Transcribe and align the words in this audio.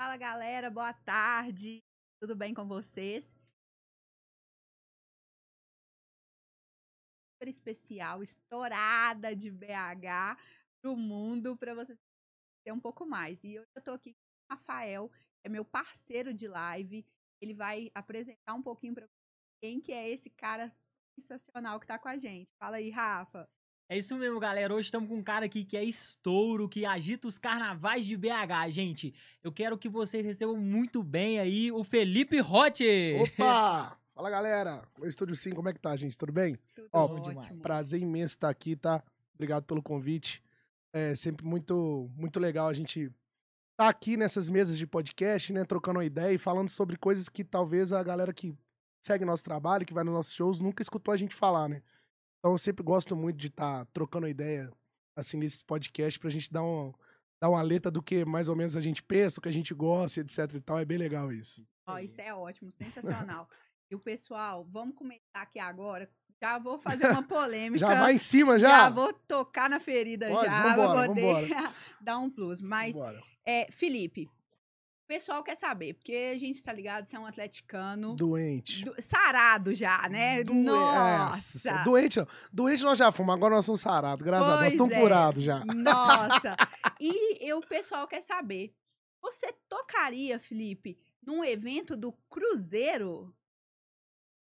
Fala 0.00 0.16
galera, 0.16 0.70
boa 0.70 0.92
tarde. 0.92 1.82
Tudo 2.20 2.36
bem 2.36 2.54
com 2.54 2.68
vocês? 2.68 3.34
Super 7.34 7.48
especial, 7.48 8.22
estourada 8.22 9.34
de 9.34 9.50
BH 9.50 10.38
pro 10.80 10.96
mundo 10.96 11.56
para 11.56 11.74
vocês 11.74 11.98
ter 12.64 12.70
um 12.70 12.78
pouco 12.78 13.04
mais. 13.04 13.42
E 13.42 13.54
eu 13.54 13.66
tô 13.82 13.90
aqui 13.90 14.14
com 14.14 14.20
o 14.20 14.56
Rafael, 14.56 15.10
é 15.42 15.48
meu 15.48 15.64
parceiro 15.64 16.32
de 16.32 16.46
live. 16.46 17.04
Ele 17.40 17.54
vai 17.54 17.90
apresentar 17.92 18.54
um 18.54 18.62
pouquinho 18.62 18.94
para 18.94 19.08
quem 19.60 19.80
que 19.80 19.92
é 19.92 20.08
esse 20.08 20.30
cara 20.30 20.72
sensacional 21.18 21.80
que 21.80 21.88
tá 21.88 21.98
com 21.98 22.08
a 22.08 22.16
gente. 22.16 22.48
Fala 22.56 22.76
aí, 22.76 22.88
Rafa. 22.88 23.50
É 23.90 23.96
isso 23.96 24.14
mesmo, 24.18 24.38
galera. 24.38 24.74
Hoje 24.74 24.84
estamos 24.88 25.08
com 25.08 25.16
um 25.16 25.22
cara 25.22 25.46
aqui 25.46 25.64
que 25.64 25.74
é 25.74 25.82
estouro, 25.82 26.68
que 26.68 26.84
agita 26.84 27.26
os 27.26 27.38
carnavais 27.38 28.04
de 28.04 28.18
BH, 28.18 28.68
gente. 28.70 29.14
Eu 29.42 29.50
quero 29.50 29.78
que 29.78 29.88
vocês 29.88 30.26
recebam 30.26 30.58
muito 30.58 31.02
bem 31.02 31.38
aí 31.38 31.72
o 31.72 31.82
Felipe 31.82 32.38
Hot. 32.42 32.84
Opa! 33.22 33.96
Fala, 34.14 34.28
galera. 34.28 34.82
O 35.00 35.06
Estúdio 35.06 35.34
Sim, 35.34 35.54
como 35.54 35.70
é 35.70 35.72
que 35.72 35.80
tá, 35.80 35.96
gente? 35.96 36.18
Tudo 36.18 36.30
bem? 36.30 36.58
Tudo 36.74 36.88
Ó, 36.92 37.04
ótimo. 37.06 37.60
Prazer 37.62 37.98
imenso 37.98 38.34
estar 38.34 38.50
aqui, 38.50 38.76
tá? 38.76 39.02
Obrigado 39.34 39.64
pelo 39.64 39.82
convite. 39.82 40.42
É 40.92 41.14
sempre 41.14 41.46
muito, 41.46 42.10
muito 42.14 42.38
legal 42.38 42.68
a 42.68 42.74
gente 42.74 43.10
tá 43.74 43.88
aqui 43.88 44.18
nessas 44.18 44.50
mesas 44.50 44.76
de 44.76 44.86
podcast, 44.86 45.50
né? 45.50 45.64
Trocando 45.64 45.98
uma 45.98 46.04
ideia 46.04 46.34
e 46.34 46.38
falando 46.38 46.68
sobre 46.68 46.98
coisas 46.98 47.30
que 47.30 47.42
talvez 47.42 47.90
a 47.90 48.02
galera 48.02 48.34
que 48.34 48.54
segue 49.00 49.24
nosso 49.24 49.44
trabalho, 49.44 49.86
que 49.86 49.94
vai 49.94 50.04
nos 50.04 50.12
nossos 50.12 50.34
shows, 50.34 50.60
nunca 50.60 50.82
escutou 50.82 51.14
a 51.14 51.16
gente 51.16 51.34
falar, 51.34 51.70
né? 51.70 51.80
Então 52.38 52.52
eu 52.52 52.58
sempre 52.58 52.84
gosto 52.84 53.16
muito 53.16 53.36
de 53.36 53.48
estar 53.48 53.84
tá 53.84 53.90
trocando 53.92 54.28
ideia, 54.28 54.70
assim, 55.16 55.36
nesses 55.36 55.62
podcasts, 55.62 56.18
pra 56.18 56.30
gente 56.30 56.52
dar, 56.52 56.62
um, 56.62 56.92
dar 57.42 57.50
uma 57.50 57.62
letra 57.62 57.90
do 57.90 58.02
que 58.02 58.24
mais 58.24 58.48
ou 58.48 58.56
menos 58.56 58.76
a 58.76 58.80
gente 58.80 59.02
pensa, 59.02 59.38
o 59.38 59.42
que 59.42 59.48
a 59.48 59.52
gente 59.52 59.74
gosta, 59.74 60.20
etc 60.20 60.54
e 60.54 60.60
tal. 60.60 60.78
É 60.78 60.84
bem 60.84 60.98
legal 60.98 61.32
isso. 61.32 61.66
Ó, 61.86 61.98
isso 61.98 62.20
é 62.20 62.32
ótimo, 62.32 62.70
sensacional. 62.70 63.48
e 63.90 63.94
o 63.94 63.98
pessoal, 63.98 64.64
vamos 64.64 64.94
começar 64.94 65.22
aqui 65.34 65.58
agora. 65.58 66.08
Já 66.40 66.58
vou 66.58 66.78
fazer 66.78 67.10
uma 67.10 67.22
polêmica. 67.26 67.78
já 67.78 67.94
vai 67.98 68.14
em 68.14 68.18
cima, 68.18 68.58
já? 68.58 68.68
Já 68.68 68.90
vou 68.90 69.12
tocar 69.12 69.68
na 69.68 69.80
ferida 69.80 70.28
Pode, 70.28 70.46
já, 70.46 70.62
vambora, 70.62 70.92
pra 70.92 71.06
poder 71.08 71.20
vambora. 71.20 71.74
dar 72.00 72.18
um 72.18 72.30
plus. 72.30 72.62
Mas, 72.62 72.94
Bora. 72.94 73.18
é, 73.44 73.66
Felipe, 73.72 74.30
pessoal 75.08 75.42
quer 75.42 75.56
saber, 75.56 75.94
porque 75.94 76.32
a 76.34 76.38
gente 76.38 76.62
tá 76.62 76.72
ligado, 76.72 77.06
você 77.06 77.16
é 77.16 77.18
um 77.18 77.26
atleticano 77.26 78.14
Doente. 78.14 78.84
do- 78.84 78.94
sarado 79.02 79.74
já, 79.74 80.06
né? 80.08 80.44
Doen- 80.44 80.62
Nossa! 80.64 81.70
Nossa, 81.72 81.84
Doente 81.84 82.18
não. 82.18 82.28
Doente 82.52 82.82
nós 82.84 82.98
já 82.98 83.10
fomos, 83.10 83.34
agora 83.34 83.54
nós 83.54 83.64
somos 83.64 83.80
sarados. 83.80 84.24
Graças 84.24 84.46
a 84.46 84.50
Deus, 84.50 84.60
nós 84.60 84.64
Pois 84.64 84.72
estamos 84.74 84.92
é. 84.94 85.00
curados 85.00 85.42
já. 85.42 85.64
Nossa! 85.64 86.56
E 87.00 87.48
eu- 87.48 87.58
o 87.58 87.66
pessoal 87.66 88.06
quer 88.08 88.20
saber, 88.22 88.74
você 89.22 89.52
tocaria, 89.68 90.38
Felipe, 90.38 90.98
num 91.24 91.44
evento 91.44 91.96
do 91.96 92.12
Cruzeiro? 92.28 93.32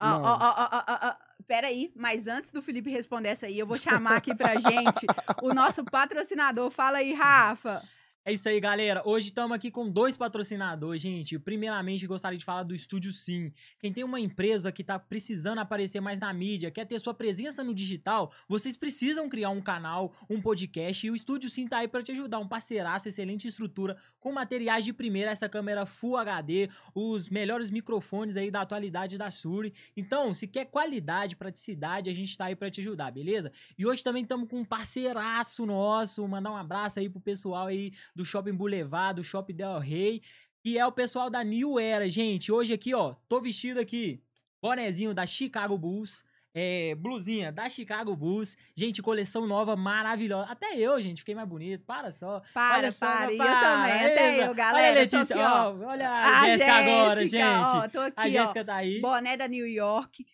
Ó, 0.02 0.08
Não. 0.08 0.22
ó, 0.23 0.38
ó, 0.42 0.55
ó, 0.58 0.70
ó, 0.72 0.83
ó, 0.88 1.09
ó, 1.09 1.16
Peraí, 1.45 1.92
mas 1.95 2.27
antes 2.27 2.52
do 2.52 2.61
Felipe 2.61 2.89
responder 2.92 3.30
essa 3.30 3.45
aí, 3.47 3.58
eu 3.59 3.66
vou 3.67 3.77
chamar 3.80 4.16
aqui 4.17 4.33
pra 4.36 4.55
gente 4.55 5.05
o 5.42 5.53
nosso 5.53 5.83
patrocinador. 5.83 6.70
Fala 6.72 7.00
aí, 7.00 7.11
Rafa. 7.14 7.81
É 8.25 8.33
isso 8.33 8.49
aí, 8.49 8.59
galera. 8.59 9.01
Hoje 9.05 9.27
estamos 9.27 9.55
aqui 9.55 9.71
com 9.71 9.89
dois 9.89 10.17
patrocinadores, 10.17 11.01
gente. 11.01 11.39
Primeiramente, 11.39 12.05
gostaria 12.05 12.37
de 12.37 12.43
falar 12.43 12.63
do 12.63 12.75
Estúdio 12.75 13.13
Sim. 13.13 13.51
Quem 13.79 13.93
tem 13.93 14.03
uma 14.03 14.19
empresa 14.19 14.73
que 14.73 14.81
está 14.81 14.99
precisando 14.99 15.59
aparecer 15.59 16.01
mais 16.01 16.19
na 16.19 16.31
mídia, 16.33 16.69
quer 16.69 16.85
ter 16.85 16.99
sua 16.99 17.13
presença 17.13 17.63
no 17.63 17.73
digital, 17.73 18.33
vocês 18.47 18.75
precisam 18.75 19.29
criar 19.29 19.51
um 19.51 19.61
canal, 19.61 20.13
um 20.29 20.41
podcast 20.41 21.07
e 21.07 21.09
o 21.09 21.15
Estúdio 21.15 21.49
Sim 21.49 21.65
tá 21.65 21.77
aí 21.77 21.87
para 21.87 22.03
te 22.03 22.11
ajudar. 22.11 22.39
Um 22.39 22.47
parceiraço, 22.47 23.07
excelente 23.07 23.47
estrutura, 23.47 23.97
com 24.19 24.31
materiais 24.31 24.83
de 24.85 24.93
primeira, 24.93 25.31
essa 25.31 25.47
câmera 25.47 25.85
Full 25.85 26.17
HD, 26.17 26.69
os 26.93 27.29
melhores 27.29 27.71
microfones 27.71 28.35
aí 28.35 28.51
da 28.51 28.61
atualidade 28.61 29.17
da 29.17 29.31
Suri. 29.31 29.73
Então, 29.95 30.33
se 30.33 30.47
quer 30.47 30.65
qualidade, 30.65 31.35
praticidade, 31.35 32.09
a 32.09 32.13
gente 32.13 32.37
tá 32.37 32.45
aí 32.45 32.55
para 32.55 32.69
te 32.69 32.81
ajudar, 32.81 33.11
beleza? 33.11 33.52
E 33.77 33.85
hoje 33.85 34.03
também 34.03 34.23
estamos 34.23 34.49
com 34.49 34.59
um 34.59 34.65
parceiraço 34.65 35.65
nosso, 35.65 36.27
mandar 36.27 36.52
um 36.52 36.58
abraço 36.58 36.99
aí 36.99 37.09
pro 37.09 37.21
pessoal 37.21 37.67
aí 37.67 37.93
do 38.15 38.25
Shopping 38.25 38.53
Boulevard, 38.53 39.15
do 39.15 39.23
Shopping 39.23 39.55
Del 39.55 39.79
Rey, 39.79 40.21
que 40.61 40.77
é 40.77 40.85
o 40.85 40.91
pessoal 40.91 41.29
da 41.29 41.43
New 41.43 41.79
Era, 41.79 42.09
gente. 42.09 42.52
Hoje 42.52 42.73
aqui, 42.73 42.93
ó, 42.93 43.15
tô 43.27 43.39
vestido 43.39 43.79
aqui, 43.79 44.21
bonezinho 44.61 45.13
da 45.13 45.25
Chicago 45.25 45.77
Bulls, 45.77 46.25
é, 46.54 46.95
blusinha 46.95 47.52
da 47.52 47.70
Chicago 47.70 48.15
Bulls. 48.15 48.58
Gente, 48.76 49.02
coleção 49.02 49.45
nova, 49.45 49.76
maravilhosa. 49.76 50.49
Até 50.49 50.76
eu, 50.77 50.99
gente, 50.99 51.20
fiquei 51.20 51.36
mais 51.36 51.48
bonito. 51.48 51.83
Para 51.86 52.11
só. 52.11 52.42
Para, 52.54 52.77
Olha 52.77 52.92
só, 52.92 53.05
para. 53.05 53.32
E 53.32 53.37
eu 53.37 53.43
para, 53.43 53.60
também, 53.61 54.05
até 54.05 54.48
eu, 54.48 54.55
galera. 54.55 54.77
Olha 54.92 55.04
a 55.04 55.08
tô 55.08 55.17
Letícia, 55.17 55.36
aqui, 55.36 55.45
ó. 55.45 55.70
ó, 55.70 55.89
olha 55.89 56.09
a, 56.09 56.45
Jéssica 56.45 56.73
agora, 56.73 57.26
gente. 57.26 57.43
Ó, 57.43 57.88
tô 57.88 57.99
aqui, 57.99 58.14
a 58.17 58.23
ó. 58.23 58.27
Jéssica 58.27 58.65
tá 58.65 58.76
aí. 58.76 59.02
Boné 59.02 59.38
da 59.38 59.48
New 59.48 59.67
York. 59.67 60.26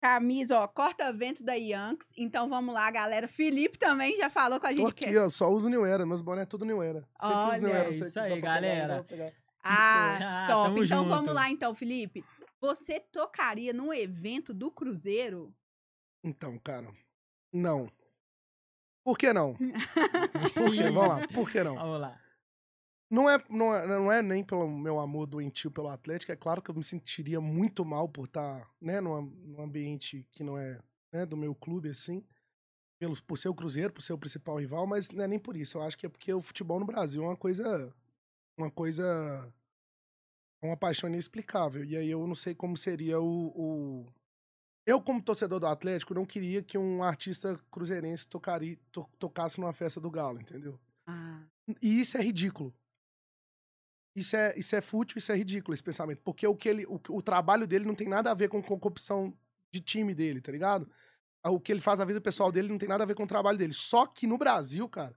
Camisa, 0.00 0.58
ó, 0.58 0.66
corta-vento 0.66 1.44
da 1.44 1.54
Yankees. 1.54 2.10
Então 2.18 2.48
vamos 2.48 2.74
lá, 2.74 2.90
galera. 2.90 3.28
Felipe 3.28 3.78
também 3.78 4.16
já 4.18 4.28
falou 4.28 4.58
com 4.58 4.66
a 4.66 4.70
Tô 4.70 4.74
gente. 4.76 4.90
aqui, 4.90 5.06
que... 5.06 5.16
ó, 5.16 5.28
só 5.28 5.48
uso 5.48 5.68
New 5.68 5.86
Era. 5.86 6.04
Meus 6.04 6.20
bonés 6.20 6.42
é 6.42 6.46
tudo 6.46 6.64
New 6.64 6.82
Era. 6.82 7.04
Sempre 7.20 7.36
uso 7.36 7.60
New 7.62 7.70
Olha, 7.70 7.78
Era, 7.78 7.90
isso 7.94 8.18
aí, 8.20 8.40
galera. 8.40 9.04
pegar. 9.08 9.26
Ah, 9.62 10.18
Ah, 10.20 10.46
top. 10.48 10.80
Então 10.82 11.04
vamos 11.04 11.18
junto. 11.28 11.32
lá, 11.34 11.48
então, 11.48 11.72
Felipe. 11.72 12.24
Você 12.62 13.00
tocaria 13.00 13.72
num 13.72 13.92
evento 13.92 14.54
do 14.54 14.70
Cruzeiro? 14.70 15.52
Então, 16.22 16.56
cara, 16.60 16.94
não. 17.52 17.90
Por 19.04 19.18
que 19.18 19.32
não? 19.32 19.56
Por 20.54 20.72
quê? 20.72 20.84
Vamos 20.84 21.08
lá, 21.08 21.28
por 21.28 21.50
que 21.50 21.64
não? 21.64 21.74
Vamos 21.74 22.00
lá. 22.00 22.22
Não 23.10 23.28
é, 23.28 23.44
não, 23.50 23.74
é, 23.74 23.86
não 23.86 24.12
é 24.12 24.22
nem 24.22 24.44
pelo 24.44 24.68
meu 24.70 25.00
amor 25.00 25.26
doentio 25.26 25.72
pelo 25.72 25.88
Atlético, 25.88 26.30
é 26.30 26.36
claro 26.36 26.62
que 26.62 26.70
eu 26.70 26.74
me 26.74 26.84
sentiria 26.84 27.40
muito 27.40 27.84
mal 27.84 28.08
por 28.08 28.26
estar 28.26 28.70
né, 28.80 29.00
num, 29.00 29.22
num 29.22 29.60
ambiente 29.60 30.24
que 30.30 30.44
não 30.44 30.56
é 30.56 30.80
né, 31.12 31.26
do 31.26 31.36
meu 31.36 31.54
clube, 31.56 31.90
assim, 31.90 32.24
pelo, 32.98 33.20
por 33.24 33.36
ser 33.36 33.48
o 33.48 33.54
Cruzeiro, 33.54 33.92
por 33.92 34.02
ser 34.02 34.12
o 34.12 34.18
principal 34.18 34.56
rival, 34.56 34.86
mas 34.86 35.10
não 35.10 35.24
é 35.24 35.26
nem 35.28 35.38
por 35.38 35.56
isso. 35.56 35.78
Eu 35.78 35.82
acho 35.82 35.98
que 35.98 36.06
é 36.06 36.08
porque 36.08 36.32
o 36.32 36.40
futebol 36.40 36.78
no 36.78 36.86
Brasil 36.86 37.24
é 37.24 37.26
uma 37.26 37.36
coisa. 37.36 37.92
Uma 38.56 38.70
coisa. 38.70 39.52
É 40.62 40.66
Uma 40.66 40.76
paixão 40.76 41.08
inexplicável. 41.08 41.84
E 41.84 41.96
aí 41.96 42.08
eu 42.10 42.26
não 42.26 42.34
sei 42.34 42.54
como 42.54 42.76
seria 42.76 43.20
o. 43.20 43.48
o- 43.54 44.12
Eu, 44.86 45.00
como 45.00 45.22
torcedor 45.22 45.60
do 45.60 45.66
Atlético, 45.66 46.14
não 46.14 46.24
queria 46.26 46.62
que 46.62 46.76
um 46.76 47.02
artista 47.04 47.58
cruzeirense 47.70 48.26
tocaria, 48.26 48.76
to- 48.90 49.08
tocasse 49.18 49.60
numa 49.60 49.72
festa 49.72 50.00
do 50.00 50.10
Galo, 50.10 50.40
entendeu? 50.40 50.78
Ah, 51.06 51.42
E 51.80 52.00
isso 52.00 52.16
é 52.18 52.22
ridículo. 52.22 52.74
Isso 54.14 54.36
é, 54.36 54.58
isso 54.58 54.76
é 54.76 54.80
fútil, 54.80 55.18
isso 55.18 55.32
é 55.32 55.36
ridículo, 55.36 55.72
esse 55.72 55.82
pensamento. 55.82 56.20
Porque 56.22 56.46
o, 56.46 56.54
que 56.54 56.68
ele, 56.68 56.84
o, 56.86 57.00
o 57.10 57.22
trabalho 57.22 57.66
dele 57.66 57.86
não 57.86 57.94
tem 57.94 58.08
nada 58.08 58.30
a 58.30 58.34
ver 58.34 58.48
com, 58.48 58.62
com 58.62 58.74
a 58.74 58.78
corrupção 58.78 59.32
de 59.72 59.80
time 59.80 60.14
dele, 60.14 60.40
tá 60.40 60.52
ligado? 60.52 60.90
O 61.46 61.58
que 61.58 61.72
ele 61.72 61.80
faz 61.80 61.98
a 61.98 62.04
vida 62.04 62.20
pessoal 62.20 62.52
dele 62.52 62.68
não 62.68 62.78
tem 62.78 62.88
nada 62.88 63.04
a 63.04 63.06
ver 63.06 63.14
com 63.14 63.22
o 63.24 63.26
trabalho 63.26 63.56
dele. 63.56 63.72
Só 63.72 64.06
que 64.06 64.26
no 64.26 64.36
Brasil, 64.36 64.86
cara, 64.88 65.16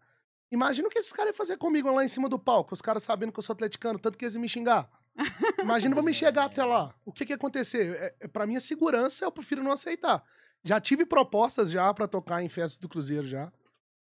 imagina 0.51 0.87
o 0.87 0.91
que 0.91 0.97
esses 0.97 1.11
caras 1.11 1.31
iam 1.31 1.35
fazer 1.37 1.57
comigo 1.57 1.91
lá 1.91 2.05
em 2.05 2.07
cima 2.07 2.29
do 2.29 2.39
palco, 2.39 2.73
os 2.73 2.81
caras 2.81 3.03
sabendo 3.03 3.31
que 3.33 3.39
eu 3.39 3.43
sou 3.43 3.53
atleticano, 3.53 3.99
tanto 3.99 4.17
que 4.17 4.23
eles 4.25 4.35
iam 4.35 4.41
me 4.41 4.49
xingar. 4.49 4.89
Imagina 5.61 5.95
pra 5.95 6.03
me 6.03 6.13
chegar 6.13 6.45
até 6.45 6.63
lá. 6.63 6.93
O 7.05 7.11
que 7.11 7.25
que 7.25 7.33
acontecer? 7.33 7.95
É, 7.95 8.15
é, 8.21 8.27
pra 8.27 8.45
minha 8.45 8.59
segurança, 8.59 9.25
eu 9.25 9.31
prefiro 9.31 9.63
não 9.63 9.71
aceitar. 9.71 10.23
Já 10.63 10.79
tive 10.81 11.05
propostas 11.05 11.71
já 11.71 11.93
pra 11.93 12.07
tocar 12.07 12.41
em 12.41 12.49
festas 12.49 12.77
do 12.77 12.89
Cruzeiro 12.89 13.27
já. 13.27 13.51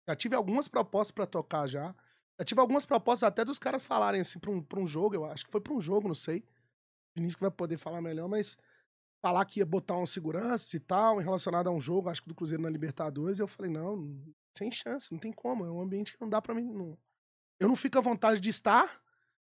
Já 0.08 0.16
tive 0.16 0.36
algumas 0.36 0.68
propostas 0.68 1.12
pra 1.12 1.26
tocar 1.26 1.68
já. 1.68 1.94
Já 2.40 2.46
tive 2.46 2.62
algumas 2.62 2.86
propostas 2.86 3.28
até 3.28 3.46
dos 3.46 3.60
caras 3.60 3.86
falarem 3.86 4.22
assim 4.22 4.40
pra 4.40 4.52
um, 4.52 4.62
pra 4.62 4.80
um 4.80 4.88
jogo, 4.88 5.16
eu 5.16 5.26
acho 5.26 5.46
que 5.46 5.52
foi 5.52 5.62
pra 5.62 5.74
um 5.74 5.82
jogo, 5.82 6.08
não 6.08 6.16
sei. 6.16 6.40
O 6.40 7.20
Vinícius 7.20 7.40
vai 7.40 7.52
poder 7.52 7.78
falar 7.78 8.02
melhor, 8.02 8.28
mas 8.28 8.58
falar 9.22 9.46
que 9.46 9.60
ia 9.60 9.66
botar 9.66 9.96
uma 9.96 10.08
segurança 10.08 10.76
e 10.76 10.80
tal, 10.80 11.18
relacionado 11.18 11.68
a 11.68 11.72
um 11.72 11.80
jogo, 11.80 12.10
acho 12.10 12.22
que 12.22 12.28
do 12.28 12.36
Cruzeiro 12.36 12.64
na 12.64 12.70
Libertadores, 12.70 13.40
eu 13.40 13.48
falei, 13.48 13.72
não, 13.72 14.20
sem 14.58 14.72
chance, 14.72 15.12
não 15.12 15.20
tem 15.20 15.32
como. 15.32 15.66
É 15.66 15.72
um 15.72 15.82
ambiente 15.82 16.14
que 16.14 16.20
não 16.20 16.28
dá 16.30 16.42
pra 16.42 16.56
mim. 16.56 16.66
Não... 16.66 16.98
Eu 17.60 17.68
não 17.68 17.76
fico 17.76 17.98
à 17.98 18.02
vontade 18.02 18.40
de 18.40 18.50
estar, 18.50 19.02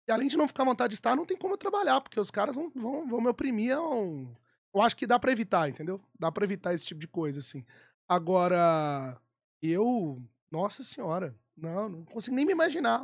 e 0.07 0.13
além 0.13 0.29
de 0.29 0.37
não 0.37 0.47
ficar 0.49 0.63
à 0.63 0.67
vontade 0.67 0.91
de 0.91 0.95
estar, 0.97 1.17
não 1.17 1.25
tem 1.27 1.37
como 1.37 1.55
eu 1.55 1.59
trabalhar, 1.59 2.01
porque 2.01 2.19
os 2.21 2.31
caras 2.31 2.55
vão, 2.55 2.71
vão, 2.75 3.07
vão 3.09 3.21
me 3.21 3.29
oprimir. 3.29 3.75
a 3.75 3.81
um- 3.81 4.35
Eu 4.75 4.83
acho 4.83 4.97
que 4.97 5.07
dá 5.07 5.19
pra 5.19 5.33
evitar, 5.33 5.69
entendeu? 5.69 6.01
Dá 6.19 6.31
pra 6.33 6.45
evitar 6.45 6.75
esse 6.75 6.85
tipo 6.85 7.01
de 7.01 7.07
coisa, 7.09 7.39
assim. 7.39 7.65
Agora, 8.09 9.17
eu. 9.63 10.21
Nossa 10.51 10.83
senhora. 10.83 11.35
Não, 11.57 11.89
não 11.89 12.05
consigo 12.05 12.35
nem 12.37 12.45
me 12.45 12.53
imaginar. 12.53 13.03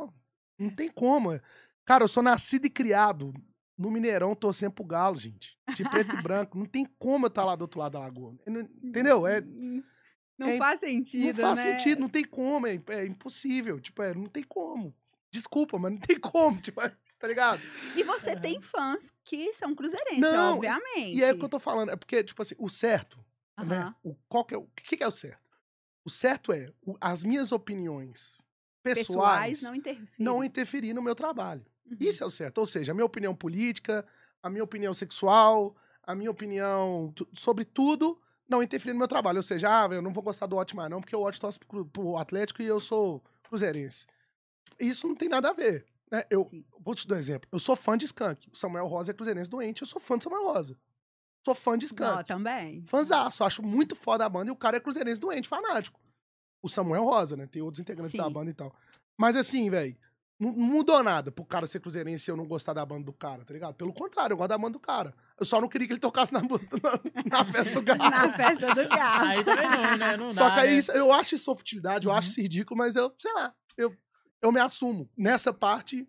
Não 0.58 0.70
tem 0.70 0.90
como. 0.90 1.30
Cara, 1.84 2.04
eu 2.04 2.08
sou 2.08 2.22
nascido 2.22 2.66
e 2.66 2.70
criado 2.70 3.32
no 3.78 3.90
Mineirão 3.90 4.34
torcendo 4.34 4.72
pro 4.72 4.84
Galo, 4.84 5.16
gente. 5.16 5.56
De 5.76 5.82
preto 5.88 6.14
e 6.14 6.22
branco. 6.22 6.58
Não 6.58 6.66
tem 6.66 6.84
como 6.98 7.26
eu 7.26 7.28
estar 7.28 7.44
lá 7.44 7.54
do 7.56 7.62
outro 7.62 7.80
lado 7.80 7.92
da 7.92 8.00
lagoa. 8.00 8.34
Entendeu? 8.82 9.26
É, 9.26 9.40
Não 10.38 10.48
É, 10.48 10.58
faz 10.58 10.80
sentido, 10.80 11.36
não 11.38 11.48
faz 11.48 11.64
né? 11.64 11.78
sentido, 11.78 12.00
não 12.00 12.08
tem 12.08 12.24
como, 12.24 12.66
é, 12.66 12.80
é 12.88 13.06
impossível. 13.06 13.78
Tipo, 13.80 14.02
é, 14.02 14.14
não 14.14 14.26
tem 14.26 14.42
como. 14.42 14.94
Desculpa, 15.30 15.78
mas 15.78 15.92
não 15.92 15.98
tem 16.00 16.18
como, 16.18 16.58
tipo, 16.62 16.80
é, 16.80 16.92
tá 17.18 17.28
ligado? 17.28 17.62
E 17.96 18.02
você 18.02 18.34
tem 18.36 18.60
fãs 18.60 19.12
que 19.24 19.52
são 19.52 19.74
cruzeirenses, 19.74 20.20
Não, 20.20 20.54
obviamente. 20.56 21.16
E 21.16 21.22
é 21.24 21.32
o 21.32 21.38
que 21.38 21.44
eu 21.44 21.48
tô 21.48 21.60
falando, 21.60 21.90
é 21.90 21.96
porque, 21.96 22.22
tipo 22.24 22.42
assim, 22.42 22.54
o 22.58 22.68
certo, 22.68 23.18
né? 23.64 23.94
O, 24.02 24.14
qual 24.28 24.44
que 24.44 24.54
é, 24.54 24.58
o 24.58 24.66
que, 24.74 24.96
que 24.96 25.04
é 25.04 25.06
o 25.06 25.10
certo? 25.12 25.40
O 26.04 26.10
certo 26.10 26.52
é 26.52 26.72
o- 26.82 26.96
as 27.00 27.22
minhas 27.22 27.52
opiniões 27.52 28.44
pessoais, 28.82 29.06
Pessoais 29.06 29.62
não 29.62 29.74
interferem. 29.74 30.08
não 30.18 30.42
interferir 30.44 30.94
no 30.94 31.02
meu 31.02 31.14
trabalho. 31.14 31.64
Uhum. 31.86 31.96
Isso 32.00 32.24
é 32.24 32.26
o 32.26 32.30
certo. 32.30 32.58
Ou 32.58 32.66
seja, 32.66 32.92
a 32.92 32.94
minha 32.94 33.04
opinião 33.04 33.34
política, 33.34 34.06
a 34.42 34.48
minha 34.48 34.64
opinião 34.64 34.94
sexual, 34.94 35.76
a 36.02 36.14
minha 36.14 36.30
opinião 36.30 37.12
sobre 37.34 37.64
tudo 37.64 38.18
não 38.48 38.62
interferir 38.62 38.94
no 38.94 38.98
meu 38.98 39.06
trabalho. 39.08 39.36
Ou 39.36 39.42
seja, 39.42 39.84
ah, 39.84 39.88
eu 39.92 40.00
não 40.02 40.12
vou 40.12 40.22
gostar 40.22 40.46
do 40.46 40.56
mais 40.56 40.90
não, 40.90 41.00
porque 41.00 41.14
o 41.14 41.20
Watch 41.20 41.38
torce 41.38 41.58
pro, 41.58 41.84
pro 41.84 42.16
Atlético 42.16 42.62
e 42.62 42.66
eu 42.66 42.80
sou 42.80 43.22
cruzeirense. 43.44 44.06
Isso 44.78 45.06
não 45.08 45.14
tem 45.14 45.28
nada 45.28 45.50
a 45.50 45.52
ver. 45.52 45.86
Né? 46.10 46.24
Eu, 46.30 46.44
Sim. 46.44 46.64
Vou 46.80 46.94
te 46.94 47.06
dar 47.06 47.16
um 47.16 47.18
exemplo. 47.18 47.48
Eu 47.52 47.58
sou 47.58 47.76
fã 47.76 47.96
de 47.96 48.04
Skank. 48.04 48.48
O 48.52 48.56
Samuel 48.56 48.86
Rosa 48.86 49.10
é 49.12 49.14
cruzeirense 49.14 49.50
doente. 49.50 49.82
Eu 49.82 49.86
sou 49.88 50.00
fã 50.00 50.16
do 50.18 50.24
Samuel 50.24 50.44
Rosa. 50.44 50.76
Sou 51.44 51.54
fã 51.54 51.78
de 51.78 51.84
Ó, 51.84 51.88
Skank. 51.88 52.26
também. 52.28 52.84
Fãzaço. 52.86 53.44
Acho 53.44 53.62
muito 53.62 53.94
foda 53.96 54.24
a 54.24 54.28
banda. 54.28 54.50
E 54.50 54.52
o 54.52 54.56
cara 54.56 54.76
é 54.76 54.80
cruzeirense 54.80 55.20
doente, 55.20 55.48
fanático. 55.48 56.00
O 56.62 56.68
Samuel 56.68 57.04
Rosa, 57.04 57.36
né? 57.36 57.46
Tem 57.46 57.62
outros 57.62 57.80
integrantes 57.80 58.16
da 58.16 58.24
Sim. 58.26 58.32
banda 58.32 58.50
e 58.50 58.54
tal. 58.54 58.74
Mas 59.18 59.36
assim, 59.36 59.70
velho, 59.70 59.96
não 60.38 60.52
mudou 60.52 61.02
nada 61.02 61.30
pro 61.30 61.44
cara 61.44 61.66
ser 61.66 61.80
cruzeirense 61.80 62.28
e 62.28 62.32
eu 62.32 62.36
não 62.36 62.46
gostar 62.46 62.72
da 62.72 62.84
banda 62.84 63.04
do 63.04 63.12
cara, 63.12 63.44
tá 63.44 63.52
ligado? 63.54 63.74
Pelo 63.74 63.92
contrário, 63.92 64.32
eu 64.34 64.36
gosto 64.38 64.48
da 64.50 64.58
banda 64.58 64.72
do 64.72 64.80
cara. 64.80 65.14
Eu 65.38 65.44
só 65.46 65.60
não 65.60 65.68
queria 65.68 65.86
que 65.86 65.92
ele 65.94 66.00
tocasse 66.00 66.32
na, 66.32 66.40
na, 66.42 66.48
na 67.26 67.44
festa 67.44 67.74
do 67.74 67.82
galo. 67.82 68.00
Na 68.10 68.32
festa 68.36 68.74
do 68.74 68.88
galo. 68.88 69.26
Aí 69.28 69.44
também 69.44 69.68
não, 69.70 69.96
né? 69.96 70.16
Não 70.16 70.30
Só 70.30 70.48
dá, 70.48 70.54
que 70.54 70.60
aí 70.60 70.70
né? 70.70 70.78
isso- 70.78 70.92
eu 70.92 71.12
acho 71.12 71.34
isso 71.34 71.50
uma 71.50 71.56
futilidade, 71.56 72.06
eu 72.06 72.12
acho 72.12 72.28
Uhum. 72.28 72.32
isso 72.32 72.40
ridículo, 72.40 72.76
mas 72.78 72.96
eu, 72.96 73.14
sei 73.18 73.32
lá, 73.34 73.54
eu, 73.76 73.94
eu 74.42 74.52
me 74.52 74.60
assumo. 74.60 75.08
Nessa 75.16 75.52
parte, 75.52 76.08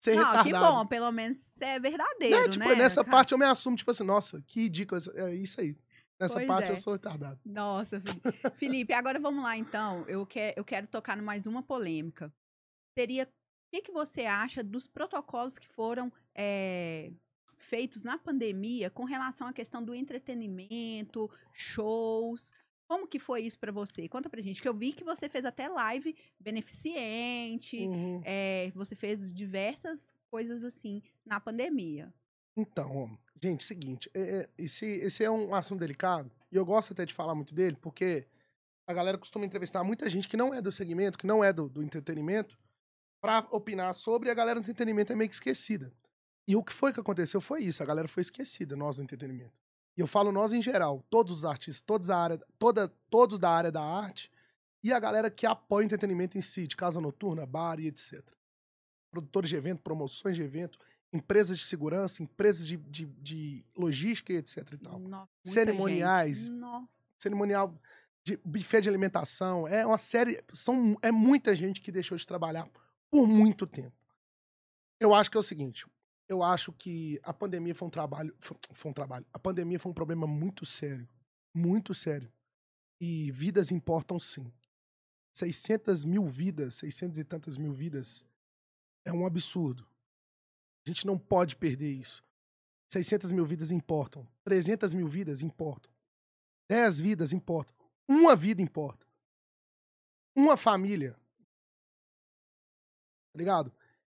ser 0.00 0.14
Não, 0.14 0.24
retardado. 0.24 0.48
que 0.48 0.52
bom, 0.52 0.86
pelo 0.86 1.12
menos 1.12 1.38
você 1.38 1.64
é 1.64 1.80
verdadeiro, 1.80 2.36
né? 2.36 2.48
tipo, 2.48 2.68
nessa 2.74 3.04
cara? 3.04 3.16
parte 3.16 3.32
eu 3.32 3.38
me 3.38 3.44
assumo, 3.44 3.76
tipo 3.76 3.90
assim, 3.90 4.04
nossa, 4.04 4.42
que 4.46 4.62
ridículo, 4.62 5.00
é 5.14 5.34
isso 5.34 5.60
aí. 5.60 5.76
Nessa 6.18 6.34
Pois 6.34 6.46
parte 6.46 6.70
é. 6.70 6.72
eu 6.72 6.76
sou 6.76 6.92
retardado. 6.92 7.40
Nossa, 7.46 7.98
Felipe. 7.98 8.50
Felipe, 8.56 8.92
agora 8.92 9.18
vamos 9.18 9.42
lá 9.42 9.56
então. 9.56 10.04
Eu, 10.06 10.26
que, 10.26 10.52
eu 10.54 10.64
quero 10.64 10.86
tocar 10.86 11.16
no 11.16 11.22
mais 11.22 11.46
uma 11.46 11.62
polêmica. 11.62 12.30
Seria 12.98 13.24
o 13.24 13.28
que, 13.72 13.80
que 13.80 13.92
você 13.92 14.26
acha 14.26 14.62
dos 14.62 14.86
protocolos 14.86 15.58
que 15.58 15.66
foram 15.66 16.12
é, 16.34 17.10
feitos 17.56 18.02
na 18.02 18.18
pandemia 18.18 18.90
com 18.90 19.04
relação 19.04 19.46
à 19.46 19.52
questão 19.52 19.82
do 19.82 19.94
entretenimento, 19.94 21.30
shows? 21.54 22.52
Como 22.90 23.06
que 23.06 23.20
foi 23.20 23.42
isso 23.42 23.56
pra 23.56 23.70
você? 23.70 24.08
Conta 24.08 24.28
pra 24.28 24.42
gente, 24.42 24.60
que 24.60 24.68
eu 24.68 24.74
vi 24.74 24.92
que 24.92 25.04
você 25.04 25.28
fez 25.28 25.44
até 25.44 25.68
live 25.68 26.12
beneficente, 26.40 27.86
Uhum. 27.86 28.20
é, 28.24 28.68
você 28.74 28.96
fez 28.96 29.32
diversas 29.32 30.12
coisas 30.28 30.64
assim 30.64 31.00
na 31.24 31.38
pandemia. 31.38 32.12
Então, 32.56 33.16
gente, 33.40 33.64
seguinte, 33.64 34.10
é- 34.12 34.40
é, 34.40 34.48
esse, 34.58 34.84
esse 34.86 35.22
é 35.22 35.30
um 35.30 35.54
assunto 35.54 35.78
delicado, 35.78 36.32
e 36.50 36.56
eu 36.56 36.64
gosto 36.64 36.92
até 36.92 37.06
de 37.06 37.14
falar 37.14 37.32
muito 37.32 37.54
dele, 37.54 37.76
porque 37.80 38.26
a 38.88 38.92
galera 38.92 39.16
costuma 39.16 39.46
entrevistar 39.46 39.84
muita 39.84 40.10
gente 40.10 40.26
que 40.26 40.36
não 40.36 40.52
é 40.52 40.60
do 40.60 40.72
segmento, 40.72 41.16
que 41.16 41.28
não 41.28 41.44
é 41.44 41.52
do, 41.52 41.68
do 41.68 41.84
entretenimento, 41.84 42.58
pra 43.22 43.46
opinar 43.52 43.94
sobre, 43.94 44.28
e 44.28 44.32
a 44.32 44.34
galera 44.34 44.58
do 44.58 44.64
entretenimento 44.64 45.12
é 45.12 45.16
meio 45.16 45.30
que 45.30 45.36
esquecida. 45.36 45.92
E 46.48 46.56
o 46.56 46.64
que 46.64 46.72
foi 46.72 46.92
que 46.92 46.98
aconteceu 46.98 47.40
foi 47.40 47.62
isso, 47.62 47.84
a 47.84 47.86
galera 47.86 48.08
foi 48.08 48.22
esquecida, 48.22 48.74
nós 48.74 48.96
do 48.96 49.02
entretenimento. 49.04 49.59
E 49.96 50.00
eu 50.00 50.06
falo 50.06 50.32
nós 50.32 50.52
em 50.52 50.62
geral, 50.62 51.04
todos 51.10 51.38
os 51.38 51.44
artistas, 51.44 51.80
todos, 51.80 52.10
a 52.10 52.16
área, 52.16 52.40
toda, 52.58 52.88
todos 53.10 53.38
da 53.38 53.50
área 53.50 53.72
da 53.72 53.82
arte, 53.82 54.30
e 54.82 54.92
a 54.92 54.98
galera 54.98 55.30
que 55.30 55.46
apoia 55.46 55.84
o 55.84 55.86
entretenimento 55.86 56.38
em 56.38 56.40
si, 56.40 56.66
de 56.66 56.76
casa 56.76 57.00
noturna, 57.00 57.44
bar 57.44 57.78
e 57.78 57.86
etc. 57.86 58.22
Produtores 59.10 59.50
de 59.50 59.56
evento, 59.56 59.82
promoções 59.82 60.36
de 60.36 60.42
evento, 60.42 60.78
empresas 61.12 61.58
de 61.58 61.64
segurança, 61.64 62.22
empresas 62.22 62.66
de, 62.66 62.76
de, 62.76 63.06
de 63.06 63.64
logística 63.76 64.32
e 64.32 64.36
etc 64.36 64.72
e 64.72 64.78
tal. 64.78 64.98
Nossa, 64.98 65.28
Cerimoniais. 65.44 66.48
Cerimonial 67.18 67.74
de 68.22 68.36
buffet 68.44 68.82
de 68.82 68.88
alimentação, 68.88 69.66
é 69.66 69.84
uma 69.84 69.98
série, 69.98 70.42
são, 70.52 70.96
é 71.02 71.10
muita 71.10 71.54
gente 71.54 71.80
que 71.80 71.90
deixou 71.90 72.16
de 72.16 72.26
trabalhar 72.26 72.68
por 73.10 73.26
muito 73.26 73.66
tempo. 73.66 73.96
Eu 74.98 75.14
acho 75.14 75.30
que 75.30 75.36
é 75.36 75.40
o 75.40 75.42
seguinte, 75.42 75.86
eu 76.30 76.44
acho 76.44 76.72
que 76.72 77.20
a 77.24 77.34
pandemia 77.34 77.74
foi 77.74 77.88
um 77.88 77.90
trabalho, 77.90 78.32
foi, 78.38 78.56
foi 78.72 78.90
um 78.92 78.94
trabalho, 78.94 79.26
a 79.32 79.38
pandemia 79.38 79.80
foi 79.80 79.90
um 79.90 79.94
problema 79.94 80.28
muito 80.28 80.64
sério, 80.64 81.08
muito 81.52 81.92
sério. 81.92 82.32
E 83.00 83.32
vidas 83.32 83.72
importam 83.72 84.16
sim. 84.20 84.52
600 85.34 86.04
mil 86.04 86.28
vidas, 86.28 86.76
600 86.76 87.18
e 87.18 87.24
tantas 87.24 87.58
mil 87.58 87.72
vidas, 87.72 88.24
é 89.04 89.12
um 89.12 89.26
absurdo. 89.26 89.84
A 90.86 90.90
gente 90.90 91.04
não 91.04 91.18
pode 91.18 91.56
perder 91.56 91.90
isso. 91.90 92.22
600 92.92 93.32
mil 93.32 93.44
vidas 93.44 93.72
importam. 93.72 94.26
300 94.44 94.94
mil 94.94 95.08
vidas 95.08 95.42
importam. 95.42 95.92
10 96.68 97.00
vidas 97.00 97.32
importam. 97.32 97.74
Uma 98.06 98.36
vida 98.36 98.62
importa. 98.62 99.04
Uma 100.36 100.56
família. 100.56 101.14
Tá 103.32 103.38
ligado? 103.38 103.72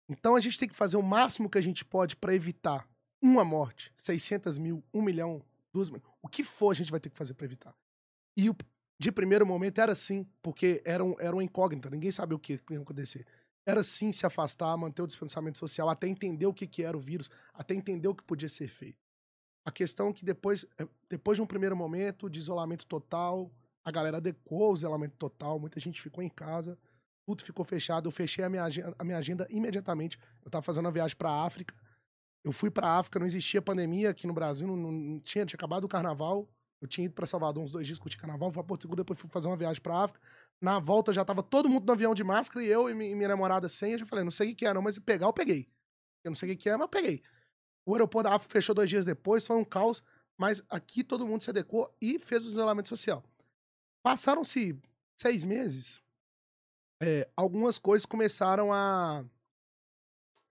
Então 0.09 0.37
a 0.37 0.41
gente 0.41 0.59
tem 0.59 0.69
que 0.69 0.75
fazer 0.75 0.97
o 0.97 1.03
máximo 1.03 1.49
que 1.49 1.59
a 1.59 1.63
gente 1.63 1.85
pode 1.85 2.17
pra 2.17 2.35
evitar 2.35 2.87
uma 3.21 3.45
morte, 3.45 3.93
600 3.97 4.59
mil, 4.59 4.85
1 4.93 5.01
milhão, 5.01 5.43
2 5.73 5.89
milhões. 5.91 6.07
O 6.23 6.29
que 6.29 6.45
for 6.45 6.71
a 6.71 6.75
gente 6.75 6.91
vai 6.91 7.01
ter 7.01 7.09
que 7.09 7.17
fazer 7.17 7.35
pra 7.35 7.47
evitar. 7.47 7.75
E 8.37 8.51
de 8.99 9.11
primeiro 9.11 9.47
momento 9.47 9.81
era 9.81 9.93
assim, 9.93 10.27
porque 10.43 10.83
era, 10.85 11.03
um, 11.03 11.15
era 11.19 11.35
uma 11.35 11.43
incógnita, 11.43 11.89
ninguém 11.89 12.11
sabia 12.11 12.37
o 12.37 12.39
que 12.39 12.61
ia 12.71 12.81
acontecer. 12.81 13.27
Era 13.67 13.83
sim 13.83 14.13
se 14.13 14.27
afastar, 14.27 14.77
manter 14.77 15.03
o 15.03 15.07
distanciamento 15.07 15.59
social, 15.59 15.89
até 15.89 16.07
entender 16.07 16.47
o 16.47 16.53
que, 16.53 16.67
que 16.67 16.83
era 16.83 16.97
o 16.97 17.01
vírus, 17.01 17.31
até 17.55 17.75
entender 17.75 18.09
o 18.09 18.15
que 18.15 18.23
podia 18.23 18.49
ser 18.49 18.69
feito. 18.69 18.99
A 19.65 19.73
questão 19.73 20.09
é 20.11 20.13
que 20.13 20.25
depois, 20.25 20.67
eh, 20.79 20.87
depois 21.09 21.39
de 21.39 21.43
um 21.43 21.47
primeiro 21.47 21.75
momento 21.75 22.29
de 22.29 22.39
isolamento 22.39 22.85
total, 22.85 23.51
a 23.83 23.91
galera 23.91 24.19
adequou 24.19 24.73
o 24.73 24.75
isolamento 24.75 25.15
total, 25.17 25.59
muita 25.59 25.81
gente 25.81 26.01
ficou 26.03 26.23
em 26.23 26.29
casa, 26.29 26.79
tudo 27.27 27.43
ficou 27.43 27.65
fechado. 27.65 28.07
Eu 28.09 28.13
fechei 28.13 28.45
a 28.45 28.49
minha 28.49 28.65
agenda, 28.65 28.95
a 28.99 29.05
minha 29.05 29.19
agenda 29.19 29.47
imediatamente. 29.51 30.19
Eu 30.45 30.51
tava 30.51 30.63
fazendo 30.63 30.85
uma 30.87 30.93
viagem 30.93 31.17
pra 31.17 31.31
África. 31.45 31.75
Eu 32.45 32.53
fui 32.53 32.71
pra 32.71 32.99
África, 32.99 33.19
não 33.19 33.27
existia 33.27 33.63
pandemia 33.63 34.11
aqui 34.11 34.27
no 34.27 34.35
Brasil, 34.35 34.67
não, 34.69 34.77
não 34.77 35.21
tinha, 35.21 35.47
tinha 35.47 35.57
acabado 35.57 35.85
o 35.85 35.89
carnaval. 35.89 36.49
Eu 36.83 36.87
tinha 36.87 37.07
ido 37.07 37.15
pra 37.15 37.27
Salvador 37.27 37.63
uns 37.63 37.73
dois 37.73 37.87
dias 37.87 37.99
curtir 37.99 38.19
carnaval, 38.19 38.51
fui 38.51 38.55
pra 38.55 38.65
Porto 38.65 38.83
Seguro, 38.83 39.03
depois 39.03 39.19
fui 39.19 39.31
fazer 39.31 39.49
uma 39.49 39.57
viagem 39.57 39.81
pra 39.81 40.03
África. 40.05 40.21
Na 40.61 40.79
volta 40.79 41.13
já 41.13 41.25
tava 41.25 41.43
todo 41.43 41.69
mundo 41.69 41.87
no 41.87 41.93
avião 41.93 42.15
de 42.15 42.23
máscara 42.23 42.63
e 42.65 42.69
eu 42.69 42.91
e 42.91 42.95
mi- 42.95 43.15
minha 43.15 43.29
namorada 43.29 43.69
sem. 43.69 43.93
Eu 43.93 44.01
já 44.01 44.07
falei, 44.07 44.23
não 44.25 44.31
sei 44.31 44.53
o 44.53 44.55
que, 44.55 44.67
é, 44.67 44.75
não, 44.75 44.83
mas 44.83 44.99
pegar, 44.99 45.27
eu 45.27 45.33
peguei. 45.33 45.67
Eu 46.23 46.31
não 46.31 46.37
sei 46.37 46.53
o 46.53 46.57
que 46.57 46.69
é, 46.69 46.73
mas 46.73 46.83
eu 46.83 46.89
peguei. 46.89 47.23
O 47.87 47.95
aeroporto 47.95 48.29
da 48.29 48.37
África 48.37 48.53
fechou 48.53 48.75
dois 48.75 48.91
dias 48.91 49.07
depois, 49.07 49.47
foi 49.47 49.57
um 49.57 49.65
caos, 49.65 50.03
mas 50.39 50.63
aqui 50.69 51.03
todo 51.03 51.27
mundo 51.27 51.43
se 51.43 51.49
adequou 51.51 51.95
e 52.01 52.19
fez 52.19 52.45
o 52.45 52.49
isolamento 52.49 52.89
social. 52.91 53.25
Passaram-se 54.03 54.79
seis 55.19 55.45
meses, 55.45 56.03
é, 57.01 57.29
algumas 57.37 57.79
coisas 57.79 58.07
começaram 58.07 58.73
a, 58.73 59.25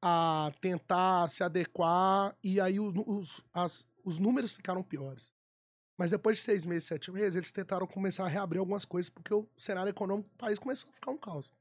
a 0.02 0.52
tentar 0.60 1.30
se 1.30 1.44
adequar 1.44 2.36
e 2.44 2.60
aí 2.60 2.80
os, 2.80 3.42
as- 3.54 3.88
os 4.04 4.20
números 4.20 4.52
ficaram 4.54 4.84
piores. 4.84 5.34
Mas 5.98 6.12
depois 6.12 6.38
de 6.38 6.44
seis 6.44 6.66
meses, 6.66 6.86
sete 6.88 7.12
meses, 7.12 7.36
eles 7.36 7.52
tentaram 7.52 7.88
começar 7.88 8.26
a 8.26 8.30
reabrir 8.30 8.60
algumas 8.60 8.86
coisas 8.86 9.10
porque 9.10 9.34
o 9.34 9.48
cenário 9.58 9.92
econômico 9.92 10.30
do 10.30 10.38
país 10.38 10.60
começou 10.60 10.90
a 10.90 10.94
ficar 10.94 11.12
um 11.12 11.18
caos. 11.18 11.54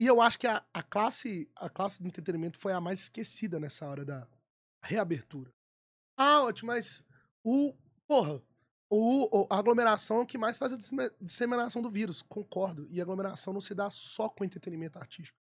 E 0.00 0.06
eu 0.06 0.20
acho 0.20 0.38
que 0.38 0.46
a, 0.46 0.64
a 0.72 0.82
classe 0.82 1.50
a 1.56 1.68
classe 1.68 2.02
do 2.02 2.08
entretenimento 2.08 2.58
foi 2.58 2.72
a 2.72 2.80
mais 2.80 3.00
esquecida 3.00 3.60
nessa 3.60 3.86
hora 3.86 4.04
da 4.04 4.28
reabertura. 4.82 5.52
Ah, 6.16 6.42
ótimo, 6.44 6.68
mas 6.68 7.04
o. 7.44 7.74
Porra, 8.06 8.42
o, 8.90 9.46
a 9.50 9.58
aglomeração 9.58 10.18
é 10.18 10.20
o 10.20 10.26
que 10.26 10.38
mais 10.38 10.56
faz 10.56 10.72
a 10.72 10.78
disseminação 11.20 11.82
do 11.82 11.90
vírus. 11.90 12.22
Concordo. 12.22 12.86
E 12.90 13.00
a 13.00 13.02
aglomeração 13.02 13.52
não 13.52 13.60
se 13.60 13.74
dá 13.74 13.90
só 13.90 14.28
com 14.28 14.44
entretenimento 14.44 14.98
artístico. 14.98 15.38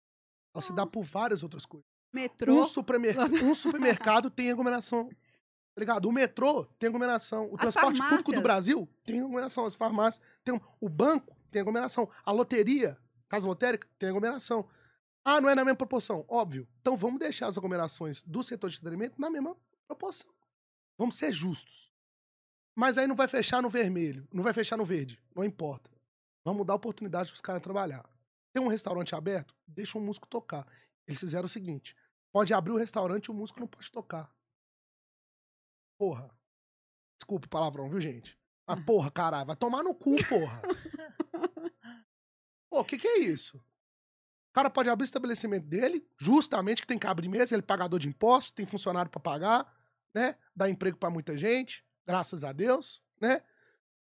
Ela 0.55 0.63
se 0.63 0.73
dá 0.73 0.87
por 0.87 1.03
várias 1.03 1.43
outras 1.43 1.67
coisas. 1.67 1.87
Metrô. 2.13 2.55
Um, 2.55 3.51
um 3.51 3.55
supermercado 3.55 4.31
tem 4.31 4.51
aglomeração. 4.51 5.09
Tá 5.09 5.81
ligado? 5.81 6.09
O 6.09 6.13
metrô 6.13 6.65
tem 6.79 6.89
aglomeração. 6.89 7.51
O 7.51 7.55
As 7.55 7.61
transporte 7.61 8.01
público 8.01 8.31
do 8.31 8.37
farmácias. 8.37 8.43
Brasil 8.43 8.89
tem 9.05 9.19
aglomeração. 9.21 9.67
As 9.67 9.75
farmácias 9.75 10.25
tem. 10.43 10.59
O 10.81 10.89
banco 10.89 11.37
tem 11.51 11.61
aglomeração. 11.61 12.09
A 12.25 12.33
loteria, 12.33 12.97
casa 13.29 13.47
lotérica, 13.47 13.87
tem 13.99 14.09
aglomeração. 14.09 14.67
Ah, 15.25 15.41
não 15.41 15.51
é 15.51 15.55
na 15.55 15.65
mesma 15.65 15.77
proporção. 15.77 16.25
Óbvio. 16.29 16.69
Então 16.81 16.97
vamos 16.97 17.19
deixar 17.19 17.49
as 17.49 17.59
aglomerações 17.59 18.23
do 18.23 18.43
setor 18.43 18.71
de 18.71 18.77
entretenimento 18.77 19.21
na 19.21 19.29
mesma 19.29 19.57
proporção. 19.87 20.31
Vamos 20.97 21.17
ser 21.17 21.33
justos. 21.33 21.94
Mas 22.75 22.99
aí 22.99 23.07
não 23.07 23.15
vai 23.15 23.29
fechar 23.29 23.63
no 23.63 23.71
vermelho, 23.71 24.27
não 24.33 24.43
vai 24.43 24.53
fechar 24.53 24.77
no 24.77 24.85
verde, 24.85 25.23
não 25.35 25.45
importa. 25.45 25.91
Vamos 26.45 26.67
dar 26.67 26.75
oportunidade 26.75 27.31
para 27.31 27.37
os 27.37 27.41
caras 27.41 27.63
trabalhar. 27.63 28.05
Tem 28.53 28.63
um 28.63 28.69
restaurante 28.69 29.15
aberto? 29.15 29.55
Deixa 29.67 29.97
o 29.97 30.01
músico 30.01 30.27
tocar. 30.27 30.67
Eles 31.07 31.21
fizeram 31.21 31.47
o 31.47 31.49
seguinte: 31.49 31.97
pode 32.33 32.53
abrir 32.53 32.73
o 32.73 32.77
restaurante 32.77 33.27
e 33.27 33.31
o 33.31 33.35
músico 33.35 33.61
não 33.61 33.67
pode 33.67 33.91
tocar. 33.91 34.31
Porra. 35.99 36.31
Desculpa 37.17 37.47
o 37.47 37.51
palavrão, 37.51 37.89
viu, 37.89 38.01
gente? 38.01 38.39
Ah, 38.67 38.77
porra, 38.77 39.11
caralho, 39.11 39.47
vai 39.47 39.57
tomar 39.57 39.83
no 39.83 39.95
cu, 39.95 40.17
porra. 40.29 40.61
Pô, 42.71 42.81
o 42.81 42.85
que, 42.85 42.99
que 42.99 43.07
é 43.07 43.19
isso? 43.19 43.57
O 43.59 44.53
cara 44.55 44.69
pode 44.69 44.89
abrir 44.89 45.05
o 45.05 45.07
estabelecimento 45.07 45.67
dele, 45.67 46.07
justamente 46.19 46.83
que 46.83 46.87
tem 46.87 46.99
que 46.99 47.07
abrir 47.07 47.29
mesmo, 47.29 47.55
ele 47.55 47.63
é 47.63 47.67
pagador 47.67 47.99
de 47.99 48.09
impostos, 48.09 48.53
tem 48.53 48.67
funcionário 48.67 49.11
pra 49.11 49.21
pagar, 49.21 49.73
né? 50.15 50.37
Dá 50.55 50.69
emprego 50.69 50.97
pra 50.97 51.11
muita 51.11 51.37
gente, 51.37 51.85
graças 52.07 52.45
a 52.45 52.53
Deus, 52.53 53.03
né? 53.21 53.43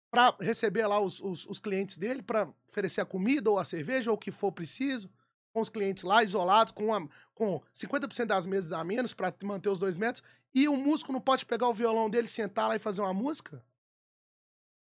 Pra 0.10 0.36
receber 0.40 0.86
lá 0.86 1.00
os, 1.00 1.20
os, 1.22 1.46
os 1.46 1.60
clientes 1.60 1.98
dele, 1.98 2.22
pra 2.22 2.48
oferecer 2.70 3.02
a 3.02 3.06
comida 3.06 3.50
ou 3.50 3.58
a 3.58 3.66
cerveja 3.66 4.12
ou 4.12 4.16
o 4.16 4.20
que 4.20 4.32
for 4.32 4.52
preciso. 4.52 5.10
com 5.52 5.62
os 5.62 5.70
clientes 5.70 6.04
lá, 6.04 6.24
isolados, 6.24 6.72
com, 6.72 6.88
uma, 6.88 7.08
com 7.36 7.62
50% 7.74 8.26
das 8.26 8.48
mesas 8.48 8.72
a 8.72 8.84
menos 8.84 9.14
pra 9.14 9.34
manter 9.44 9.70
os 9.70 9.78
dois 9.78 9.98
metros, 9.98 10.24
e 10.54 10.68
o 10.68 10.76
músico 10.76 11.12
não 11.12 11.22
pode 11.22 11.46
pegar 11.46 11.68
o 11.68 11.74
violão 11.74 12.10
dele, 12.10 12.28
sentar 12.28 12.68
lá 12.68 12.76
e 12.76 12.80
fazer 12.80 13.02
uma 13.02 13.14
música? 13.14 13.64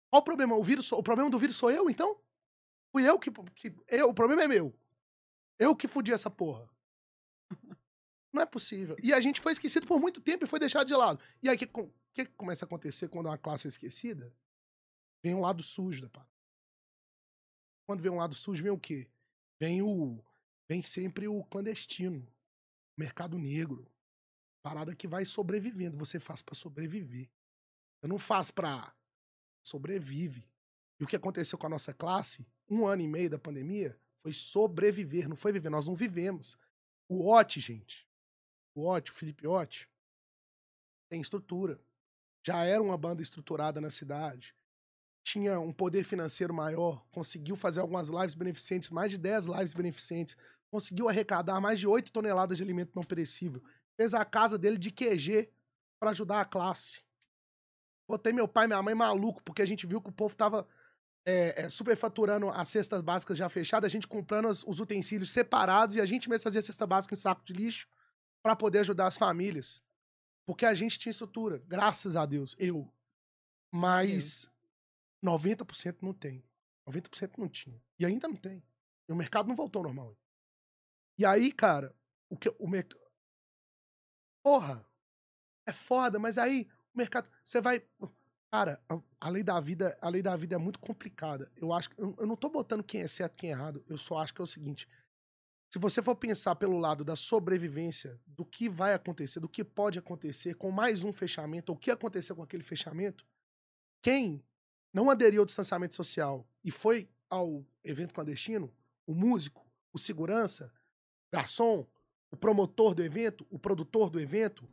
Qual 0.09 0.21
o 0.21 0.25
problema? 0.25 0.55
O, 0.55 0.63
vírus, 0.63 0.91
o 0.91 1.03
problema 1.03 1.29
do 1.29 1.39
vírus 1.39 1.55
sou 1.55 1.71
eu, 1.71 1.89
então? 1.89 2.17
Fui 2.91 3.07
eu 3.07 3.19
que. 3.19 3.31
que 3.31 3.75
eu, 3.87 4.09
o 4.09 4.13
problema 4.13 4.43
é 4.43 4.47
meu. 4.47 4.73
Eu 5.59 5.75
que 5.75 5.87
fudi 5.87 6.11
essa 6.11 6.29
porra. 6.29 6.69
Não 8.31 8.41
é 8.41 8.45
possível. 8.45 8.95
E 9.01 9.13
a 9.13 9.19
gente 9.19 9.41
foi 9.41 9.51
esquecido 9.51 9.87
por 9.87 9.99
muito 9.99 10.21
tempo 10.21 10.43
e 10.43 10.47
foi 10.47 10.59
deixado 10.59 10.87
de 10.87 10.93
lado. 10.93 11.19
E 11.41 11.49
aí, 11.49 11.55
o 11.55 11.59
que, 11.59 11.67
que, 11.67 12.25
que 12.25 12.35
começa 12.35 12.65
a 12.65 12.67
acontecer 12.67 13.07
quando 13.07 13.27
uma 13.27 13.37
classe 13.37 13.67
é 13.67 13.69
esquecida? 13.69 14.33
Vem 15.23 15.33
um 15.33 15.41
lado 15.41 15.63
sujo 15.63 16.01
da 16.01 16.09
parada. 16.09 16.31
Quando 17.87 18.01
vem 18.01 18.11
um 18.11 18.17
lado 18.17 18.35
sujo, 18.35 18.61
vem 18.61 18.71
o 18.71 18.79
quê? 18.79 19.09
Vem 19.59 19.81
o. 19.81 20.23
Vem 20.69 20.81
sempre 20.81 21.27
o 21.27 21.43
clandestino. 21.45 22.27
Mercado 22.97 23.37
negro. 23.37 23.89
Parada 24.61 24.95
que 24.95 25.07
vai 25.07 25.23
sobrevivendo. 25.25 25.97
Você 25.97 26.19
faz 26.19 26.41
para 26.41 26.55
sobreviver. 26.55 27.29
Você 27.99 28.07
não 28.07 28.17
faz 28.17 28.51
pra. 28.51 28.93
Sobrevive. 29.63 30.47
E 30.99 31.03
o 31.03 31.07
que 31.07 31.15
aconteceu 31.15 31.57
com 31.57 31.67
a 31.67 31.69
nossa 31.69 31.93
classe, 31.93 32.47
um 32.69 32.85
ano 32.85 33.01
e 33.01 33.07
meio 33.07 33.29
da 33.29 33.37
pandemia, 33.37 33.97
foi 34.21 34.33
sobreviver, 34.33 35.29
não 35.29 35.35
foi 35.35 35.51
viver. 35.51 35.69
Nós 35.69 35.87
não 35.87 35.95
vivemos. 35.95 36.57
O 37.07 37.29
Otti, 37.31 37.59
gente, 37.59 38.06
o 38.77 38.87
Otti, 38.87 39.11
o 39.11 39.15
Felipe 39.15 39.47
Otti, 39.47 39.89
tem 41.09 41.19
estrutura. 41.19 41.79
Já 42.45 42.63
era 42.63 42.81
uma 42.81 42.97
banda 42.97 43.21
estruturada 43.21 43.81
na 43.81 43.89
cidade. 43.89 44.55
Tinha 45.23 45.59
um 45.59 45.73
poder 45.73 46.03
financeiro 46.03 46.53
maior, 46.53 47.05
conseguiu 47.11 47.55
fazer 47.55 47.81
algumas 47.81 48.09
lives 48.09 48.35
beneficentes, 48.35 48.89
mais 48.89 49.11
de 49.11 49.17
10 49.17 49.47
lives 49.47 49.73
beneficentes, 49.73 50.37
conseguiu 50.71 51.09
arrecadar 51.09 51.59
mais 51.59 51.79
de 51.79 51.87
8 51.87 52.11
toneladas 52.11 52.57
de 52.57 52.63
alimento 52.63 52.93
não 52.95 53.03
perecível. 53.03 53.61
Fez 53.97 54.13
a 54.13 54.23
casa 54.23 54.57
dele 54.57 54.77
de 54.77 54.91
QG 54.91 55.49
para 55.99 56.11
ajudar 56.11 56.39
a 56.39 56.45
classe. 56.45 57.01
Botei 58.07 58.31
meu 58.31 58.47
pai 58.47 58.65
e 58.65 58.67
minha 58.67 58.81
mãe 58.81 58.95
maluco, 58.95 59.43
porque 59.43 59.61
a 59.61 59.65
gente 59.65 59.85
viu 59.85 60.01
que 60.01 60.09
o 60.09 60.13
povo 60.13 60.33
tava 60.35 60.65
é, 61.25 61.63
é, 61.63 61.69
superfaturando 61.69 62.47
as 62.49 62.69
cestas 62.69 63.01
básicas 63.01 63.37
já 63.37 63.49
fechadas, 63.49 63.87
a 63.87 63.91
gente 63.91 64.07
comprando 64.07 64.47
os, 64.47 64.63
os 64.65 64.79
utensílios 64.79 65.31
separados 65.31 65.97
e 65.97 66.01
a 66.01 66.05
gente 66.05 66.29
mesmo 66.29 66.43
fazia 66.43 66.61
cesta 66.61 66.87
básica 66.87 67.15
em 67.15 67.17
saco 67.17 67.43
de 67.43 67.51
lixo 67.51 67.87
para 68.41 68.55
poder 68.55 68.79
ajudar 68.79 69.07
as 69.07 69.17
famílias. 69.17 69.83
Porque 70.45 70.65
a 70.65 70.73
gente 70.73 70.97
tinha 70.97 71.11
estrutura, 71.11 71.61
graças 71.67 72.15
a 72.15 72.25
Deus, 72.25 72.55
eu. 72.57 72.91
Mas 73.73 74.49
90% 75.23 75.97
não 76.01 76.13
tem. 76.13 76.43
90% 76.87 77.37
não 77.37 77.49
tinha. 77.49 77.81
E 77.99 78.05
ainda 78.05 78.27
não 78.27 78.35
tem. 78.37 78.63
E 79.07 79.11
o 79.11 79.15
mercado 79.15 79.47
não 79.47 79.55
voltou 79.55 79.81
ao 79.81 79.83
normal. 79.83 80.17
E 81.17 81.25
aí, 81.25 81.51
cara, 81.51 81.93
o 82.29 82.37
que 82.37 82.53
o 82.59 82.67
mercado. 82.67 83.01
Porra! 84.43 84.85
É 85.65 85.73
foda, 85.73 86.17
mas 86.17 86.37
aí 86.37 86.69
o 86.93 86.97
mercado. 86.97 87.29
Você 87.43 87.59
vai. 87.59 87.85
Cara, 88.49 88.81
a, 88.87 89.01
a, 89.19 89.29
lei 89.29 89.43
da 89.43 89.59
vida, 89.59 89.97
a 89.99 90.07
lei 90.07 90.21
da 90.21 90.35
vida 90.37 90.55
é 90.55 90.57
muito 90.57 90.79
complicada. 90.79 91.51
Eu 91.57 91.73
acho 91.73 91.89
eu, 91.97 92.15
eu 92.17 92.25
não 92.25 92.37
tô 92.37 92.47
botando 92.47 92.83
quem 92.83 93.01
é 93.01 93.07
certo, 93.07 93.35
quem 93.35 93.49
é 93.49 93.53
errado. 93.53 93.83
Eu 93.89 93.97
só 93.97 94.19
acho 94.19 94.33
que 94.33 94.39
é 94.39 94.43
o 94.43 94.47
seguinte: 94.47 94.87
se 95.69 95.77
você 95.79 96.01
for 96.01 96.15
pensar 96.15 96.55
pelo 96.55 96.77
lado 96.77 97.03
da 97.03 97.15
sobrevivência, 97.15 98.19
do 98.25 98.45
que 98.45 98.69
vai 98.69 98.93
acontecer, 98.93 99.39
do 99.39 99.49
que 99.49 99.63
pode 99.63 99.99
acontecer 99.99 100.55
com 100.55 100.71
mais 100.71 101.03
um 101.03 101.11
fechamento, 101.11 101.71
ou 101.71 101.75
o 101.75 101.79
que 101.79 101.91
aconteceu 101.91 102.35
com 102.35 102.43
aquele 102.43 102.63
fechamento, 102.63 103.25
quem 104.01 104.43
não 104.93 105.09
aderiu 105.09 105.41
ao 105.41 105.45
distanciamento 105.45 105.95
social 105.95 106.47
e 106.63 106.71
foi 106.71 107.09
ao 107.29 107.65
evento 107.83 108.13
clandestino, 108.13 108.73
o 109.05 109.13
músico, 109.13 109.69
o 109.91 109.99
segurança, 109.99 110.71
garçom, 111.31 111.85
o 112.31 112.37
promotor 112.37 112.95
do 112.95 113.03
evento, 113.03 113.45
o 113.49 113.59
produtor 113.59 114.09
do 114.09 114.19
evento, 114.19 114.67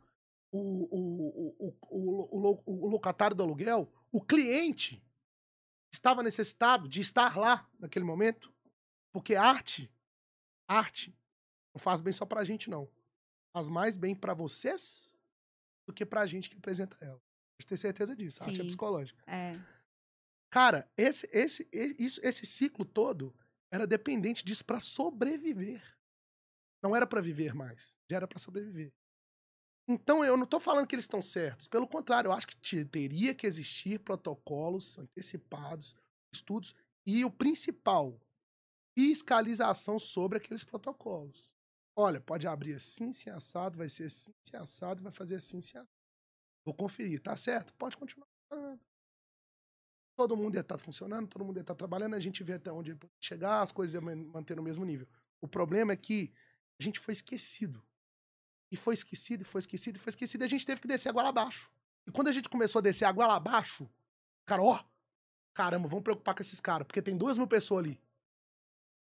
o, 0.51 0.87
o, 0.89 1.75
o, 1.89 2.63
o, 2.65 2.87
locatário 2.87 3.35
do 3.35 3.43
aluguel, 3.43 3.91
o 4.11 4.21
cliente 4.21 5.03
estava 5.91 6.23
necessitado 6.23 6.87
de 6.87 7.01
estar 7.01 7.37
lá 7.37 7.67
naquele 7.77 8.05
momento, 8.05 8.53
porque 9.11 9.35
arte 9.35 9.91
arte 10.67 11.15
não 11.75 11.79
faz 11.79 11.99
bem 11.99 12.13
só 12.13 12.25
pra 12.25 12.45
gente, 12.45 12.69
não. 12.69 12.89
Faz 13.53 13.67
mais 13.67 13.97
bem 13.97 14.15
para 14.15 14.33
vocês 14.33 15.13
do 15.85 15.93
que 15.93 16.05
pra 16.05 16.25
gente 16.25 16.49
que 16.49 16.57
apresenta 16.57 16.97
ela. 17.01 17.17
A 17.17 17.61
gente 17.61 17.67
tem 17.67 17.77
certeza 17.77 18.15
disso. 18.15 18.41
A 18.41 18.47
arte 18.47 18.61
é 18.61 18.63
psicológica. 18.63 19.21
É. 19.27 19.53
Cara, 20.49 20.89
esse, 20.95 21.29
esse, 21.33 21.67
esse, 21.71 22.25
esse 22.25 22.45
ciclo 22.45 22.85
todo 22.85 23.35
era 23.69 23.85
dependente 23.85 24.45
disso 24.45 24.63
para 24.63 24.79
sobreviver. 24.79 25.83
Não 26.81 26.95
era 26.95 27.05
para 27.05 27.19
viver 27.19 27.53
mais, 27.53 27.97
já 28.09 28.17
era 28.17 28.27
para 28.27 28.39
sobreviver. 28.39 28.93
Então 29.87 30.23
eu 30.23 30.37
não 30.37 30.45
tô 30.45 30.59
falando 30.59 30.87
que 30.87 30.95
eles 30.95 31.03
estão 31.03 31.21
certos. 31.21 31.67
Pelo 31.67 31.87
contrário, 31.87 32.29
eu 32.29 32.31
acho 32.31 32.47
que 32.47 32.85
teria 32.85 33.35
que 33.35 33.45
existir 33.45 33.99
protocolos 33.99 34.97
antecipados, 34.97 35.95
estudos 36.33 36.73
e 37.05 37.25
o 37.25 37.29
principal, 37.29 38.19
fiscalização 38.95 39.99
sobre 39.99 40.37
aqueles 40.37 40.63
protocolos. 40.63 41.51
Olha, 41.95 42.19
pode 42.19 42.47
abrir 42.47 42.73
assim, 42.73 43.09
assim, 43.09 43.29
assado, 43.29 43.77
vai 43.77 43.89
ser 43.89 44.05
assim, 44.05 44.33
assim, 44.45 44.57
assado, 44.57 45.03
vai 45.03 45.11
fazer 45.11 45.35
assim, 45.35 45.59
assim, 45.59 45.77
assado. 45.77 45.89
Vou 46.65 46.73
conferir, 46.73 47.21
tá 47.21 47.37
certo? 47.37 47.73
Pode 47.73 47.95
continuar. 47.95 48.27
Todo 50.17 50.35
mundo 50.35 50.55
ia 50.55 50.61
estar 50.61 50.77
tá 50.77 50.83
funcionando, 50.83 51.27
todo 51.27 51.43
mundo 51.43 51.57
ia 51.57 51.61
estar 51.61 51.73
tá 51.73 51.77
trabalhando, 51.77 52.15
a 52.15 52.19
gente 52.19 52.43
vê 52.43 52.53
até 52.53 52.71
onde 52.71 52.95
pode 52.95 53.11
chegar, 53.19 53.61
as 53.61 53.71
coisas 53.71 53.93
iam 53.93 54.15
manter 54.27 54.55
no 54.55 54.63
mesmo 54.63 54.83
nível. 54.85 55.07
O 55.41 55.47
problema 55.47 55.91
é 55.91 55.97
que 55.97 56.33
a 56.79 56.83
gente 56.83 56.99
foi 56.99 57.13
esquecido. 57.13 57.83
E 58.71 58.77
foi 58.77 58.93
esquecido, 58.93 59.41
e 59.41 59.45
foi 59.45 59.59
esquecido, 59.59 59.97
e 59.97 59.99
foi 59.99 60.09
esquecido, 60.09 60.41
e 60.41 60.45
a 60.45 60.49
gente 60.49 60.65
teve 60.65 60.81
que 60.81 60.87
descer 60.87 61.09
a 61.09 61.11
goela 61.11 61.29
abaixo. 61.29 61.71
E 62.07 62.11
quando 62.11 62.29
a 62.29 62.31
gente 62.31 62.49
começou 62.49 62.79
a 62.79 62.81
descer 62.81 63.05
a 63.05 63.11
goela 63.11 63.35
abaixo, 63.35 63.89
cara, 64.45 64.63
ó, 64.63 64.83
caramba, 65.53 65.87
vamos 65.87 66.03
preocupar 66.03 66.33
com 66.33 66.41
esses 66.41 66.59
caras, 66.59 66.87
porque 66.87 67.01
tem 67.01 67.17
duas 67.17 67.37
mil 67.37 67.47
pessoas 67.47 67.85
ali. 67.85 68.01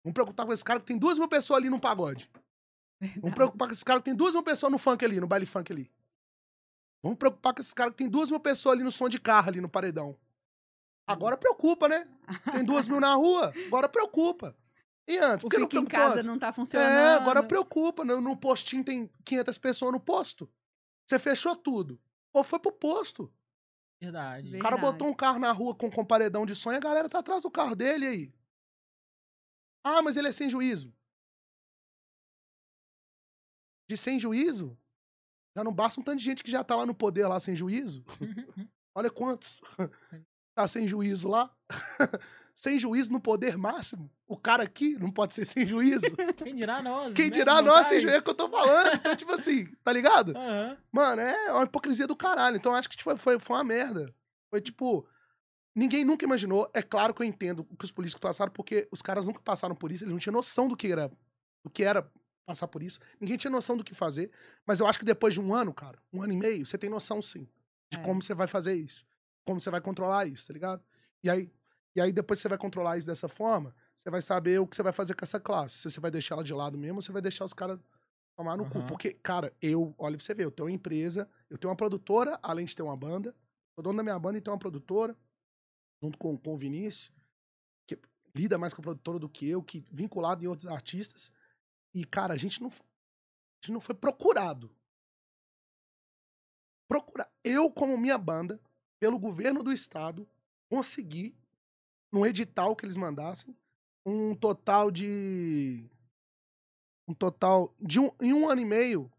Vamos 0.07 0.13
preocupar 0.13 0.45
com 0.45 0.53
esse 0.53 0.63
cara 0.63 0.79
que 0.79 0.85
tem 0.85 0.97
duas 0.97 1.19
mil 1.19 1.27
pessoas 1.27 1.59
ali 1.59 1.69
no 1.69 1.81
pagode. 1.81 2.31
Verdade. 2.97 3.19
Vamos 3.19 3.35
preocupar 3.35 3.67
com 3.67 3.73
esse 3.73 3.83
cara 3.83 3.99
que 3.99 4.05
tem 4.05 4.15
duas 4.15 4.33
mil 4.33 4.41
pessoas 4.41 4.71
no 4.71 4.77
funk 4.77 5.03
ali, 5.03 5.19
no 5.19 5.27
baile 5.27 5.45
funk 5.45 5.69
ali. 5.69 5.91
Vamos 7.03 7.17
preocupar 7.17 7.53
com 7.53 7.59
esse 7.59 7.75
cara 7.75 7.91
que 7.91 7.97
tem 7.97 8.07
duas 8.07 8.31
mil 8.31 8.39
pessoas 8.39 8.75
ali 8.75 8.85
no 8.85 8.91
som 8.91 9.09
de 9.09 9.19
carro 9.19 9.49
ali 9.49 9.59
no 9.59 9.67
paredão. 9.67 10.17
Agora 11.05 11.35
preocupa, 11.35 11.89
né? 11.89 12.07
Tem 12.53 12.63
duas 12.63 12.87
mil 12.87 13.01
na 13.01 13.13
rua, 13.15 13.53
agora 13.67 13.89
preocupa. 13.89 14.55
E 15.05 15.17
antes? 15.17 15.45
O 15.45 15.49
que 15.49 15.77
em 15.77 15.85
casa 15.85 16.15
antes? 16.15 16.25
não 16.25 16.39
tá 16.39 16.53
funcionando. 16.53 16.89
É, 16.89 17.15
agora 17.15 17.43
preocupa. 17.43 18.05
No, 18.05 18.21
no 18.21 18.37
postinho 18.37 18.85
tem 18.85 19.09
500 19.25 19.57
pessoas 19.57 19.91
no 19.91 19.99
posto. 19.99 20.49
Você 21.05 21.19
fechou 21.19 21.53
tudo. 21.53 21.99
Ou 22.31 22.45
foi 22.45 22.59
pro 22.59 22.71
posto. 22.71 23.29
Verdade. 23.99 24.55
O 24.55 24.59
cara 24.59 24.77
botou 24.77 25.07
um 25.07 25.13
carro 25.13 25.39
na 25.39 25.51
rua 25.51 25.75
com, 25.75 25.91
com 25.91 26.05
paredão 26.05 26.45
de 26.45 26.53
e 26.53 26.69
a 26.75 26.79
galera 26.79 27.09
tá 27.09 27.19
atrás 27.19 27.43
do 27.43 27.51
carro 27.51 27.75
dele 27.75 28.05
aí. 28.05 28.36
Ah, 29.87 30.01
mas 30.01 30.17
ele 30.17 30.27
é 30.27 30.31
sem 30.33 30.49
juízo. 30.49 30.93
De 33.89 33.95
sem 33.95 34.19
juízo? 34.19 34.77
Já 35.55 35.63
não 35.63 35.71
basta 35.71 35.99
um 35.99 36.03
tanto 36.03 36.19
de 36.19 36.25
gente 36.25 36.43
que 36.43 36.51
já 36.51 36.61
tá 36.61 36.75
lá 36.75 36.85
no 36.85 36.93
poder 36.93 37.25
lá 37.25 37.39
sem 37.39 37.55
juízo. 37.55 38.03
Olha 38.93 39.09
quantos 39.09 39.61
tá 40.53 40.67
sem 40.67 40.87
juízo 40.87 41.29
lá. 41.29 41.55
sem 42.53 42.77
juízo 42.77 43.13
no 43.13 43.21
poder 43.21 43.57
máximo. 43.57 44.11
O 44.27 44.35
cara 44.35 44.63
aqui 44.63 44.97
não 44.97 45.09
pode 45.09 45.33
ser 45.33 45.47
sem 45.47 45.65
juízo. 45.65 46.05
Quem 46.35 46.53
dirá 46.53 46.81
nós? 46.81 47.13
Quem 47.13 47.27
né? 47.27 47.31
dirá 47.31 47.61
nós 47.61 47.87
sem 47.87 48.01
juízo? 48.01 48.17
É 48.17 48.19
o 48.19 48.23
que 48.23 48.29
eu 48.31 48.35
tô 48.35 48.49
falando. 48.49 48.95
Então, 48.95 49.15
tipo 49.15 49.31
assim, 49.31 49.67
tá 49.83 49.93
ligado? 49.93 50.29
Uhum. 50.35 50.77
Mano, 50.91 51.21
é 51.21 51.53
uma 51.53 51.63
hipocrisia 51.63 52.07
do 52.07 52.15
caralho. 52.15 52.57
Então 52.57 52.75
acho 52.75 52.89
que 52.89 52.97
tipo, 52.97 53.15
foi, 53.15 53.39
foi 53.39 53.55
uma 53.55 53.63
merda. 53.63 54.13
Foi 54.49 54.59
tipo, 54.59 55.07
Ninguém 55.77 56.03
nunca 56.03 56.25
imaginou. 56.25 56.67
É 56.73 56.81
claro 56.81 57.13
que 57.13 57.21
eu 57.21 57.25
entendo 57.27 57.59
o 57.69 57.77
que 57.77 57.85
os 57.85 57.91
políticos 57.91 58.19
passaram, 58.19 58.51
porque 58.51 58.87
os 58.91 58.99
caras 58.99 59.27
nunca 59.27 59.39
passaram 59.39 59.75
por 59.75 59.91
isso, 59.91 60.03
eles 60.03 60.11
não 60.11 60.17
tinham 60.17 60.33
noção 60.33 60.67
do 60.67 60.75
que 60.75 60.91
era, 60.91 61.07
do 61.63 61.69
que 61.69 61.83
era 61.83 62.11
passar 62.47 62.67
por 62.67 62.81
isso. 62.81 62.99
Ninguém 63.21 63.37
tinha 63.37 63.51
noção 63.51 63.77
do 63.77 63.83
que 63.83 63.93
fazer. 63.93 64.31
Mas 64.65 64.79
eu 64.79 64.87
acho 64.87 64.97
que 64.97 65.05
depois 65.05 65.35
de 65.35 65.39
um 65.39 65.53
ano, 65.53 65.71
cara, 65.71 65.99
um 66.11 66.23
ano 66.23 66.33
e 66.33 66.35
meio, 66.35 66.65
você 66.65 66.79
tem 66.79 66.89
noção 66.89 67.21
sim 67.21 67.47
de 67.91 67.99
é. 67.99 68.01
como 68.01 68.23
você 68.23 68.33
vai 68.33 68.47
fazer 68.47 68.73
isso. 68.73 69.05
Como 69.45 69.61
você 69.61 69.69
vai 69.69 69.79
controlar 69.79 70.25
isso, 70.25 70.47
tá 70.47 70.53
ligado? 70.53 70.83
E 71.23 71.29
aí, 71.29 71.53
e 71.95 72.01
aí 72.01 72.11
depois 72.11 72.39
que 72.39 72.41
você 72.41 72.49
vai 72.49 72.57
controlar 72.57 72.97
isso 72.97 73.05
dessa 73.05 73.27
forma, 73.27 73.75
você 73.95 74.09
vai 74.09 74.23
saber 74.23 74.59
o 74.59 74.65
que 74.65 74.75
você 74.75 74.81
vai 74.81 74.93
fazer 74.93 75.13
com 75.13 75.23
essa 75.25 75.39
classe. 75.39 75.77
Se 75.77 75.91
você 75.91 75.99
vai 75.99 76.09
deixar 76.09 76.33
ela 76.33 76.43
de 76.43 76.55
lado 76.55 76.75
mesmo 76.75 76.95
ou 76.95 77.01
você 77.03 77.11
vai 77.11 77.21
deixar 77.21 77.45
os 77.45 77.53
caras 77.53 77.79
tomar 78.35 78.57
no 78.57 78.63
uhum. 78.63 78.69
cu. 78.71 78.81
Porque, 78.87 79.13
cara, 79.13 79.53
eu, 79.61 79.93
olha 79.99 80.17
pra 80.17 80.25
você 80.25 80.33
ver, 80.33 80.45
eu 80.45 80.51
tenho 80.51 80.69
uma 80.69 80.73
empresa, 80.73 81.29
eu 81.51 81.57
tenho 81.59 81.69
uma 81.69 81.77
produtora, 81.77 82.39
além 82.41 82.65
de 82.65 82.75
ter 82.75 82.81
uma 82.81 82.97
banda. 82.97 83.35
Sou 83.75 83.83
dono 83.83 83.97
da 83.97 84.03
minha 84.03 84.17
banda 84.17 84.39
e 84.39 84.41
tenho 84.41 84.55
uma 84.55 84.59
produtora 84.59 85.15
junto 86.01 86.17
com, 86.17 86.37
com 86.37 86.53
o 86.53 86.57
Vinícius, 86.57 87.11
que 87.85 87.99
lida 88.35 88.57
mais 88.57 88.73
com 88.73 88.81
a 88.81 88.83
produtora 88.83 89.19
do 89.19 89.29
que 89.29 89.47
eu, 89.47 89.63
que 89.63 89.85
vinculado 89.91 90.43
em 90.43 90.47
outros 90.47 90.67
artistas. 90.67 91.31
E, 91.93 92.05
cara, 92.05 92.33
a 92.33 92.37
gente 92.37 92.61
não, 92.61 92.69
a 92.69 92.73
gente 93.61 93.71
não 93.71 93.81
foi 93.81 93.95
procurado. 93.95 94.69
Procurar. 96.87 97.29
Eu, 97.43 97.71
como 97.71 97.97
minha 97.97 98.17
banda, 98.17 98.61
pelo 98.99 99.19
governo 99.19 99.63
do 99.63 99.73
estado, 99.73 100.27
consegui, 100.69 101.35
no 102.11 102.25
edital 102.25 102.75
que 102.75 102.85
eles 102.85 102.95
mandassem, 102.95 103.55
um 104.05 104.33
total 104.33 104.89
de 104.89 105.89
Um 107.07 107.13
total. 107.13 107.75
De 107.79 107.99
um, 107.99 108.09
em 108.21 108.33
um 108.33 108.49
ano 108.49 108.61
e 108.61 108.65
meio, 108.65 109.11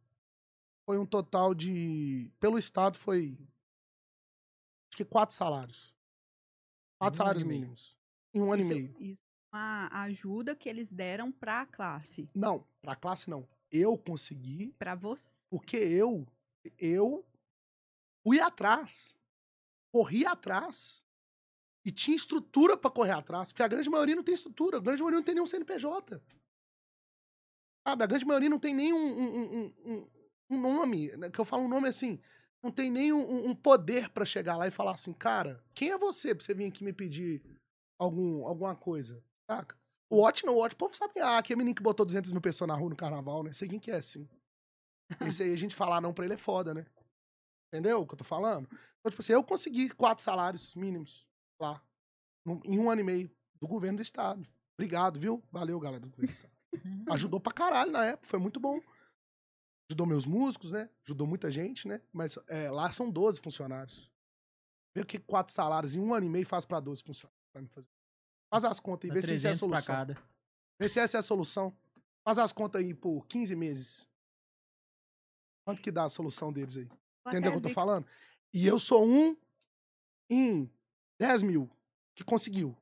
foi 0.86 0.98
um 0.98 1.04
total 1.04 1.54
de. 1.54 2.30
Pelo 2.40 2.58
Estado, 2.58 2.96
foi. 2.96 3.36
Acho 4.88 4.96
que 4.96 5.04
quatro 5.04 5.36
salários. 5.36 5.94
Quatro 6.98 7.16
um 7.16 7.18
salários 7.18 7.44
mínimos. 7.44 7.96
Em 8.34 8.40
um 8.40 8.52
ano 8.52 8.62
isso, 8.62 8.72
e 8.72 8.82
meio. 8.82 8.96
isso 8.98 9.22
é 9.52 9.56
uma 9.56 9.88
ajuda 10.02 10.54
que 10.56 10.68
eles 10.68 10.92
deram 10.92 11.30
pra 11.32 11.64
classe. 11.66 12.28
Não, 12.34 12.66
pra 12.82 12.94
classe 12.96 13.30
não. 13.30 13.48
Eu 13.70 13.96
consegui, 13.98 14.74
Pra 14.78 14.94
você. 14.94 15.44
porque 15.50 15.76
eu. 15.76 16.26
Eu 16.78 17.24
fui 18.22 18.40
atrás. 18.40 19.14
Corri 19.92 20.26
atrás. 20.26 21.02
E 21.84 21.92
tinha 21.92 22.16
estrutura 22.16 22.76
pra 22.76 22.90
correr 22.90 23.12
atrás. 23.12 23.52
Porque 23.52 23.62
a 23.62 23.68
grande 23.68 23.88
maioria 23.88 24.16
não 24.16 24.22
tem 24.24 24.34
estrutura. 24.34 24.76
A 24.78 24.80
grande 24.80 25.00
maioria 25.00 25.18
não 25.18 25.24
tem 25.24 25.34
nenhum 25.34 25.46
CNPJ. 25.46 26.20
Sabe? 27.86 28.04
A 28.04 28.06
grande 28.06 28.26
maioria 28.26 28.48
não 28.50 28.58
tem 28.58 28.74
nem 28.74 28.92
um, 28.92 28.98
um, 28.98 29.38
um- 29.64 29.74
um- 29.84 30.10
um 30.50 30.60
nome. 30.60 31.16
né? 31.16 31.30
Que 31.30 31.38
eu 31.38 31.44
falo 31.44 31.62
um 31.64 31.68
nome 31.68 31.88
assim. 31.88 32.20
Não 32.62 32.72
tem 32.72 32.90
nem 32.90 33.12
um, 33.12 33.50
um 33.50 33.54
poder 33.54 34.10
pra 34.10 34.24
chegar 34.24 34.56
lá 34.56 34.66
e 34.66 34.72
falar 34.72 34.92
assim, 34.92 35.12
cara, 35.12 35.62
quem 35.74 35.90
é 35.90 35.98
você 35.98 36.34
pra 36.34 36.44
você 36.44 36.54
vir 36.54 36.66
aqui 36.66 36.82
me 36.82 36.92
pedir 36.92 37.42
algum, 37.98 38.46
alguma 38.46 38.74
coisa? 38.74 39.22
Saca? 39.50 39.76
O 40.10 40.18
Watch 40.18 40.44
não, 40.44 40.54
o 40.54 40.58
Watch, 40.58 40.74
o 40.74 40.78
povo 40.78 40.96
sabe, 40.96 41.20
ah, 41.20 41.38
aquele 41.38 41.58
menino 41.58 41.74
que 41.76 41.82
botou 41.82 42.04
200 42.04 42.32
mil 42.32 42.40
pessoas 42.40 42.68
na 42.68 42.74
rua 42.74 42.90
no 42.90 42.96
carnaval, 42.96 43.42
né? 43.42 43.52
Sei 43.52 43.68
quem 43.68 43.78
que 43.78 43.90
é, 43.90 44.00
sim. 44.00 44.28
Esse 45.20 45.42
aí 45.42 45.52
a 45.52 45.58
gente 45.58 45.74
falar 45.74 46.00
não 46.00 46.12
pra 46.12 46.24
ele 46.24 46.34
é 46.34 46.38
foda, 46.38 46.74
né? 46.74 46.86
Entendeu 47.72 48.00
o 48.00 48.06
que 48.06 48.14
eu 48.14 48.18
tô 48.18 48.24
falando? 48.24 48.66
Então, 48.98 49.10
tipo 49.10 49.20
assim, 49.20 49.32
eu 49.34 49.44
consegui 49.44 49.90
quatro 49.90 50.24
salários 50.24 50.74
mínimos 50.74 51.26
lá, 51.60 51.82
em 52.64 52.78
um 52.78 52.90
ano 52.90 53.00
e 53.02 53.04
meio, 53.04 53.30
do 53.60 53.68
governo 53.68 53.98
do 53.98 54.02
estado. 54.02 54.46
Obrigado, 54.74 55.20
viu? 55.20 55.42
Valeu, 55.50 55.78
galera 55.78 56.00
do 56.00 56.08
governo 56.08 56.26
do 56.26 56.34
estado. 56.34 56.52
Ajudou 57.12 57.40
pra 57.40 57.52
caralho 57.52 57.92
na 57.92 58.04
época, 58.06 58.28
foi 58.28 58.38
muito 58.38 58.58
bom. 58.58 58.80
Ajudou 59.90 60.06
meus 60.06 60.26
músicos, 60.26 60.72
né? 60.72 60.90
Ajudou 61.04 61.26
muita 61.26 61.50
gente, 61.50 61.88
né? 61.88 62.02
Mas 62.12 62.38
é, 62.46 62.70
lá 62.70 62.90
são 62.92 63.10
12 63.10 63.40
funcionários. 63.40 64.10
Vê 64.94 65.02
o 65.02 65.06
que 65.06 65.18
quatro 65.18 65.52
salários 65.52 65.94
em 65.94 66.00
um 66.00 66.12
ano 66.12 66.26
e 66.26 66.28
meio 66.28 66.46
faz 66.46 66.64
pra 66.64 66.80
12 66.80 67.02
funcionários 67.02 67.48
pra 67.52 67.62
me 67.62 67.68
fazer. 67.68 67.88
Faz 68.50 68.64
as 68.64 68.80
contas 68.80 69.10
aí, 69.10 69.14
vê 69.14 69.22
se 69.22 69.34
essa 69.34 69.48
é 69.48 69.50
a 69.50 69.52
300 69.52 69.68
pra 69.68 69.80
solução. 69.80 69.94
cada. 69.94 70.22
Vê 70.78 70.88
se 70.88 71.00
essa 71.00 71.16
é 71.16 71.20
a 71.20 71.22
solução. 71.22 71.76
Faz 72.24 72.38
as 72.38 72.52
contas 72.52 72.82
aí 72.82 72.92
por 72.92 73.26
15 73.26 73.56
meses. 73.56 74.08
Quanto 75.64 75.82
que 75.82 75.90
dá 75.90 76.04
a 76.04 76.08
solução 76.08 76.52
deles 76.52 76.76
aí? 76.76 76.88
Entendeu 77.26 77.50
o 77.50 77.54
que 77.54 77.58
eu 77.58 77.70
tô 77.70 77.74
falando? 77.74 78.06
E 78.52 78.66
eu 78.66 78.78
sou 78.78 79.06
um 79.06 79.36
em 80.30 80.70
10 81.18 81.42
mil 81.42 81.70
que 82.14 82.24
conseguiu. 82.24 82.76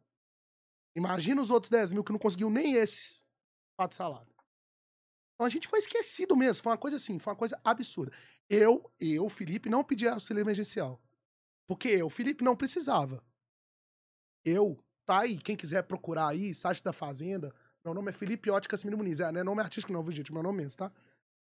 Imagina 0.97 1.41
os 1.41 1.51
outros 1.51 1.71
10 1.71 1.93
mil 1.93 2.05
que 2.05 2.13
não 2.13 2.19
conseguiu 2.19 2.49
nem 2.49 2.75
esses 2.75 3.27
quatro 3.77 3.97
salários. 3.97 4.36
Então 5.37 5.47
a 5.47 5.50
gente 5.50 5.69
foi 5.69 5.78
esquecido 5.78 6.35
mesmo. 6.37 6.62
Foi 6.62 6.73
uma 6.73 6.78
coisa 6.78 6.97
assim, 6.97 7.19
foi 7.19 7.31
uma 7.33 7.38
coisa 7.38 7.61
absurda. 7.62 8.11
Eu, 8.49 8.90
eu, 8.99 9.28
Felipe, 9.28 9.69
não 9.69 9.85
pedi 9.85 10.09
auxílio 10.09 10.40
emergencial. 10.40 11.00
Porque 11.69 11.88
eu, 11.88 12.09
Felipe, 12.09 12.43
não 12.43 12.57
precisava. 12.57 13.23
Eu, 14.45 14.78
tá 15.05 15.21
aí, 15.21 15.37
quem 15.37 15.57
quiser 15.57 15.83
procurar 15.83 16.28
aí, 16.28 16.55
site 16.55 16.83
da 16.83 16.93
Fazenda. 16.93 17.55
Meu 17.85 17.93
nome 17.93 18.11
é 18.11 18.12
Felipe 18.12 18.50
Otti 18.50 18.69
Cassimiro 18.69 18.97
Muniz. 18.97 19.21
É, 19.21 19.31
não 19.31 19.40
é 19.40 19.45
nome 19.45 19.61
artístico 19.61 19.93
não, 19.93 20.02
viu, 20.02 20.12
gente? 20.12 20.33
Meu 20.33 20.43
nome 20.43 20.59
mesmo, 20.62 20.78
tá? 20.78 20.93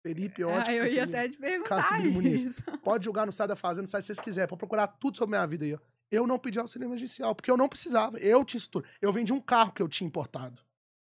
Felipe 0.06 0.44
Otti 0.44 0.70
Ah, 0.70 0.74
eu 0.74 0.86
ia 0.86 1.04
até 1.06 1.28
te 1.30 1.38
perguntar 1.38 1.70
Cassimiro 1.70 2.14
Muniz. 2.14 2.42
isso. 2.44 2.64
Pode 2.84 3.06
jogar 3.06 3.26
no 3.26 3.32
site 3.32 3.50
da 3.50 3.56
Fazenda, 3.56 3.82
no 3.84 3.88
site 3.88 4.04
que 4.04 4.08
vocês 4.08 4.20
quiserem, 4.20 4.48
pode 4.50 4.60
procurar 4.60 4.88
tudo 4.88 5.18
sobre 5.18 5.36
minha 5.36 5.46
vida 5.48 5.66
aí, 5.66 5.74
ó. 5.74 5.80
Eu 6.12 6.28
não 6.28 6.38
pedi 6.38 6.60
auxílio 6.60 6.86
emergencial, 6.86 7.34
porque 7.34 7.50
eu 7.50 7.58
não 7.58 7.68
precisava. 7.68 8.20
Eu 8.20 8.46
tinha 8.46 8.60
estrutura. 8.60 8.88
Eu 9.02 9.12
vendi 9.12 9.34
um 9.34 9.42
carro 9.42 9.72
que 9.72 9.82
eu 9.82 9.88
tinha 9.88 10.08
importado. 10.08 10.62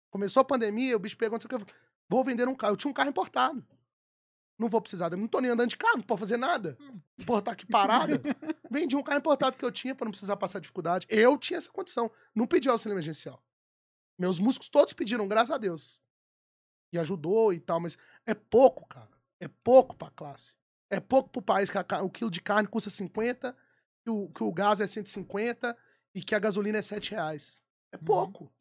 Começou 0.10 0.42
a 0.42 0.44
pandemia, 0.44 0.96
o 0.96 1.00
bicho 1.00 1.16
pergunta, 1.18 1.48
"Você 1.48 1.56
quer- 1.64 1.74
vou 2.10 2.24
vender 2.24 2.48
um 2.48 2.56
carro. 2.56 2.74
Eu 2.74 2.78
tinha 2.78 2.92
um 2.92 2.94
carro 2.94 3.10
importado. 3.10 3.66
Não 4.60 4.68
vou 4.68 4.82
precisar, 4.82 5.12
eu 5.12 5.18
não 5.18 5.28
tô 5.28 5.40
nem 5.40 5.52
andando 5.52 5.70
de 5.70 5.78
carro, 5.78 5.98
não 5.98 6.04
posso 6.04 6.22
fazer 6.22 6.38
nada. 6.38 6.76
Porra, 7.28 7.44
tá 7.44 7.52
aqui 7.52 7.66
parada. 7.66 8.20
Vendi 8.72 8.96
um 8.96 9.04
carro 9.04 9.20
importado 9.20 9.56
que 9.56 9.64
eu 9.64 9.72
tinha 9.72 9.94
pra 9.94 10.06
não 10.06 10.12
precisar 10.12 10.36
passar 10.36 10.60
dificuldade. 10.60 11.06
Eu 11.10 11.38
tinha 11.38 11.58
essa 11.58 11.72
condição. 11.72 12.12
Não 12.34 12.48
pedi 12.48 12.68
auxílio 12.68 12.96
emergencial. 12.96 13.44
Meus 14.18 14.40
músicos 14.40 14.68
todos 14.68 14.94
pediram, 14.94 15.28
graças 15.28 15.52
a 15.52 15.60
Deus. 15.60 16.00
E 16.92 16.98
ajudou 16.98 17.54
e 17.54 17.60
tal, 17.60 17.80
mas 17.80 18.00
é 18.26 18.34
pouco, 18.34 18.88
cara. 18.88 19.12
É 19.40 19.48
pouco 19.48 19.96
pra 19.96 20.10
classe. 20.10 20.56
É 20.90 21.00
pouco 21.00 21.30
pro 21.30 21.42
país 21.42 21.70
que 21.70 21.78
a 21.78 22.02
o 22.02 22.10
quilo 22.10 22.32
de 22.32 22.42
carne 22.42 22.68
custa 22.68 22.90
50, 22.90 23.56
que 24.04 24.10
o, 24.10 24.30
que 24.30 24.42
o 24.44 24.52
gás 24.52 24.80
é 24.80 24.88
150 24.88 25.78
e 26.16 26.24
que 26.24 26.34
a 26.34 26.40
gasolina 26.40 26.80
é 26.80 26.82
7 26.82 27.12
reais. 27.12 27.62
É 27.92 27.98
Uhum. 27.98 28.04
pouco. 28.04 28.52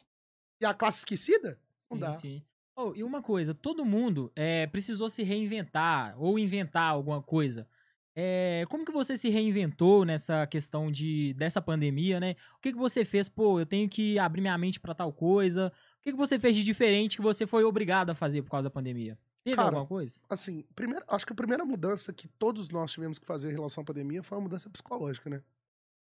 E 0.60 0.66
a 0.66 0.74
classe 0.74 0.98
esquecida? 0.98 1.58
Não 1.90 1.96
Sim, 1.96 2.00
dá. 2.00 2.12
sim. 2.12 2.44
Oh, 2.78 2.92
e 2.94 3.02
uma 3.02 3.22
coisa, 3.22 3.54
todo 3.54 3.86
mundo 3.86 4.30
é, 4.36 4.66
precisou 4.66 5.08
se 5.08 5.22
reinventar 5.22 6.14
ou 6.18 6.38
inventar 6.38 6.92
alguma 6.92 7.22
coisa. 7.22 7.66
É, 8.14 8.64
como 8.68 8.84
que 8.84 8.92
você 8.92 9.16
se 9.16 9.30
reinventou 9.30 10.04
nessa 10.04 10.46
questão 10.46 10.90
de 10.90 11.32
dessa 11.34 11.60
pandemia, 11.60 12.20
né? 12.20 12.36
O 12.56 12.60
que, 12.60 12.72
que 12.72 12.78
você 12.78 13.04
fez? 13.04 13.28
Pô, 13.30 13.58
eu 13.58 13.66
tenho 13.66 13.88
que 13.88 14.18
abrir 14.18 14.42
minha 14.42 14.56
mente 14.58 14.78
pra 14.78 14.94
tal 14.94 15.10
coisa. 15.12 15.72
O 15.98 16.02
que, 16.02 16.12
que 16.12 16.18
você 16.18 16.38
fez 16.38 16.54
de 16.54 16.62
diferente 16.62 17.16
que 17.16 17.22
você 17.22 17.46
foi 17.46 17.64
obrigado 17.64 18.10
a 18.10 18.14
fazer 18.14 18.42
por 18.42 18.50
causa 18.50 18.64
da 18.64 18.70
pandemia? 18.70 19.18
Teve 19.42 19.56
Cara, 19.56 19.68
alguma 19.68 19.86
coisa? 19.86 20.20
Assim, 20.28 20.64
primeiro, 20.74 21.04
acho 21.08 21.26
que 21.26 21.32
a 21.32 21.36
primeira 21.36 21.64
mudança 21.64 22.12
que 22.12 22.26
todos 22.26 22.68
nós 22.68 22.92
tivemos 22.92 23.18
que 23.18 23.24
fazer 23.24 23.50
em 23.50 23.54
relação 23.54 23.82
à 23.82 23.84
pandemia 23.84 24.22
foi 24.22 24.36
uma 24.36 24.44
mudança 24.44 24.68
psicológica, 24.68 25.30
né? 25.30 25.42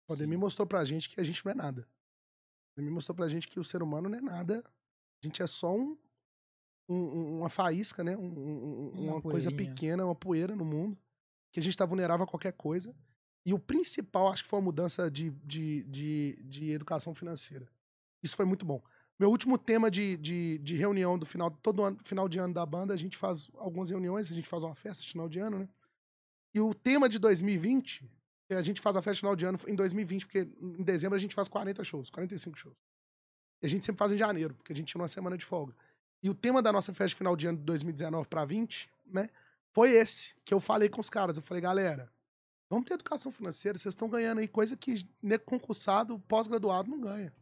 A 0.04 0.12
pandemia 0.12 0.38
mostrou 0.38 0.66
pra 0.66 0.84
gente 0.84 1.08
que 1.08 1.20
a 1.20 1.24
gente 1.24 1.44
não 1.44 1.52
é 1.52 1.54
nada. 1.54 1.82
A 1.82 2.76
pandemia 2.76 2.94
mostrou 2.94 3.16
pra 3.16 3.28
gente 3.28 3.48
que 3.48 3.58
o 3.58 3.64
ser 3.64 3.82
humano 3.82 4.08
não 4.08 4.18
é 4.18 4.20
nada. 4.20 4.64
A 5.22 5.26
gente 5.26 5.40
é 5.40 5.46
só 5.46 5.74
um, 5.74 5.96
um- 6.88 6.94
um- 6.94 7.38
uma 7.40 7.48
faísca, 7.48 8.02
né? 8.04 8.16
Um- 8.16 8.20
um- 8.22 8.28
um- 8.28 8.90
Uma 9.04 9.12
uma 9.14 9.22
coisa 9.22 9.48
pequena, 9.56 10.04
uma 10.04 10.14
poeira 10.14 10.54
no 10.56 10.64
mundo. 10.64 10.96
Que 11.52 11.60
a 11.60 11.62
gente 11.62 11.76
tá 11.76 11.84
vulnerável 11.84 12.24
a 12.24 12.26
qualquer 12.26 12.52
coisa. 12.52 12.94
E 13.44 13.52
o 13.52 13.58
principal, 13.58 14.28
acho 14.32 14.42
que 14.44 14.48
foi 14.48 14.58
a 14.58 14.62
mudança 14.62 15.10
de, 15.10 15.30
de, 15.44 15.82
de, 15.84 16.38
de 16.44 16.70
educação 16.70 17.14
financeira. 17.14 17.66
Isso 18.22 18.36
foi 18.36 18.44
muito 18.46 18.64
bom. 18.64 18.82
Meu 19.18 19.30
último 19.30 19.58
tema 19.58 19.90
de, 19.90 20.16
de, 20.16 20.58
de 20.58 20.76
reunião 20.76 21.18
do 21.18 21.26
final, 21.26 21.50
todo 21.50 21.82
ano, 21.84 21.98
final 22.04 22.28
de 22.28 22.38
ano 22.38 22.54
da 22.54 22.64
banda, 22.64 22.94
a 22.94 22.96
gente 22.96 23.16
faz 23.16 23.50
algumas 23.56 23.90
reuniões, 23.90 24.30
a 24.30 24.34
gente 24.34 24.48
faz 24.48 24.62
uma 24.62 24.74
festa 24.74 25.02
de 25.02 25.10
final 25.10 25.28
de 25.28 25.38
ano, 25.40 25.58
né? 25.60 25.68
E 26.54 26.60
o 26.60 26.72
tema 26.74 27.08
de 27.08 27.18
2020, 27.18 28.08
é 28.48 28.56
a 28.56 28.62
gente 28.62 28.80
faz 28.80 28.96
a 28.96 29.02
festa 29.02 29.14
de 29.14 29.20
final 29.20 29.36
de 29.36 29.44
ano 29.44 29.58
em 29.66 29.74
2020, 29.74 30.26
porque 30.26 30.48
em 30.60 30.82
dezembro 30.82 31.16
a 31.16 31.20
gente 31.20 31.34
faz 31.34 31.48
40 31.48 31.82
shows, 31.84 32.10
45 32.10 32.56
shows. 32.58 32.76
E 33.62 33.66
a 33.66 33.68
gente 33.68 33.84
sempre 33.84 33.98
faz 33.98 34.12
em 34.12 34.18
janeiro, 34.18 34.54
porque 34.54 34.72
a 34.72 34.76
gente 34.76 34.88
tinha 34.88 35.00
uma 35.00 35.08
semana 35.08 35.36
de 35.36 35.44
folga. 35.44 35.74
E 36.22 36.30
o 36.30 36.34
tema 36.34 36.62
da 36.62 36.72
nossa 36.72 36.94
festa 36.94 37.16
final 37.16 37.34
de 37.34 37.46
ano 37.46 37.58
de 37.58 37.64
2019 37.64 38.28
para 38.28 38.44
20, 38.44 38.88
né? 39.06 39.28
Foi 39.72 39.90
esse, 39.92 40.34
que 40.44 40.54
eu 40.54 40.60
falei 40.60 40.88
com 40.88 41.00
os 41.00 41.10
caras. 41.10 41.36
Eu 41.36 41.42
falei, 41.42 41.60
galera, 41.60 42.12
vamos 42.70 42.86
ter 42.86 42.94
educação 42.94 43.32
financeira, 43.32 43.78
vocês 43.78 43.92
estão 43.92 44.08
ganhando 44.08 44.38
aí 44.38 44.46
coisa 44.46 44.76
que 44.76 45.06
concursado, 45.44 46.18
pós-graduado 46.20 46.90
não 46.90 47.00
ganha. 47.00 47.34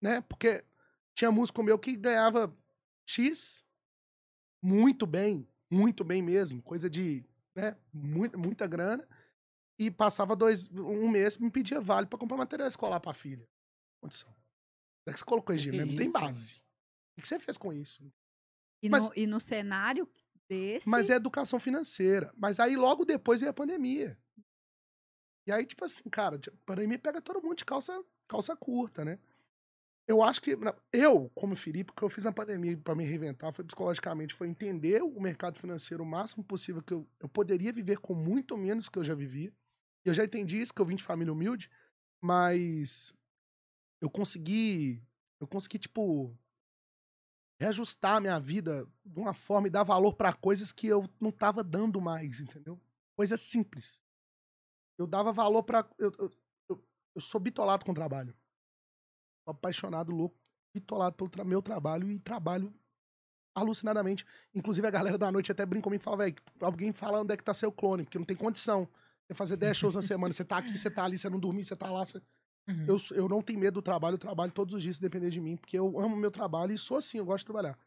Né? 0.00 0.20
Porque 0.22 0.64
tinha 1.14 1.32
músico 1.32 1.62
meu 1.62 1.78
que 1.78 1.96
ganhava 1.96 2.54
X 3.06 3.64
muito 4.62 5.06
bem, 5.06 5.48
muito 5.70 6.04
bem 6.04 6.22
mesmo, 6.22 6.62
coisa 6.62 6.88
de, 6.88 7.24
né, 7.54 7.76
muita, 7.92 8.38
muita 8.38 8.66
grana, 8.66 9.06
e 9.78 9.90
passava 9.90 10.36
dois, 10.36 10.70
um 10.70 11.08
mês 11.10 11.36
me 11.36 11.50
pedia 11.50 11.80
vale 11.80 12.06
pra 12.06 12.18
comprar 12.18 12.36
material 12.36 12.68
escolar 12.68 13.00
pra 13.00 13.12
filha. 13.12 13.48
Condição. 14.00 14.32
Onde 15.06 15.10
é 15.10 15.12
que 15.12 15.18
você 15.18 15.24
colocou 15.24 15.54
dinheiro? 15.56 15.86
Não 15.86 15.96
tem 15.96 16.10
base. 16.10 16.60
O 17.18 17.20
que 17.22 17.28
você 17.28 17.38
fez 17.38 17.56
com 17.58 17.72
isso? 17.72 18.02
E, 18.82 18.88
Mas- 18.88 19.04
no, 19.06 19.12
e 19.16 19.26
no 19.26 19.40
cenário 19.40 20.08
desse. 20.48 20.88
Mas 20.88 21.10
é 21.10 21.14
educação 21.14 21.58
financeira. 21.60 22.32
Mas 22.36 22.58
aí 22.60 22.76
logo 22.76 23.04
depois 23.04 23.40
veio 23.40 23.50
a 23.50 23.54
pandemia. 23.54 24.18
E 25.46 25.52
aí, 25.52 25.66
tipo 25.66 25.84
assim, 25.84 26.08
cara, 26.08 26.38
tipo, 26.38 26.56
a 26.56 26.64
pandemia 26.64 26.98
pega 26.98 27.20
todo 27.20 27.42
mundo 27.42 27.56
de 27.56 27.64
calça, 27.64 28.00
calça 28.28 28.54
curta, 28.56 29.04
né? 29.04 29.18
Eu 30.06 30.22
acho 30.22 30.40
que. 30.40 30.54
na- 30.56 30.74
Eu, 30.92 31.30
como 31.34 31.56
Felipe, 31.56 31.90
o 31.92 31.94
que 31.94 32.02
eu 32.02 32.08
fiz 32.08 32.24
na 32.24 32.32
pandemia 32.32 32.76
pra 32.76 32.94
me 32.94 33.04
reinventar 33.04 33.52
foi 33.52 33.64
psicologicamente, 33.64 34.34
foi 34.34 34.48
entender 34.48 35.02
o 35.02 35.20
mercado 35.20 35.58
financeiro 35.58 36.02
o 36.02 36.06
máximo 36.06 36.44
possível 36.44 36.82
que 36.82 36.92
eu, 36.92 37.08
eu 37.20 37.28
poderia 37.28 37.72
viver 37.72 37.98
com 37.98 38.14
muito 38.14 38.56
menos 38.56 38.88
que 38.88 38.98
eu 38.98 39.04
já 39.04 39.14
vivia. 39.14 39.52
E 40.04 40.08
eu 40.08 40.14
já 40.14 40.24
entendi 40.24 40.60
isso, 40.60 40.74
que 40.74 40.80
eu 40.80 40.86
vim 40.86 40.96
de 40.96 41.04
família 41.04 41.32
humilde, 41.32 41.70
mas 42.20 43.12
eu 44.02 44.10
consegui. 44.10 45.02
Eu 45.40 45.46
consegui, 45.46 45.78
tipo, 45.78 46.36
reajustar 47.58 48.16
a 48.16 48.20
minha 48.20 48.38
vida 48.38 48.86
de 49.04 49.18
uma 49.18 49.32
forma 49.32 49.68
e 49.68 49.70
dar 49.70 49.82
valor 49.84 50.14
pra 50.14 50.32
coisas 50.32 50.72
que 50.72 50.86
eu 50.86 51.08
não 51.20 51.30
tava 51.30 51.64
dando 51.64 52.00
mais, 52.00 52.40
entendeu? 52.40 52.80
Coisas 53.16 53.40
simples. 53.40 54.04
Eu 54.98 55.06
dava 55.06 55.32
valor 55.32 55.62
pra. 55.62 55.88
Eu, 55.98 56.12
eu, 56.18 56.30
eu, 56.68 56.84
eu 57.14 57.20
sou 57.20 57.40
bitolado 57.40 57.84
com 57.84 57.92
o 57.92 57.94
trabalho. 57.94 58.34
Sou 59.44 59.52
apaixonado, 59.52 60.12
louco, 60.12 60.36
bitolado 60.74 61.16
pelo 61.16 61.30
tra- 61.30 61.44
meu 61.44 61.62
trabalho 61.62 62.10
e 62.10 62.18
trabalho 62.18 62.72
alucinadamente. 63.54 64.24
Inclusive 64.54 64.86
a 64.86 64.90
galera 64.90 65.18
da 65.18 65.30
noite 65.30 65.52
até 65.52 65.64
brinca 65.66 65.84
comigo 65.84 66.00
e 66.00 66.04
fala, 66.04 66.18
velho, 66.18 66.36
alguém 66.60 66.92
fala 66.92 67.20
onde 67.20 67.34
é 67.34 67.36
que 67.36 67.44
tá 67.44 67.52
seu 67.52 67.70
clone, 67.72 68.04
porque 68.04 68.18
não 68.18 68.24
tem 68.24 68.36
condição. 68.36 68.88
Você 69.26 69.34
fazer 69.34 69.56
10 69.56 69.76
shows 69.76 69.94
na 69.94 70.02
semana, 70.02 70.32
você 70.32 70.44
tá 70.44 70.58
aqui, 70.58 70.76
você 70.76 70.90
tá 70.90 71.04
ali, 71.04 71.18
você 71.18 71.28
não 71.28 71.38
dormir, 71.38 71.64
você 71.64 71.76
tá 71.76 71.90
lá. 71.90 72.04
Você... 72.04 72.20
Uhum. 72.68 72.86
Eu, 72.86 72.96
eu 73.16 73.28
não 73.28 73.42
tenho 73.42 73.58
medo 73.58 73.74
do 73.74 73.82
trabalho, 73.82 74.14
eu 74.14 74.18
trabalho 74.18 74.52
todos 74.52 74.74
os 74.74 74.82
dias 74.82 74.96
se 74.96 75.02
depender 75.02 75.30
de 75.30 75.40
mim, 75.40 75.56
porque 75.56 75.78
eu 75.78 75.98
amo 75.98 76.16
meu 76.16 76.30
trabalho 76.30 76.72
e 76.72 76.78
sou 76.78 76.96
assim, 76.96 77.18
eu 77.18 77.24
gosto 77.24 77.40
de 77.40 77.46
trabalhar. 77.46 77.78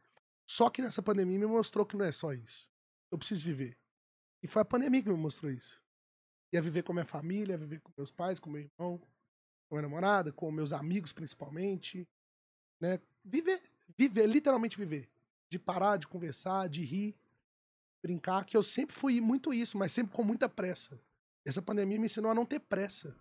Só 0.45 0.69
que 0.69 0.81
nessa 0.81 1.01
pandemia 1.01 1.39
me 1.39 1.45
mostrou 1.45 1.85
que 1.85 1.97
não 1.97 2.05
é 2.05 2.11
só 2.11 2.33
isso. 2.33 2.67
Eu 3.11 3.17
preciso 3.17 3.43
viver. 3.43 3.77
E 4.43 4.47
foi 4.47 4.61
a 4.61 4.65
pandemia 4.65 5.01
que 5.01 5.09
me 5.09 5.17
mostrou 5.17 5.51
isso. 5.51 5.81
Ia 6.53 6.61
viver 6.61 6.83
com 6.83 6.91
a 6.91 6.95
minha 6.95 7.05
família, 7.05 7.53
ia 7.53 7.57
viver 7.57 7.79
com 7.79 7.91
meus 7.97 8.11
pais, 8.11 8.39
com 8.39 8.49
meu 8.49 8.61
irmão, 8.61 8.97
com 9.67 9.75
minha 9.75 9.81
namorada, 9.81 10.31
com 10.31 10.51
meus 10.51 10.71
amigos 10.71 11.11
principalmente. 11.11 12.07
Né? 12.79 12.99
Viver. 13.23 13.61
Viver, 13.97 14.27
literalmente 14.27 14.77
viver. 14.77 15.09
De 15.49 15.57
parar, 15.57 15.97
de 15.97 16.07
conversar, 16.07 16.67
de 16.69 16.83
rir, 16.83 17.15
brincar, 18.03 18.45
que 18.45 18.55
eu 18.55 18.61
sempre 18.61 18.95
fui 18.95 19.19
muito 19.19 19.53
isso, 19.53 19.77
mas 19.77 19.91
sempre 19.91 20.15
com 20.15 20.23
muita 20.23 20.47
pressa. 20.47 20.99
Essa 21.43 21.61
pandemia 21.61 21.99
me 21.99 22.05
ensinou 22.05 22.29
a 22.29 22.35
não 22.35 22.45
ter 22.45 22.59
pressa. 22.59 23.15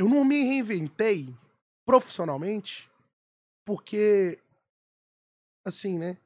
Eu 0.00 0.08
não 0.08 0.24
me 0.24 0.42
reinventei 0.42 1.28
profissionalmente 1.84 2.90
porque, 3.66 4.38
assim, 5.62 5.98
né? 5.98 6.16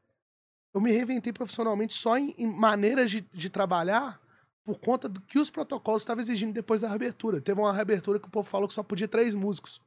Eu 0.72 0.80
me 0.80 0.92
reinventei 0.92 1.32
profissionalmente 1.32 1.92
só 1.92 2.16
em, 2.16 2.36
em 2.38 2.46
maneiras 2.46 3.10
de, 3.10 3.22
de, 3.22 3.50
trabalhar 3.50 4.22
por 4.64 4.78
conta 4.78 5.08
do 5.08 5.20
que 5.20 5.40
os 5.40 5.50
protocolos 5.50 6.04
estavam 6.04 6.22
exigindo 6.22 6.52
depois 6.52 6.82
da 6.82 6.88
reabertura. 6.88 7.40
Teve 7.40 7.60
uma 7.60 7.72
reabertura 7.72 8.20
que 8.20 8.28
o 8.28 8.30
povo 8.30 8.48
falou 8.48 8.68
que 8.68 8.74
só 8.74 8.82
podia 8.84 9.08
três 9.08 9.34
músicos. 9.34 9.80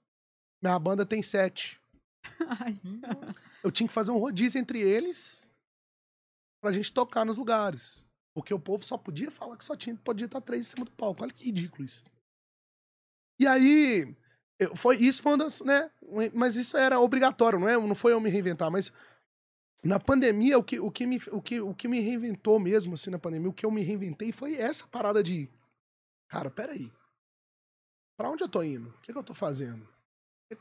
Minha 0.62 0.78
banda 0.78 1.06
tem 1.06 1.24
sete. 1.24 1.80
Ai, 2.60 2.78
eu 3.64 3.72
tinha 3.72 3.88
que 3.88 3.94
fazer 3.94 4.12
um 4.12 4.18
rodízio 4.18 4.60
entre 4.60 4.82
eles 4.82 5.50
pra 6.62 6.74
gente 6.74 6.92
tocar 6.92 7.24
nos 7.24 7.38
lugares. 7.38 8.06
Porque 8.34 8.54
o 8.54 8.60
povo 8.60 8.84
só 8.84 8.98
podia 8.98 9.32
falar 9.32 9.56
que 9.56 9.64
só 9.64 9.78
tinha, 9.78 9.96
podia 9.96 10.26
estar 10.26 10.42
três 10.42 10.68
em 10.68 10.70
cima 10.72 10.84
do 10.84 10.92
palco. 10.92 11.24
Olha 11.24 11.32
que 11.32 11.46
ridículo 11.46 11.86
isso. 11.86 12.04
E 13.40 13.46
aí, 13.46 14.16
eu, 14.60 14.76
foi, 14.76 14.98
isso 14.98 15.22
foi 15.22 15.34
uma 15.34 15.38
das, 15.40 15.62
né? 15.62 15.90
Mas 16.34 16.56
isso 16.56 16.78
era 16.78 17.00
obrigatório, 17.00 17.60
não 17.60 17.70
é? 17.70 17.78
Não 17.78 17.96
foi 17.96 18.14
eu 18.14 18.20
me 18.20 18.30
reinventar, 18.30 18.72
mas 18.72 18.92
na 19.84 20.00
pandemia, 20.00 20.58
o 20.58 20.64
que, 20.64 20.80
o, 20.80 20.92
que 20.92 21.06
me, 21.06 21.18
o, 21.32 21.42
que, 21.42 21.62
o 21.62 21.74
que 21.74 21.88
me 21.88 22.00
reinventou 22.00 22.60
mesmo, 22.60 22.94
assim, 22.94 23.10
na 23.10 23.20
pandemia, 23.20 23.50
o 23.50 23.54
que 23.54 23.66
eu 23.66 23.72
me 23.72 23.84
reinventei 23.84 24.32
foi 24.32 24.56
essa 24.56 24.88
parada 24.88 25.24
de. 25.24 25.50
Cara, 26.30 26.50
peraí. 26.50 26.92
Pra 28.18 28.30
onde 28.30 28.44
eu 28.44 28.50
tô 28.50 28.64
indo? 28.64 28.90
O 28.90 29.02
que, 29.02 29.14
que 29.14 29.18
eu 29.18 29.24
tô 29.24 29.36
fazendo? 29.36 29.88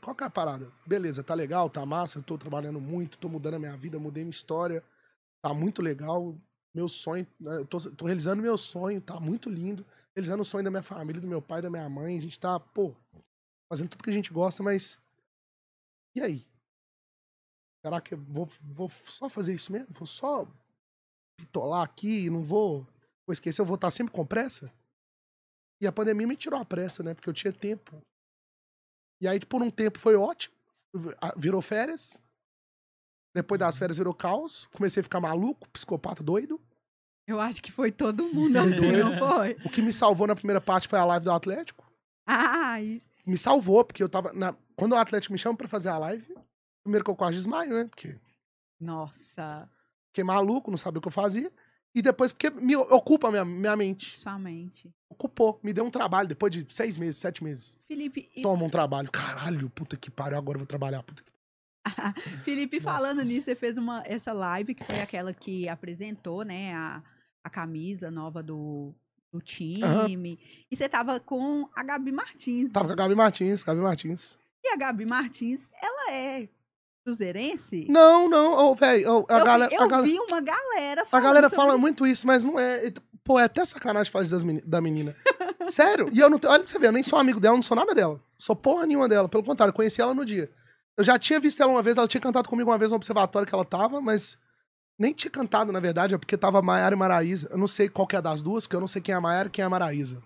Qual 0.01 0.15
que 0.15 0.23
é 0.23 0.27
a 0.27 0.29
parada? 0.29 0.71
Beleza, 0.85 1.23
tá 1.23 1.33
legal, 1.33 1.69
tá 1.69 1.85
massa, 1.85 2.19
eu 2.19 2.23
tô 2.23 2.37
trabalhando 2.37 2.79
muito, 2.79 3.17
tô 3.17 3.29
mudando 3.29 3.55
a 3.55 3.59
minha 3.59 3.75
vida, 3.75 3.97
mudei 3.97 4.23
minha 4.23 4.31
história, 4.31 4.83
tá 5.41 5.53
muito 5.53 5.81
legal. 5.81 6.35
Meu 6.73 6.87
sonho, 6.87 7.25
né, 7.39 7.57
eu 7.57 7.65
tô, 7.65 7.77
tô 7.91 8.05
realizando 8.05 8.41
meu 8.41 8.57
sonho, 8.57 9.01
tá 9.01 9.19
muito 9.19 9.49
lindo. 9.49 9.85
Realizando 10.17 10.41
o 10.41 10.45
sonho 10.45 10.63
da 10.63 10.71
minha 10.71 10.81
família, 10.81 11.21
do 11.21 11.27
meu 11.27 11.39
pai, 11.39 11.61
da 11.61 11.69
minha 11.69 11.87
mãe. 11.87 12.17
A 12.17 12.21
gente 12.21 12.39
tá, 12.39 12.59
pô, 12.59 12.91
fazendo 13.71 13.89
tudo 13.89 14.03
que 14.03 14.09
a 14.09 14.13
gente 14.13 14.33
gosta, 14.33 14.63
mas. 14.63 14.99
E 16.15 16.21
aí? 16.21 16.43
Será 17.85 18.01
que 18.01 18.15
eu 18.15 18.17
vou, 18.17 18.47
vou 18.63 18.89
só 18.89 19.29
fazer 19.29 19.53
isso 19.53 19.71
mesmo? 19.71 19.93
Vou 19.93 20.07
só 20.07 20.47
pitolar 21.39 21.83
aqui 21.83 22.25
e 22.25 22.29
não 22.31 22.41
vou, 22.41 22.81
vou 23.27 23.31
esquecer? 23.31 23.61
Eu 23.61 23.65
vou 23.67 23.75
estar 23.75 23.91
sempre 23.91 24.11
com 24.11 24.25
pressa? 24.25 24.73
E 25.79 25.85
a 25.85 25.91
pandemia 25.91 26.25
me 26.25 26.35
tirou 26.35 26.59
a 26.59 26.65
pressa, 26.65 27.03
né? 27.03 27.13
Porque 27.13 27.29
eu 27.29 27.33
tinha 27.33 27.53
tempo. 27.53 28.01
E 29.21 29.27
aí, 29.27 29.39
por 29.39 29.61
um 29.61 29.69
tempo, 29.69 29.99
foi 29.99 30.15
ótimo. 30.15 30.55
Virou 31.37 31.61
férias. 31.61 32.23
Depois 33.35 33.59
das 33.59 33.77
férias 33.77 33.99
virou 33.99 34.15
caos. 34.15 34.65
Comecei 34.73 35.01
a 35.01 35.03
ficar 35.03 35.21
maluco, 35.21 35.69
psicopata 35.69 36.23
doido. 36.23 36.59
Eu 37.27 37.41
acho 37.41 37.61
que 37.61 37.71
foi 37.71 37.91
todo 37.91 38.33
mundo 38.33 38.57
assim, 38.57 38.91
não 38.95 39.17
foi? 39.17 39.57
O 39.65 39.69
que 39.69 39.81
me 39.81 39.91
salvou 39.91 40.25
na 40.25 40.35
primeira 40.35 40.61
parte 40.61 40.87
foi 40.87 40.97
a 40.97 41.05
live 41.05 41.25
do 41.25 41.31
Atlético. 41.31 41.85
Ah, 42.25 42.77
Me 43.25 43.37
salvou, 43.37 43.83
porque 43.83 44.01
eu 44.01 44.09
tava. 44.09 44.31
Na... 44.33 44.55
Quando 44.75 44.93
o 44.93 44.95
Atlético 44.95 45.33
me 45.33 45.39
chama 45.39 45.57
pra 45.57 45.67
fazer 45.67 45.89
a 45.89 45.97
live, 45.97 46.25
Primeiro 46.87 47.03
que 47.03 47.11
eu 47.11 47.15
quase 47.17 47.35
desmaio, 47.35 47.73
né? 47.73 47.83
Porque. 47.83 48.15
Nossa. 48.79 49.69
Fiquei 50.07 50.23
maluco, 50.23 50.71
não 50.71 50.77
sabia 50.77 50.99
o 50.99 51.01
que 51.01 51.09
eu 51.09 51.11
fazia. 51.11 51.51
E 51.93 52.01
depois, 52.01 52.31
porque 52.31 52.49
me 52.49 52.77
ocupa 52.77 53.27
a 53.27 53.31
minha, 53.31 53.43
minha 53.43 53.75
mente. 53.75 54.17
Sua 54.17 54.39
mente. 54.39 54.89
Ocupou. 55.09 55.59
Me 55.61 55.73
deu 55.73 55.83
um 55.83 55.91
trabalho 55.91 56.29
depois 56.29 56.49
de 56.49 56.65
seis 56.73 56.95
meses, 56.95 57.17
sete 57.17 57.43
meses. 57.43 57.77
Felipe. 57.89 58.29
Toma 58.41 58.63
um 58.63 58.69
trabalho. 58.69 59.11
Caralho, 59.11 59.69
puta 59.69 59.97
que 59.97 60.09
pariu, 60.09 60.37
agora 60.37 60.55
eu 60.55 60.59
vou 60.59 60.65
trabalhar. 60.65 61.03
Puta 61.03 61.21
que... 61.21 61.31
Felipe, 62.45 62.79
Nossa. 62.79 62.97
falando 62.97 63.21
nisso, 63.21 63.45
você 63.45 63.55
fez 63.55 63.77
uma, 63.77 64.01
essa 64.05 64.31
live 64.31 64.73
que 64.73 64.85
foi 64.85 65.01
aquela 65.01 65.33
que 65.33 65.67
apresentou, 65.67 66.43
né, 66.43 66.73
a, 66.73 67.03
a 67.47 67.49
camisa 67.49 68.11
nova 68.11 68.43
do, 68.43 68.93
do 69.31 69.41
time. 69.41 69.83
Uhum. 69.83 70.37
E 70.69 70.75
você 70.75 70.87
tava 70.87 71.19
com 71.19 71.67
a 71.75 71.81
Gabi 71.81 72.11
Martins. 72.11 72.71
Tava 72.71 72.87
com 72.87 72.93
a 72.93 72.95
Gabi 72.95 73.15
Martins, 73.15 73.63
Gabi 73.63 73.81
Martins. 73.81 74.37
E 74.63 74.69
a 74.69 74.75
Gabi 74.75 75.05
Martins, 75.05 75.71
ela 75.81 76.11
é 76.11 76.49
cruzeirense? 77.03 77.87
Não, 77.89 78.29
não, 78.29 78.51
oh, 78.53 78.75
velho. 78.75 79.09
Oh, 79.09 79.33
a 79.33 79.39
eu 79.39 79.45
galera, 79.45 79.69
vi, 79.69 79.75
eu 79.75 79.95
a 79.95 80.01
vi 80.01 80.19
uma 80.19 80.41
galera 80.41 81.05
A 81.09 81.21
galera 81.21 81.49
fala 81.49 81.77
muito 81.77 82.05
isso, 82.05 82.27
mas 82.27 82.43
não 82.43 82.59
é. 82.59 82.91
Pô, 83.23 83.39
é 83.39 83.45
até 83.45 83.63
sacanagem 83.63 84.11
falar 84.11 84.27
das 84.27 84.43
da 84.65 84.81
menina. 84.81 85.15
Sério? 85.71 86.09
E 86.11 86.19
eu 86.19 86.29
não. 86.29 86.39
Olha 86.45 86.63
pra 86.63 86.67
você 86.67 86.79
ver, 86.79 86.87
eu 86.87 86.91
nem 86.91 87.03
sou 87.03 87.17
amigo 87.17 87.39
dela, 87.39 87.55
não 87.55 87.63
sou 87.63 87.77
nada 87.77 87.95
dela. 87.95 88.21
Sou 88.37 88.55
porra 88.55 88.85
nenhuma 88.85 89.07
dela. 89.07 89.29
Pelo 89.29 89.43
contrário, 89.43 89.73
conheci 89.73 90.01
ela 90.01 90.13
no 90.13 90.25
dia. 90.25 90.49
Eu 90.97 91.03
já 91.03 91.17
tinha 91.17 91.39
visto 91.39 91.61
ela 91.61 91.71
uma 91.71 91.81
vez, 91.81 91.95
ela 91.97 92.07
tinha 92.07 92.21
cantado 92.21 92.49
comigo 92.49 92.69
uma 92.69 92.77
vez 92.77 92.91
no 92.91 92.97
observatório 92.97 93.47
que 93.47 93.53
ela 93.53 93.65
tava, 93.65 94.01
mas 94.01 94.37
nem 94.97 95.13
tinha 95.13 95.31
cantado, 95.31 95.71
na 95.71 95.79
verdade, 95.79 96.15
é 96.15 96.17
porque 96.17 96.37
tava 96.37 96.61
Maiara 96.61 96.95
e 96.95 96.97
Maraísa. 96.97 97.47
Eu 97.51 97.57
não 97.57 97.67
sei 97.67 97.87
qual 97.87 98.07
que 98.07 98.15
é 98.15 98.21
das 98.21 98.41
duas, 98.41 98.65
porque 98.65 98.75
eu 98.75 98.79
não 98.79 98.87
sei 98.87 99.01
quem 99.01 99.13
é 99.13 99.17
a 99.17 99.21
Maiara 99.21 99.47
e 99.47 99.51
quem 99.51 99.63
é 99.63 99.65
a 99.65 99.69
Maraísa. 99.69 100.21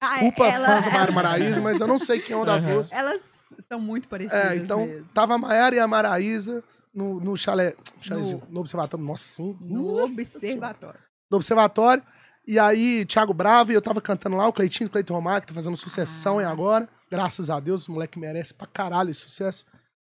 Ah, 0.00 0.14
Desculpa, 0.14 0.46
ela, 0.46 0.66
fãs 0.66 0.84
da 0.84 0.90
Maiara 0.90 1.10
e 1.10 1.14
Maraísa, 1.14 1.62
mas 1.62 1.80
eu 1.80 1.86
não 1.86 1.98
sei 1.98 2.20
quem 2.20 2.34
é 2.34 2.36
uma 2.36 2.46
das 2.46 2.64
uhum. 2.64 2.72
duas. 2.72 2.92
Elas 2.92 3.54
são 3.68 3.80
muito 3.80 4.08
parecidas. 4.08 4.44
É, 4.44 4.56
então, 4.56 4.86
mesmo. 4.86 5.12
tava 5.12 5.34
a 5.34 5.38
Maiara 5.38 5.74
e 5.74 5.78
a 5.78 5.88
Maraísa 5.88 6.62
no, 6.94 7.20
no 7.20 7.36
chalé, 7.36 7.74
no, 8.08 8.42
no 8.48 8.60
observatório. 8.60 9.04
Nossa, 9.04 9.42
no 9.42 9.98
nossa 9.98 10.12
observatório. 10.12 11.00
No 11.30 11.36
observatório. 11.36 12.02
E 12.46 12.58
aí, 12.58 13.04
Thiago 13.06 13.32
Bravo, 13.32 13.70
e 13.70 13.74
eu 13.74 13.82
tava 13.82 14.00
cantando 14.00 14.36
lá, 14.36 14.48
o 14.48 14.52
Cleitinho, 14.52 14.88
o 14.88 14.90
Cleiton 14.90 15.14
Romar, 15.14 15.40
que 15.40 15.46
tá 15.46 15.54
fazendo 15.54 15.76
sucessão 15.76 16.38
ah. 16.38 16.48
agora. 16.48 16.88
Graças 17.10 17.50
a 17.50 17.60
Deus, 17.60 17.88
o 17.88 17.92
moleque 17.92 18.18
merece 18.18 18.52
pra 18.52 18.66
caralho 18.66 19.10
esse 19.10 19.20
sucesso. 19.20 19.64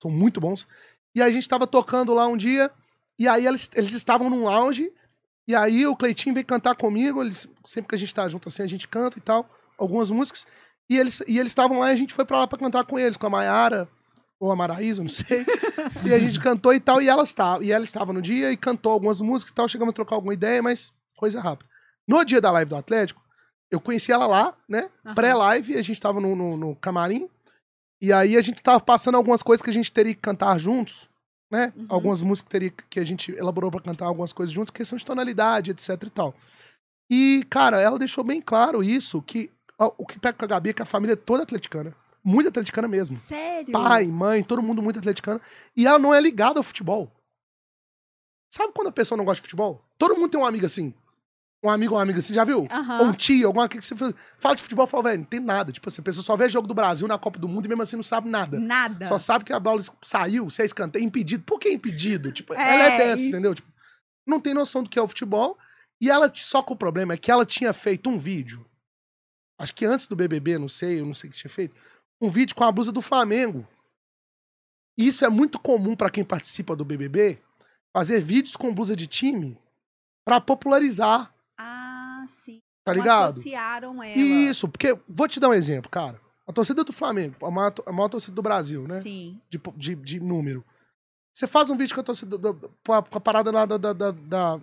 São 0.00 0.10
muito 0.10 0.40
bons. 0.40 0.66
E 1.14 1.22
aí 1.22 1.30
a 1.30 1.32
gente 1.32 1.48
tava 1.48 1.66
tocando 1.66 2.12
lá 2.14 2.26
um 2.26 2.36
dia, 2.36 2.70
e 3.18 3.26
aí 3.26 3.46
eles, 3.46 3.70
eles 3.74 3.92
estavam 3.92 4.30
num 4.30 4.44
lounge, 4.44 4.92
e 5.46 5.54
aí 5.54 5.86
o 5.86 5.96
Cleitinho 5.96 6.34
veio 6.34 6.46
cantar 6.46 6.74
comigo, 6.74 7.22
eles, 7.22 7.48
sempre 7.64 7.88
que 7.88 7.94
a 7.94 7.98
gente 7.98 8.14
tá 8.14 8.28
junto 8.28 8.48
assim, 8.48 8.62
a 8.62 8.66
gente 8.66 8.86
canta 8.86 9.18
e 9.18 9.20
tal, 9.20 9.48
algumas 9.76 10.10
músicas. 10.10 10.46
E 10.90 10.96
eles 10.96 11.22
e 11.26 11.38
eles 11.38 11.50
estavam 11.50 11.78
lá 11.80 11.90
e 11.90 11.94
a 11.94 11.96
gente 11.96 12.14
foi 12.14 12.24
pra 12.24 12.38
lá 12.38 12.46
pra 12.46 12.58
cantar 12.58 12.84
com 12.84 12.98
eles, 12.98 13.16
com 13.16 13.26
a 13.26 13.30
Maiara, 13.30 13.88
ou 14.40 14.52
a 14.52 14.56
Maraísa, 14.56 15.02
não 15.02 15.08
sei. 15.08 15.44
e 16.04 16.14
a 16.14 16.18
gente 16.18 16.38
cantou 16.38 16.72
e 16.72 16.80
tal, 16.80 17.02
e 17.02 17.08
ela 17.08 17.24
estava, 17.24 17.64
e 17.64 17.72
ela 17.72 17.84
estava 17.84 18.12
no 18.12 18.22
dia 18.22 18.52
e 18.52 18.56
cantou 18.56 18.92
algumas 18.92 19.20
músicas 19.20 19.50
e 19.50 19.54
tal, 19.54 19.68
chegamos 19.68 19.92
a 19.92 19.94
trocar 19.94 20.16
alguma 20.16 20.34
ideia, 20.34 20.62
mas 20.62 20.92
coisa 21.16 21.40
rápida. 21.40 21.68
No 22.06 22.24
dia 22.24 22.40
da 22.40 22.50
live 22.50 22.68
do 22.68 22.76
Atlético, 22.76 23.22
eu 23.70 23.80
conheci 23.80 24.12
ela 24.12 24.26
lá, 24.26 24.54
né? 24.68 24.88
Uhum. 25.04 25.14
Pré-live, 25.14 25.76
a 25.76 25.82
gente 25.82 26.00
tava 26.00 26.20
no, 26.20 26.34
no, 26.34 26.56
no, 26.56 26.76
camarim, 26.76 27.28
e 28.00 28.12
aí 28.12 28.36
a 28.36 28.42
gente 28.42 28.62
tava 28.62 28.80
passando 28.80 29.16
algumas 29.16 29.42
coisas 29.42 29.62
que 29.62 29.70
a 29.70 29.74
gente 29.74 29.92
teria 29.92 30.14
que 30.14 30.20
cantar 30.20 30.58
juntos, 30.58 31.07
né? 31.50 31.72
Uhum. 31.76 31.86
Algumas 31.88 32.22
músicas 32.22 32.46
que, 32.46 32.50
teria, 32.50 32.70
que 32.90 33.00
a 33.00 33.04
gente 33.04 33.32
elaborou 33.32 33.70
para 33.70 33.80
cantar 33.80 34.06
algumas 34.06 34.32
coisas 34.32 34.52
juntos, 34.52 34.70
questão 34.70 34.98
de 34.98 35.04
tonalidade, 35.04 35.70
etc 35.70 36.02
e 36.02 36.10
tal. 36.10 36.34
E, 37.10 37.46
cara, 37.48 37.80
ela 37.80 37.98
deixou 37.98 38.22
bem 38.22 38.40
claro 38.40 38.82
isso, 38.82 39.22
que 39.22 39.50
o 39.78 40.04
que 40.04 40.18
pega 40.18 40.36
com 40.36 40.44
a 40.44 40.48
Gabi 40.48 40.70
é 40.70 40.72
que 40.72 40.82
a 40.82 40.86
família 40.86 41.12
é 41.12 41.16
toda 41.16 41.44
atleticana 41.44 41.94
muito 42.28 42.48
atleticana 42.48 42.86
mesmo. 42.86 43.16
Sério? 43.16 43.72
Pai, 43.72 44.06
mãe, 44.06 44.42
todo 44.42 44.62
mundo 44.62 44.82
muito 44.82 44.98
atleticano. 44.98 45.40
E 45.76 45.86
ela 45.86 45.98
não 45.98 46.14
é 46.14 46.20
ligada 46.20 46.60
ao 46.60 46.62
futebol. 46.62 47.10
Sabe 48.50 48.72
quando 48.72 48.88
a 48.88 48.92
pessoa 48.92 49.16
não 49.16 49.24
gosta 49.24 49.36
de 49.36 49.42
futebol? 49.42 49.82
Todo 49.96 50.14
mundo 50.14 50.30
tem 50.30 50.40
um 50.40 50.46
amigo 50.46 50.66
assim. 50.66 50.94
Um 51.62 51.68
amigo 51.68 51.92
ou 51.92 51.98
uma 51.98 52.04
amiga, 52.04 52.22
você 52.22 52.32
já 52.32 52.44
viu? 52.44 52.60
Uhum. 52.60 52.98
Ou 53.00 53.06
um 53.06 53.12
tio, 53.12 53.46
alguma 53.48 53.68
coisa 53.68 53.80
que 53.80 53.94
você 53.94 54.14
fala 54.38 54.54
de 54.54 54.62
futebol, 54.62 54.86
fala, 54.86 55.04
velho, 55.04 55.18
não 55.18 55.24
tem 55.24 55.40
nada. 55.40 55.72
Tipo 55.72 55.88
assim, 55.88 56.00
a 56.00 56.04
pessoa 56.04 56.22
só 56.22 56.36
vê 56.36 56.48
jogo 56.48 56.68
do 56.68 56.74
Brasil 56.74 57.08
na 57.08 57.18
Copa 57.18 57.38
do 57.38 57.48
Mundo 57.48 57.66
e 57.66 57.68
mesmo 57.68 57.82
assim 57.82 57.96
não 57.96 58.02
sabe 58.02 58.28
nada. 58.28 58.60
Nada. 58.60 59.06
Só 59.06 59.18
sabe 59.18 59.44
que 59.44 59.52
a 59.52 59.58
bola 59.58 59.80
saiu, 60.02 60.48
se 60.50 60.62
é 60.62 60.64
escanteio, 60.64 61.04
impedido. 61.04 61.42
Por 61.42 61.58
que 61.58 61.68
impedido? 61.70 62.30
Tipo, 62.30 62.54
é, 62.54 62.56
ela 62.56 62.84
é 62.84 62.98
dessa, 62.98 63.22
isso. 63.22 63.28
entendeu? 63.30 63.54
Tipo, 63.54 63.68
não 64.26 64.38
tem 64.38 64.54
noção 64.54 64.82
do 64.82 64.88
que 64.88 64.98
é 64.98 65.02
o 65.02 65.08
futebol. 65.08 65.58
E 66.00 66.08
ela, 66.08 66.30
só 66.32 66.62
que 66.62 66.72
o 66.72 66.76
problema 66.76 67.14
é 67.14 67.16
que 67.16 67.30
ela 67.30 67.44
tinha 67.44 67.72
feito 67.72 68.08
um 68.08 68.16
vídeo. 68.16 68.64
Acho 69.58 69.74
que 69.74 69.84
antes 69.84 70.06
do 70.06 70.14
BBB, 70.14 70.58
não 70.58 70.68
sei, 70.68 71.00
eu 71.00 71.06
não 71.06 71.14
sei 71.14 71.28
o 71.28 71.32
que 71.32 71.38
tinha 71.38 71.50
feito 71.50 71.74
um 72.20 72.28
vídeo 72.28 72.54
com 72.54 72.64
a 72.64 72.72
blusa 72.72 72.92
do 72.92 73.00
Flamengo. 73.00 73.66
Isso 74.96 75.24
é 75.24 75.28
muito 75.28 75.60
comum 75.60 75.94
para 75.94 76.10
quem 76.10 76.24
participa 76.24 76.74
do 76.74 76.84
BBB, 76.84 77.40
fazer 77.92 78.20
vídeos 78.20 78.56
com 78.56 78.74
blusa 78.74 78.96
de 78.96 79.06
time 79.06 79.58
para 80.24 80.40
popularizar. 80.40 81.32
Ah, 82.28 82.30
sim. 82.30 82.60
Tá 82.84 82.92
ligado? 82.92 83.32
associaram 83.32 84.02
ela. 84.02 84.16
Isso, 84.16 84.68
porque 84.68 84.98
vou 85.08 85.28
te 85.28 85.38
dar 85.38 85.50
um 85.50 85.54
exemplo, 85.54 85.90
cara. 85.90 86.20
A 86.46 86.52
torcida 86.52 86.82
do 86.82 86.92
Flamengo, 86.92 87.44
a 87.44 87.50
maior, 87.50 87.74
a 87.84 87.92
maior 87.92 88.08
torcida 88.08 88.34
do 88.34 88.42
Brasil, 88.42 88.88
né? 88.88 89.02
Sim. 89.02 89.40
De, 89.50 89.60
de, 89.76 89.94
de 89.94 90.20
número. 90.20 90.64
Você 91.34 91.46
faz 91.46 91.68
um 91.68 91.76
vídeo 91.76 91.94
com 91.94 92.00
a 92.00 92.04
torcida 92.04 92.38
do, 92.38 92.54
com 92.84 92.92
a 92.92 93.02
parada 93.02 93.50
lá 93.50 93.66
da, 93.66 93.76
da, 93.76 93.92
da, 93.92 94.10
da 94.10 94.60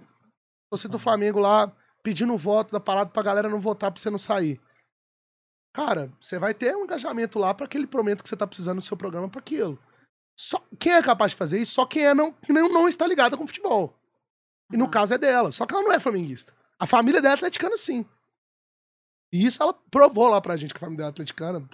torcida 0.70 0.92
do 0.92 1.00
Flamengo 1.00 1.40
lá, 1.40 1.72
pedindo 2.02 2.36
voto 2.36 2.72
da 2.72 2.80
parada 2.80 3.12
pra 3.12 3.22
galera 3.22 3.48
não 3.48 3.60
votar 3.60 3.92
pra 3.92 4.02
você 4.02 4.10
não 4.10 4.18
sair. 4.18 4.60
Cara, 5.74 6.12
você 6.20 6.40
vai 6.40 6.54
ter 6.54 6.76
um 6.76 6.86
engajamento 6.86 7.38
lá 7.38 7.54
para 7.54 7.66
aquele 7.66 7.88
momento 7.94 8.24
que 8.24 8.30
você 8.30 8.36
tá 8.36 8.48
precisando 8.48 8.80
do 8.80 8.86
seu 8.86 8.98
programa 8.98 9.30
para 9.30 9.40
aquilo. 9.40 9.78
Só, 10.36 10.62
quem 10.80 10.94
é 10.94 11.02
capaz 11.04 11.32
de 11.32 11.38
fazer 11.38 11.60
isso? 11.60 11.74
Só 11.74 11.86
quem 11.86 12.06
é 12.06 12.14
não, 12.14 12.36
não, 12.50 12.70
não 12.70 12.88
está 12.88 13.06
ligada 13.06 13.38
com 13.38 13.46
futebol. 13.46 13.94
E 14.72 14.78
no 14.78 14.90
caso 14.90 15.14
é 15.14 15.18
dela. 15.18 15.52
Só 15.52 15.66
que 15.66 15.74
ela 15.74 15.84
não 15.84 15.94
é 15.94 16.00
flamenguista. 16.00 16.54
A 16.80 16.86
família 16.88 17.22
dela 17.22 17.34
é 17.34 17.38
atleticana, 17.38 17.78
sim. 17.78 18.06
E 19.32 19.46
isso 19.46 19.62
ela 19.62 19.74
provou 19.92 20.28
lá 20.30 20.40
pra 20.42 20.58
gente 20.58 20.74
que 20.74 20.78
a 20.78 20.80
família 20.82 20.98
dela 20.98 21.10
é 21.10 21.12
atleticana. 21.12 21.68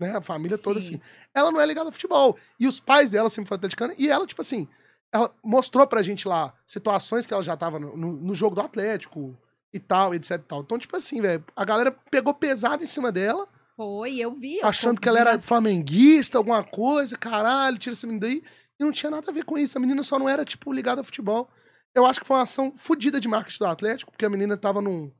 Né? 0.00 0.16
A 0.16 0.20
família 0.22 0.58
toda, 0.58 0.80
Sim. 0.82 0.96
assim. 0.96 1.02
Ela 1.34 1.52
não 1.52 1.60
é 1.60 1.66
ligada 1.66 1.88
ao 1.88 1.92
futebol. 1.92 2.36
E 2.58 2.66
os 2.66 2.80
pais 2.80 3.10
dela 3.10 3.30
sempre 3.30 3.48
foram 3.48 3.58
atleticanos. 3.58 3.96
E 3.98 4.08
ela, 4.08 4.26
tipo 4.26 4.40
assim, 4.40 4.66
ela 5.12 5.32
mostrou 5.44 5.86
pra 5.86 6.02
gente 6.02 6.26
lá 6.26 6.52
situações 6.66 7.26
que 7.26 7.32
ela 7.32 7.42
já 7.42 7.56
tava 7.56 7.78
no, 7.78 7.96
no- 7.96 8.12
no 8.16 8.34
jogo 8.34 8.54
do 8.56 8.60
Atlético 8.62 9.36
e 9.72 9.78
tal, 9.78 10.12
etc 10.14 10.32
e 10.32 10.38
tal. 10.38 10.60
Então, 10.62 10.78
tipo 10.78 10.96
assim, 10.96 11.20
velho, 11.20 11.44
a 11.54 11.64
galera 11.64 11.92
pegou 12.10 12.34
pesado 12.34 12.82
em 12.82 12.86
cima 12.86 13.12
dela, 13.12 13.46
Foi, 13.76 14.16
eu 14.18 14.34
vi. 14.34 14.58
eu 14.58 14.66
achando 14.66 15.00
que 15.00 15.08
ela 15.08 15.20
era 15.20 15.38
flamenguista, 15.38 16.36
alguma 16.38 16.64
coisa, 16.64 17.16
caralho, 17.16 17.78
tira 17.78 17.92
esse 17.94 18.06
menino 18.06 18.20
daí. 18.20 18.42
E 18.80 18.84
não 18.84 18.90
tinha 18.90 19.10
nada 19.10 19.30
a 19.30 19.34
ver 19.34 19.44
com 19.44 19.56
isso. 19.56 19.78
A 19.78 19.80
menina 19.80 20.02
só 20.02 20.18
não 20.18 20.28
era, 20.28 20.44
tipo, 20.44 20.72
ligada 20.72 21.00
ao 21.00 21.04
futebol. 21.04 21.48
Eu 21.94 22.06
acho 22.06 22.20
que 22.20 22.26
foi 22.26 22.36
uma 22.36 22.42
ação 22.42 22.72
fodida 22.76 23.20
de 23.20 23.28
marketing 23.28 23.58
do 23.58 23.66
Atlético, 23.66 24.10
porque 24.10 24.24
a 24.24 24.30
menina 24.30 24.56
tava 24.56 24.80
num, 24.80 25.12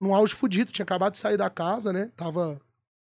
num 0.00 0.14
auge 0.14 0.34
fudido, 0.34 0.72
tinha 0.72 0.84
acabado 0.84 1.12
de 1.12 1.18
sair 1.18 1.36
da 1.36 1.48
casa, 1.48 1.92
né? 1.92 2.10
Tava, 2.16 2.60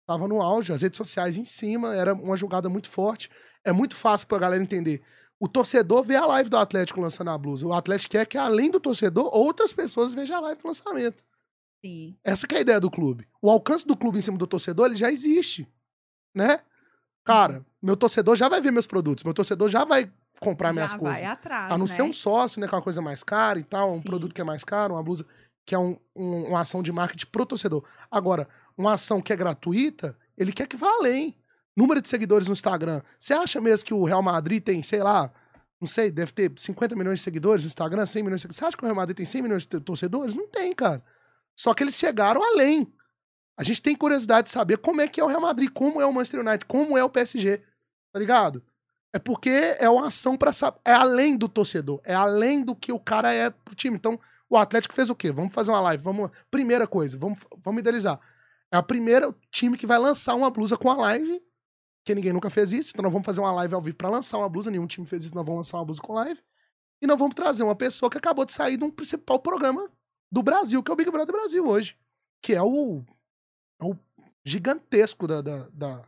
tava 0.06 0.28
no 0.28 0.42
auge, 0.42 0.72
as 0.72 0.82
redes 0.82 0.98
sociais 0.98 1.38
em 1.38 1.44
cima, 1.44 1.96
era 1.96 2.14
uma 2.14 2.38
jogada 2.38 2.70
muito 2.70 2.90
forte. 2.90 3.30
É 3.64 3.72
muito 3.72 3.96
fácil 3.96 4.28
pra 4.28 4.38
galera 4.38 4.62
entender. 4.62 5.02
O 5.40 5.50
torcedor 5.50 6.04
vê 6.04 6.16
a 6.16 6.26
live 6.26 6.50
do 6.50 6.58
Atlético 6.58 7.02
lançando 7.02 7.30
a 7.32 7.38
blusa. 7.38 7.68
O 7.68 7.74
Atlético 7.74 8.12
quer 8.12 8.26
que, 8.26 8.38
além 8.38 8.72
do 8.72 8.80
torcedor, 8.80 9.30
outras 9.36 9.74
pessoas 9.74 10.14
vejam 10.14 10.38
a 10.38 10.40
live 10.40 10.62
do 10.62 10.68
lançamento. 10.68 11.24
Sim. 11.84 12.16
Essa 12.24 12.48
que 12.48 12.56
é 12.56 12.60
a 12.60 12.62
ideia 12.62 12.80
do 12.80 12.90
clube. 12.90 13.28
O 13.42 13.50
alcance 13.50 13.86
do 13.86 13.98
clube 13.98 14.18
em 14.18 14.22
cima 14.22 14.38
do 14.38 14.48
torcedor, 14.48 14.86
ele 14.86 14.96
já 14.96 15.12
existe, 15.12 15.68
né? 16.34 16.62
Cara, 17.24 17.66
meu 17.82 17.98
torcedor 17.98 18.36
já 18.36 18.48
vai 18.48 18.62
ver 18.62 18.72
meus 18.72 18.88
produtos, 18.88 19.24
meu 19.24 19.34
torcedor 19.34 19.70
já 19.70 19.84
vai 19.84 20.12
comprar 20.40 20.74
minhas 20.74 20.92
Já 20.92 20.98
coisas. 20.98 21.20
vai 21.20 21.30
atrás, 21.30 21.72
A 21.74 21.78
não 21.78 21.86
né? 21.86 21.92
ser 21.92 22.02
um 22.02 22.14
sócio, 22.14 22.60
né, 22.62 22.68
que 22.68 22.74
é 22.74 22.78
uma 22.78 22.84
coisa 22.84 23.02
mais 23.02 23.24
cara 23.24 23.58
e 23.60 23.64
tal, 23.64 23.94
um 23.94 23.98
Sim. 24.00 24.04
produto 24.06 24.34
que 24.34 24.42
é 24.42 24.44
mais 24.44 24.64
caro, 24.64 24.94
uma 24.96 25.04
blusa 25.04 25.26
que 25.66 25.74
é 25.74 25.80
um- 25.80 25.98
um- 26.16 26.50
uma 26.50 26.60
ação 26.60 26.84
de 26.84 26.92
marketing 26.92 27.26
pro 27.28 27.46
torcedor. 27.46 27.84
Agora, 28.12 28.48
uma 28.78 28.94
ação 28.94 29.22
que 29.22 29.34
é 29.34 29.36
gratuita, 29.36 30.16
ele 30.38 30.52
quer 30.54 30.68
que 30.68 30.78
vá 30.78 30.88
além. 30.90 31.36
Número 31.76 32.00
de 32.02 32.08
seguidores 32.08 32.48
no 32.48 32.54
Instagram. 32.54 33.02
Você 33.20 33.34
acha 33.34 33.60
mesmo 33.60 33.86
que 33.86 33.94
o 33.94 34.04
Real 34.04 34.22
Madrid 34.22 34.64
tem, 34.64 34.82
sei 34.84 35.02
lá, 35.02 35.32
não 35.82 35.88
sei, 35.88 36.10
deve 36.12 36.32
ter 36.32 36.52
50 36.58 36.96
milhões 36.96 37.20
de 37.20 37.24
seguidores 37.24 37.64
no 37.64 37.68
Instagram, 37.68 38.06
100 38.06 38.24
milhões 38.24 38.40
de 38.40 38.42
seguidores. 38.44 38.58
Você 38.60 38.66
acha 38.66 38.78
que 38.78 38.84
o 38.84 38.86
Real 38.86 38.96
Madrid 38.96 39.18
tem 39.18 39.26
100 39.26 39.42
milhões 39.42 39.66
de 39.66 39.80
torcedores? 39.80 40.36
Não 40.36 40.48
tem, 40.48 40.74
cara. 40.74 41.04
Só 41.58 41.74
que 41.74 41.84
eles 41.84 41.96
chegaram 41.96 42.42
além. 42.44 42.92
A 43.58 43.64
gente 43.64 43.82
tem 43.82 43.96
curiosidade 43.96 44.46
de 44.48 44.52
saber 44.52 44.78
como 44.78 45.02
é 45.02 45.08
que 45.08 45.20
é 45.20 45.24
o 45.24 45.28
Real 45.28 45.42
Madrid, 45.42 45.70
como 45.74 46.00
é 46.02 46.06
o 46.06 46.14
Manchester 46.14 46.42
United, 46.42 46.66
como 46.66 46.98
é 46.98 47.04
o 47.04 47.10
PSG. 47.10 47.58
Tá 48.14 48.20
ligado? 48.20 48.62
É 49.16 49.20
porque 49.20 49.50
é 49.80 49.90
uma 49.90 50.08
ação 50.08 50.36
para 50.36 50.52
é 50.84 50.92
além 50.92 51.38
do 51.38 51.48
torcedor, 51.48 52.02
é 52.04 52.14
além 52.14 52.62
do 52.62 52.76
que 52.76 52.92
o 52.92 53.00
cara 53.00 53.32
é 53.32 53.50
pro 53.50 53.74
time. 53.74 53.96
Então, 53.96 54.20
o 54.50 54.58
Atlético 54.58 54.94
fez 54.94 55.10
o 55.10 55.16
quê? 55.16 55.32
Vamos 55.32 55.54
fazer 55.54 55.72
uma 55.72 55.80
live, 55.80 56.04
vamos, 56.04 56.30
primeira 56.52 56.86
coisa, 56.86 57.18
vamos, 57.18 57.40
vamos 57.64 57.80
idealizar. 57.80 58.20
É 58.70 58.76
a 58.76 58.84
primeira 58.84 59.34
time 59.50 59.78
que 59.78 59.88
vai 59.88 59.98
lançar 59.98 60.36
uma 60.36 60.52
blusa 60.52 60.76
com 60.76 60.92
a 60.92 60.98
live, 60.98 61.42
que 62.04 62.14
ninguém 62.14 62.34
nunca 62.34 62.50
fez 62.50 62.74
isso, 62.74 62.92
então 62.94 63.04
nós 63.04 63.14
vamos 63.14 63.26
fazer 63.26 63.40
uma 63.40 63.54
live 63.54 63.74
ao 63.74 63.82
vivo 63.82 63.96
para 63.96 64.10
lançar 64.10 64.38
uma 64.38 64.50
blusa, 64.50 64.70
nenhum 64.70 64.86
time 64.86 65.08
fez 65.08 65.24
isso, 65.24 65.34
nós 65.34 65.46
vamos 65.46 65.60
lançar 65.60 65.78
uma 65.78 65.86
blusa 65.86 66.02
com 66.02 66.12
live. 66.12 66.42
E 67.02 67.08
nós 67.08 67.18
vamos 67.18 67.36
trazer 67.36 67.64
uma 67.64 67.74
pessoa 67.74 68.10
que 68.10 68.18
acabou 68.18 68.44
de 68.44 68.52
sair 68.52 68.76
de 68.76 68.84
um 68.84 68.92
principal 68.92 69.40
programa 69.40 69.90
do 70.30 70.44
Brasil, 70.44 70.84
que 70.84 70.92
é 70.92 70.94
o 70.94 70.98
Big 70.98 71.10
Brother 71.10 71.34
Brasil 71.34 71.66
hoje, 71.66 71.98
que 72.42 72.54
é 72.54 72.62
o, 72.62 73.02
é 73.82 73.86
o 73.86 73.98
gigantesco 74.44 75.26
da, 75.26 75.42
da- 75.42 75.70
da- 75.72 76.04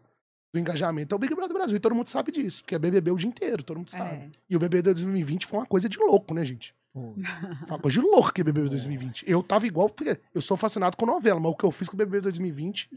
do 0.53 0.59
engajamento, 0.59 1.13
é 1.13 1.15
o 1.15 1.19
Big 1.19 1.33
Brother 1.35 1.55
Brasil, 1.55 1.75
e 1.75 1.79
todo 1.79 1.93
mundo 1.93 2.07
sabe 2.09 2.31
disso, 2.31 2.63
porque 2.63 2.75
é 2.75 2.79
BBB 2.79 3.11
o 3.11 3.15
dia 3.17 3.29
inteiro, 3.29 3.63
todo 3.63 3.77
mundo 3.77 3.89
sabe. 3.89 4.15
É. 4.15 4.29
E 4.49 4.55
o 4.55 4.59
BBB 4.59 4.93
2020 4.93 5.45
foi 5.45 5.59
uma 5.59 5.65
coisa 5.65 5.87
de 5.89 5.97
louco, 5.97 6.33
né, 6.33 6.43
gente? 6.45 6.73
Foi 7.67 7.75
uma 7.75 7.79
coisa 7.79 7.99
de 7.99 8.05
louco 8.05 8.33
que 8.33 8.43
BBB 8.43 8.69
2020. 8.69 9.29
Eu 9.29 9.43
tava 9.43 9.67
igual, 9.67 9.87
porque 9.87 10.19
eu 10.33 10.41
sou 10.41 10.57
fascinado 10.57 10.97
com 10.97 11.05
novela, 11.05 11.39
mas 11.39 11.51
o 11.51 11.55
que 11.55 11.63
eu 11.63 11.71
fiz 11.71 11.87
com 11.87 11.95
o 11.95 11.97
BBB 11.97 12.21
2020, 12.21 12.89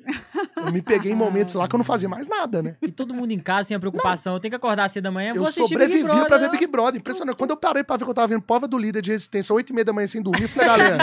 eu 0.57 0.73
me 0.73 0.81
peguei 0.81 1.13
em 1.13 1.15
momentos 1.17 1.53
lá 1.55 1.69
que 1.69 1.75
eu 1.75 1.79
não 1.79 1.85
fazia 1.85 2.09
mais 2.09 2.27
nada, 2.27 2.63
né? 2.63 2.77
E 2.81 2.91
todo 2.91 3.13
mundo 3.13 3.31
em 3.33 3.39
casa 3.39 3.69
sem 3.69 3.77
a 3.77 3.81
preocupação. 3.81 4.33
Eu 4.35 4.41
tenho 4.41 4.51
que 4.53 4.57
acordar 4.57 4.89
cedo 4.89 5.05
da 5.05 5.11
manhã, 5.11 5.31
Eu 5.31 5.37
vou 5.37 5.45
assistir 5.45 5.69
sobrevivi 5.69 5.99
Big 5.99 6.09
Brother. 6.09 6.27
pra 6.27 6.39
ver 6.39 6.51
Big 6.51 6.67
Brother. 6.67 6.99
Impressionante. 6.99 7.37
Quando 7.37 7.51
eu 7.51 7.57
parei 7.59 7.85
pra 7.85 7.97
ver 7.99 8.05
que 8.05 8.11
eu 8.11 8.15
tava 8.15 8.29
vendo 8.29 8.43
prova 8.43 8.67
do 8.67 8.79
líder 8.79 9.03
de 9.03 9.11
resistência, 9.11 9.55
8 9.55 9.69
e 9.69 9.73
meia 9.75 9.85
da 9.85 9.93
manhã 9.93 10.07
sem 10.07 10.23
dormir, 10.23 10.45
eu 10.45 10.49
falei, 10.49 10.69
galera, 10.69 10.99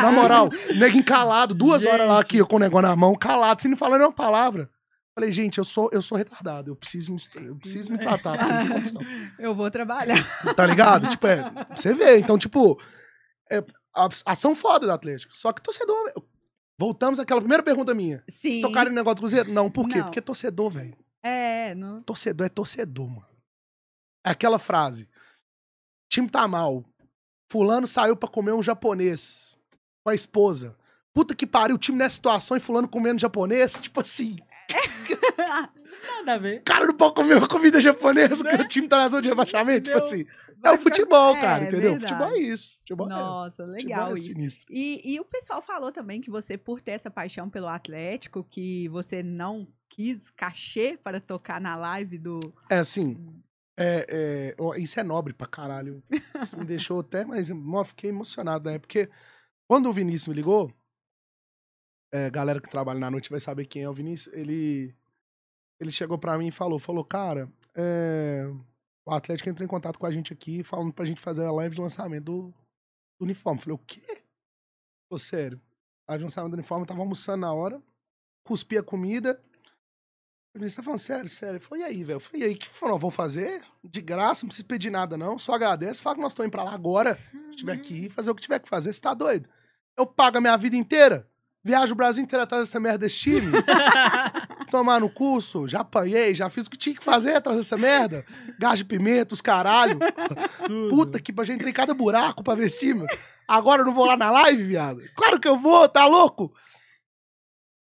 na 0.00 0.10
moral, 0.10 0.48
nego 0.76 0.96
encalado, 0.96 1.52
duas 1.52 1.84
horas 1.84 2.08
lá 2.08 2.20
aqui, 2.20 2.38
eu 2.38 2.46
com 2.46 2.56
o 2.56 2.58
negócio 2.58 2.88
na 2.88 2.96
mão, 2.96 3.14
calado, 3.16 3.60
sem 3.60 3.68
nem 3.70 3.76
falar 3.76 3.98
nenhuma 3.98 4.14
palavra. 4.14 4.70
Falei, 5.14 5.30
gente, 5.30 5.58
eu 5.58 5.64
sou, 5.64 5.88
eu 5.92 6.02
sou 6.02 6.18
retardado, 6.18 6.70
eu 6.72 6.76
preciso 6.76 7.12
me, 7.12 7.20
eu 7.46 7.56
preciso 7.58 7.92
me 7.92 7.98
tratar. 7.98 8.36
Eu 9.38 9.54
vou 9.54 9.70
trabalhar. 9.70 10.16
Tá 10.56 10.66
ligado? 10.66 11.06
tipo, 11.08 11.24
é, 11.26 11.38
você 11.74 11.92
vê. 11.94 12.18
Então, 12.18 12.36
tipo, 12.36 12.80
é, 13.50 13.58
a- 13.94 14.08
ação 14.26 14.56
foda 14.56 14.86
do 14.86 14.92
Atlético. 14.92 15.32
Só 15.36 15.52
que 15.52 15.62
torcedor. 15.62 15.96
Voltamos 16.76 17.20
àquela 17.20 17.40
primeira 17.40 17.62
pergunta 17.62 17.94
minha. 17.94 18.24
Sim. 18.28 18.50
Se 18.56 18.60
tocarem 18.60 18.90
no 18.90 18.96
negócio 18.96 19.14
do 19.16 19.20
Cruzeiro? 19.20 19.52
Não, 19.52 19.70
por 19.70 19.88
quê? 19.88 19.98
Não. 19.98 20.04
Porque 20.04 20.20
torcedor, 20.20 20.70
velho. 20.72 20.96
É, 21.22 21.74
não. 21.76 22.02
Torcedor 22.02 22.46
é 22.46 22.50
torcedor, 22.50 23.08
mano. 23.08 23.26
É 24.26 24.30
aquela 24.30 24.58
frase. 24.58 25.08
Time 26.10 26.28
tá 26.28 26.48
mal. 26.48 26.84
Fulano 27.52 27.86
saiu 27.86 28.16
pra 28.16 28.28
comer 28.28 28.52
um 28.52 28.62
japonês 28.64 29.56
com 30.02 30.10
a 30.10 30.14
esposa. 30.14 30.76
Puta 31.12 31.36
que 31.36 31.46
pariu, 31.46 31.76
o 31.76 31.78
time 31.78 31.98
nessa 31.98 32.16
situação 32.16 32.56
e 32.56 32.60
fulano 32.60 32.88
comendo 32.88 33.20
japonês. 33.20 33.74
Tipo 33.80 34.00
assim, 34.00 34.36
Nada 36.18 36.34
a 36.34 36.38
ver. 36.38 36.60
o 36.60 36.64
cara 36.64 36.86
não 36.86 36.94
pode 36.94 37.14
comer 37.14 37.36
uma 37.36 37.48
comida 37.48 37.80
japonesa 37.80 38.44
porque 38.44 38.62
o 38.62 38.68
time 38.68 38.88
tá 38.88 38.98
na 38.98 39.08
zona 39.08 39.22
de 39.22 39.28
rebaixamento. 39.28 39.84
Tipo 39.86 39.98
assim, 39.98 40.26
é 40.62 40.70
o 40.70 40.78
futebol, 40.78 41.34
ficar- 41.34 41.46
cara, 41.46 41.64
é, 41.64 41.66
entendeu? 41.68 41.92
verdade. 41.92 42.12
Futebol 42.14 42.34
é 42.34 42.38
isso. 42.38 42.76
Futebol 42.80 43.06
é- 43.06 43.10
Nossa, 43.10 43.64
futebol 43.66 43.74
legal 43.88 44.10
é 44.10 44.14
isso. 44.14 44.24
sinistro. 44.24 44.66
E, 44.70 45.00
e 45.14 45.20
o 45.20 45.24
pessoal 45.24 45.62
falou 45.62 45.90
também 45.92 46.20
que 46.20 46.30
você, 46.30 46.56
por 46.58 46.80
ter 46.80 46.92
essa 46.92 47.10
paixão 47.10 47.48
pelo 47.48 47.68
Atlético, 47.68 48.44
que 48.44 48.88
você 48.88 49.22
não 49.22 49.66
quis 49.88 50.30
cachê 50.30 50.98
para 51.02 51.20
tocar 51.20 51.60
na 51.60 51.76
live 51.76 52.18
do. 52.18 52.40
É 52.68 52.78
assim, 52.78 53.16
é, 53.78 54.54
é, 54.56 54.80
isso 54.80 54.98
é 55.00 55.02
nobre 55.02 55.32
pra 55.32 55.46
caralho. 55.46 56.02
Isso 56.42 56.58
me 56.58 56.64
deixou 56.64 57.00
até, 57.00 57.24
mas 57.24 57.48
eu 57.50 57.84
fiquei 57.84 58.10
emocionado, 58.10 58.70
né? 58.70 58.78
Porque 58.78 59.08
quando 59.68 59.88
o 59.88 59.92
Vinícius 59.92 60.28
me 60.28 60.34
ligou, 60.34 60.70
é, 62.14 62.30
galera 62.30 62.60
que 62.60 62.70
trabalha 62.70 63.00
na 63.00 63.10
noite 63.10 63.28
vai 63.28 63.40
saber 63.40 63.66
quem 63.66 63.82
é 63.82 63.90
o 63.90 63.92
Vinícius, 63.92 64.32
ele, 64.32 64.94
ele 65.80 65.90
chegou 65.90 66.16
pra 66.16 66.38
mim 66.38 66.46
e 66.46 66.52
falou, 66.52 66.78
falou, 66.78 67.04
cara, 67.04 67.52
é, 67.74 68.44
o 69.04 69.12
Atlético 69.12 69.50
entrou 69.50 69.64
em 69.64 69.68
contato 69.68 69.98
com 69.98 70.06
a 70.06 70.12
gente 70.12 70.32
aqui, 70.32 70.62
falando 70.62 70.92
pra 70.92 71.04
gente 71.04 71.20
fazer 71.20 71.44
a 71.44 71.50
live 71.50 71.74
de 71.74 71.80
lançamento 71.80 72.24
do, 72.24 72.54
do 73.18 73.24
uniforme. 73.24 73.58
Eu 73.58 73.62
falei, 73.64 73.74
o 73.74 73.78
quê? 73.84 74.22
Falou, 75.08 75.18
sério, 75.18 75.60
live 76.08 76.20
de 76.20 76.24
lançamento 76.26 76.52
do 76.52 76.54
uniforme, 76.54 76.84
eu 76.84 76.86
tava 76.86 77.00
almoçando 77.00 77.40
na 77.40 77.52
hora, 77.52 77.82
cuspi 78.44 78.78
a 78.78 78.82
comida, 78.82 79.42
ele 80.54 80.70
tá 80.70 80.84
falando 80.84 81.00
sério, 81.00 81.28
sério. 81.28 81.60
E 81.74 81.82
aí, 81.82 82.04
velho? 82.04 82.22
E 82.32 82.44
aí, 82.44 82.54
que 82.54 82.68
falou? 82.68 82.96
Vou 82.96 83.10
fazer? 83.10 83.60
De 83.82 84.00
graça, 84.00 84.44
não 84.44 84.48
precisa 84.48 84.68
pedir 84.68 84.88
nada, 84.88 85.16
não. 85.16 85.36
Só 85.36 85.54
agradece, 85.54 86.00
fala 86.00 86.14
que 86.14 86.22
nós 86.22 86.30
estamos 86.30 86.46
indo 86.46 86.52
pra 86.52 86.62
lá 86.62 86.72
agora. 86.72 87.18
Se 87.50 87.56
tiver 87.56 87.76
que 87.78 88.04
ir, 88.04 88.10
fazer 88.10 88.30
o 88.30 88.36
que 88.36 88.42
tiver 88.42 88.60
que 88.60 88.68
fazer. 88.68 88.92
Você 88.92 89.00
tá 89.00 89.12
doido? 89.14 89.48
Eu 89.96 90.06
pago 90.06 90.38
a 90.38 90.40
minha 90.40 90.56
vida 90.56 90.76
inteira, 90.76 91.28
viajo 91.64 91.94
o 91.94 91.96
Brasil 91.96 92.22
inteiro 92.22 92.42
atrás 92.42 92.68
dessa 92.68 92.78
merda 92.78 92.98
desse 92.98 93.16
time, 93.16 93.50
tomar 94.70 95.00
no 95.00 95.08
curso, 95.08 95.66
já 95.66 95.80
apanhei, 95.80 96.34
já 96.34 96.50
fiz 96.50 96.66
o 96.66 96.70
que 96.70 96.76
tinha 96.76 96.94
que 96.94 97.02
fazer 97.02 97.34
atrás 97.36 97.56
dessa 97.56 97.78
merda. 97.78 98.24
Gás 98.58 98.78
de 98.78 98.84
pimenta, 98.84 99.34
os 99.34 99.40
caralho. 99.40 99.98
Tudo. 100.66 100.90
Puta 100.90 101.20
que 101.20 101.32
já 101.44 101.54
entrei 101.54 101.70
em 101.70 101.74
cada 101.74 101.94
buraco 101.94 102.44
pra 102.44 102.54
ver 102.54 102.66
esse 102.66 102.80
time. 102.80 103.06
Agora 103.48 103.82
eu 103.82 103.86
não 103.86 103.94
vou 103.94 104.04
lá 104.04 104.16
na 104.16 104.30
live, 104.30 104.62
viado. 104.62 105.02
Claro 105.16 105.40
que 105.40 105.48
eu 105.48 105.58
vou, 105.58 105.88
tá 105.88 106.06
louco? 106.06 106.54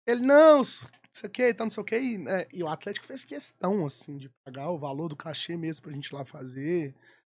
Ele, 0.06 0.20
não, 0.20 0.62
isso 0.62 1.26
aqui, 1.26 1.52
tá 1.52 1.64
não 1.64 1.70
sei 1.70 1.82
o 1.82 1.84
que. 1.84 1.98
E, 1.98 2.28
é, 2.28 2.48
e 2.52 2.62
o 2.62 2.68
Atlético 2.68 3.06
fez 3.06 3.24
questão, 3.24 3.84
assim, 3.84 4.16
de 4.16 4.30
pagar 4.44 4.70
o 4.70 4.78
valor 4.78 5.08
do 5.08 5.16
cachê 5.16 5.56
mesmo 5.56 5.82
pra 5.82 5.92
gente 5.92 6.06
ir 6.06 6.14
lá 6.14 6.24
fazer. 6.24 6.94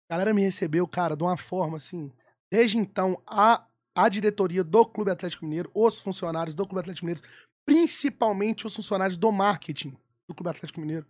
A 0.10 0.14
galera 0.14 0.34
me 0.34 0.42
recebeu, 0.42 0.88
cara, 0.88 1.16
de 1.16 1.24
uma 1.24 1.38
forma, 1.38 1.78
assim. 1.78 2.12
Desde 2.52 2.78
então, 2.78 3.22
a, 3.26 3.66
a 3.96 4.08
diretoria 4.10 4.64
do 4.64 4.86
Clube 4.86 5.12
Atlético 5.12 5.46
Mineiro, 5.46 5.70
os 5.74 6.00
funcionários 6.02 6.56
do 6.56 6.66
Clube 6.66 6.80
Atlético 6.82 7.06
Mineiro, 7.06 7.28
principalmente 7.66 8.66
os 8.66 8.76
funcionários 8.76 9.18
do 9.18 9.32
marketing 9.32 9.98
do 10.28 10.34
Clube 10.36 10.50
Atlético 10.50 10.80
Mineiro, 10.80 11.06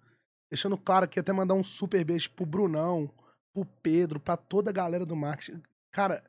deixando 0.50 0.78
claro 0.78 1.06
aqui, 1.06 1.20
até 1.20 1.32
mandar 1.32 1.54
um 1.54 1.63
super 1.63 2.04
beijo 2.04 2.32
pro 2.32 2.46
Brunão, 2.46 3.12
pro 3.54 3.65
Pedro, 3.82 4.20
pra 4.20 4.36
toda 4.36 4.70
a 4.70 4.74
galera 4.74 5.06
do 5.06 5.15
marketing. 5.15 5.62
Cara, 5.91 6.24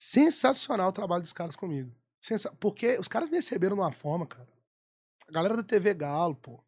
sensacional 0.00 0.88
o 0.88 0.92
trabalho 0.92 1.22
dos 1.22 1.32
caras 1.32 1.56
comigo. 1.56 1.94
Sensa 2.24 2.52
porque 2.60 2.98
os 2.98 3.08
caras 3.08 3.28
me 3.28 3.36
receberam 3.36 3.76
de 3.76 3.82
uma 3.82 3.92
forma, 3.92 4.26
cara. 4.26 4.48
A 5.28 5.32
galera 5.32 5.56
da 5.56 5.62
TV 5.62 5.92
Galo, 5.94 6.36
pô. 6.36 6.62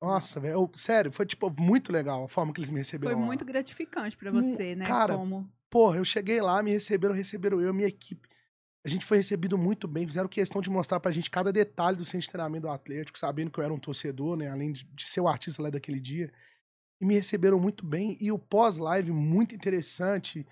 Nossa, 0.00 0.38
velho. 0.38 0.70
Sério, 0.74 1.10
foi, 1.10 1.26
tipo, 1.26 1.50
muito 1.50 1.90
legal 1.90 2.24
a 2.24 2.28
forma 2.28 2.52
que 2.52 2.60
eles 2.60 2.70
me 2.70 2.78
receberam. 2.78 3.12
Foi 3.14 3.20
lá. 3.20 3.26
muito 3.26 3.44
gratificante 3.44 4.16
pra 4.16 4.30
Hum, 4.30 4.34
você, 4.42 4.76
né? 4.76 4.86
cara, 4.86 5.16
Como. 5.16 5.50
Porra, 5.70 5.98
eu 5.98 6.04
cheguei 6.04 6.40
lá, 6.40 6.62
me 6.62 6.70
receberam, 6.70 7.14
receberam 7.14 7.60
eu, 7.60 7.74
minha 7.74 7.88
equipe. 7.88 8.28
A 8.86 8.88
gente 8.88 9.04
foi 9.06 9.18
recebido 9.18 9.58
muito 9.58 9.88
bem, 9.88 10.06
fizeram 10.06 10.28
questão 10.28 10.62
de 10.62 10.70
mostrar 10.70 11.00
pra 11.00 11.12
gente 11.12 11.30
cada 11.30 11.52
detalhe 11.52 11.96
do 11.96 12.04
centro 12.04 12.22
de 12.26 12.30
treinamento 12.30 12.62
do 12.66 12.70
Atlético, 12.72 13.18
sabendo 13.18 13.50
que 13.50 13.60
eu 13.60 13.64
era 13.64 13.74
um 13.74 13.78
torcedor, 13.80 14.36
né? 14.36 14.48
Além 14.48 14.72
de, 14.72 14.84
de 14.86 15.08
ser 15.08 15.20
o 15.20 15.28
artista 15.28 15.62
lá 15.62 15.70
daquele 15.70 16.00
dia. 16.00 16.32
e 17.00 17.06
me 17.06 17.14
receberam 17.14 17.60
muito 17.60 17.84
bem. 17.86 18.16
E 18.20 18.32
o 18.32 18.38
pós-live 18.38 19.12
muito 19.12 19.54
interessante. 19.54 20.46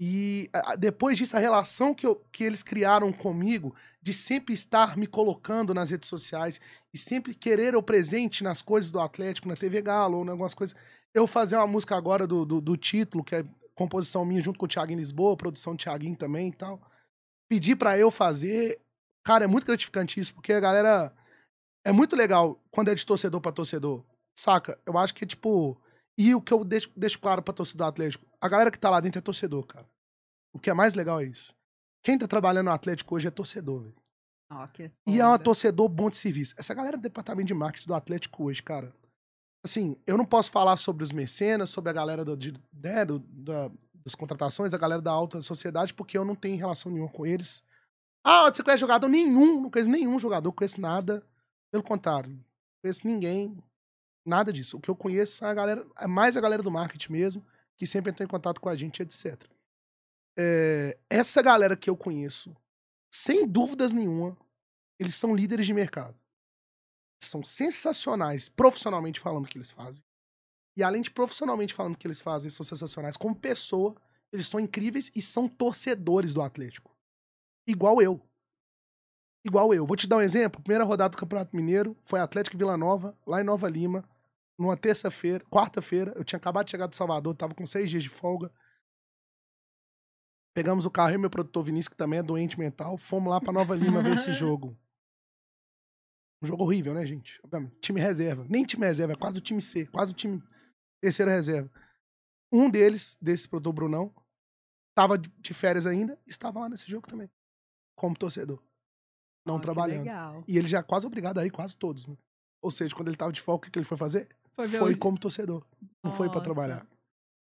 E 0.00 0.48
a- 0.52 0.76
depois 0.76 1.18
disso, 1.18 1.36
a 1.36 1.40
relação 1.40 1.94
que, 1.94 2.06
eu- 2.06 2.16
que 2.32 2.44
eles 2.44 2.62
criaram 2.62 3.12
comigo, 3.12 3.74
de 4.02 4.14
sempre 4.14 4.54
estar 4.54 4.96
me 4.96 5.06
colocando 5.06 5.74
nas 5.74 5.90
redes 5.90 6.08
sociais 6.08 6.60
e 6.92 6.98
sempre 6.98 7.34
querer 7.34 7.76
o 7.76 7.82
presente 7.82 8.42
nas 8.42 8.62
coisas 8.62 8.90
do 8.90 9.00
Atlético, 9.00 9.48
na 9.48 9.56
TV 9.56 9.82
Galo 9.82 10.18
ou 10.18 10.24
em 10.24 10.30
algumas 10.30 10.54
coisas. 10.54 10.74
Eu 11.12 11.26
fazer 11.26 11.56
uma 11.56 11.66
música 11.66 11.96
agora 11.96 12.26
do, 12.26 12.44
do, 12.46 12.60
do 12.60 12.76
título, 12.76 13.22
que 13.24 13.34
é 13.34 13.44
composição 13.80 14.26
minha 14.26 14.42
junto 14.42 14.58
com 14.58 14.66
o 14.66 14.68
Thiago 14.68 14.92
em 14.92 14.96
Lisboa, 14.96 15.36
produção 15.36 15.74
do 15.74 15.82
Thiaguinho 15.82 16.14
também 16.14 16.48
e 16.48 16.52
tal. 16.52 16.78
Pedir 17.48 17.76
pra 17.76 17.96
eu 17.96 18.10
fazer. 18.10 18.78
Cara, 19.24 19.44
é 19.44 19.46
muito 19.46 19.66
gratificante 19.66 20.20
isso, 20.20 20.34
porque 20.34 20.52
a 20.52 20.60
galera. 20.60 21.14
É 21.82 21.90
muito 21.90 22.14
legal 22.14 22.60
quando 22.70 22.88
é 22.88 22.94
de 22.94 23.06
torcedor 23.06 23.40
pra 23.40 23.50
torcedor. 23.50 24.04
Saca? 24.38 24.78
Eu 24.84 24.98
acho 24.98 25.14
que, 25.14 25.24
tipo. 25.24 25.80
E 26.18 26.34
o 26.34 26.42
que 26.42 26.52
eu 26.52 26.62
deixo, 26.62 26.90
deixo 26.94 27.18
claro 27.18 27.42
pra 27.42 27.54
torcedor 27.54 27.86
do 27.86 27.88
Atlético: 27.88 28.26
a 28.38 28.48
galera 28.48 28.70
que 28.70 28.78
tá 28.78 28.90
lá 28.90 29.00
dentro 29.00 29.18
é 29.18 29.22
torcedor, 29.22 29.66
cara. 29.66 29.88
O 30.52 30.58
que 30.58 30.68
é 30.68 30.74
mais 30.74 30.94
legal 30.94 31.20
é 31.20 31.24
isso. 31.24 31.54
Quem 32.02 32.18
tá 32.18 32.28
trabalhando 32.28 32.66
no 32.66 32.72
Atlético 32.72 33.14
hoje 33.14 33.28
é 33.28 33.30
torcedor, 33.30 33.80
velho. 33.80 33.94
Que 34.74 34.92
E 35.06 35.20
é 35.20 35.26
um 35.26 35.38
torcedor 35.38 35.88
bom 35.88 36.10
de 36.10 36.18
serviço. 36.18 36.54
Essa 36.58 36.74
galera 36.74 36.98
do 36.98 37.02
departamento 37.02 37.46
de 37.46 37.54
marketing 37.54 37.86
do 37.86 37.94
Atlético 37.94 38.44
hoje, 38.44 38.62
cara. 38.62 38.92
Assim, 39.64 39.96
eu 40.06 40.16
não 40.16 40.24
posso 40.24 40.50
falar 40.50 40.76
sobre 40.76 41.04
os 41.04 41.12
mecenas, 41.12 41.70
sobre 41.70 41.90
a 41.90 41.92
galera 41.92 42.24
do, 42.24 42.36
de, 42.36 42.54
né, 42.72 43.04
do- 43.04 43.18
da- 43.18 43.70
das 43.94 44.14
contratações, 44.14 44.72
a 44.72 44.78
galera 44.78 45.02
da 45.02 45.10
alta 45.10 45.42
sociedade, 45.42 45.92
porque 45.92 46.16
eu 46.16 46.24
não 46.24 46.34
tenho 46.34 46.56
relação 46.56 46.90
nenhuma 46.90 47.10
com 47.10 47.26
eles. 47.26 47.62
Ah, 48.24 48.50
você 48.52 48.62
conhece 48.62 48.80
jogador? 48.80 49.08
Nenhum. 49.08 49.62
Não 49.62 49.70
conheço 49.70 49.90
nenhum 49.90 50.18
jogador, 50.18 50.52
conheço 50.52 50.80
nada. 50.80 51.22
Pelo 51.70 51.82
contrário, 51.84 52.38
conheço 52.82 53.06
ninguém. 53.06 53.62
Nada 54.26 54.52
disso. 54.52 54.76
O 54.78 54.80
que 54.80 54.90
eu 54.90 54.96
conheço 54.96 55.44
é 55.44 55.48
a 55.48 55.54
galera, 55.54 55.86
é 55.98 56.06
mais 56.06 56.36
a 56.36 56.40
galera 56.40 56.62
do 56.62 56.70
marketing 56.70 57.12
mesmo, 57.12 57.46
que 57.76 57.86
sempre 57.86 58.10
entrou 58.10 58.24
em 58.24 58.30
contato 58.30 58.60
com 58.60 58.68
a 58.68 58.76
gente, 58.76 59.02
etc. 59.02 59.42
É, 60.38 60.98
essa 61.08 61.42
galera 61.42 61.76
que 61.76 61.88
eu 61.90 61.96
conheço, 61.96 62.54
sem 63.12 63.46
dúvidas 63.46 63.92
nenhuma, 63.92 64.36
eles 64.98 65.14
são 65.14 65.34
líderes 65.34 65.66
de 65.66 65.74
mercado. 65.74 66.14
São 67.20 67.42
sensacionais, 67.42 68.48
profissionalmente 68.48 69.20
falando 69.20 69.46
que 69.46 69.58
eles 69.58 69.70
fazem. 69.70 70.02
E 70.76 70.82
além 70.82 71.02
de 71.02 71.10
profissionalmente 71.10 71.74
falando 71.74 71.96
que 71.96 72.06
eles 72.06 72.20
fazem, 72.20 72.50
são 72.50 72.64
sensacionais 72.64 73.16
como 73.16 73.34
pessoa, 73.34 73.94
eles 74.32 74.48
são 74.48 74.60
incríveis 74.60 75.10
e 75.14 75.20
são 75.20 75.48
torcedores 75.48 76.32
do 76.32 76.42
Atlético. 76.42 76.96
Igual 77.66 78.00
eu. 78.00 78.20
Igual 79.44 79.74
eu. 79.74 79.86
Vou 79.86 79.96
te 79.96 80.06
dar 80.06 80.16
um 80.16 80.22
exemplo. 80.22 80.62
Primeira 80.62 80.84
rodada 80.84 81.10
do 81.10 81.18
Campeonato 81.18 81.54
Mineiro 81.54 81.96
foi 82.04 82.20
Atlético 82.20 82.56
Vila 82.56 82.76
Nova, 82.76 83.16
lá 83.26 83.40
em 83.40 83.44
Nova 83.44 83.68
Lima, 83.68 84.04
numa 84.58 84.76
terça-feira, 84.76 85.44
quarta-feira. 85.46 86.12
Eu 86.16 86.24
tinha 86.24 86.38
acabado 86.38 86.66
de 86.66 86.70
chegar 86.70 86.86
de 86.86 86.96
Salvador, 86.96 87.34
tava 87.34 87.54
com 87.54 87.66
seis 87.66 87.90
dias 87.90 88.02
de 88.02 88.08
folga. 88.08 88.52
Pegamos 90.54 90.84
o 90.84 90.90
carro 90.90 91.14
e 91.14 91.18
meu 91.18 91.30
produtor 91.30 91.62
Vinícius, 91.64 91.88
que 91.88 91.96
também 91.96 92.18
é 92.18 92.22
doente 92.22 92.58
mental, 92.58 92.96
fomos 92.96 93.30
lá 93.30 93.40
pra 93.40 93.52
Nova 93.52 93.74
Lima 93.74 94.02
ver 94.02 94.14
esse 94.14 94.32
jogo. 94.34 94.76
Um 96.42 96.46
jogo 96.46 96.64
horrível, 96.64 96.94
né, 96.94 97.06
gente? 97.06 97.40
Time 97.80 98.00
reserva. 98.00 98.46
Nem 98.48 98.64
time 98.64 98.86
reserva, 98.86 99.12
é 99.12 99.16
quase 99.16 99.38
o 99.38 99.40
time 99.40 99.60
C, 99.60 99.86
quase 99.86 100.12
o 100.12 100.14
time 100.14 100.42
terceira 101.02 101.30
reserva. 101.30 101.70
Um 102.52 102.68
deles, 102.70 103.16
desse 103.20 103.48
produtor 103.48 103.72
Brunão, 103.72 104.14
tava 104.94 105.16
de- 105.18 105.54
férias 105.54 105.86
ainda, 105.86 106.18
estava 106.26 106.60
lá 106.60 106.68
nesse 106.68 106.90
jogo 106.90 107.06
também. 107.06 107.30
Como 107.96 108.16
torcedor. 108.16 108.62
Não 109.46 109.56
que 109.58 109.62
trabalhando. 109.62 110.06
E 110.48 110.56
ele 110.58 110.66
já 110.66 110.78
é 110.78 110.82
quase 110.82 111.06
obrigado 111.06 111.38
a 111.38 111.46
ir, 111.46 111.50
quase 111.50 111.76
todos, 111.76 112.06
né? 112.06 112.16
Ou 112.62 112.70
seja, 112.70 112.94
quando 112.94 113.08
ele 113.08 113.16
tava 113.16 113.32
de 113.32 113.40
folga, 113.40 113.68
o 113.68 113.70
que 113.70 113.78
ele 113.78 113.86
foi 113.86 113.96
fazer? 113.96 114.28
Foi 114.54 114.68
Foi 114.68 114.96
como 114.96 115.18
torcedor. 115.18 115.64
Não 116.02 116.12
foi 116.12 116.28
pra 116.28 116.38
Nossa. 116.38 116.44
trabalhar. 116.44 116.86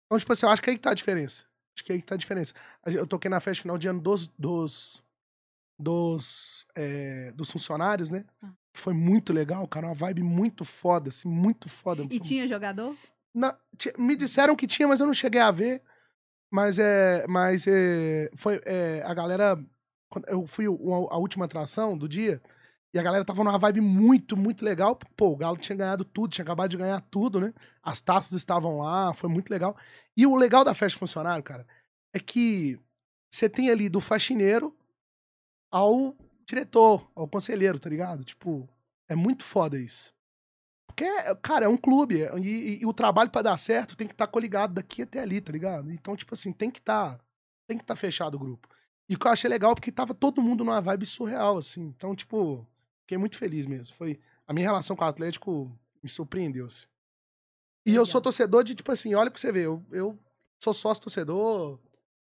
Então, 0.06 0.18
tipo 0.20 0.34
assim, 0.34 0.46
eu 0.46 0.52
acho 0.52 0.62
que 0.62 0.70
aí 0.70 0.76
que 0.76 0.82
tá 0.82 0.92
a 0.92 0.96
diferença. 0.96 1.46
Acho 1.76 1.84
que 1.86 1.92
aí 1.94 2.00
que 2.00 2.06
tá 2.08 2.16
a 2.16 2.18
diferença. 2.18 2.54
Eu 2.86 3.06
toquei 3.08 3.30
na 3.30 3.40
festa 3.40 3.62
final 3.64 3.78
de 3.78 3.88
ano 3.88 4.02
dos. 4.02 4.28
dos. 4.30 5.04
dos, 5.80 6.66
é, 6.76 7.32
dos 7.34 7.50
funcionários, 7.52 8.10
né? 8.10 8.26
Foi 8.74 8.94
muito 8.94 9.32
legal, 9.32 9.68
cara. 9.68 9.88
Uma 9.88 9.94
vibe 9.94 10.24
muito 10.24 10.66
foda, 10.66 11.10
assim, 11.10 11.28
muito 11.30 11.70
foda. 11.70 12.06
E 12.10 12.20
tinha 12.20 12.48
jogador? 12.48 12.96
Na- 13.34 13.58
me 13.98 14.16
disseram 14.16 14.56
que 14.56 14.68
tinha, 14.68 14.88
mas 14.88 15.00
eu 15.00 15.06
não 15.06 15.14
cheguei 15.14 15.42
a 15.42 15.52
ver. 15.52 15.82
Mas 16.52 16.80
é. 16.80 17.26
Mas 17.28 17.66
é. 17.68 18.30
Foi. 18.36 18.60
é, 18.66 19.04
a 19.06 19.14
galera. 19.14 19.64
Eu 20.28 20.46
fui 20.46 20.66
a 20.66 21.18
última 21.18 21.46
atração 21.46 21.98
do 21.98 22.08
dia. 22.08 22.42
E 22.94 23.00
a 23.00 23.02
galera 23.04 23.26
tava 23.26 23.44
numa 23.44 23.58
vibe 23.58 23.82
muito, 23.82 24.38
muito 24.38 24.64
legal. 24.64 24.96
Pô, 25.18 25.30
o 25.30 25.36
Galo 25.36 25.58
tinha 25.58 25.76
ganhado 25.76 26.06
tudo, 26.06 26.32
tinha 26.32 26.44
acabado 26.44 26.70
de 26.70 26.78
ganhar 26.78 27.02
tudo, 27.10 27.40
né? 27.40 27.52
As 27.82 28.00
taças 28.00 28.34
estavam 28.34 28.78
lá, 28.78 29.12
foi 29.16 29.28
muito 29.28 29.50
legal. 29.50 29.76
E 30.16 30.28
o 30.28 30.36
legal 30.36 30.64
da 30.64 30.76
festa 30.76 31.00
funcionário, 31.00 31.44
cara, 31.44 31.66
é 32.14 32.20
que 32.20 32.80
você 33.32 33.50
tem 33.50 33.72
ali 33.72 33.90
do 33.90 34.00
faxineiro 34.00 34.78
ao 35.72 36.16
diretor, 36.54 37.10
ao 37.16 37.28
conselheiro, 37.28 37.80
tá 37.80 37.90
ligado? 37.90 38.24
Tipo, 38.24 38.68
é 39.08 39.16
muito 39.16 39.44
foda 39.44 39.78
isso. 39.80 40.14
Porque, 40.88 41.06
cara, 41.42 41.66
é 41.66 41.68
um 41.68 41.78
clube. 41.78 42.22
é- 42.24 42.38
E, 42.38 42.48
e- 42.48 42.82
e 42.82 42.86
o 42.86 42.94
trabalho 42.94 43.30
pra 43.32 43.42
dar 43.42 43.58
certo 43.58 43.96
tem 43.96 44.08
que 44.08 44.14
estar 44.14 44.28
coligado 44.28 44.74
daqui 44.74 45.02
até 45.02 45.20
ali, 45.20 45.42
tá 45.42 45.52
ligado? 45.52 45.92
Então, 45.92 46.16
tipo 46.16 46.34
assim, 46.34 46.52
tem 46.52 46.70
que 46.72 46.80
estar. 46.80 47.20
tem 47.68 47.78
que 47.78 47.84
estar 47.84 47.96
fechado 47.96 48.36
o 48.36 48.40
grupo. 48.40 48.68
E 49.10 49.16
o 49.16 49.20
que 49.20 49.26
eu 49.26 49.32
achei 49.32 49.50
legal, 49.50 49.74
porque 49.74 49.90
tava 49.92 50.14
todo 50.14 50.42
mundo 50.42 50.64
numa 50.66 50.82
vibe 50.82 51.06
surreal, 51.06 51.58
assim. 51.58 51.82
Então, 51.96 52.14
tipo, 52.14 52.68
fiquei 53.02 53.18
muito 53.18 53.38
feliz 53.38 53.66
mesmo. 53.66 53.96
Foi. 53.96 54.20
A 54.46 54.54
minha 54.54 54.68
relação 54.68 54.96
com 54.98 55.04
o 55.06 55.08
Atlético 55.08 55.72
me 56.04 56.10
surpreendeu. 56.10 56.66
assim. 56.66 56.86
E 57.86 57.92
eu 57.92 57.94
Legal. 57.94 58.06
sou 58.06 58.22
torcedor 58.22 58.64
de, 58.66 58.76
tipo 58.76 58.92
assim, 58.92 59.16
olha 59.16 59.32
pra 59.32 59.40
você 59.40 59.52
ver, 59.52 59.64
eu, 59.66 59.82
eu 59.92 60.20
sou 60.60 60.74
sócio 60.74 61.04
torcedor, 61.04 61.80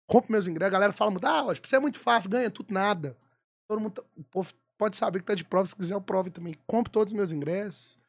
compro 0.08 0.32
meus 0.32 0.46
ingressos, 0.48 0.68
a 0.70 0.74
galera 0.74 0.94
fala 0.94 1.10
muito, 1.12 1.26
ah, 1.26 1.54
tipo, 1.54 1.66
isso 1.68 1.76
é 1.76 1.80
muito 1.80 1.98
fácil, 2.00 2.30
ganha 2.30 2.50
tudo, 2.52 2.74
nada. 2.74 3.18
Todo 3.70 3.80
mundo, 3.80 3.92
tá- 4.02 4.04
o 4.18 4.24
povo 4.24 4.52
pode 4.78 4.98
saber 4.98 5.20
que 5.20 5.26
tá 5.26 5.36
de 5.36 5.44
prova, 5.46 5.68
se 5.68 5.76
quiser 5.76 5.94
eu 5.94 6.02
prove 6.02 6.32
também. 6.32 6.56
Compro 6.66 6.92
todos 6.92 7.14
os 7.14 7.18
meus 7.18 7.32
ingressos, 7.32 8.00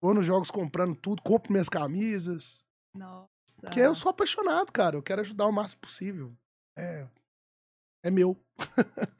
vou 0.00 0.14
nos 0.14 0.24
jogos 0.24 0.50
comprando 0.50 0.94
tudo, 0.94 1.20
compro 1.22 1.52
minhas 1.52 1.68
camisas. 1.68 2.64
Nossa. 2.96 3.28
Porque 3.60 3.80
eu 3.80 3.94
sou 3.94 4.10
apaixonado, 4.10 4.70
cara, 4.72 4.96
eu 4.96 5.02
quero 5.02 5.20
ajudar 5.20 5.46
o 5.46 5.52
máximo 5.52 5.80
possível. 5.82 6.32
É, 6.78 7.06
é 8.04 8.10
meu. 8.10 8.36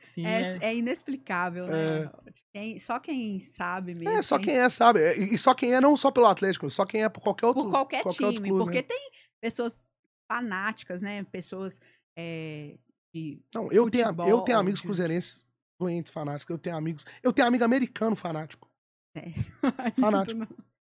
Sim, 0.00 0.24
É, 0.26 0.42
é- 0.42 0.58
é 0.66 0.76
inexplicável, 0.76 1.66
né? 1.66 2.10
Quem- 2.54 2.78
só 2.78 3.00
quem 3.00 3.40
sabe 3.40 3.92
mesmo. 3.94 4.14
É, 4.14 4.22
só 4.22 4.38
quem 4.38 4.56
é 4.56 4.68
sabe. 4.70 5.00
É, 5.00 5.18
E 5.18 5.34
e 5.34 5.38
só 5.38 5.54
quem 5.54 5.74
é 5.74 5.80
não 5.80 5.96
só 5.96 6.12
pelo 6.12 6.26
Atlético, 6.26 6.70
só 6.70 6.86
quem 6.86 7.02
é 7.02 7.08
por 7.08 7.20
qualquer 7.20 7.46
outro 7.46 7.64
Por 7.64 7.70
qualquer, 7.70 8.06
outro 8.06 8.32
time. 8.32 8.48
clube, 8.48 8.64
porque 8.64 8.78
né? 8.78 8.82
tem 8.82 9.10
pessoas 9.42 9.88
fanáticas, 10.30 11.02
né? 11.02 11.24
Pessoas 11.24 11.80
é, 12.16 12.78
de. 13.12 13.42
Não, 13.54 13.64
eu 13.72 13.90
tenho, 13.90 14.04
eu 14.04 14.14
futebol, 14.14 14.44
tenho 14.44 14.58
amigos 14.58 14.80
de- 14.80 14.86
cruzeirenses 14.86 15.44
doentes, 15.80 16.12
fanáticos. 16.12 16.52
Eu 16.52 16.58
tenho 16.58 16.76
amigos. 16.76 17.04
Eu 17.22 17.32
tenho 17.32 17.48
amigo 17.48 17.64
americano 17.64 18.14
fanático. 18.14 18.68
Fanático. 20.00 20.46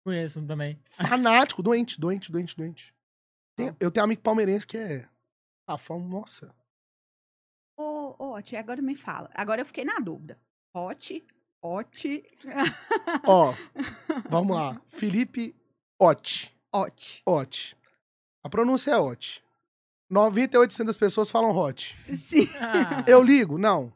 conheço 0.04 0.44
também. 0.44 0.76
Fanático, 0.88 1.62
doente, 1.62 2.00
doente, 2.00 2.32
doente, 2.32 2.56
doente. 2.56 2.94
Tem- 3.56 3.76
eu 3.78 3.90
tenho 3.92 4.04
amigo 4.04 4.22
palmeirense 4.22 4.66
que 4.66 4.76
é. 4.76 5.08
Rafão, 5.68 6.00
nossa. 6.00 6.52
Ô, 7.78 8.16
ô, 8.18 8.32
Oti, 8.32 8.56
agora 8.56 8.82
me 8.82 8.96
fala. 8.96 9.30
Agora 9.34 9.60
eu 9.60 9.66
fiquei 9.66 9.84
na 9.84 9.98
dúvida. 10.00 10.36
Oti, 10.74 11.24
Oti, 11.62 12.24
Ó, 13.26 13.52
vamos 14.30 14.56
lá. 14.56 14.80
Felipe 14.88 15.54
Ot. 16.00 16.52
Oti. 16.72 17.22
Ot. 17.26 17.76
A 18.44 18.48
pronúncia 18.48 18.92
é 18.92 18.96
Ot. 18.98 19.44
98% 20.10 20.84
das 20.84 20.96
pessoas 20.96 21.30
falam 21.30 21.54
Hot. 21.56 21.96
Sim. 22.16 22.48
Ah, 22.60 23.04
Eu 23.06 23.22
ligo? 23.22 23.58
Não. 23.58 23.92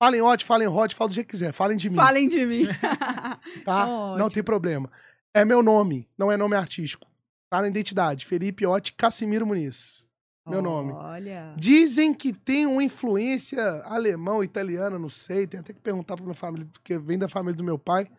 Falem 0.00 0.22
Hot, 0.22 0.44
falem 0.46 0.66
Hot, 0.66 0.94
fala 0.94 1.10
do 1.10 1.14
jeito 1.14 1.26
que 1.26 1.32
quiser. 1.32 1.52
Falem 1.52 1.76
de 1.76 1.90
mim. 1.90 1.96
Falem 1.96 2.26
de 2.26 2.46
mim. 2.46 2.64
tá? 3.66 3.86
Ótimo. 3.86 4.18
Não 4.18 4.30
tem 4.30 4.42
problema. 4.42 4.90
É 5.34 5.44
meu 5.44 5.62
nome, 5.62 6.08
não 6.16 6.32
é 6.32 6.38
nome 6.38 6.56
artístico. 6.56 7.06
Tá 7.50 7.60
na 7.60 7.68
identidade. 7.68 8.24
Felipe 8.24 8.66
Otti 8.66 8.94
Cassimiro 8.94 9.46
Muniz. 9.46 10.06
Meu 10.48 10.62
nome. 10.62 10.92
Olha. 10.92 11.54
Dizem 11.54 12.14
que 12.14 12.32
tem 12.32 12.64
uma 12.64 12.82
influência 12.82 13.62
alemão, 13.84 14.42
italiana, 14.42 14.98
não 14.98 15.10
sei. 15.10 15.46
Tem 15.46 15.60
até 15.60 15.74
que 15.74 15.80
perguntar 15.80 16.16
pra 16.16 16.24
minha 16.24 16.34
família, 16.34 16.66
porque 16.72 16.96
vem 16.96 17.18
da 17.18 17.28
família 17.28 17.56
do 17.56 17.62
meu 17.62 17.78
pai. 17.78 18.10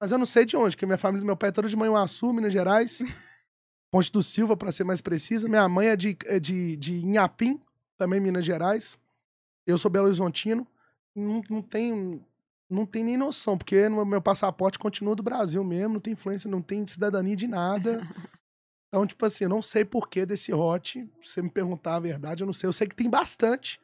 Mas 0.00 0.12
eu 0.12 0.18
não 0.18 0.26
sei 0.26 0.44
de 0.44 0.56
onde, 0.56 0.76
porque 0.76 0.86
minha 0.86 0.98
família 0.98 1.20
do 1.20 1.26
meu 1.26 1.36
pai 1.36 1.48
é 1.48 1.52
toda 1.52 1.68
de 1.68 1.76
Manhuaçu, 1.76 2.32
Minas 2.32 2.52
Gerais. 2.52 3.00
Ponte 3.90 4.12
do 4.12 4.22
Silva, 4.22 4.56
pra 4.56 4.70
ser 4.70 4.84
mais 4.84 5.00
precisa. 5.00 5.48
Minha 5.48 5.68
mãe 5.68 5.88
é 5.88 5.96
de, 5.96 6.16
é 6.26 6.38
de, 6.38 6.76
de 6.76 6.94
Inhapim, 6.94 7.60
também 7.98 8.20
Minas 8.20 8.44
Gerais. 8.44 8.96
Eu 9.66 9.76
sou 9.76 9.90
Belo 9.90 10.06
Horizontino. 10.06 10.66
Não, 11.14 11.42
não 11.48 11.62
tem 11.62 12.24
não 12.68 12.86
tem 12.86 13.04
nem 13.04 13.16
noção, 13.16 13.56
porque 13.56 13.88
no 13.88 14.04
meu 14.04 14.20
passaporte 14.20 14.78
continua 14.78 15.14
do 15.14 15.22
Brasil 15.22 15.62
mesmo, 15.62 15.94
não 15.94 16.00
tem 16.00 16.14
influência, 16.14 16.50
não 16.50 16.62
tem 16.62 16.86
cidadania 16.86 17.36
de 17.36 17.46
nada. 17.46 18.02
Então, 18.88 19.06
tipo 19.06 19.24
assim, 19.26 19.44
eu 19.44 19.50
não 19.50 19.60
sei 19.60 19.84
porquê 19.84 20.24
desse 20.24 20.52
hot. 20.52 21.08
Se 21.20 21.30
você 21.30 21.42
me 21.42 21.50
perguntar 21.50 21.96
a 21.96 22.00
verdade, 22.00 22.42
eu 22.42 22.46
não 22.46 22.52
sei. 22.52 22.68
Eu 22.68 22.72
sei 22.72 22.86
que 22.86 22.94
tem 22.94 23.10
bastante. 23.10 23.80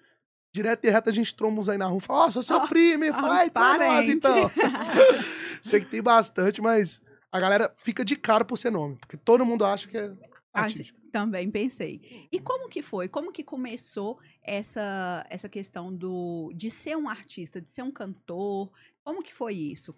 Direto 0.53 0.85
e 0.85 0.91
reto 0.91 1.11
a 1.11 1.13
gente 1.13 1.35
tromba 1.35 1.61
uns 1.61 1.69
aí 1.69 1.79
na 1.79 1.87
rua 1.87 1.99
e 1.99 2.01
fala, 2.01 2.27
ó, 2.27 2.31
sou 2.31 2.43
seu 2.43 2.57
Ó, 2.57 2.67
primo, 2.67 3.05
ó, 3.09 3.13
Fala 3.13 3.39
aí 3.39 3.51
pra 3.51 3.79
nós, 3.79 4.09
então. 4.09 4.51
sei 5.63 5.81
que 5.81 5.91
tem 5.91 6.03
bastante, 6.03 6.61
mas 6.61 7.01
a 7.31 7.39
galera 7.39 7.73
fica 7.77 8.05
de 8.05 8.17
cara 8.17 8.45
por 8.45 8.57
ser 8.57 8.71
nome, 8.71 8.97
porque 8.97 9.17
todo 9.17 9.45
mundo 9.45 9.65
acha 9.65 9.89
que 9.89 9.97
é 9.97 10.13
artista. 10.53 11.00
Também 11.11 11.51
pensei. 11.51 12.29
E 12.31 12.39
como 12.39 12.69
que 12.69 12.83
foi? 12.83 13.09
Como 13.09 13.33
que 13.33 13.43
começou 13.43 14.19
essa, 14.43 15.27
essa 15.29 15.49
questão 15.49 15.95
do 15.95 16.53
de 16.55 16.71
ser 16.71 16.97
um 16.97 17.09
artista, 17.09 17.61
de 17.61 17.71
ser 17.71 17.83
um 17.83 17.91
cantor? 17.91 18.71
Como 19.03 19.23
que 19.23 19.35
foi 19.35 19.55
isso? 19.55 19.95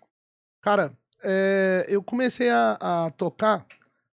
Cara, 0.60 0.96
é, 1.22 1.86
eu 1.88 2.02
comecei 2.02 2.48
a, 2.48 2.78
a 2.80 3.10
tocar. 3.10 3.66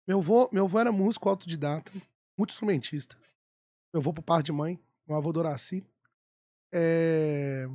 Meu 0.07 0.19
avô, 0.19 0.49
meu 0.53 0.65
avô 0.65 0.79
era 0.79 0.93
músico 0.93 1.29
autodidata, 1.29 1.93
muito 2.37 2.51
instrumentista. 2.51 3.17
Meu 3.93 4.01
avô 4.01 4.13
por 4.13 4.23
parte 4.23 4.47
de 4.47 4.53
mãe, 4.53 4.79
meu 5.07 5.17
avô 5.17 5.33
Doraci. 5.33 5.87
É, 6.73 7.67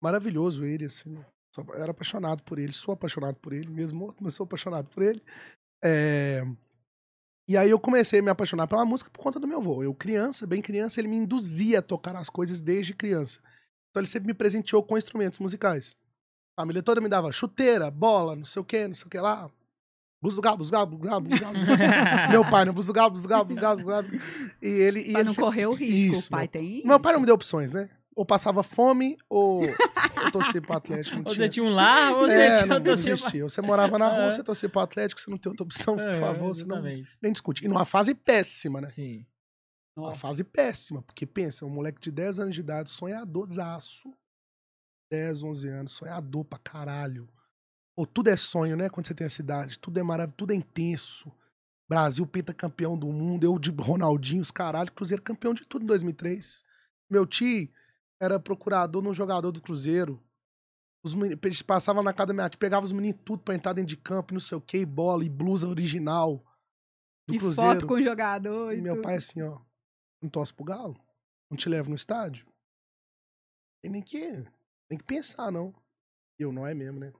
maravilhoso 0.00 0.64
ele, 0.64 0.86
assim. 0.86 1.22
Eu 1.56 1.74
era 1.74 1.90
apaixonado 1.90 2.42
por 2.42 2.58
ele, 2.58 2.72
sou 2.72 2.94
apaixonado 2.94 3.36
por 3.36 3.52
ele, 3.52 3.68
mesmo 3.68 4.14
mas 4.20 4.34
sou 4.34 4.44
apaixonado 4.44 4.88
por 4.88 5.02
ele. 5.02 5.22
É, 5.84 6.42
e 7.48 7.56
aí 7.56 7.70
eu 7.70 7.78
comecei 7.78 8.20
a 8.20 8.22
me 8.22 8.30
apaixonar 8.30 8.66
pela 8.66 8.84
música 8.84 9.10
por 9.10 9.20
conta 9.22 9.38
do 9.40 9.46
meu 9.48 9.58
avô. 9.58 9.82
Eu, 9.82 9.94
criança, 9.94 10.46
bem 10.46 10.62
criança, 10.62 11.00
ele 11.00 11.08
me 11.08 11.16
induzia 11.16 11.80
a 11.80 11.82
tocar 11.82 12.14
as 12.16 12.28
coisas 12.30 12.60
desde 12.60 12.94
criança. 12.94 13.40
Então 13.90 14.00
ele 14.00 14.06
sempre 14.06 14.26
me 14.28 14.34
presenteou 14.34 14.82
com 14.82 14.96
instrumentos 14.96 15.38
musicais. 15.38 15.94
A 16.56 16.62
família 16.62 16.82
toda 16.82 17.00
me 17.00 17.08
dava 17.08 17.32
chuteira, 17.32 17.90
bola, 17.90 18.36
não 18.36 18.44
sei 18.44 18.60
o 18.60 18.64
que, 18.64 18.86
não 18.86 18.94
sei 18.94 19.06
o 19.06 19.10
que 19.10 19.18
lá. 19.18 19.50
Bus 20.22 20.36
do 20.36 20.40
galo, 20.40 20.56
bus 20.58 20.68
do 20.68 20.72
galo, 20.72 20.86
bus 20.86 20.98
do 21.00 21.04
galo, 21.08 21.20
bus 21.22 21.38
do 21.38 21.40
galo. 21.44 21.58
meu 22.30 22.48
pai, 22.48 22.64
né? 22.64 22.70
Bus 22.72 22.86
do 22.86 22.92
galo, 22.92 23.10
bus 23.10 23.22
do 23.24 23.28
galo, 23.28 23.44
bus 23.44 23.56
do 23.56 23.60
galo, 23.60 23.76
bus 23.82 23.84
do 23.84 23.90
galo. 23.90 24.22
E 24.62 24.66
ele. 24.68 25.00
E 25.00 25.04
ele 25.08 25.12
não 25.24 25.32
sempre- 25.32 25.42
correr 25.44 25.66
o 25.66 25.74
risco. 25.74 26.14
Isso, 26.18 26.28
o 26.28 26.30
pai 26.30 26.42
meu- 26.42 26.48
tem 26.48 26.82
Meu 26.86 27.00
pai 27.00 27.12
não 27.12 27.20
me 27.20 27.26
deu 27.26 27.34
opções, 27.34 27.72
né? 27.72 27.90
Ou 28.14 28.26
passava 28.26 28.62
fome, 28.62 29.16
ou 29.28 29.62
eu 29.62 30.30
torcia 30.30 30.60
pro 30.60 30.76
Atlético. 30.76 31.16
Não 31.16 31.22
Ou 31.24 31.32
tinha. 31.32 31.36
você 31.46 31.48
tinha 31.48 31.64
um 31.64 31.70
lar, 31.70 32.12
ou 32.12 32.20
você 32.28 32.34
é, 32.40 32.54
tinha 32.56 32.66
não 32.66 32.76
outra 32.76 32.92
existia. 32.92 33.42
Você 33.44 33.62
morava 33.62 33.98
na 33.98 34.06
rua, 34.12 34.24
É. 34.24 34.30
você 34.32 34.44
torcia 34.44 34.68
pro 34.68 34.80
Atlético, 34.80 35.18
você 35.20 35.30
não 35.30 35.38
tem 35.38 35.48
outra 35.50 35.64
opção, 35.64 35.96
por 35.96 36.04
É, 36.04 36.20
favor, 36.20 36.48
você 36.54 36.64
não 36.66 36.76
exatamente. 36.76 37.16
nem 37.22 37.32
discute. 37.32 37.64
E 37.64 37.68
numa 37.68 37.86
fase 37.86 38.14
péssima, 38.14 38.80
né? 38.82 38.90
Sim. 38.90 39.24
Uma 39.96 40.14
fase 40.14 40.44
péssima, 40.44 41.02
porque 41.02 41.24
pensa, 41.26 41.64
um 41.64 41.70
moleque 41.70 42.00
de 42.00 42.10
10 42.10 42.38
anos 42.40 42.54
de 42.54 42.60
idade, 42.60 42.90
sonhadorzaço. 42.90 44.12
10, 45.10 45.42
11 45.42 45.68
anos, 45.68 45.92
sonhador 45.92 46.44
pra 46.44 46.58
caralho. 46.58 47.28
Pô, 47.96 48.06
tudo 48.06 48.28
é 48.28 48.36
sonho, 48.36 48.76
né? 48.76 48.88
Quando 48.88 49.06
você 49.06 49.14
tem 49.14 49.26
essa 49.26 49.40
idade. 49.42 49.78
Tudo 49.78 49.98
é 49.98 50.02
maravilhoso, 50.02 50.36
tudo 50.36 50.52
é 50.52 50.56
intenso. 50.56 51.30
Brasil 51.88 52.26
pentacampeão 52.26 52.96
do 52.96 53.06
mundo, 53.08 53.44
eu 53.44 53.58
de 53.58 53.70
Ronaldinho, 53.70 54.40
os 54.40 54.50
caralho. 54.50 54.90
Cruzeiro 54.92 55.22
campeão 55.22 55.52
de 55.52 55.64
tudo 55.66 55.82
em 55.82 55.86
2003. 55.86 56.64
Meu 57.10 57.26
tio 57.26 57.68
era 58.22 58.38
procurador 58.38 59.02
no 59.02 59.12
jogador 59.12 59.50
do 59.50 59.60
Cruzeiro. 59.60 60.22
Os 61.04 61.14
meni- 61.14 61.36
eles 61.42 61.60
passavam 61.60 62.02
na 62.02 62.12
casa 62.12 62.28
da 62.28 62.34
minha 62.34 62.48
tia, 62.48 62.56
pegava 62.58 62.84
os 62.86 62.92
meninos 62.92 63.20
tudo 63.24 63.42
pra 63.42 63.54
entrar 63.56 63.72
dentro 63.72 63.88
de 63.88 63.96
campo, 63.96 64.32
e 64.32 64.34
não 64.34 64.40
sei 64.40 64.56
o 64.56 64.60
que, 64.60 64.78
e 64.78 64.86
bola, 64.86 65.24
e 65.24 65.28
blusa 65.28 65.66
original 65.66 66.36
do 67.26 67.34
E 67.34 67.38
Cruzeiro. 67.38 67.72
foto 67.72 67.86
com 67.86 67.94
o 67.94 68.02
jogador. 68.02 68.72
E 68.72 68.78
E 68.78 68.80
meu 68.80 68.94
tudo. 68.94 69.02
pai 69.04 69.16
assim, 69.16 69.42
ó, 69.42 69.58
não 70.22 70.30
torce 70.30 70.54
pro 70.54 70.64
Galo? 70.64 70.96
Não 71.50 71.56
te 71.56 71.68
levo 71.68 71.88
no 71.90 71.96
estádio? 71.96 72.46
Tem 73.82 73.90
nem 73.90 74.00
que, 74.02 74.20
nem 74.88 74.96
que 74.98 75.04
pensar, 75.04 75.50
não. 75.50 75.74
E 76.38 76.44
eu, 76.44 76.52
não 76.52 76.64
é 76.64 76.72
mesmo, 76.72 77.00
né? 77.00 77.12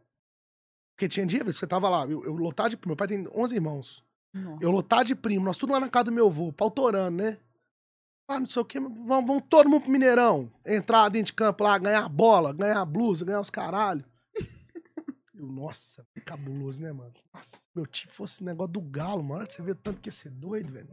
Porque 0.95 1.09
tinha 1.09 1.27
dia, 1.27 1.43
você 1.43 1.67
tava 1.67 1.89
lá, 1.89 2.07
eu, 2.07 2.23
eu 2.25 2.35
lotado 2.37 2.71
de 2.71 2.77
primo, 2.77 2.91
meu 2.91 2.97
pai 2.97 3.09
tem 3.09 3.27
11 3.35 3.57
irmãos. 3.57 4.05
Nossa. 4.33 4.63
Eu 4.65 4.71
lotado 4.71 5.07
de 5.09 5.17
primo, 5.17 5.45
nós 5.45 5.57
tudo 5.57 5.73
lá 5.73 5.81
na 5.81 5.89
casa 5.91 6.05
do 6.05 6.13
meu 6.13 6.29
avô, 6.29 6.53
pautorando, 6.53 7.17
né? 7.23 7.41
Ah, 8.29 8.41
não 8.41 8.47
sei 8.49 8.63
o 8.63 8.65
que, 8.65 8.81
vamos, 8.81 9.07
vamos 9.07 9.43
todo 9.49 9.69
mundo 9.69 9.83
pro 9.83 9.91
Mineirão. 9.91 10.51
Entrar 10.65 11.09
dentro 11.09 11.27
de 11.27 11.33
campo 11.33 11.65
lá, 11.65 11.77
ganhar 11.79 12.09
bola, 12.09 12.53
ganhar 12.53 12.85
blusa, 12.85 13.25
ganhar 13.25 13.41
os 13.41 13.51
caralho. 13.51 14.05
Eu, 15.35 15.47
nossa, 15.47 16.07
cabuloso, 16.25 16.81
né, 16.81 16.93
mano? 16.93 17.13
Nossa, 17.35 17.59
meu 17.75 17.87
tio 17.87 18.09
fosse 18.11 18.45
negócio 18.45 18.73
do 18.73 18.81
galo, 18.81 19.23
mano. 19.23 19.45
Você 19.49 19.63
vê 19.63 19.73
o 19.73 19.75
tanto 19.75 20.01
que 20.01 20.09
ia 20.09 20.13
ser 20.13 20.31
doido, 20.31 20.73
velho. 20.73 20.89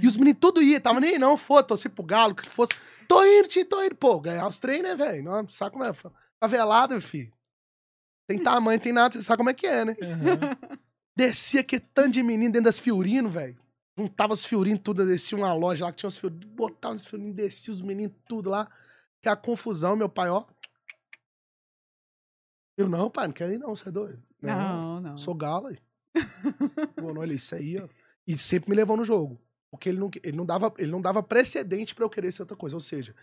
e 0.00 0.06
os 0.06 0.16
meninos 0.16 0.40
tudo 0.40 0.62
ia, 0.62 0.80
tava 0.80 0.98
nem 0.98 1.18
não, 1.18 1.36
foda, 1.36 1.68
torcer 1.68 1.90
pro 1.90 2.04
galo, 2.04 2.34
que 2.34 2.48
fosse. 2.48 2.72
Tô 3.06 3.24
indo, 3.24 3.48
tio, 3.48 3.64
tô 3.66 3.82
indo. 3.84 3.94
Pô, 3.94 4.18
ganhar 4.18 4.48
os 4.48 4.58
trem, 4.58 4.82
né, 4.82 4.94
velho? 4.96 5.22
Não, 5.22 5.48
Sabe 5.48 5.72
como 5.72 5.84
é? 5.84 5.92
Favelado, 6.40 7.00
filho. 7.00 7.32
Tem 8.28 8.42
tamanho, 8.42 8.80
tem 8.80 8.92
nada, 8.92 9.14
você 9.14 9.22
sabe 9.22 9.38
como 9.38 9.50
é 9.50 9.54
que 9.54 9.66
é, 9.66 9.84
né? 9.84 9.96
Aham. 10.02 10.56
Descia 11.16 11.62
que 11.62 11.78
tanto 11.78 12.10
de 12.10 12.22
menino 12.22 12.52
dentro 12.52 12.64
das 12.64 12.78
Fiorino, 12.78 13.30
velho. 13.30 13.56
Juntava 13.96 14.34
os 14.34 14.44
Fiorino 14.44 14.78
tudo, 14.78 15.06
descia 15.06 15.38
uma 15.38 15.54
loja 15.54 15.86
lá 15.86 15.90
que 15.90 15.98
tinha 15.98 16.08
os 16.08 16.18
Fiorino, 16.18 16.46
botava 16.48 16.94
os 16.94 17.06
Fiorino, 17.06 17.32
descia 17.32 17.72
os 17.72 17.80
meninos 17.80 18.14
tudo 18.28 18.50
lá. 18.50 18.70
Que 19.22 19.28
a 19.28 19.36
confusão, 19.36 19.96
meu 19.96 20.08
pai, 20.08 20.28
ó. 20.28 20.44
Eu, 22.76 22.88
não, 22.88 23.10
pai, 23.10 23.26
não 23.26 23.32
quero 23.32 23.54
ir 23.54 23.58
não, 23.58 23.74
você 23.74 23.88
é 23.88 23.92
doido. 23.92 24.22
Não, 24.40 25.00
não. 25.00 25.16
Sou 25.16 25.34
galo 25.34 25.68
aí. 25.68 25.78
Pô, 26.96 27.14
não, 27.14 27.22
ele, 27.22 27.34
isso 27.34 27.54
aí, 27.54 27.78
ó. 27.78 27.88
E 28.26 28.36
sempre 28.36 28.68
me 28.68 28.76
levou 28.76 28.96
no 28.96 29.04
jogo. 29.04 29.40
Porque 29.70 29.88
ele 29.88 29.98
não, 29.98 30.10
ele 30.22 30.36
não, 30.36 30.44
dava, 30.44 30.72
ele 30.78 30.90
não 30.90 31.00
dava 31.00 31.22
precedente 31.22 31.94
pra 31.94 32.04
eu 32.04 32.10
querer 32.10 32.32
ser 32.32 32.42
outra 32.42 32.56
coisa. 32.56 32.76
Ou 32.76 32.80
seja, 32.80 33.14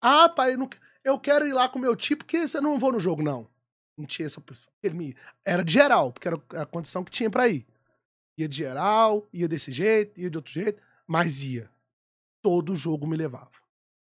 ah, 0.00 0.28
pai, 0.28 0.54
eu, 0.54 0.58
não, 0.58 0.68
eu 1.04 1.18
quero 1.18 1.46
ir 1.46 1.52
lá 1.52 1.68
com 1.68 1.78
o 1.78 1.82
meu 1.82 1.94
tio 1.94 2.16
porque 2.16 2.46
você 2.46 2.60
não 2.60 2.78
vou 2.78 2.92
no 2.92 3.00
jogo, 3.00 3.22
não. 3.22 3.48
Não 3.96 4.06
tinha 4.06 4.26
essa. 4.26 4.42
Ele 4.82 4.94
me, 4.94 5.16
era 5.44 5.62
de 5.64 5.72
geral, 5.72 6.12
porque 6.12 6.28
era 6.28 6.40
a 6.54 6.66
condição 6.66 7.04
que 7.04 7.10
tinha 7.10 7.30
pra 7.30 7.48
ir. 7.48 7.66
Ia 8.38 8.48
de 8.48 8.56
geral, 8.56 9.26
ia 9.32 9.48
desse 9.48 9.72
jeito, 9.72 10.20
ia 10.20 10.28
de 10.30 10.36
outro 10.36 10.52
jeito, 10.52 10.82
mas 11.06 11.42
ia. 11.42 11.70
Todo 12.42 12.76
jogo 12.76 13.06
me 13.06 13.16
levava. 13.16 13.50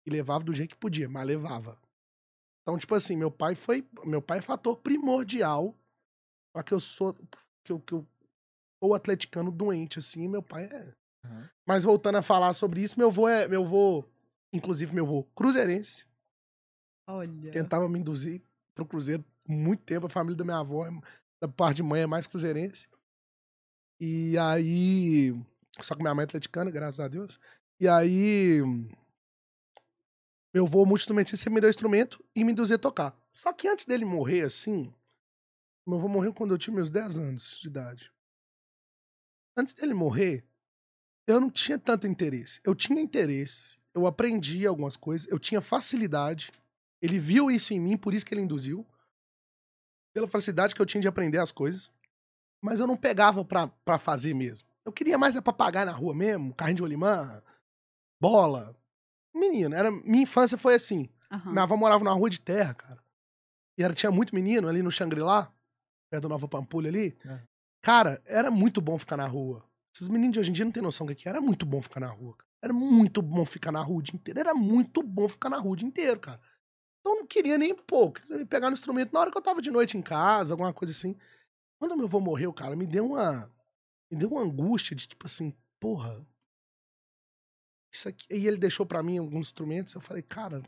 E 0.05 0.09
levava 0.09 0.43
do 0.43 0.53
jeito 0.53 0.71
que 0.71 0.80
podia, 0.82 1.07
mas 1.07 1.26
levava. 1.26 1.78
Então, 2.61 2.78
tipo 2.78 2.95
assim, 2.95 3.15
meu 3.15 3.30
pai 3.30 3.55
foi. 3.55 3.88
Meu 4.03 4.21
pai 4.21 4.39
é 4.39 4.41
fator 4.41 4.76
primordial 4.78 5.76
pra 6.53 6.63
que 6.63 6.73
eu 6.73 6.80
sou. 6.80 7.13
Que 7.63 7.71
eu, 7.71 7.80
que 7.80 7.93
eu 7.93 8.07
sou 8.84 8.93
atleticano 8.93 9.51
doente, 9.51 9.99
assim, 9.99 10.28
meu 10.28 10.41
pai 10.41 10.65
é. 10.65 10.93
Uhum. 11.26 11.47
Mas 11.65 11.84
voltando 11.84 12.17
a 12.17 12.23
falar 12.23 12.53
sobre 12.53 12.82
isso, 12.82 12.97
meu 12.97 13.09
avô 13.09 13.28
é. 13.28 13.47
Meu 13.47 13.63
avô, 13.63 14.03
inclusive, 14.51 14.93
meu 14.93 15.05
avô 15.05 15.23
cruzeirense, 15.36 16.05
Olha. 17.07 17.51
tentava 17.51 17.88
me 17.88 17.99
induzir 17.99 18.41
pro 18.73 18.86
Cruzeiro 18.86 19.23
por 19.43 19.51
muito 19.51 19.84
tempo. 19.84 20.07
A 20.07 20.09
família 20.09 20.36
da 20.36 20.43
minha 20.43 20.57
avó, 20.59 20.88
é- 20.88 21.01
da 21.41 21.47
parte 21.47 21.78
de 21.78 21.84
mãe, 21.84 22.01
é 22.01 22.07
mais 22.07 22.28
cruzeirense. 22.28 22.88
E 23.99 24.37
aí. 24.37 25.33
Só 25.81 25.95
que 25.95 26.01
minha 26.01 26.13
mãe 26.13 26.23
é 26.23 26.25
atleticana, 26.25 26.71
graças 26.71 26.99
a 26.99 27.07
Deus. 27.07 27.39
E 27.79 27.87
aí. 27.87 28.61
Meu 30.53 30.65
avô, 30.65 30.85
muito 30.85 31.01
instrumentista, 31.01 31.37
sempre 31.37 31.55
me 31.55 31.61
deu 31.61 31.69
instrumento 31.69 32.23
e 32.33 32.43
me 32.43 32.51
induzia 32.51 32.77
a 32.77 32.79
tocar. 32.79 33.15
Só 33.33 33.51
que 33.51 33.67
antes 33.67 33.85
dele 33.85 34.05
morrer, 34.05 34.41
assim. 34.41 34.93
Meu 35.85 35.97
avô 35.97 36.07
morreu 36.07 36.33
quando 36.33 36.53
eu 36.53 36.57
tinha 36.57 36.75
meus 36.75 36.89
10 36.89 37.17
anos 37.17 37.59
de 37.61 37.67
idade. 37.67 38.11
Antes 39.57 39.73
dele 39.73 39.93
morrer, 39.93 40.45
eu 41.27 41.39
não 41.39 41.49
tinha 41.49 41.77
tanto 41.77 42.07
interesse. 42.07 42.59
Eu 42.63 42.75
tinha 42.75 43.01
interesse, 43.01 43.77
eu 43.93 44.05
aprendi 44.05 44.65
algumas 44.65 44.97
coisas, 44.97 45.27
eu 45.27 45.39
tinha 45.39 45.61
facilidade. 45.61 46.51
Ele 47.01 47.19
viu 47.19 47.51
isso 47.51 47.73
em 47.73 47.79
mim, 47.79 47.97
por 47.97 48.13
isso 48.13 48.25
que 48.25 48.33
ele 48.33 48.41
induziu. 48.41 48.85
Pela 50.13 50.27
facilidade 50.27 50.73
que 50.73 50.81
eu 50.81 50.85
tinha 50.85 51.01
de 51.01 51.07
aprender 51.07 51.37
as 51.37 51.51
coisas. 51.51 51.91
Mas 52.66 52.80
eu 52.80 52.88
não 52.88 52.97
pegava 52.97 53.45
pra, 53.45 53.68
pra 53.68 53.99
fazer 53.99 54.34
mesmo. 54.34 54.68
Eu 54.84 54.91
queria 54.91 55.20
mais 55.20 55.36
é 55.36 55.41
pra 55.41 55.53
pagar 55.53 55.86
na 55.86 55.91
rua 55.91 56.16
mesmo, 56.16 56.51
carrinho 56.55 56.78
de 56.78 56.82
rolimã, 56.82 57.43
bola. 58.20 58.76
Menino, 59.36 59.76
era, 59.76 59.91
minha 59.91 60.24
infância 60.24 60.57
foi 60.57 60.74
assim. 60.74 61.07
Aham. 61.32 61.51
Minha 61.51 61.63
avó 61.63 61.78
morava 61.78 62.03
na 62.03 62.11
rua 62.11 62.28
de 62.28 62.41
terra, 62.41 62.74
cara. 62.74 63.03
E 63.78 63.84
era, 63.84 63.93
tinha 63.93 64.11
muito 64.11 64.34
menino 64.34 64.68
ali 64.68 64.82
no 64.82 64.91
Xangri-Lá, 64.91 65.53
perto 66.09 66.24
do 66.24 66.30
Nova 66.30 66.47
Pampulha 66.47 66.89
ali. 66.89 67.16
É. 67.24 67.39
Cara, 67.84 68.20
era 68.26 68.49
muito 68.49 68.82
bom 68.82 68.97
ficar 68.97 69.18
na 69.18 69.28
rua. 69.28 69.63
Esses 69.93 70.07
meninos 70.07 70.34
de 70.34 70.39
hoje 70.39 70.49
em 70.49 70.53
dia 70.53 70.66
não 70.66 70.72
tem 70.72 70.82
noção 70.82 71.05
do 71.05 71.13
que 71.13 71.28
é. 71.28 71.30
Era 71.30 71.41
muito 71.41 71.68
bom 71.68 71.84
ficar 71.84 71.99
na 71.99 72.09
rua. 72.09 72.36
cara. 72.36 72.49
Era 72.63 72.74
muito 72.74 73.22
bom 73.22 73.45
ficar 73.45 73.72
na 73.72 73.82
rua 73.82 73.99
o 73.99 74.01
dia 74.01 74.16
inteiro. 74.16 74.39
Era 74.39 74.55
muito 74.55 75.03
bom 75.03 75.28
ficar 75.28 75.51
na 75.51 75.57
rua 75.57 75.74
o 75.74 75.76
dia 75.76 75.88
inteiro, 75.88 76.20
cara. 76.20 76.41
Então 76.99 77.13
eu 77.13 77.20
não 77.20 77.28
queria 77.28 77.59
nem, 77.59 77.76
queria 77.76 78.45
pegar 78.47 78.72
no 78.72 78.74
instrumento 78.74 79.13
na 79.13 79.20
hora 79.20 79.30
que 79.30 79.38
eu 79.38 79.41
tava 79.41 79.61
de 79.61 79.70
noite 79.70 79.95
em 79.95 80.01
casa, 80.01 80.55
alguma 80.55 80.74
coisa 80.74 80.91
assim. 80.91 81.16
Quando 81.86 81.97
meu 81.97 82.07
avô 82.07 82.19
morreu, 82.19 82.51
cara, 82.51 82.75
me 82.75 82.88
deu 82.88 83.05
uma. 83.05 83.47
Me 84.11 84.17
deu 84.17 84.27
uma 84.29 84.41
angústia 84.41 84.95
de 84.95 85.07
tipo 85.07 85.27
assim, 85.27 85.53
porra. 85.79 86.25
Isso 87.93 88.09
aqui. 88.09 88.25
E 88.33 88.47
ele 88.47 88.57
deixou 88.57 88.88
pra 88.88 89.03
mim 89.03 89.19
alguns 89.19 89.49
instrumentos. 89.49 89.93
Eu 89.93 90.01
falei, 90.01 90.23
cara, 90.23 90.63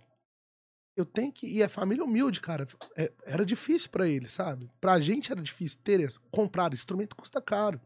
eu 0.96 1.04
tenho 1.08 1.34
que. 1.34 1.48
E 1.48 1.64
a 1.64 1.70
família 1.70 2.04
humilde, 2.04 2.40
cara. 2.40 2.68
é- 2.96 3.12
era 3.24 3.44
difícil 3.44 3.90
pra 3.90 4.08
ele, 4.08 4.30
sabe? 4.30 4.72
Pra 4.80 5.00
gente 5.00 5.32
era 5.32 5.42
difícil 5.42 5.80
ter 5.82 6.08
comprar. 6.30 6.72
Instrumento 6.72 7.16
custa 7.16 7.42
caro. 7.42 7.82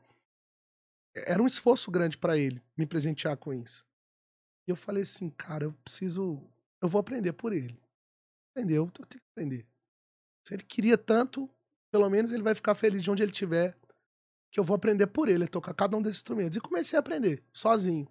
Era 1.16 1.42
um 1.42 1.48
esforço 1.48 1.90
grande 1.90 2.18
pra 2.18 2.38
ele 2.38 2.62
me 2.76 2.86
presentear 2.86 3.38
com 3.38 3.54
isso. 3.54 3.86
E 4.68 4.72
eu 4.72 4.76
falei 4.76 5.04
assim, 5.04 5.30
cara, 5.30 5.64
eu 5.64 5.74
preciso. 5.86 6.46
Eu 6.82 6.90
vou 6.90 7.00
aprender 7.00 7.32
por 7.32 7.54
ele. 7.54 7.80
Entendeu? 8.54 8.84
Eu 8.88 8.92
tenho 8.92 9.08
que 9.08 9.28
aprender. 9.32 9.66
Se 10.46 10.54
ele 10.54 10.64
queria 10.64 10.98
tanto, 10.98 11.50
pelo 11.92 12.10
menos 12.10 12.32
ele 12.32 12.44
vai 12.44 12.56
ficar 12.56 12.74
feliz 12.74 13.04
de 13.04 13.12
onde 13.12 13.22
ele 13.22 13.32
estiver. 13.32 13.78
Que 14.52 14.60
eu 14.60 14.64
vou 14.64 14.76
aprender 14.76 15.08
por 15.08 15.30
ele, 15.30 15.48
tocar 15.48 15.74
cada 15.74 15.96
um 15.96 16.02
desses 16.02 16.18
instrumentos. 16.20 16.58
E 16.58 16.62
comecei 16.62 16.98
a 16.98 17.00
aprender, 17.00 17.44
sozinho. 17.54 18.08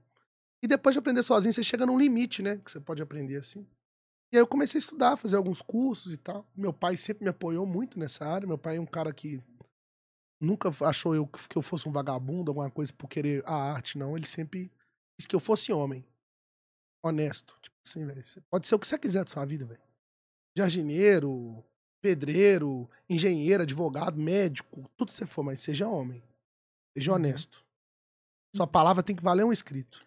E 0.63 0.67
depois 0.67 0.95
de 0.95 0.99
aprender 0.99 1.23
sozinho, 1.23 1.53
você 1.53 1.63
chega 1.63 1.87
num 1.87 1.99
limite, 1.99 2.43
né? 2.43 2.59
Que 2.59 2.71
você 2.71 2.81
pode 2.81 3.03
aprender 3.03 3.37
assim. 3.37 3.67
E 4.33 4.37
aí 4.37 4.43
eu 4.43 4.47
comecei 4.47 4.79
a 4.79 4.81
estudar, 4.81 5.17
fazer 5.17 5.37
alguns 5.37 5.61
cursos 5.61 6.13
e 6.13 6.17
tal. 6.17 6.47
Meu 6.57 6.73
pai 6.73 6.97
sempre 6.97 7.25
me 7.25 7.31
apoiou 7.31 7.67
muito 7.67 7.99
nessa 7.99 8.25
área. 8.27 8.47
Meu 8.47 8.59
pai 8.59 8.77
é 8.77 8.81
um 8.81 8.87
cara 8.87 9.13
que 9.13 9.43
nunca 10.41 10.71
achou 10.87 11.15
eu 11.15 11.27
que 11.27 11.57
eu 11.57 11.63
fosse 11.63 11.89
um 11.89 11.93
vagabundo, 11.93 12.51
alguma 12.51 12.71
coisa 12.71 12.93
por 12.93 13.09
querer 13.09 13.43
a 13.45 13.55
arte, 13.55 13.99
não. 13.99 14.17
Ele 14.17 14.27
sempre 14.27 14.71
quis 15.19 15.27
que 15.27 15.35
eu 15.35 15.41
fosse 15.41 15.73
homem. 15.73 16.07
Honesto. 17.03 17.59
Tipo 17.61 17.77
assim, 17.85 18.07
velho. 18.07 18.23
Pode 18.51 18.67
ser 18.67 18.75
o 18.75 18.79
que 18.79 18.87
você 18.87 18.99
quiser 18.99 19.25
da 19.25 19.31
sua 19.31 19.45
vida, 19.45 19.65
velho. 19.65 19.83
Jardineiro, 20.57 21.65
pedreiro, 22.01 22.89
engenheiro, 23.09 23.63
advogado, 23.63 24.19
médico, 24.19 24.91
tudo 24.97 25.09
que 25.09 25.15
você 25.15 25.27
for, 25.27 25.43
mas 25.43 25.61
seja 25.63 25.89
homem. 25.89 26.23
Seja 26.97 27.11
Uhum. 27.11 27.17
honesto. 27.17 27.65
Sua 28.55 28.67
palavra 28.67 29.03
tem 29.03 29.15
que 29.15 29.23
valer 29.23 29.45
um 29.45 29.53
escrito. 29.53 30.07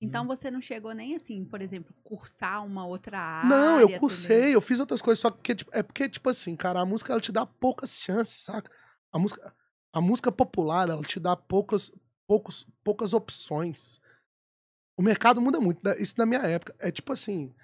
Então 0.00 0.22
Uhum. 0.22 0.28
você 0.28 0.50
não 0.50 0.60
chegou 0.60 0.92
nem 0.92 1.14
assim, 1.16 1.44
por 1.44 1.60
exemplo, 1.60 1.92
cursar 2.04 2.64
uma 2.64 2.86
outra 2.86 3.18
área. 3.18 3.48
Não, 3.48 3.80
eu 3.80 3.86
também? 3.88 4.00
cursei, 4.00 4.54
eu 4.54 4.60
fiz 4.60 4.78
outras 4.78 5.02
coisas, 5.02 5.20
só 5.20 5.30
que 5.30 5.54
tipo, 5.54 5.70
é 5.74 5.82
porque, 5.82 6.08
tipo 6.08 6.28
assim, 6.28 6.54
cara, 6.54 6.80
a 6.80 6.86
música 6.86 7.12
ela 7.12 7.20
te 7.20 7.32
dá 7.32 7.44
poucas 7.46 7.98
chances, 8.00 8.42
saca? 8.44 8.70
A 9.10 9.18
música, 9.18 9.54
a 9.92 10.00
música 10.00 10.30
popular, 10.30 10.88
ela 10.88 11.02
te 11.02 11.18
dá 11.18 11.34
poucas, 11.34 11.90
poucos, 12.26 12.66
poucas 12.84 13.12
opções. 13.12 14.00
O 14.96 15.02
mercado 15.02 15.40
muda 15.40 15.60
muito, 15.60 15.82
da- 15.82 15.96
isso 15.96 16.14
na 16.18 16.26
minha 16.26 16.40
época. 16.42 16.74
É 16.78 16.90
tipo 16.92 17.12
assim, 17.12 17.54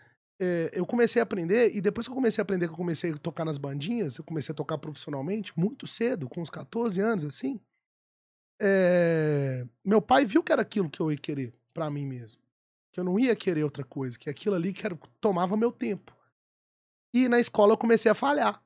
é, 0.41 0.70
eu 0.72 0.85
comecei 0.87 1.20
a 1.20 1.22
aprender, 1.22 1.74
e 1.74 1.80
depois 1.80 2.07
que 2.07 2.11
eu 2.11 2.14
comecei 2.14 2.43
a 2.43 2.45
aprender, 2.45 2.66
que 2.66 2.72
eu 2.72 2.76
comecei 2.76 3.12
a 3.12 3.16
tocar 3.18 3.45
nas 3.45 3.57
bandinhas, 3.59 4.16
eu 4.18 4.24
comecei 4.24 4.53
a 4.53 4.57
tocar 4.57 4.78
profissionalmente, 4.78 5.53
muito 5.59 5.87
cedo, 5.87 6.28
com 6.28 6.41
uns 6.43 6.51
14 6.51 7.01
anos, 7.01 7.24
assim. 7.24 7.61
é, 8.61 9.66
meu 9.85 10.01
pai 10.01 10.24
viu 10.24 10.43
que 10.43 10.53
era 10.53 10.62
aquilo 10.62 10.89
que 10.91 11.01
eu 11.01 11.11
ia 11.11 11.18
querer 11.18 11.55
pra 11.72 11.91
mim 11.91 12.07
mesmo. 12.07 12.41
Que 12.93 13.01
eu 13.01 13.05
não 13.05 13.18
ia 13.18 13.35
querer 13.35 13.64
outra 13.64 13.85
coisa, 13.85 14.18
que 14.18 14.30
aquilo 14.30 14.55
ali 14.55 14.72
que 14.72 14.87
era, 14.87 14.97
tomava 15.20 15.57
meu 15.57 15.72
tempo. 15.72 16.16
E 17.12 17.28
na 17.28 17.41
escola 17.41 17.72
eu 17.72 17.78
comecei 17.78 18.11
a 18.11 18.14
falhar. 18.14 18.62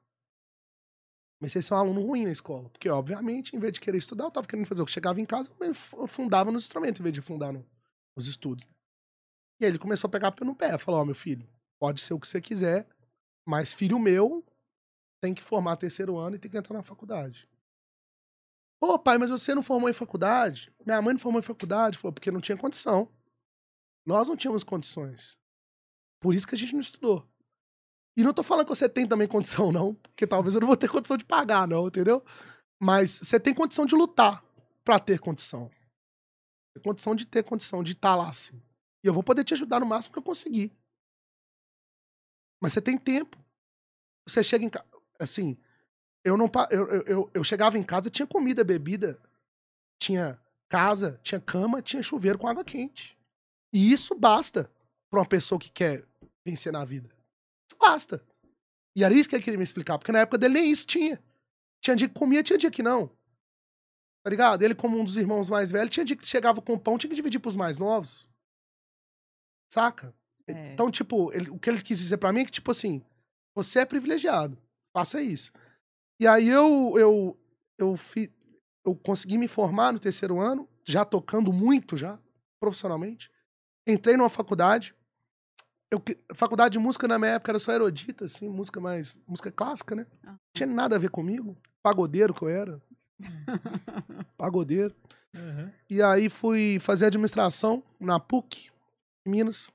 Comecei 1.40 1.60
a 1.60 1.62
ser 1.62 1.74
um 1.74 1.78
aluno 1.78 2.02
ruim 2.02 2.24
na 2.24 2.32
escola. 2.32 2.68
Porque, 2.68 2.88
obviamente, 2.88 3.54
em 3.56 3.58
vez 3.58 3.72
de 3.72 3.80
querer 3.80 3.96
estudar, 3.98 4.24
eu 4.24 4.30
tava 4.30 4.46
querendo 4.46 4.66
fazer 4.66 4.82
o 4.82 4.86
que 4.86 4.92
chegava 4.92 5.20
em 5.20 5.24
casa, 5.24 5.50
eu 5.60 6.06
fundava 6.06 6.50
nos 6.50 6.64
instrumentos, 6.64 7.00
em 7.00 7.02
vez 7.02 7.14
de 7.14 7.22
fundar 7.22 7.52
no- 7.52 7.64
nos 8.16 8.26
estudos. 8.26 8.66
E 9.60 9.64
aí 9.64 9.70
ele 9.70 9.78
começou 9.78 10.08
a 10.08 10.10
pegar 10.10 10.34
no 10.42 10.54
pé. 10.54 10.76
Falou, 10.78 11.00
ó, 11.00 11.04
meu 11.04 11.14
filho, 11.14 11.48
pode 11.80 12.00
ser 12.00 12.14
o 12.14 12.20
que 12.20 12.26
você 12.26 12.40
quiser, 12.40 12.88
mas 13.46 13.72
filho 13.72 13.98
meu 13.98 14.44
tem 15.20 15.34
que 15.34 15.42
formar 15.42 15.76
terceiro 15.76 16.16
ano 16.16 16.36
e 16.36 16.38
tem 16.38 16.50
que 16.50 16.56
entrar 16.56 16.76
na 16.76 16.82
faculdade. 16.82 17.48
Pô, 18.80 18.98
pai, 18.98 19.18
mas 19.18 19.30
você 19.30 19.54
não 19.54 19.62
formou 19.62 19.90
em 19.90 19.92
faculdade? 19.92 20.72
Minha 20.86 21.02
mãe 21.02 21.12
não 21.12 21.20
formou 21.20 21.40
em 21.40 21.44
faculdade. 21.44 21.98
Falou, 21.98 22.12
porque 22.12 22.30
não 22.30 22.40
tinha 22.40 22.56
condição. 22.56 23.10
Nós 24.06 24.28
não 24.28 24.36
tínhamos 24.36 24.62
condições. 24.62 25.36
Por 26.20 26.34
isso 26.34 26.46
que 26.46 26.54
a 26.54 26.58
gente 26.58 26.74
não 26.74 26.80
estudou. 26.80 27.28
E 28.16 28.22
não 28.22 28.32
tô 28.32 28.42
falando 28.42 28.66
que 28.66 28.74
você 28.74 28.88
tem 28.88 29.06
também 29.06 29.26
condição, 29.26 29.70
não. 29.72 29.94
Porque 29.94 30.26
talvez 30.26 30.54
eu 30.54 30.60
não 30.60 30.68
vou 30.68 30.76
ter 30.76 30.88
condição 30.88 31.16
de 31.16 31.24
pagar, 31.24 31.66
não, 31.66 31.88
entendeu? 31.88 32.24
Mas 32.80 33.18
você 33.18 33.40
tem 33.40 33.52
condição 33.52 33.84
de 33.84 33.96
lutar 33.96 34.44
pra 34.84 35.00
ter 35.00 35.18
condição. 35.18 35.70
Tem 36.72 36.82
condição 36.82 37.16
de 37.16 37.26
ter 37.26 37.42
condição, 37.42 37.82
de 37.82 37.92
estar 37.92 38.14
lá, 38.14 38.28
assim. 38.28 38.62
E 39.02 39.08
eu 39.08 39.12
vou 39.12 39.22
poder 39.22 39.42
te 39.42 39.54
ajudar 39.54 39.80
no 39.80 39.86
máximo 39.86 40.12
que 40.12 40.18
eu 40.18 40.22
conseguir. 40.22 40.72
Mas 42.60 42.72
você 42.72 42.80
tem 42.80 42.98
tempo. 42.98 43.36
Você 44.26 44.42
chega 44.42 44.64
em 44.64 44.70
casa. 44.70 44.86
Assim, 45.18 45.56
eu 46.24 46.36
não. 46.36 46.50
Eu, 46.70 46.88
eu, 47.02 47.30
eu, 47.34 47.44
chegava 47.44 47.78
em 47.78 47.82
casa, 47.82 48.10
tinha 48.10 48.26
comida, 48.26 48.64
bebida, 48.64 49.20
tinha 50.00 50.40
casa, 50.68 51.18
tinha 51.22 51.40
cama, 51.40 51.80
tinha 51.82 52.02
chuveiro 52.02 52.38
com 52.38 52.46
água 52.46 52.64
quente. 52.64 53.16
E 53.72 53.92
isso 53.92 54.14
basta 54.14 54.70
pra 55.10 55.20
uma 55.20 55.26
pessoa 55.26 55.58
que 55.58 55.70
quer 55.70 56.04
vencer 56.44 56.72
na 56.72 56.84
vida. 56.84 57.08
Isso 57.70 57.78
basta. 57.78 58.22
E 58.94 59.04
era 59.04 59.14
isso 59.14 59.28
que 59.28 59.36
ele 59.36 59.44
queria 59.44 59.58
me 59.58 59.64
explicar, 59.64 59.98
porque 59.98 60.12
na 60.12 60.20
época 60.20 60.38
dele 60.38 60.54
nem 60.54 60.70
isso 60.70 60.86
tinha. 60.86 61.22
Tinha 61.80 61.94
dia 61.94 62.08
que 62.08 62.14
comia, 62.14 62.42
tinha 62.42 62.58
dia 62.58 62.70
que 62.70 62.82
não. 62.82 63.08
Tá 64.22 64.30
ligado? 64.30 64.62
Ele, 64.62 64.74
como 64.74 64.98
um 64.98 65.04
dos 65.04 65.16
irmãos 65.16 65.48
mais 65.48 65.70
velhos, 65.70 65.90
tinha 65.90 66.04
dia 66.04 66.16
que 66.16 66.26
chegava 66.26 66.60
com 66.60 66.78
pão, 66.78 66.98
tinha 66.98 67.08
que 67.08 67.16
dividir 67.16 67.38
pros 67.38 67.56
mais 67.56 67.78
novos. 67.78 68.28
Saca? 69.70 70.14
É. 70.52 70.72
Então, 70.72 70.90
tipo, 70.90 71.32
ele- 71.32 71.50
o 71.50 71.58
que 71.58 71.68
ele 71.70 71.82
quis 71.82 71.98
dizer 71.98 72.16
pra 72.18 72.32
mim 72.32 72.40
é 72.40 72.44
que, 72.44 72.50
tipo 72.52 72.70
assim, 72.70 73.02
você 73.54 73.80
é 73.80 73.84
privilegiado. 73.84 74.56
Faça 74.92 75.20
isso. 75.22 75.52
E 76.20 76.26
aí 76.26 76.48
eu, 76.48 76.94
eu, 76.98 77.38
eu, 77.78 77.96
fi, 77.96 78.32
eu 78.84 78.94
consegui 78.96 79.38
me 79.38 79.46
formar 79.48 79.92
no 79.92 79.98
terceiro 79.98 80.38
ano, 80.40 80.68
já 80.86 81.04
tocando 81.04 81.52
muito 81.52 81.96
já, 81.96 82.18
profissionalmente. 82.60 83.30
Entrei 83.86 84.16
numa 84.16 84.28
faculdade. 84.30 84.94
Eu, 85.90 86.02
faculdade 86.34 86.72
de 86.72 86.78
música 86.78 87.08
na 87.08 87.18
minha 87.18 87.32
época 87.32 87.52
era 87.52 87.58
só 87.58 87.72
erudita, 87.72 88.24
assim, 88.26 88.48
música 88.48 88.78
mais. 88.80 89.16
música 89.26 89.50
clássica, 89.50 89.94
né? 89.94 90.06
Ah. 90.22 90.32
Não 90.32 90.38
tinha 90.54 90.66
nada 90.66 90.96
a 90.96 90.98
ver 90.98 91.10
comigo. 91.10 91.56
Pagodeiro 91.82 92.34
que 92.34 92.42
eu 92.42 92.48
era. 92.48 92.82
Pagodeiro. 94.36 94.94
Uhum. 95.34 95.70
E 95.88 96.02
aí 96.02 96.28
fui 96.28 96.78
fazer 96.80 97.06
administração 97.06 97.82
na 98.00 98.18
PUC, 98.18 98.70
em 99.26 99.30
Minas. 99.30 99.70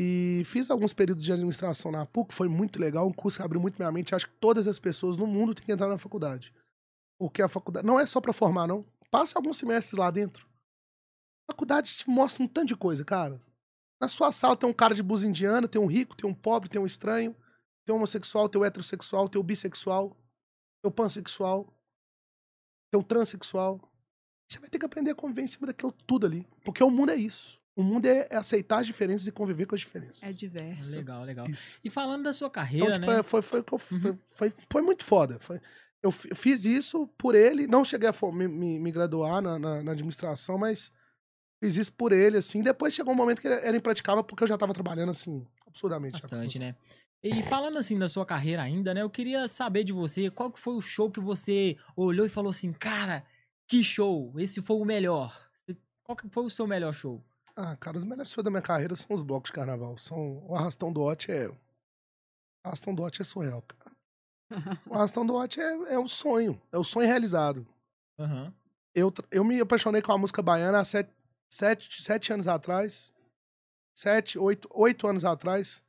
E 0.00 0.44
fiz 0.44 0.70
alguns 0.70 0.92
períodos 0.92 1.24
de 1.24 1.32
administração 1.32 1.90
na 1.90 2.06
PUC, 2.06 2.32
foi 2.32 2.46
muito 2.46 2.78
legal, 2.78 3.08
um 3.08 3.12
curso 3.12 3.36
que 3.36 3.42
abriu 3.42 3.60
muito 3.60 3.76
minha 3.78 3.90
mente. 3.90 4.14
Acho 4.14 4.28
que 4.28 4.34
todas 4.34 4.68
as 4.68 4.78
pessoas 4.78 5.16
no 5.16 5.26
mundo 5.26 5.56
têm 5.56 5.66
que 5.66 5.72
entrar 5.72 5.88
na 5.88 5.98
faculdade. 5.98 6.54
Porque 7.18 7.42
a 7.42 7.48
faculdade 7.48 7.84
não 7.84 7.98
é 7.98 8.06
só 8.06 8.20
pra 8.20 8.32
formar, 8.32 8.68
não. 8.68 8.86
Passa 9.10 9.36
alguns 9.36 9.58
semestres 9.58 9.98
lá 9.98 10.08
dentro. 10.08 10.46
A 11.48 11.52
faculdade 11.52 11.96
te 11.96 12.08
mostra 12.08 12.44
um 12.44 12.46
tanto 12.46 12.68
de 12.68 12.76
coisa, 12.76 13.04
cara. 13.04 13.42
Na 14.00 14.06
sua 14.06 14.30
sala 14.30 14.56
tem 14.56 14.70
um 14.70 14.72
cara 14.72 14.94
de 14.94 15.02
blusa 15.02 15.26
indiana, 15.26 15.66
tem 15.66 15.80
um 15.80 15.86
rico, 15.86 16.14
tem 16.14 16.30
um 16.30 16.34
pobre, 16.34 16.68
tem 16.68 16.80
um 16.80 16.86
estranho, 16.86 17.34
tem 17.84 17.92
um 17.92 17.96
homossexual, 17.96 18.48
tem 18.48 18.60
um 18.60 18.64
heterossexual, 18.64 19.28
tem 19.28 19.40
um 19.40 19.44
bissexual, 19.44 20.10
tem 20.80 20.88
um 20.88 20.92
pansexual, 20.92 21.74
tem 22.92 23.00
um 23.00 23.02
transexual. 23.02 23.80
Você 24.48 24.60
vai 24.60 24.70
ter 24.70 24.78
que 24.78 24.86
aprender 24.86 25.10
a 25.10 25.14
conviver 25.16 25.42
em 25.42 25.48
cima 25.48 25.66
daquilo 25.66 25.90
tudo 25.90 26.24
ali. 26.24 26.46
Porque 26.64 26.84
o 26.84 26.90
mundo 26.90 27.10
é 27.10 27.16
isso. 27.16 27.60
O 27.78 27.82
mundo 27.84 28.06
é, 28.06 28.26
é 28.28 28.36
aceitar 28.36 28.80
as 28.80 28.86
diferenças 28.88 29.28
e 29.28 29.30
conviver 29.32 29.64
com 29.64 29.76
as 29.76 29.80
diferenças. 29.80 30.22
É 30.24 30.32
diverso. 30.32 30.90
Legal, 30.96 31.22
legal. 31.22 31.48
Isso. 31.48 31.78
E 31.84 31.88
falando 31.88 32.24
da 32.24 32.32
sua 32.32 32.48
Então, 32.48 32.52
carreira, 32.62 32.92
tipo, 32.94 33.06
né? 33.06 33.20
é, 33.20 33.22
foi, 33.22 33.40
foi, 33.40 33.60
o 33.60 33.62
que 33.64 33.72
eu 33.74 33.78
f- 33.78 33.94
Uhum. 33.94 34.18
foi, 34.32 34.52
foi 34.68 34.82
muito 34.82 35.04
foda. 35.04 35.38
Foi, 35.38 35.60
eu 36.02 36.10
fi- 36.10 36.34
fiz 36.34 36.64
isso 36.64 37.06
por 37.16 37.36
ele, 37.36 37.68
não 37.68 37.84
cheguei 37.84 38.08
a 38.08 38.12
for- 38.12 38.32
me, 38.32 38.48
me- 38.48 38.80
me 38.80 38.90
graduar 38.90 39.40
na, 39.40 39.60
na- 39.60 39.82
na 39.84 39.92
administração, 39.92 40.58
mas 40.58 40.90
fiz 41.62 41.76
isso 41.76 41.92
por 41.92 42.10
ele, 42.12 42.36
assim. 42.38 42.64
Depois 42.64 42.92
chegou 42.92 43.12
um 43.12 43.16
momento 43.16 43.40
que 43.40 43.46
era 43.46 43.76
impraticável, 43.76 44.24
porque 44.24 44.42
eu 44.42 44.48
já 44.48 44.58
tava 44.58 44.74
trabalhando, 44.74 45.10
assim, 45.10 45.46
absurdamente. 45.64 46.20
Bastante, 46.20 46.58
né? 46.58 46.74
E 47.22 47.42
falando 47.44 47.78
assim 47.78 47.96
da 47.96 48.08
sua 48.08 48.26
carreira 48.26 48.60
ainda, 48.62 48.92
né? 48.92 49.02
Eu 49.02 49.10
queria 49.10 49.46
saber 49.46 49.84
de 49.84 49.92
você, 49.92 50.30
qual 50.30 50.50
que 50.50 50.58
foi 50.58 50.74
o 50.74 50.80
show 50.80 51.10
que 51.10 51.20
você 51.20 51.76
olhou 51.96 52.26
e 52.26 52.28
falou 52.28 52.50
assim, 52.50 52.72
cara, 52.72 53.24
que 53.68 53.84
show! 53.84 54.32
Esse 54.36 54.60
foi 54.60 54.76
o 54.76 54.84
melhor. 54.84 55.48
Qual 56.02 56.16
que 56.16 56.28
foi 56.28 56.44
o 56.44 56.50
seu 56.50 56.66
melhor 56.66 56.92
show? 56.92 57.22
Ah, 57.60 57.74
cara, 57.74 57.98
os 57.98 58.04
melhores 58.04 58.30
shows 58.30 58.44
da 58.44 58.52
minha 58.52 58.62
carreira 58.62 58.94
são 58.94 59.12
os 59.12 59.20
blocos 59.20 59.48
de 59.48 59.54
carnaval. 59.54 59.98
São, 59.98 60.46
o 60.46 60.54
Arrastão 60.54 60.92
do 60.92 61.02
Ote 61.02 61.32
é... 61.32 61.48
O 61.48 61.56
Arrastão 62.62 62.94
do 62.94 63.02
Ote 63.02 63.20
é 63.20 63.24
surreal, 63.24 63.62
cara. 63.62 63.96
O 64.86 64.94
Arrastão 64.94 65.26
do 65.26 65.34
Ote 65.34 65.60
é, 65.60 65.94
é 65.94 65.98
um 65.98 66.06
sonho. 66.06 66.62
É 66.70 66.78
o 66.78 66.84
sonho 66.84 67.08
realizado. 67.08 67.66
Aham. 68.16 68.54
eu, 68.94 69.12
eu 69.32 69.42
me 69.42 69.60
apaixonei 69.60 70.00
com 70.00 70.12
a 70.12 70.18
música 70.18 70.40
baiana 70.40 70.78
há 70.78 70.84
sete, 70.84 71.10
sete, 71.48 72.00
sete 72.00 72.32
anos 72.32 72.46
atrás. 72.46 73.12
Sete, 73.92 74.38
oito, 74.38 74.68
oito 74.72 75.08
anos 75.08 75.24
atrás. 75.24 75.82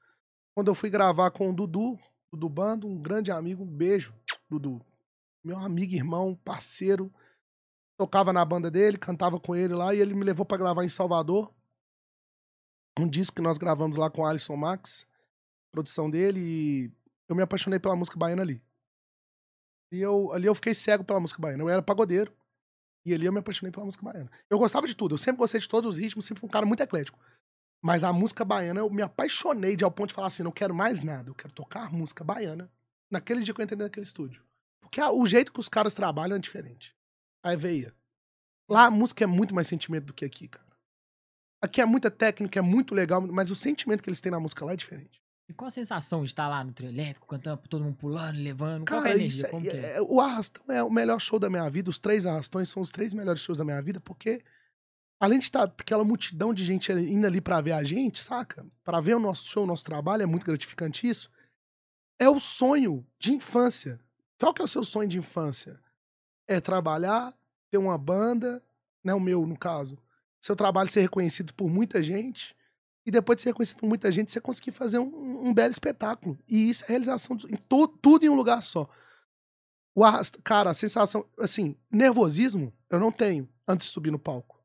Quando 0.56 0.70
eu 0.70 0.76
fui 0.76 0.90
gravar 0.90 1.30
com 1.30 1.52
o 1.52 1.54
Dudu, 1.54 2.00
Dudu 2.34 2.50
Bando, 2.50 2.88
um 2.88 3.00
grande 3.00 3.32
amigo. 3.32 3.62
Um 3.64 3.68
beijo, 3.68 4.12
Dudu. 4.50 4.82
Meu 5.44 5.60
amigo, 5.60 5.94
irmão, 5.94 6.34
parceiro. 6.44 7.14
Tocava 7.96 8.34
na 8.34 8.44
banda 8.44 8.72
dele, 8.72 8.98
cantava 8.98 9.40
com 9.40 9.56
ele 9.56 9.76
lá. 9.76 9.94
E 9.94 10.00
ele 10.00 10.16
me 10.16 10.24
levou 10.24 10.48
pra 10.48 10.58
gravar 10.58 10.84
em 10.84 10.90
Salvador. 10.90 11.54
Um 13.00 13.08
disco 13.08 13.36
que 13.36 13.42
nós 13.42 13.58
gravamos 13.58 13.98
lá 13.98 14.10
com 14.10 14.22
o 14.22 14.26
Alisson 14.26 14.56
Max. 14.56 15.06
Produção 15.72 16.10
dele. 16.10 16.40
E 16.40 16.92
eu 17.28 17.36
me 17.36 17.42
apaixonei 17.42 17.80
pela 17.80 17.96
música 17.96 18.18
baiana 18.18 18.42
ali. 18.42 18.62
E 19.92 20.00
eu, 20.00 20.32
ali 20.34 20.46
eu 20.46 20.56
fiquei 20.56 20.74
cego 20.74 21.04
pela 21.04 21.20
música 21.20 21.42
baiana. 21.42 21.64
Eu 21.64 21.70
era 21.70 21.82
pagodeiro. 21.82 22.34
E 23.06 23.14
ali 23.14 23.26
eu 23.26 23.32
me 23.34 23.40
apaixonei 23.40 23.72
pela 23.72 23.86
música 23.86 24.04
baiana. 24.04 24.30
Eu 24.50 24.58
gostava 24.60 24.86
de 24.88 24.96
tudo, 24.96 25.16
eu 25.16 25.18
sempre 25.18 25.40
gostei 25.40 25.60
de 25.60 25.68
todos 25.70 25.92
os 25.92 25.98
ritmos, 25.98 26.26
sempre 26.26 26.42
fui 26.42 26.48
um 26.48 26.52
cara 26.52 26.66
muito 26.66 26.82
eclético. 26.84 27.18
Mas 27.82 28.04
a 28.04 28.12
música 28.12 28.44
baiana 28.44 28.82
eu 28.82 28.90
me 28.90 29.02
apaixonei 29.02 29.76
de 29.76 29.84
ao 29.86 29.92
ponto 29.92 30.10
de 30.10 30.14
falar 30.14 30.28
assim: 30.28 30.44
não 30.44 30.52
quero 30.52 30.76
mais 30.76 31.02
nada, 31.02 31.30
eu 31.30 31.34
quero 31.36 31.54
tocar 31.54 31.92
música 31.92 32.24
baiana 32.26 32.70
naquele 33.10 33.42
dia 33.42 33.54
que 33.54 33.62
eu 33.62 33.64
entrei 33.64 33.80
naquele 33.80 34.06
estúdio. 34.06 34.44
Porque 34.82 35.00
a- 35.00 35.12
o 35.12 35.26
jeito 35.26 35.54
que 35.54 35.60
os 35.62 35.70
caras 35.70 35.96
trabalham 35.96 36.36
é 36.36 36.40
diferente. 36.40 36.94
Aí 37.42 37.56
veia. 37.56 37.96
Lá 38.70 38.86
a 38.88 38.92
música 38.92 39.24
é 39.24 39.28
muito 39.28 39.56
mais 39.56 39.68
sentimento 39.68 40.06
do 40.08 40.14
que 40.14 40.26
aqui, 40.26 40.48
cara. 40.50 40.68
Aqui 41.62 41.82
é 41.82 41.86
muita 41.86 42.10
técnica, 42.10 42.60
é 42.60 42.62
muito 42.62 42.96
legal, 42.96 43.22
mas 43.22 43.52
o 43.52 43.56
sentimento 43.56 44.02
que 44.02 44.10
eles 44.10 44.22
têm 44.22 44.32
na 44.32 44.40
música 44.40 44.64
lá 44.66 44.74
é 44.74 44.78
diferente. 44.78 45.22
E 45.50 45.54
qual 45.54 45.68
a 45.68 45.72
sensação 45.72 46.24
de 46.24 46.30
estar 46.30 46.48
lá 46.48 46.64
no 46.64 46.72
trio 46.72 46.90
elétrico, 46.90 47.28
cantando, 47.28 47.62
todo 47.68 47.84
mundo 47.84 47.98
pulando, 47.98 48.38
levando? 48.38 48.88
qual 48.88 49.02
que 49.02 49.08
é 49.08 49.12
a 49.12 49.14
Cara, 49.14 49.20
energia? 49.20 49.50
Como 49.50 49.66
é, 49.66 49.70
que 49.70 49.78
é? 49.78 49.98
é- 49.98 50.02
o 50.02 50.22
Arrastão 50.22 50.64
é 50.74 50.84
o 50.84 50.92
melhor 50.92 51.20
show 51.20 51.40
da 51.40 51.50
minha 51.50 51.68
vida. 51.70 51.90
Os 51.90 51.98
três 52.00 52.26
Arrastões 52.26 52.70
são 52.70 52.82
os 52.82 52.92
três 52.92 53.14
melhores 53.14 53.42
shows 53.42 53.58
da 53.58 53.66
minha 53.66 53.82
vida, 53.82 54.00
porque 54.00 54.42
além 55.20 55.40
de 55.40 55.46
estar 55.46 55.64
aquela 55.64 56.04
multidão 56.04 56.54
de 56.54 56.64
gente 56.64 56.92
indo 56.92 57.26
ali 57.26 57.42
pra 57.42 57.62
ver 57.62 57.72
a 57.74 57.84
gente, 57.84 58.24
saca? 58.24 58.66
Pra 58.84 59.02
ver 59.02 59.16
o 59.16 59.20
nosso 59.20 59.48
show, 59.48 59.64
o 59.64 59.68
nosso 59.68 59.84
trabalho, 59.84 60.24
é 60.24 60.26
muito 60.28 60.46
gratificante 60.46 61.08
isso. 61.08 61.30
É 62.20 62.30
o 62.30 62.40
sonho 62.40 63.06
de 63.20 63.34
infância. 63.34 64.00
Qual 64.40 64.54
que 64.54 64.62
é 64.62 64.66
o 64.66 64.68
seu 64.68 64.84
sonho 64.84 65.10
de 65.10 65.18
infância? 65.18 65.80
é 66.48 66.60
trabalhar, 66.60 67.32
ter 67.70 67.78
uma 67.78 67.96
banda, 67.96 68.64
né? 69.04 69.14
O 69.14 69.20
meu, 69.20 69.46
no 69.46 69.56
caso. 69.56 70.00
Seu 70.42 70.56
trabalho 70.56 70.90
ser 70.90 71.02
reconhecido 71.02 71.54
por 71.54 71.70
muita 71.70 72.02
gente. 72.02 72.56
E 73.06 73.12
depois 73.12 73.38
de 73.38 73.44
ser 73.44 73.50
reconhecido 73.50 73.80
por 73.80 73.88
muita 73.88 74.12
gente, 74.12 74.32
você 74.32 74.40
conseguir 74.40 74.72
fazer 74.72 75.00
um, 75.00 75.48
um 75.48 75.54
belo 75.54 75.72
espetáculo. 75.72 76.38
E 76.48 76.70
isso 76.70 76.84
é 76.86 76.88
realização 76.88 77.36
de, 77.36 77.48
tudo 78.02 78.26
em 78.26 78.30
um 78.30 78.36
lugar 78.36 78.62
só. 78.62 78.90
O 79.96 80.04
cara, 80.44 80.70
a 80.70 80.74
sensação, 80.74 81.26
assim, 81.38 81.76
nervosismo 81.92 82.74
eu 82.90 83.00
não 83.00 83.12
tenho 83.12 83.50
antes 83.68 83.88
de 83.88 83.94
subir 83.94 84.12
no 84.12 84.20
palco. 84.20 84.60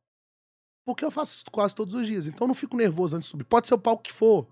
Porque 0.85 1.05
eu 1.05 1.11
faço 1.11 1.35
isso 1.35 1.45
quase 1.51 1.75
todos 1.75 1.95
os 1.95 2.07
dias. 2.07 2.27
Então 2.27 2.45
eu 2.45 2.49
não 2.49 2.55
fico 2.55 2.77
nervoso 2.77 3.17
antes 3.17 3.27
de 3.27 3.31
subir. 3.31 3.45
Pode 3.45 3.67
ser 3.67 3.75
o 3.75 3.79
palco 3.79 4.03
que 4.03 4.13
for. 4.13 4.47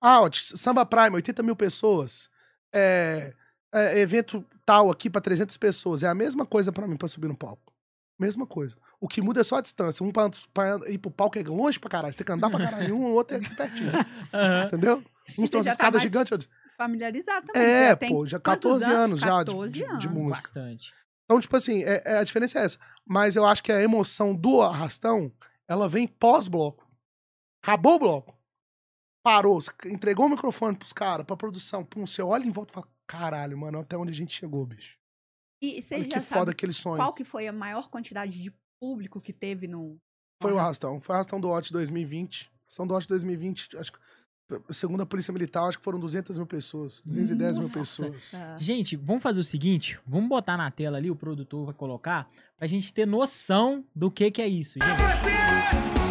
Ah, 0.00 0.20
Samba 0.32 0.84
Prime, 0.84 1.16
80 1.16 1.42
mil 1.42 1.56
pessoas. 1.56 2.28
É, 2.72 3.32
é, 3.72 3.98
evento 3.98 4.44
tal 4.66 4.90
aqui 4.90 5.08
para 5.08 5.20
300 5.20 5.56
pessoas. 5.56 6.02
É 6.02 6.08
a 6.08 6.14
mesma 6.14 6.44
coisa 6.44 6.70
para 6.70 6.86
mim 6.86 6.96
para 6.96 7.08
subir 7.08 7.28
no 7.28 7.36
palco. 7.36 7.72
Mesma 8.18 8.46
coisa. 8.46 8.76
O 9.04 9.08
que 9.08 9.20
muda 9.20 9.42
é 9.42 9.44
só 9.44 9.56
a 9.56 9.60
distância. 9.60 10.02
Um 10.02 10.10
pra, 10.10 10.30
pra 10.54 10.78
ir 10.90 10.96
pro 10.96 11.10
palco 11.10 11.38
é 11.38 11.42
longe 11.42 11.78
pra 11.78 11.90
caralho. 11.90 12.10
Você 12.12 12.16
tem 12.16 12.24
que 12.24 12.32
andar 12.32 12.48
pra 12.48 12.58
caralho. 12.58 12.96
Um, 12.96 13.02
o 13.04 13.12
outro 13.12 13.36
é 13.36 13.38
aqui 13.38 13.54
pertinho. 13.54 13.92
Aham. 14.32 14.64
Entendeu? 14.66 15.04
Uns 15.38 15.44
estão 15.44 15.60
as 15.60 15.66
já 15.66 15.72
tá 15.72 15.88
escadas 15.88 16.00
mais 16.00 16.10
gigantes. 16.10 16.48
Familiarizado 16.76 17.46
também. 17.48 17.62
É, 17.62 17.88
já 17.90 17.96
pô, 17.98 18.26
já 18.26 18.40
quantos 18.40 18.70
14 18.80 18.90
anos, 18.90 19.20
já 19.20 19.42
de- 19.42 19.50
14 19.50 19.72
de, 19.74 19.78
de 19.80 19.84
anos. 19.84 20.06
música. 20.06 20.42
Bastante. 20.42 20.94
Então, 21.24 21.38
tipo 21.40 21.54
assim, 21.56 21.82
é, 21.84 22.02
é- 22.04 22.18
a 22.18 22.24
diferença 22.24 22.58
é 22.58 22.64
essa. 22.64 22.78
Mas 23.06 23.36
eu 23.36 23.44
acho 23.44 23.62
que 23.62 23.70
a 23.70 23.82
emoção 23.82 24.34
do 24.34 24.62
arrastão, 24.62 25.30
ela 25.68 25.86
vem 25.86 26.06
pós-bloco. 26.08 26.90
Acabou 27.62 27.96
o 27.96 27.98
bloco. 27.98 28.38
Parou, 29.22 29.60
você 29.60 29.70
entregou 29.86 30.26
o 30.26 30.30
microfone 30.30 30.76
pros 30.76 30.92
caras, 30.94 31.26
pra 31.26 31.36
produção. 31.36 31.84
Pum, 31.84 32.06
você 32.06 32.22
olha 32.22 32.44
em 32.46 32.50
volta 32.50 32.72
e 32.72 32.74
fala, 32.74 32.88
caralho, 33.06 33.56
mano, 33.58 33.80
até 33.80 33.96
onde 33.98 34.12
a 34.12 34.14
gente 34.14 34.34
chegou, 34.34 34.64
bicho. 34.66 34.96
E 35.62 35.80
você 35.80 35.94
Olha 35.94 36.04
já 36.04 36.08
que 36.14 36.20
foda 36.20 36.40
sabe 36.40 36.50
aquele 36.52 36.72
sonho. 36.74 36.96
qual 36.96 37.12
que 37.14 37.24
foi 37.24 37.46
a 37.46 37.52
maior 37.52 37.88
quantidade 37.88 38.42
de 38.42 38.52
público 38.84 39.20
que 39.20 39.32
teve 39.32 39.66
no... 39.66 39.96
Foi 40.42 40.52
o 40.52 40.58
arrastão. 40.58 41.00
Foi 41.00 41.14
o 41.14 41.16
arrastão 41.16 41.40
do 41.40 41.48
OT 41.48 41.72
2020. 41.72 42.50
Arrastão 42.64 42.86
do 42.86 42.94
OT 42.94 43.08
2020, 43.08 43.76
acho 43.78 43.92
que, 43.92 43.98
segundo 44.74 45.02
a 45.02 45.06
Polícia 45.06 45.32
Militar, 45.32 45.68
acho 45.68 45.78
que 45.78 45.84
foram 45.84 45.98
200 45.98 46.36
mil 46.36 46.46
pessoas. 46.46 47.00
210 47.06 47.58
mil 47.58 47.66
Nossa. 47.66 47.78
pessoas. 47.78 48.34
Arrasta? 48.34 48.62
Gente, 48.62 48.96
vamos 48.96 49.22
fazer 49.22 49.40
o 49.40 49.44
seguinte, 49.44 49.98
vamos 50.04 50.28
botar 50.28 50.58
na 50.58 50.70
tela 50.70 50.98
ali, 50.98 51.10
o 51.10 51.16
produtor 51.16 51.64
vai 51.64 51.74
colocar, 51.74 52.28
pra 52.58 52.66
gente 52.66 52.92
ter 52.92 53.06
noção 53.06 53.84
do 53.94 54.10
que 54.10 54.30
que 54.30 54.42
é 54.42 54.48
isso, 54.48 54.78
gente. 54.78 56.03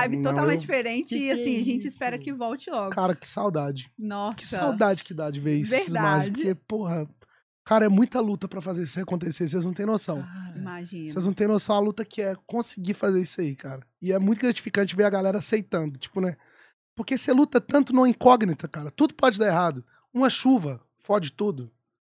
Vibe 0.00 0.16
Não, 0.16 0.22
totalmente 0.30 0.54
eu- 0.56 0.60
diferente. 0.60 1.08
Que 1.08 1.24
e 1.26 1.30
assim, 1.30 1.56
é 1.56 1.60
a 1.60 1.64
gente 1.64 1.78
isso? 1.78 1.88
espera 1.88 2.18
que 2.18 2.32
volte 2.32 2.70
logo. 2.70 2.90
Cara, 2.90 3.14
que 3.14 3.28
saudade. 3.28 3.90
Nossa. 3.98 4.38
Que 4.38 4.46
saudade 4.46 5.04
que 5.04 5.14
dá 5.14 5.30
de 5.30 5.40
ver 5.40 5.56
isso. 5.58 5.70
Verdade. 5.70 6.30
Porque, 6.30 6.54
porra, 6.54 7.08
cara, 7.64 7.84
é 7.84 7.88
muita 7.88 8.20
luta 8.20 8.46
pra 8.48 8.60
fazer 8.60 8.82
isso 8.82 9.00
acontecer. 9.00 9.48
Vocês 9.48 9.64
não 9.64 9.72
têm 9.72 9.86
noção. 9.86 10.22
Cara, 10.22 10.58
Imagina. 10.58 11.10
Vocês 11.12 11.24
não 11.26 11.32
têm 11.32 11.46
noção 11.46 11.76
a 11.76 11.80
luta 11.80 12.04
que 12.04 12.20
é 12.22 12.34
conseguir 12.46 12.94
fazer 12.94 13.20
isso 13.20 13.40
aí, 13.40 13.54
cara. 13.54 13.86
E 14.02 14.12
é 14.12 14.18
muito 14.18 14.40
gratificante 14.40 14.94
ver 14.96 15.04
a 15.04 15.10
galera 15.10 15.38
aceitando. 15.38 15.98
Tipo, 15.98 16.20
né? 16.20 16.36
Porque 16.96 17.16
você 17.16 17.32
luta 17.32 17.60
tanto 17.60 17.92
no 17.92 18.06
incógnita, 18.06 18.66
cara. 18.66 18.90
Tudo 18.90 19.14
pode 19.14 19.38
dar 19.38 19.46
errado. 19.46 19.84
Uma 20.12 20.28
chuva 20.28 20.80
fode 20.98 21.30
tudo. 21.32 21.70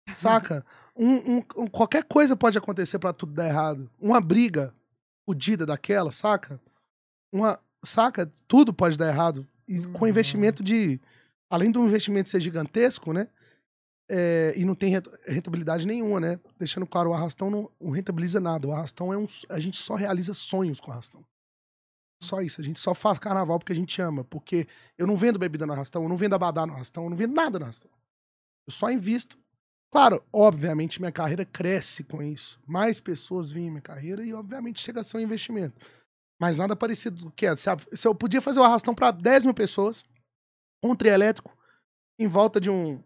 Saca? 0.12 0.64
Um, 0.97 1.39
um- 1.39 1.45
um- 1.57 1.66
qualquer 1.66 2.05
coisa 2.05 2.37
pode 2.37 2.57
acontecer 2.59 2.99
pra 2.99 3.12
tudo 3.12 3.32
dar 3.32 3.49
errado. 3.49 3.91
Uma 3.99 4.20
briga 4.20 4.72
fodida 5.26 5.64
daquela, 5.66 6.12
saca? 6.12 6.61
Uma. 7.32 7.59
Saca? 7.85 8.30
Tudo 8.49 8.72
pode 8.72 8.97
dar 8.99 9.09
errado. 9.09 9.47
E 9.68 9.80
com 9.80 10.05
Uhum. 10.05 10.09
investimento 10.09 10.62
de. 10.62 11.01
Além 11.51 11.70
do 11.70 11.85
investimento 11.85 12.28
ser 12.28 12.41
gigantesco, 12.41 13.12
né? 13.12 13.28
É, 14.09 14.53
e 14.57 14.64
não 14.64 14.74
tem 14.74 14.93
rentabilidade 15.26 15.87
nenhuma, 15.87 16.20
né? 16.20 16.39
Deixando 16.59 16.87
claro, 16.87 17.11
o 17.11 17.14
arrastão 17.14 17.51
não, 17.51 17.70
não 17.80 17.91
rentabiliza 17.91 18.41
nada. 18.41 18.68
O 18.68 18.72
arrastão 18.72 19.12
é 19.12 19.16
um. 19.16 19.24
A 19.49 19.59
gente 19.59 19.78
só 19.78 19.95
realiza 19.95 20.35
sonhos 20.35 20.80
com 20.80 20.91
o 20.91 20.93
arrastão. 20.93 21.24
Só 22.22 22.41
isso. 22.41 22.61
A 22.61 22.64
gente 22.64 22.80
só 22.80 22.95
faz 22.95 23.18
carnaval 23.18 23.59
porque 23.59 23.72
a 23.72 23.76
gente 23.76 24.01
ama. 24.03 24.24
Porque 24.24 24.66
eu 24.99 25.07
não 25.07 25.16
vendo 25.16 25.39
bebida 25.39 25.66
no 25.66 25.72
arrastão, 25.72 26.03
eu 26.03 26.09
não 26.09 26.16
vendo 26.16 26.35
abadá 26.35 26.66
no 26.66 26.74
arrastão, 26.74 27.05
eu 27.05 27.11
não 27.11 27.16
vendo 27.16 27.35
nada 27.35 27.59
no 27.59 27.64
arrastão. 27.64 27.91
Eu 28.66 28.72
só 28.72 28.91
invisto. 28.91 29.39
Claro, 29.91 30.22
obviamente 30.32 31.01
minha 31.01 31.12
carreira 31.12 31.45
cresce 31.45 32.03
com 32.03 32.22
isso. 32.22 32.59
Mais 32.66 33.01
pessoas 33.01 33.53
vêm 33.53 33.66
em 33.68 33.70
minha 33.70 33.80
carreira 33.82 34.24
e, 34.24 34.35
obviamente, 34.35 34.82
chega 34.82 35.01
a 35.01 35.05
ser 35.05 35.18
um 35.18 35.20
investimento. 35.20 35.80
Mas 36.41 36.59
nada 36.59 36.74
parecido 36.74 37.24
do 37.24 37.30
que 37.30 37.47
é. 37.47 37.55
Se, 37.57 37.68
eu 38.05 38.14
podia 38.14 38.41
fazer 38.41 38.61
o 38.61 38.64
arrastão 38.64 38.95
para 38.95 39.11
10 39.11 39.45
mil 39.45 39.55
pessoas, 39.55 40.05
um 40.82 40.95
trielétrico, 40.95 41.57
em 42.18 42.26
volta 42.26 42.61
de 42.61 42.70
um. 42.70 43.03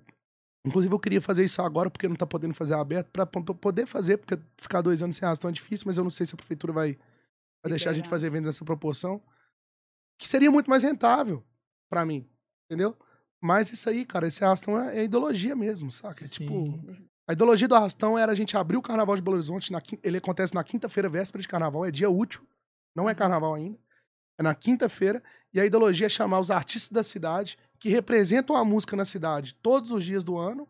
Inclusive, 0.66 0.92
eu 0.92 0.98
queria 0.98 1.20
fazer 1.20 1.44
isso 1.44 1.62
agora, 1.62 1.88
porque 1.88 2.08
não 2.08 2.16
tá 2.16 2.26
podendo 2.26 2.52
fazer 2.52 2.74
aberto, 2.74 3.08
pra 3.10 3.24
poder 3.26 3.86
fazer, 3.86 4.18
porque 4.18 4.38
ficar 4.58 4.82
dois 4.82 5.02
anos 5.02 5.16
sem 5.16 5.24
arrastão 5.24 5.48
é 5.48 5.52
difícil, 5.52 5.84
mas 5.86 5.96
eu 5.96 6.04
não 6.04 6.10
sei 6.10 6.26
se 6.26 6.34
a 6.34 6.36
prefeitura 6.36 6.72
vai, 6.72 6.98
vai 7.62 7.70
deixar 7.70 7.90
a 7.90 7.94
gente 7.94 8.08
fazer 8.08 8.26
evento 8.26 8.46
nessa 8.46 8.64
proporção. 8.64 9.22
Que 10.18 10.26
seria 10.26 10.50
muito 10.50 10.68
mais 10.68 10.82
rentável 10.82 11.44
para 11.88 12.04
mim, 12.04 12.28
entendeu? 12.66 12.96
Mas 13.40 13.70
isso 13.70 13.88
aí, 13.88 14.04
cara, 14.04 14.26
esse 14.26 14.44
arrastão 14.44 14.78
é, 14.78 14.98
é 14.98 15.04
ideologia 15.04 15.54
mesmo, 15.54 15.92
saca? 15.92 16.24
É 16.24 16.28
tipo. 16.28 16.52
Sim. 16.52 17.08
A 17.28 17.34
ideologia 17.34 17.68
do 17.68 17.74
arrastão 17.74 18.18
era 18.18 18.32
a 18.32 18.34
gente 18.34 18.56
abrir 18.56 18.78
o 18.78 18.82
carnaval 18.82 19.14
de 19.14 19.20
Belo 19.20 19.36
Horizonte. 19.36 19.70
Na, 19.70 19.82
ele 20.02 20.16
acontece 20.16 20.54
na 20.54 20.64
quinta-feira, 20.64 21.10
véspera 21.10 21.42
de 21.42 21.46
carnaval, 21.46 21.84
é 21.84 21.90
dia 21.90 22.08
útil. 22.08 22.42
Não 22.98 23.08
é 23.08 23.14
carnaval 23.14 23.54
ainda. 23.54 23.78
É 24.36 24.42
na 24.42 24.56
quinta-feira. 24.56 25.22
E 25.54 25.60
a 25.60 25.64
ideologia 25.64 26.06
é 26.06 26.10
chamar 26.10 26.40
os 26.40 26.50
artistas 26.50 26.90
da 26.90 27.04
cidade, 27.04 27.56
que 27.78 27.88
representam 27.88 28.56
a 28.56 28.64
música 28.64 28.96
na 28.96 29.04
cidade 29.04 29.54
todos 29.62 29.92
os 29.92 30.04
dias 30.04 30.24
do 30.24 30.36
ano, 30.36 30.68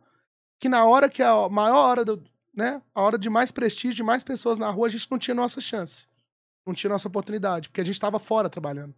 que 0.61 0.69
na 0.69 0.85
hora 0.85 1.09
que 1.09 1.23
é 1.23 1.27
a 1.27 1.49
maior 1.49 1.89
hora 1.89 2.05
do. 2.05 2.23
Né, 2.55 2.83
a 2.93 3.03
hora 3.03 3.17
de 3.17 3.31
mais 3.31 3.53
prestígio, 3.53 3.95
de 3.95 4.03
mais 4.03 4.25
pessoas 4.25 4.59
na 4.59 4.69
rua, 4.69 4.89
a 4.89 4.91
gente 4.91 5.09
não 5.11 5.19
tinha 5.19 5.35
nossa 5.35 5.61
chance. 5.61 6.09
Não 6.67 6.75
tinha 6.75 6.91
nossa 6.91 7.07
oportunidade, 7.07 7.69
porque 7.69 7.81
a 7.81 7.85
gente 7.85 7.95
estava 7.95 8.19
fora 8.19 8.51
trabalhando. 8.51 8.95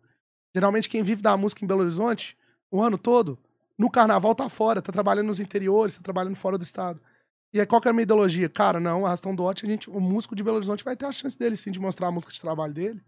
Geralmente, 0.55 0.89
quem 0.89 1.03
vive 1.03 1.21
da 1.21 1.37
música 1.37 1.63
em 1.63 1.69
Belo 1.69 1.83
Horizonte, 1.83 2.37
o 2.71 2.83
ano 2.83 2.97
todo, 2.97 3.39
no 3.79 3.91
carnaval 3.91 4.35
tá 4.35 4.49
fora, 4.49 4.81
tá 4.81 4.91
trabalhando 4.91 5.27
nos 5.27 5.39
interiores, 5.39 5.97
tá 5.97 6.03
trabalhando 6.03 6.37
fora 6.37 6.57
do 6.57 6.65
estado. 6.65 7.01
E 7.53 7.61
aí, 7.61 7.67
qual 7.67 7.83
que 7.83 7.89
é 7.89 7.91
a 7.91 7.93
minha 7.93 8.05
ideologia? 8.05 8.49
Cara, 8.49 8.81
não, 8.81 9.05
arrastão 9.05 9.35
do 9.35 9.45
Ote, 9.45 9.67
a 9.67 9.69
gente, 9.69 9.91
o 9.91 10.01
músico 10.01 10.35
de 10.35 10.43
Belo 10.43 10.57
Horizonte 10.57 10.83
vai 10.83 10.97
ter 10.97 11.05
a 11.05 11.13
chance 11.13 11.39
dele, 11.39 11.57
sim, 11.57 11.71
de 11.71 11.79
mostrar 11.79 12.09
a 12.09 12.11
música 12.11 12.33
de 12.33 12.41
trabalho 12.41 12.73
dele, 12.73 13.03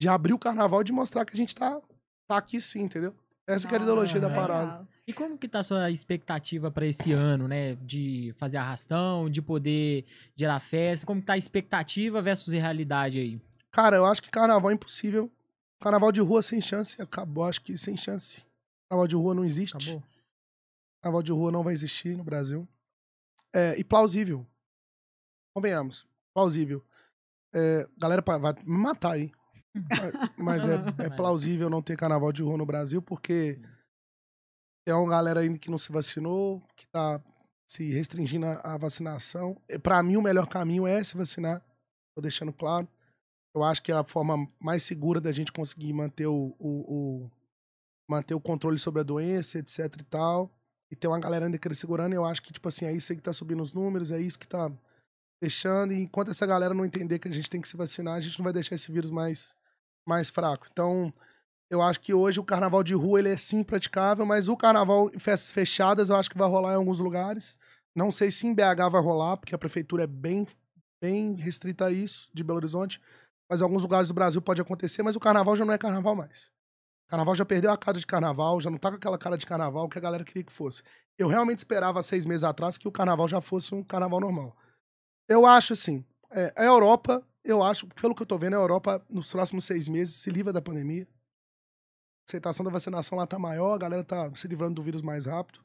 de 0.00 0.08
abrir 0.08 0.32
o 0.32 0.38
carnaval 0.38 0.80
e 0.80 0.84
de 0.84 0.92
mostrar 0.92 1.24
que 1.24 1.32
a 1.32 1.36
gente 1.36 1.54
tá, 1.54 1.80
tá 2.26 2.36
aqui 2.36 2.60
sim, 2.60 2.82
entendeu? 2.82 3.14
Essa 3.46 3.68
que 3.68 3.74
é 3.74 3.78
a 3.78 3.82
ideologia 3.82 4.20
da 4.20 4.28
Legal. 4.28 4.42
parada. 4.42 4.88
E 5.06 5.12
como 5.12 5.36
que 5.36 5.46
tá 5.46 5.58
a 5.58 5.62
sua 5.62 5.90
expectativa 5.90 6.70
pra 6.70 6.86
esse 6.86 7.12
ano, 7.12 7.46
né? 7.46 7.74
De 7.76 8.32
fazer 8.38 8.56
arrastão, 8.56 9.28
de 9.28 9.42
poder 9.42 10.06
gerar 10.34 10.58
festa? 10.60 11.04
Como 11.04 11.20
que 11.20 11.26
tá 11.26 11.34
a 11.34 11.38
expectativa 11.38 12.22
versus 12.22 12.54
realidade 12.54 13.18
aí? 13.18 13.40
Cara, 13.70 13.96
eu 13.96 14.06
acho 14.06 14.22
que 14.22 14.30
carnaval 14.30 14.70
é 14.70 14.74
impossível. 14.74 15.30
Carnaval 15.80 16.10
de 16.10 16.22
rua 16.22 16.42
sem 16.42 16.62
chance, 16.62 17.00
acabou, 17.02 17.44
acho 17.44 17.60
que 17.60 17.76
sem 17.76 17.96
chance. 17.96 18.42
Carnaval 18.88 19.06
de 19.06 19.16
rua 19.16 19.34
não 19.34 19.44
existe. 19.44 19.76
Acabou? 19.76 20.02
Carnaval 21.02 21.22
de 21.22 21.32
rua 21.32 21.52
não 21.52 21.62
vai 21.62 21.74
existir 21.74 22.16
no 22.16 22.24
Brasil. 22.24 22.66
É, 23.54 23.78
e 23.78 23.84
plausível. 23.84 24.46
Convenhamos. 25.54 26.06
Plausível. 26.32 26.82
É, 27.54 27.86
galera 27.98 28.22
vai 28.38 28.54
me 28.64 28.78
matar 28.78 29.12
aí. 29.12 29.30
Mas 30.36 30.64
é, 30.66 30.74
é 31.06 31.10
plausível 31.10 31.68
não 31.68 31.82
ter 31.82 31.96
carnaval 31.96 32.32
de 32.32 32.42
rua 32.42 32.56
no 32.56 32.66
Brasil, 32.66 33.02
porque 33.02 33.58
Tem 34.86 34.94
uma 34.94 35.08
galera 35.08 35.40
ainda 35.40 35.58
que 35.58 35.70
não 35.70 35.78
se 35.78 35.90
vacinou, 35.90 36.60
que 36.76 36.86
tá 36.88 37.22
se 37.68 37.90
restringindo 37.90 38.46
a, 38.46 38.74
a 38.74 38.76
vacinação. 38.76 39.56
E 39.68 39.78
Pra 39.78 40.02
mim, 40.02 40.16
o 40.16 40.22
melhor 40.22 40.46
caminho 40.46 40.86
é 40.86 41.02
se 41.02 41.16
vacinar. 41.16 41.60
Tô 42.16 42.20
deixando 42.22 42.52
claro. 42.52 42.86
Eu 43.54 43.62
acho 43.64 43.82
que 43.82 43.90
é 43.92 43.94
a 43.94 44.04
forma 44.04 44.48
mais 44.60 44.82
segura 44.82 45.20
da 45.20 45.32
gente 45.32 45.52
conseguir 45.52 45.92
manter 45.92 46.26
o, 46.26 46.54
o- 46.58 47.24
o- 47.24 47.30
manter 48.10 48.34
o 48.34 48.40
controle 48.40 48.78
sobre 48.78 49.00
a 49.00 49.04
doença, 49.04 49.58
etc 49.58 49.78
e 50.00 50.04
tal. 50.04 50.50
E 50.92 50.96
tem 50.96 51.08
uma 51.08 51.18
galera 51.18 51.46
ainda 51.46 51.58
querendo 51.58 51.76
segurando, 51.76 52.12
e 52.12 52.16
eu 52.16 52.24
acho 52.24 52.42
que, 52.42 52.52
tipo 52.52 52.68
assim, 52.68 52.84
é 52.84 52.92
isso 52.92 53.14
que 53.14 53.22
tá 53.22 53.32
subindo 53.32 53.62
os 53.62 53.72
números, 53.72 54.10
é 54.10 54.20
isso 54.20 54.38
que 54.38 54.46
tá 54.46 54.70
deixando. 55.42 55.92
E 55.92 56.02
enquanto 56.02 56.30
essa 56.30 56.44
galera 56.46 56.74
não 56.74 56.84
entender 56.84 57.18
que 57.18 57.26
a 57.28 57.32
gente 57.32 57.48
tem 57.48 57.60
que 57.60 57.68
se 57.68 57.76
vacinar, 57.76 58.14
a 58.16 58.20
gente 58.20 58.38
não 58.38 58.44
vai 58.44 58.52
deixar 58.52 58.74
esse 58.74 58.92
vírus 58.92 59.10
mais, 59.10 59.56
mais 60.06 60.28
fraco. 60.30 60.66
Então, 60.70 61.12
eu 61.70 61.82
acho 61.82 62.00
que 62.00 62.14
hoje 62.14 62.38
o 62.38 62.44
carnaval 62.44 62.82
de 62.82 62.94
rua 62.94 63.18
ele 63.18 63.30
é 63.30 63.36
sim 63.36 63.64
praticável, 63.64 64.24
mas 64.24 64.48
o 64.48 64.56
carnaval 64.56 65.10
em 65.14 65.18
festas 65.18 65.50
fechadas 65.50 66.08
eu 66.08 66.16
acho 66.16 66.30
que 66.30 66.38
vai 66.38 66.48
rolar 66.48 66.72
em 66.72 66.76
alguns 66.76 67.00
lugares. 67.00 67.58
Não 67.94 68.12
sei 68.12 68.30
se 68.30 68.46
em 68.46 68.54
BH 68.54 68.90
vai 68.90 69.02
rolar, 69.02 69.36
porque 69.36 69.54
a 69.54 69.58
prefeitura 69.58 70.04
é 70.04 70.06
bem, 70.06 70.46
bem 71.00 71.34
restrita 71.34 71.86
a 71.86 71.90
isso, 71.90 72.28
de 72.34 72.44
Belo 72.44 72.58
Horizonte. 72.58 73.00
Mas 73.48 73.60
em 73.60 73.64
alguns 73.64 73.82
lugares 73.82 74.08
do 74.08 74.14
Brasil 74.14 74.42
pode 74.42 74.60
acontecer, 74.60 75.02
mas 75.02 75.16
o 75.16 75.20
carnaval 75.20 75.56
já 75.56 75.64
não 75.64 75.74
é 75.74 75.78
carnaval 75.78 76.14
mais. 76.14 76.50
O 77.06 77.10
carnaval 77.10 77.34
já 77.34 77.44
perdeu 77.44 77.70
a 77.70 77.76
cara 77.76 77.98
de 77.98 78.06
carnaval, 78.06 78.60
já 78.60 78.70
não 78.70 78.78
tá 78.78 78.90
com 78.90 78.96
aquela 78.96 79.18
cara 79.18 79.36
de 79.36 79.46
carnaval 79.46 79.88
que 79.88 79.98
a 79.98 80.00
galera 80.00 80.24
queria 80.24 80.42
que 80.42 80.52
fosse. 80.52 80.82
Eu 81.18 81.28
realmente 81.28 81.58
esperava 81.58 82.02
seis 82.02 82.24
meses 82.24 82.42
atrás 82.42 82.76
que 82.76 82.88
o 82.88 82.92
carnaval 82.92 83.28
já 83.28 83.40
fosse 83.40 83.74
um 83.74 83.82
carnaval 83.82 84.20
normal. 84.20 84.56
Eu 85.28 85.46
acho 85.46 85.72
assim, 85.72 86.04
é, 86.30 86.52
a 86.56 86.64
Europa, 86.64 87.24
eu 87.44 87.62
acho, 87.62 87.86
pelo 87.88 88.14
que 88.14 88.22
eu 88.22 88.26
tô 88.26 88.38
vendo, 88.38 88.54
a 88.54 88.58
Europa, 88.58 89.04
nos 89.08 89.30
próximos 89.30 89.66
seis 89.66 89.86
meses, 89.86 90.14
se 90.16 90.30
livra 90.30 90.52
da 90.52 90.62
pandemia. 90.62 91.06
A 91.06 92.30
aceitação 92.30 92.64
da 92.64 92.70
vacinação 92.70 93.18
lá 93.18 93.26
tá 93.26 93.38
maior, 93.38 93.74
a 93.74 93.78
galera 93.78 94.02
tá 94.02 94.34
se 94.34 94.48
livrando 94.48 94.76
do 94.76 94.82
vírus 94.82 95.02
mais 95.02 95.26
rápido. 95.26 95.60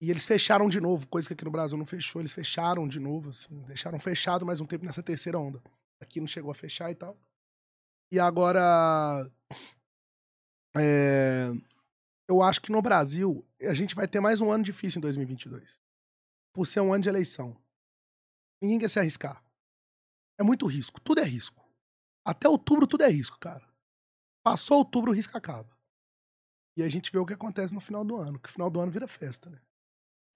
E 0.00 0.10
eles 0.10 0.26
fecharam 0.26 0.68
de 0.68 0.80
novo, 0.80 1.06
coisa 1.06 1.28
que 1.28 1.34
aqui 1.34 1.44
no 1.44 1.50
Brasil 1.50 1.78
não 1.78 1.86
fechou, 1.86 2.20
eles 2.20 2.32
fecharam 2.32 2.86
de 2.86 2.98
novo, 2.98 3.30
assim, 3.30 3.62
deixaram 3.62 3.98
fechado 3.98 4.44
mais 4.44 4.60
um 4.60 4.66
tempo 4.66 4.84
nessa 4.84 5.02
terceira 5.02 5.38
onda. 5.38 5.62
Aqui 6.00 6.20
não 6.20 6.26
chegou 6.26 6.50
a 6.50 6.54
fechar 6.54 6.90
e 6.90 6.94
tal. 6.94 7.16
E 8.12 8.18
agora. 8.18 9.30
é, 10.76 11.50
eu 12.28 12.42
acho 12.42 12.60
que 12.60 12.72
no 12.72 12.82
Brasil 12.82 13.44
a 13.62 13.74
gente 13.74 13.94
vai 13.94 14.06
ter 14.06 14.20
mais 14.20 14.40
um 14.40 14.50
ano 14.50 14.64
difícil 14.64 14.98
em 14.98 15.02
2022. 15.02 15.80
Por 16.52 16.66
ser 16.66 16.80
um 16.80 16.92
ano 16.92 17.02
de 17.02 17.08
eleição. 17.08 17.56
Ninguém 18.60 18.78
quer 18.78 18.88
se 18.88 18.98
arriscar. 18.98 19.42
É 20.38 20.42
muito 20.42 20.66
risco. 20.66 21.00
Tudo 21.00 21.20
é 21.20 21.24
risco. 21.24 21.64
Até 22.24 22.48
outubro 22.48 22.86
tudo 22.86 23.02
é 23.02 23.08
risco, 23.08 23.38
cara. 23.38 23.66
Passou 24.42 24.78
outubro, 24.78 25.10
o 25.10 25.14
risco 25.14 25.36
acaba. 25.36 25.76
E 26.76 26.82
a 26.82 26.88
gente 26.88 27.10
vê 27.10 27.18
o 27.18 27.26
que 27.26 27.34
acontece 27.34 27.74
no 27.74 27.80
final 27.80 28.04
do 28.04 28.16
ano. 28.16 28.38
Que 28.38 28.48
o 28.48 28.52
final 28.52 28.70
do 28.70 28.80
ano 28.80 28.92
vira 28.92 29.08
festa, 29.08 29.50
né? 29.50 29.60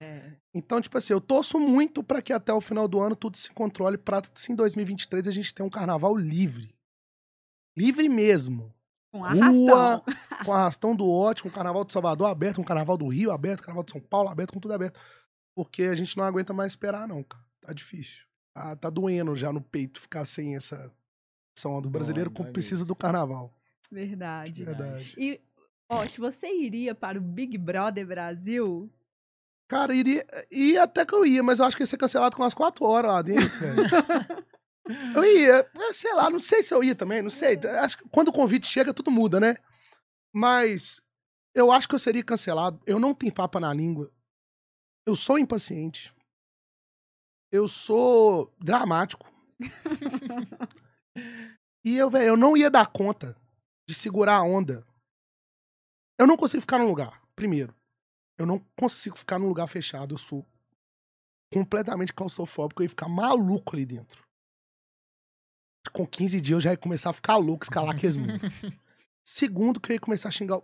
É. 0.01 0.33
Então, 0.53 0.81
tipo 0.81 0.97
assim, 0.97 1.13
eu 1.13 1.21
torço 1.21 1.57
muito 1.57 2.03
pra 2.03 2.21
que 2.21 2.33
até 2.33 2.51
o 2.51 2.59
final 2.59 2.87
do 2.87 2.99
ano 2.99 3.15
tudo 3.15 3.37
se 3.37 3.49
controle 3.53 3.97
pra 3.97 4.21
se 4.35 4.51
em 4.51 4.55
2023 4.55 5.27
a 5.27 5.31
gente 5.31 5.53
tenha 5.53 5.65
um 5.65 5.69
carnaval 5.69 6.17
livre. 6.17 6.75
Livre 7.77 8.09
mesmo. 8.09 8.73
Com 9.11 9.19
Rua, 9.19 9.29
arrastão. 9.29 10.03
com 10.43 10.53
arrastão 10.53 10.95
do 10.95 11.09
ótimo, 11.09 11.49
um 11.49 11.53
carnaval 11.53 11.85
de 11.85 11.93
Salvador 11.93 12.27
aberto, 12.27 12.59
um 12.59 12.63
carnaval 12.63 12.97
do 12.97 13.07
Rio 13.07 13.31
aberto, 13.31 13.61
um 13.61 13.65
carnaval 13.65 13.83
de 13.83 13.91
São 13.91 14.01
Paulo 14.01 14.29
aberto, 14.29 14.53
com 14.53 14.59
tudo 14.59 14.73
aberto. 14.73 14.99
Porque 15.55 15.83
a 15.83 15.95
gente 15.95 16.17
não 16.17 16.23
aguenta 16.23 16.51
mais 16.51 16.73
esperar, 16.73 17.07
não, 17.07 17.23
cara. 17.23 17.45
Tá 17.61 17.71
difícil. 17.71 18.25
Tá, 18.53 18.75
tá 18.75 18.89
doendo 18.89 19.35
já 19.35 19.51
no 19.51 19.61
peito 19.61 19.99
ficar 19.99 20.25
sem 20.25 20.55
essa 20.55 20.91
essa 21.57 21.69
onda. 21.69 21.87
O 21.87 21.91
brasileiro 21.91 22.29
dói 22.29 22.51
precisa 22.51 22.85
do 22.85 22.95
carnaval. 22.95 23.53
Verdade. 23.91 24.65
Verdade. 24.65 25.13
E, 25.17 25.39
ó, 25.89 26.05
se 26.07 26.19
você 26.19 26.47
iria 26.47 26.95
para 26.95 27.17
o 27.17 27.21
Big 27.21 27.57
Brother 27.57 28.05
Brasil? 28.05 28.91
Cara, 29.67 29.93
iria, 29.93 30.25
ia 30.51 30.83
até 30.83 31.05
que 31.05 31.13
eu 31.13 31.25
ia, 31.25 31.41
mas 31.41 31.59
eu 31.59 31.65
acho 31.65 31.75
que 31.75 31.83
ia 31.83 31.87
ser 31.87 31.97
cancelado 31.97 32.35
com 32.35 32.43
umas 32.43 32.53
quatro 32.53 32.85
horas 32.85 33.11
lá 33.11 33.21
dentro, 33.21 33.59
velho. 33.59 33.83
Eu 35.15 35.23
ia, 35.23 35.59
eh, 35.59 35.93
sei 35.93 36.13
lá, 36.13 36.29
não 36.29 36.41
sei 36.41 36.61
se 36.61 36.73
eu 36.73 36.83
ia 36.83 36.93
também, 36.93 37.21
não 37.21 37.29
sei. 37.29 37.57
Acho 37.79 37.97
que 37.97 38.09
quando 38.09 38.27
o 38.27 38.33
convite 38.33 38.67
chega, 38.67 38.93
tudo 38.93 39.09
muda, 39.09 39.39
né? 39.39 39.55
Mas 40.33 41.01
eu 41.55 41.71
acho 41.71 41.87
que 41.87 41.95
eu 41.95 41.99
seria 41.99 42.21
cancelado. 42.21 42.81
Eu 42.85 42.99
não 42.99 43.13
tenho 43.13 43.33
papa 43.33 43.61
na 43.61 43.73
língua. 43.73 44.11
Eu 45.05 45.15
sou 45.15 45.39
impaciente. 45.39 46.13
Eu 47.53 47.67
sou 47.67 48.51
dramático. 48.57 49.31
e 51.85 51.95
eu, 51.95 52.09
velho, 52.09 52.29
eu 52.29 52.35
não 52.35 52.57
ia 52.57 52.71
dar 52.71 52.87
conta 52.87 53.37
de 53.87 53.93
segurar 53.93 54.37
a 54.37 54.41
onda. 54.41 54.83
Eu 56.19 56.25
não 56.25 56.35
consigo 56.35 56.61
ficar 56.61 56.79
num 56.79 56.87
lugar, 56.87 57.21
primeiro. 57.35 57.71
Eu 58.39 58.47
não 58.47 58.57
consigo 58.75 59.15
ficar 59.15 59.37
num 59.37 59.47
lugar 59.47 59.67
fechado. 59.67 60.15
Eu 60.15 60.17
sou 60.17 60.43
completamente 61.53 62.11
claustrofóbico. 62.11 62.81
Eu 62.81 62.85
ia 62.85 62.89
ficar 62.89 63.07
maluco 63.07 63.75
ali 63.75 63.85
dentro. 63.85 64.27
Com 65.91 66.07
15 66.07 66.41
dias 66.41 66.57
eu 66.57 66.61
já 66.61 66.71
ia 66.71 66.77
começar 66.77 67.11
a 67.11 67.13
ficar 67.13 67.37
louco, 67.37 67.65
escalar 67.65 67.95
aqueles 67.95 68.15
muros. 68.15 68.41
Segundo, 69.23 69.79
que 69.79 69.91
eu 69.91 69.93
ia 69.93 69.99
começar 69.99 70.29
a 70.29 70.31
xingar. 70.31 70.59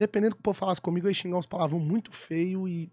Dependendo 0.00 0.30
do 0.30 0.36
que 0.36 0.40
o 0.40 0.44
povo 0.44 0.58
falasse 0.58 0.80
comigo, 0.80 1.06
eu 1.06 1.10
ia 1.10 1.14
xingar 1.14 1.36
uns 1.36 1.44
palavrões 1.44 1.84
muito 1.84 2.10
feio 2.10 2.66
e 2.66 2.90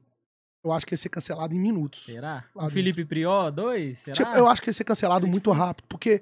eu 0.64 0.72
acho 0.72 0.86
que 0.86 0.94
ia 0.94 0.98
ser 0.98 1.10
cancelado 1.10 1.56
em 1.56 1.60
minutos. 1.60 2.06
Será? 2.06 2.44
O. 2.54 2.70
Felipe 2.70 3.06
Prió, 3.06 3.50
dois? 3.50 4.00
Será? 4.00 4.16
Tipo, 4.16 4.32
eu 4.32 4.48
acho 4.48 4.62
que 4.62 4.70
ia 4.70 4.74
ser 4.74 4.84
cancelado 4.84 5.22
Seria 5.22 5.32
muito 5.32 5.50
difícil. 5.50 5.66
rápido, 5.66 5.86
porque, 5.88 6.22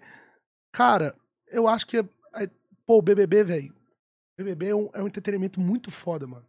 cara, 0.72 1.16
eu 1.48 1.68
acho 1.68 1.86
que. 1.88 1.98
é, 1.98 2.50
Pô, 2.86 3.00
o 3.00 3.02
BBB, 3.02 3.44
velho. 3.44 3.74
BBB 4.38 4.68
é 4.68 4.76
um, 4.76 4.90
é 4.94 5.02
um 5.02 5.08
entretenimento 5.08 5.60
muito 5.60 5.90
foda, 5.90 6.28
mano. 6.28 6.46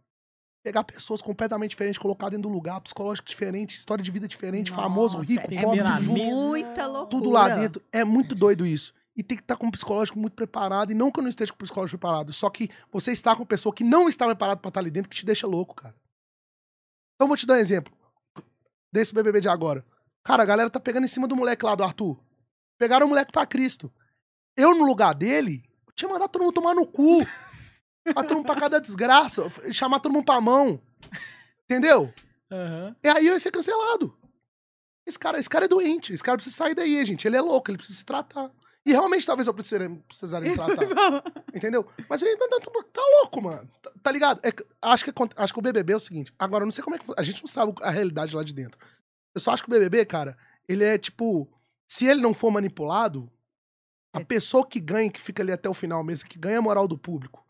Pegar 0.63 0.85
pessoas 0.85 1.23
completamente 1.23 1.71
diferentes, 1.71 1.99
colocar 1.99 2.29
dentro 2.29 2.49
do 2.49 2.55
lugar, 2.55 2.81
psicológico 2.81 3.27
diferente, 3.27 3.77
história 3.77 4.05
de 4.05 4.11
vida 4.11 4.29
diferente, 4.29 4.71
famoso, 4.71 5.19
Nossa, 5.19 5.29
rico, 5.29 5.49
tem 5.49 5.61
pobre, 5.63 5.83
tudo 5.83 6.03
junto. 6.03 6.23
Muita 6.23 6.87
loucura. 6.87 7.09
Tudo 7.09 7.31
lá 7.31 7.49
dentro. 7.49 7.83
É 7.91 8.05
muito 8.05 8.35
doido 8.35 8.67
isso. 8.67 8.93
E 9.17 9.23
tem 9.23 9.37
que 9.37 9.43
estar 9.43 9.57
com 9.57 9.67
um 9.67 9.71
psicológico 9.71 10.19
muito 10.19 10.35
preparado. 10.35 10.93
E 10.93 10.95
não 10.95 11.11
que 11.11 11.19
eu 11.19 11.23
não 11.23 11.29
esteja 11.29 11.53
com 11.53 11.57
o 11.57 11.59
psicológico 11.59 11.99
preparado. 11.99 12.33
Só 12.33 12.51
que 12.51 12.71
você 12.93 13.13
está 13.13 13.35
com 13.35 13.43
uma 13.43 13.47
pessoa 13.47 13.75
que 13.75 13.83
não 13.83 14.09
está 14.09 14.27
preparada 14.27 14.61
pra 14.61 14.69
estar 14.69 14.81
ali 14.81 14.91
dentro, 14.91 15.09
que 15.09 15.17
te 15.17 15.25
deixa 15.25 15.47
louco, 15.47 15.75
cara. 15.75 15.95
Então 17.19 17.27
vou 17.27 17.37
te 17.37 17.45
dar 17.45 17.55
um 17.55 17.59
exemplo. 17.59 17.93
Desse 18.93 19.13
BBB 19.13 19.41
de 19.41 19.49
agora. 19.49 19.85
Cara, 20.23 20.45
a 20.45 20.47
galera 20.47 20.71
tá 20.71 20.79
pegando 20.79 21.05
em 21.05 21.09
cima 21.09 21.27
do 21.27 21.35
moleque 21.35 21.65
lá, 21.65 21.75
do 21.75 21.83
Arthur. 21.83 22.17
Pegaram 22.79 23.07
o 23.07 23.09
moleque 23.09 23.33
pra 23.33 23.45
Cristo. 23.45 23.93
Eu, 24.57 24.73
no 24.73 24.85
lugar 24.85 25.15
dele, 25.15 25.65
eu 25.85 25.93
tinha 25.95 26.09
mandado 26.09 26.31
todo 26.31 26.43
mundo 26.43 26.55
tomar 26.55 26.75
no 26.75 26.87
cu. 26.87 27.19
pra 28.05 28.23
todo 28.23 28.37
mundo 28.37 28.47
pra 28.47 28.55
cada 28.55 28.81
desgraça. 28.81 29.51
Chamar 29.73 29.99
todo 29.99 30.13
mundo 30.13 30.25
pra 30.25 30.41
mão. 30.41 30.81
Entendeu? 31.65 32.15
Aham. 32.53 32.95
E 33.03 33.09
aí 33.09 33.27
eu 33.27 33.33
ia 33.33 33.41
ser 33.41 33.51
cancelado. 33.51 34.17
Esse 35.05 35.19
cara, 35.19 35.41
esse 35.41 35.51
cara 35.51 35.65
é 35.65 35.69
doente. 35.69 36.13
Esse 36.13 36.23
cara 36.23 36.37
precisa 36.37 36.57
sair 36.57 36.75
daí, 36.77 37.05
gente. 37.05 37.27
Ele 37.27 37.37
é 37.37 37.41
louco, 37.41 37.69
ele 37.69 37.79
precisa 37.79 37.99
se 37.99 38.05
tratar. 38.05 38.53
E 38.87 38.93
realmente 38.93 39.27
talvez 39.27 39.47
eu 39.47 39.53
precisaria, 39.55 39.91
precisaria 40.09 40.51
me 40.51 40.57
tratar. 40.57 41.23
entendeu? 41.55 41.87
Mas 42.09 42.23
aí, 42.23 42.37
mas 42.41 42.49
tá, 42.49 42.71
tá 42.93 43.03
louco, 43.21 43.43
mano. 43.43 43.69
Tá, 43.83 43.93
tá 44.03 44.11
ligado? 44.13 44.41
É 44.43 44.51
acho, 44.81 45.05
que, 45.05 45.13
acho 45.37 45.53
que 45.53 45.59
o 45.59 45.63
BBB 45.63 45.93
é 45.93 45.97
o 45.97 46.01
seguinte. 46.01 46.33
Agora, 46.39 46.63
eu 46.63 46.67
não 46.67 46.73
sei 46.73 46.83
como 46.83 46.97
é 46.97 46.99
que. 46.99 47.05
A 47.17 47.23
gente 47.23 47.43
não 47.43 47.49
sabe 47.49 47.73
a 47.83 47.91
realidade 47.91 48.35
lá 48.35 48.43
de 48.43 48.55
dentro. 48.55 48.79
Eu 49.35 49.41
só 49.41 49.51
acho 49.53 49.63
que 49.63 49.69
o 49.69 49.73
BBB, 49.73 50.05
cara, 50.07 50.37
ele 50.67 50.85
é 50.85 50.97
tipo. 50.97 51.47
Se 51.91 52.07
ele 52.07 52.21
não 52.21 52.33
for 52.35 52.51
manipulado, 52.51 53.31
a 54.15 54.21
É. 54.21 54.25
pessoa 54.25 54.67
que 54.67 54.81
ganha, 54.81 55.11
que 55.11 55.21
fica 55.21 55.43
ali 55.43 55.53
até 55.53 55.69
o 55.69 55.75
final 55.75 56.03
mesmo, 56.05 56.29
que 56.29 56.39
ganha 56.39 56.59
a 56.59 56.63
moral 56.63 56.87
do 56.89 56.97
público, 56.99 57.45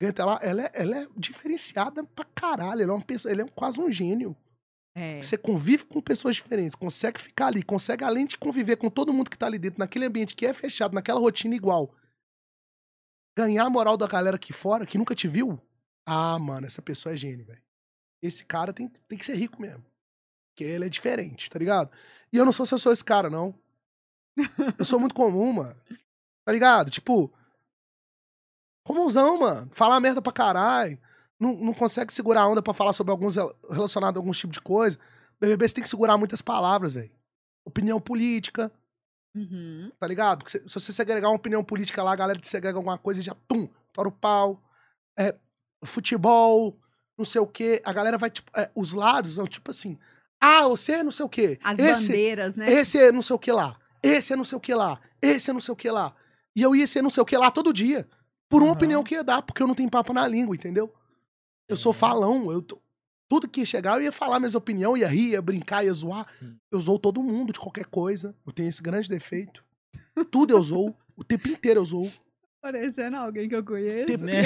ganha 0.00 0.10
até 0.10 0.24
lá, 0.24 0.38
ela 0.42 0.62
é, 0.64 0.70
ela 0.74 0.96
é 0.98 1.06
diferenciada 1.16 2.04
pra 2.04 2.24
caralho. 2.34 2.82
Ele 2.82 2.90
é, 2.90 2.94
uma 2.94 3.00
pessoa, 3.00 3.32
ele 3.32 3.42
é 3.42 3.48
quase 3.54 3.80
um 3.80 3.90
gênio. 3.90 4.36
É. 4.94 5.20
Você 5.20 5.36
convive 5.36 5.84
com 5.84 6.00
pessoas 6.00 6.36
diferentes, 6.36 6.76
consegue 6.76 7.20
ficar 7.20 7.48
ali, 7.48 7.62
consegue, 7.62 8.04
além 8.04 8.26
de 8.26 8.38
conviver 8.38 8.76
com 8.76 8.88
todo 8.88 9.12
mundo 9.12 9.28
que 9.28 9.36
tá 9.36 9.46
ali 9.46 9.58
dentro, 9.58 9.80
naquele 9.80 10.04
ambiente 10.04 10.36
que 10.36 10.46
é 10.46 10.54
fechado, 10.54 10.94
naquela 10.94 11.18
rotina 11.18 11.54
igual, 11.54 11.92
ganhar 13.36 13.64
a 13.64 13.70
moral 13.70 13.96
da 13.96 14.06
galera 14.06 14.36
aqui 14.36 14.52
fora, 14.52 14.86
que 14.86 14.96
nunca 14.96 15.14
te 15.14 15.26
viu. 15.26 15.60
Ah, 16.06 16.38
mano, 16.38 16.66
essa 16.66 16.80
pessoa 16.80 17.12
é 17.12 17.16
gênio, 17.16 17.44
velho. 17.44 17.62
Esse 18.22 18.44
cara 18.44 18.72
tem, 18.72 18.88
tem 19.08 19.18
que 19.18 19.26
ser 19.26 19.34
rico 19.34 19.60
mesmo. 19.60 19.84
Porque 20.50 20.62
ele 20.62 20.84
é 20.84 20.88
diferente, 20.88 21.50
tá 21.50 21.58
ligado? 21.58 21.90
E 22.32 22.36
eu 22.36 22.44
não 22.44 22.52
sou 22.52 22.64
se 22.64 22.72
eu 22.72 22.78
sou 22.78 22.92
esse 22.92 23.04
cara, 23.04 23.28
não. 23.28 23.52
Eu 24.78 24.84
sou 24.84 24.98
muito 24.98 25.14
comum, 25.14 25.52
mano. 25.52 25.80
Tá 26.44 26.52
ligado? 26.52 26.90
Tipo. 26.90 27.32
Comunzão, 28.84 29.38
mano. 29.38 29.70
Falar 29.72 30.00
merda 30.00 30.20
pra 30.20 30.32
caralho. 30.32 30.98
Não, 31.40 31.54
não 31.54 31.74
consegue 31.74 32.12
segurar 32.12 32.42
a 32.42 32.48
onda 32.48 32.62
pra 32.62 32.72
falar 32.74 32.92
sobre 32.92 33.10
alguns 33.10 33.36
rel- 33.36 33.54
relacionado 33.70 34.16
a 34.16 34.20
algum 34.20 34.30
tipo 34.32 34.52
de 34.52 34.60
coisa. 34.60 34.98
BBB 35.40 35.68
você 35.68 35.74
tem 35.74 35.82
que 35.82 35.88
segurar 35.90 36.16
muitas 36.16 36.40
palavras, 36.40 36.92
velho. 36.92 37.10
Opinião 37.66 38.00
política, 38.00 38.70
Uhum. 39.34 39.90
tá 39.98 40.06
ligado? 40.06 40.38
Porque 40.38 40.50
se, 40.58 40.68
se 40.68 40.74
você 40.80 40.92
segregar 40.92 41.28
uma 41.28 41.36
opinião 41.36 41.64
política 41.64 42.02
lá, 42.02 42.12
a 42.12 42.16
galera 42.16 42.38
te 42.38 42.46
segrega 42.48 42.78
alguma 42.78 42.96
coisa 42.96 43.20
e 43.20 43.22
já, 43.24 43.34
pum, 43.48 43.68
tora 43.92 44.08
o 44.08 44.12
pau. 44.12 44.62
É, 45.18 45.34
futebol, 45.84 46.78
não 47.18 47.24
sei 47.24 47.40
o 47.40 47.46
quê. 47.46 47.80
A 47.84 47.92
galera 47.92 48.16
vai, 48.18 48.30
tipo, 48.30 48.50
é, 48.56 48.70
os 48.74 48.92
lados, 48.92 49.36
tipo 49.48 49.70
assim. 49.70 49.98
Ah, 50.40 50.68
você 50.68 50.92
é 50.92 51.02
não 51.02 51.10
sei 51.10 51.24
o 51.24 51.28
quê. 51.28 51.58
As 51.64 51.78
Esse, 51.78 52.08
bandeiras, 52.08 52.56
né? 52.56 52.70
esse 52.70 52.98
é 52.98 53.10
não 53.10 53.22
sei 53.22 53.34
o 53.34 53.38
que 53.38 53.50
lá. 53.52 53.76
Esse 54.02 54.32
é 54.32 54.36
não 54.36 54.44
sei 54.44 54.56
o 54.58 54.60
que 54.60 54.74
lá. 54.74 55.00
Esse 55.22 55.50
é 55.50 55.52
não 55.52 55.60
sei 55.60 55.72
o 55.72 55.76
que 55.76 55.90
lá. 55.90 56.14
E 56.54 56.62
eu 56.62 56.76
ia 56.76 56.86
ser 56.86 57.02
não 57.02 57.10
sei 57.10 57.22
o 57.22 57.26
que 57.26 57.36
lá 57.36 57.50
todo 57.50 57.72
dia. 57.72 58.06
Por 58.48 58.60
uma 58.62 58.68
Aham. 58.68 58.76
opinião 58.76 59.02
que 59.02 59.14
ia 59.14 59.24
dar, 59.24 59.42
porque 59.42 59.62
eu 59.62 59.66
não 59.66 59.74
tenho 59.74 59.90
papo 59.90 60.12
na 60.12 60.26
língua, 60.28 60.54
entendeu? 60.54 60.92
Eu 61.68 61.76
sou 61.76 61.92
falão. 61.92 62.50
Eu 62.52 62.60
tô- 62.62 62.80
Tudo 63.28 63.48
que 63.48 63.60
ia 63.60 63.66
chegar, 63.66 63.96
eu 63.96 64.02
ia 64.02 64.12
falar 64.12 64.38
minhas 64.38 64.54
opiniões, 64.54 65.00
ia 65.00 65.08
rir, 65.08 65.30
ia 65.30 65.42
brincar, 65.42 65.84
ia 65.84 65.92
zoar. 65.92 66.28
Sim. 66.28 66.56
Eu 66.70 66.80
zoo 66.80 66.98
todo 66.98 67.22
mundo 67.22 67.52
de 67.52 67.58
qualquer 67.60 67.86
coisa. 67.86 68.34
Eu 68.46 68.52
tenho 68.52 68.68
esse 68.68 68.82
grande 68.82 69.08
defeito. 69.08 69.64
Tudo 70.30 70.52
eu 70.52 70.62
zoo. 70.62 70.94
O 71.16 71.24
tempo 71.24 71.48
inteiro 71.48 71.80
eu 71.80 71.84
zoo. 71.84 72.10
Parecendo 72.60 73.16
alguém 73.16 73.48
que 73.48 73.54
eu 73.56 73.64
conheço. 73.64 74.06
Tempo 74.06 74.24
Né? 74.26 74.42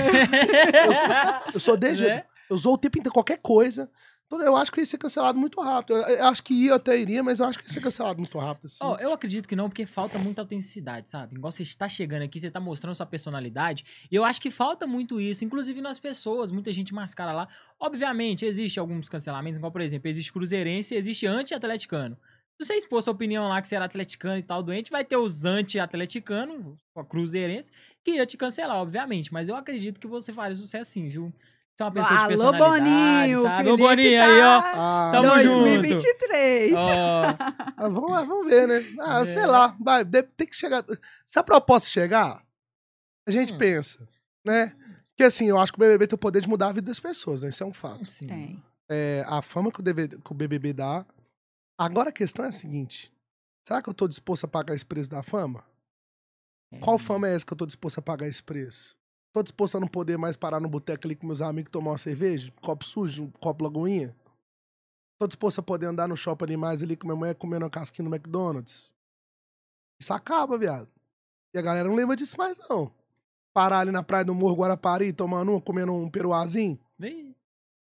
Eu 1.52 1.60
sou 1.60 1.76
desde. 1.76 2.04
Né? 2.04 2.24
Eu 2.48 2.56
zoo 2.56 2.74
o 2.74 2.78
tempo 2.78 2.98
inteiro 2.98 3.12
qualquer 3.12 3.38
coisa. 3.38 3.90
Eu 4.30 4.56
acho 4.56 4.70
que 4.70 4.80
ia 4.80 4.86
ser 4.86 4.98
cancelado 4.98 5.38
muito 5.38 5.58
rápido. 5.60 5.96
Eu, 5.96 6.26
acho 6.26 6.42
que 6.42 6.52
ia, 6.52 6.74
até 6.74 6.98
iria, 6.98 7.22
mas 7.22 7.40
eu 7.40 7.46
acho 7.46 7.58
que 7.58 7.64
ia 7.64 7.70
ser 7.70 7.80
cancelado 7.80 8.18
muito 8.18 8.38
rápido. 8.38 8.66
Assim. 8.66 8.78
Ó, 8.82 8.96
eu 8.96 9.12
acredito 9.12 9.48
que 9.48 9.56
não, 9.56 9.68
porque 9.68 9.86
falta 9.86 10.18
muita 10.18 10.42
autenticidade, 10.42 11.08
sabe? 11.08 11.36
Igual 11.36 11.50
você 11.50 11.62
está 11.62 11.88
chegando 11.88 12.22
aqui, 12.22 12.38
você 12.38 12.48
está 12.48 12.60
mostrando 12.60 12.94
sua 12.94 13.06
personalidade. 13.06 13.84
E 14.10 14.14
eu 14.14 14.24
acho 14.24 14.40
que 14.40 14.50
falta 14.50 14.86
muito 14.86 15.18
isso, 15.18 15.44
inclusive 15.44 15.80
nas 15.80 15.98
pessoas. 15.98 16.50
Muita 16.50 16.70
gente 16.72 16.92
mascara 16.92 17.32
lá. 17.32 17.48
Obviamente, 17.80 18.44
existe 18.44 18.78
alguns 18.78 19.08
cancelamentos, 19.08 19.56
igual, 19.56 19.72
por 19.72 19.80
exemplo, 19.80 20.08
existe 20.08 20.32
cruzeirense 20.32 20.94
e 20.94 20.98
existe 20.98 21.26
anti-atleticano. 21.26 22.18
Se 22.60 22.66
você 22.66 22.74
expor 22.74 23.00
sua 23.00 23.12
opinião 23.12 23.48
lá 23.48 23.62
que 23.62 23.68
você 23.68 23.76
era 23.76 23.84
atleticano 23.84 24.36
e 24.36 24.42
tal 24.42 24.62
doente, 24.62 24.90
vai 24.90 25.04
ter 25.04 25.16
os 25.16 25.44
anti-atleticanos, 25.44 26.76
cruzeirense, 27.08 27.70
que 28.04 28.16
ia 28.16 28.26
te 28.26 28.36
cancelar, 28.36 28.76
obviamente. 28.76 29.32
Mas 29.32 29.48
eu 29.48 29.54
acredito 29.54 30.00
que 30.00 30.08
você 30.08 30.32
faria 30.32 30.56
sucesso 30.56 30.90
sim, 30.90 31.06
viu? 31.06 31.32
Você 31.78 31.82
é 31.82 31.86
uma 31.86 31.92
pessoa 31.92 32.08
de 32.10 32.16
Alô, 32.16 32.28
personalidade, 32.28 32.84
Boninho! 32.84 33.42
sabe? 33.42 33.56
Felipe 33.56 33.70
Ô, 33.72 33.76
Boninho, 33.86 34.22
aí, 34.22 34.40
ó. 34.40 34.62
tá 34.62 34.72
Ah, 34.74 35.10
Tamo 35.12 35.28
mas- 35.28 35.42
junto. 35.44 35.54
2023. 35.60 36.72
Ó, 36.74 36.88
ah, 37.76 37.88
vamos 37.88 38.10
lá, 38.10 38.22
vamos 38.24 38.50
ver, 38.50 38.66
né? 38.66 38.96
Ah, 39.00 39.20
É. 39.20 39.26
sei 39.26 39.46
lá. 39.46 39.76
Vai, 39.80 40.04
de- 40.04 40.22
tem 40.24 40.46
que 40.48 40.56
chegar. 40.56 40.84
Se 41.24 41.38
a 41.38 41.42
proposta 41.44 41.88
chegar, 41.88 42.44
a 43.28 43.30
gente 43.30 43.52
Hum. 43.52 43.58
pensa, 43.58 44.08
né? 44.44 44.74
Porque 45.10 45.22
assim, 45.22 45.46
eu 45.48 45.56
acho 45.58 45.72
que 45.72 45.78
o 45.78 45.80
BBB 45.80 46.08
tem 46.08 46.16
o 46.16 46.18
poder 46.18 46.40
de 46.40 46.48
mudar 46.48 46.68
a 46.68 46.72
vida 46.72 46.86
das 46.86 46.98
pessoas, 46.98 47.42
né? 47.44 47.48
Isso 47.50 47.62
é 47.62 47.66
um 47.66 47.72
fato. 47.72 48.04
sim. 48.06 48.26
Tem. 48.26 48.64
É, 48.90 49.22
a 49.28 49.40
fama 49.40 49.70
que 49.70 49.78
o, 49.78 49.82
DV 49.82 50.08
que 50.08 50.32
o 50.32 50.34
BBB 50.34 50.72
dá. 50.72 51.06
Agora 51.78 52.08
a 52.08 52.12
questão 52.12 52.44
é 52.44 52.48
a 52.48 52.52
seguinte: 52.52 53.12
será 53.64 53.80
que 53.80 53.88
eu 53.88 53.94
tô 53.94 54.08
disposto 54.08 54.44
a 54.44 54.48
pagar 54.48 54.74
esse 54.74 54.84
preço 54.84 55.10
da 55.10 55.22
fama? 55.22 55.62
É. 56.72 56.78
Qual 56.80 56.98
fama 56.98 57.28
é 57.28 57.34
essa 57.36 57.46
que 57.46 57.52
eu 57.52 57.56
tô 57.56 57.66
disposto 57.66 57.98
a 57.98 58.02
pagar 58.02 58.26
esse 58.26 58.42
preço? 58.42 58.96
Tô 59.32 59.42
disposto 59.42 59.76
a 59.76 59.80
não 59.80 59.88
poder 59.88 60.16
mais 60.16 60.36
parar 60.36 60.60
no 60.60 60.68
boteco 60.68 61.06
ali 61.06 61.14
com 61.14 61.26
meus 61.26 61.40
amigos 61.42 61.70
tomar 61.70 61.92
uma 61.92 61.98
cerveja? 61.98 62.52
Copo 62.60 62.84
sujo, 62.84 63.24
um 63.24 63.30
copo 63.30 63.64
lagoinha? 63.64 64.16
Tô 65.18 65.26
disposto 65.26 65.58
a 65.58 65.62
poder 65.62 65.86
andar 65.86 66.08
no 66.08 66.16
shopping 66.16 66.44
animais 66.44 66.82
ali 66.82 66.96
com 66.96 67.06
minha 67.06 67.16
mulher 67.16 67.34
comendo 67.34 67.64
uma 67.64 67.70
casquinha 67.70 68.08
no 68.08 68.14
McDonald's? 68.14 68.94
Isso 70.00 70.12
acaba, 70.12 70.56
viado. 70.56 70.88
E 71.52 71.58
a 71.58 71.62
galera 71.62 71.88
não 71.88 71.96
lembra 71.96 72.16
disso 72.16 72.36
mais, 72.38 72.58
não. 72.68 72.92
Parar 73.52 73.80
ali 73.80 73.90
na 73.90 74.02
praia 74.02 74.24
do 74.24 74.34
Morro 74.34 74.54
Guarapari, 74.56 75.12
tomando 75.12 75.54
um, 75.54 75.60
comendo 75.60 75.92
um 75.92 76.08
peruazinho? 76.08 76.78
Vem. 76.98 77.34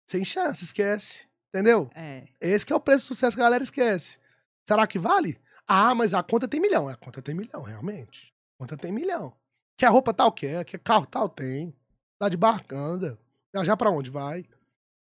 Sem 0.09 0.25
chance, 0.25 0.63
esquece. 0.65 1.27
Entendeu? 1.49 1.91
É. 1.95 2.29
Esse 2.41 2.65
que 2.65 2.73
é 2.73 2.77
o 2.77 2.81
preço 2.81 3.07
do 3.07 3.09
sucesso 3.09 3.37
que 3.37 3.43
a 3.43 3.47
galera 3.47 3.65
esquece. 3.65 4.19
Será 4.69 4.87
que 4.87 4.99
vale? 4.99 5.41
Ah, 5.67 5.95
mas 5.95 6.15
a 6.15 6.23
conta 6.23 6.47
tem 6.47 6.61
milhão. 6.61 6.89
É, 6.89 6.93
A 6.93 6.97
conta 6.97 7.21
tem 7.21 7.35
milhão, 7.35 7.63
realmente. 7.63 8.33
A 8.55 8.63
conta 8.63 8.77
tem 8.77 8.93
milhão. 8.93 9.33
Quer 9.77 9.89
roupa 9.89 10.15
tal? 10.15 10.33
Quer. 10.33 10.65
Quer 10.65 10.79
carro 10.79 11.07
tal? 11.07 11.29
Tem. 11.29 11.75
Dá 12.21 12.29
de 12.29 12.37
barca? 12.37 12.77
Anda. 12.77 13.19
Viajar 13.55 13.77
pra 13.77 13.91
onde? 13.91 14.11
Vai. 14.11 14.45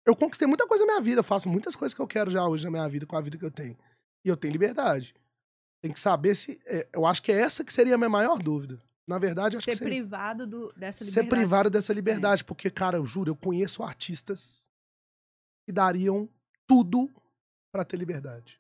Eu 0.06 0.16
conquistei 0.16 0.48
muita 0.48 0.68
coisa 0.68 0.86
na 0.86 0.94
minha 0.94 1.02
vida. 1.02 1.20
Eu 1.20 1.24
faço 1.24 1.48
muitas 1.48 1.76
coisas 1.76 1.94
que 1.94 2.02
eu 2.02 2.08
quero 2.08 2.32
já 2.32 2.46
hoje 2.46 2.64
na 2.66 2.72
minha 2.72 2.88
vida, 2.90 3.06
com 3.06 3.16
a 3.16 3.22
vida 3.22 3.38
que 3.38 3.46
eu 3.46 3.52
tenho. 3.52 3.78
E 4.26 4.30
eu 4.30 4.38
tenho 4.38 4.52
liberdade. 4.52 5.16
Tem 5.82 5.92
que 5.92 6.00
saber 6.00 6.36
se... 6.36 6.62
é, 6.66 6.88
eu 6.94 7.06
acho 7.06 7.22
que 7.22 7.32
é 7.32 7.40
essa 7.40 7.64
que 7.64 7.74
seria 7.74 7.96
a 7.96 7.98
minha 7.98 8.10
maior 8.10 8.40
dúvida. 8.42 8.82
Na 9.08 9.20
verdade, 9.20 9.58
acho 9.58 9.66
Ser 9.66 9.72
que 9.72 9.78
seria 9.78 10.00
privado 10.00 10.48
do, 10.48 10.72
dessa 10.74 11.04
ser 11.04 11.10
liberdade. 11.22 11.30
privado 11.30 11.70
dessa 11.70 11.94
liberdade. 11.94 12.44
Porque, 12.44 12.70
cara, 12.70 12.98
eu 12.98 13.06
juro, 13.06 13.32
eu 13.32 13.36
conheço 13.36 13.84
artistas 13.84 14.70
que 15.68 15.74
dariam 15.74 16.28
tudo 16.66 17.12
pra 17.72 17.84
ter 17.84 17.98
liberdade. 17.98 18.60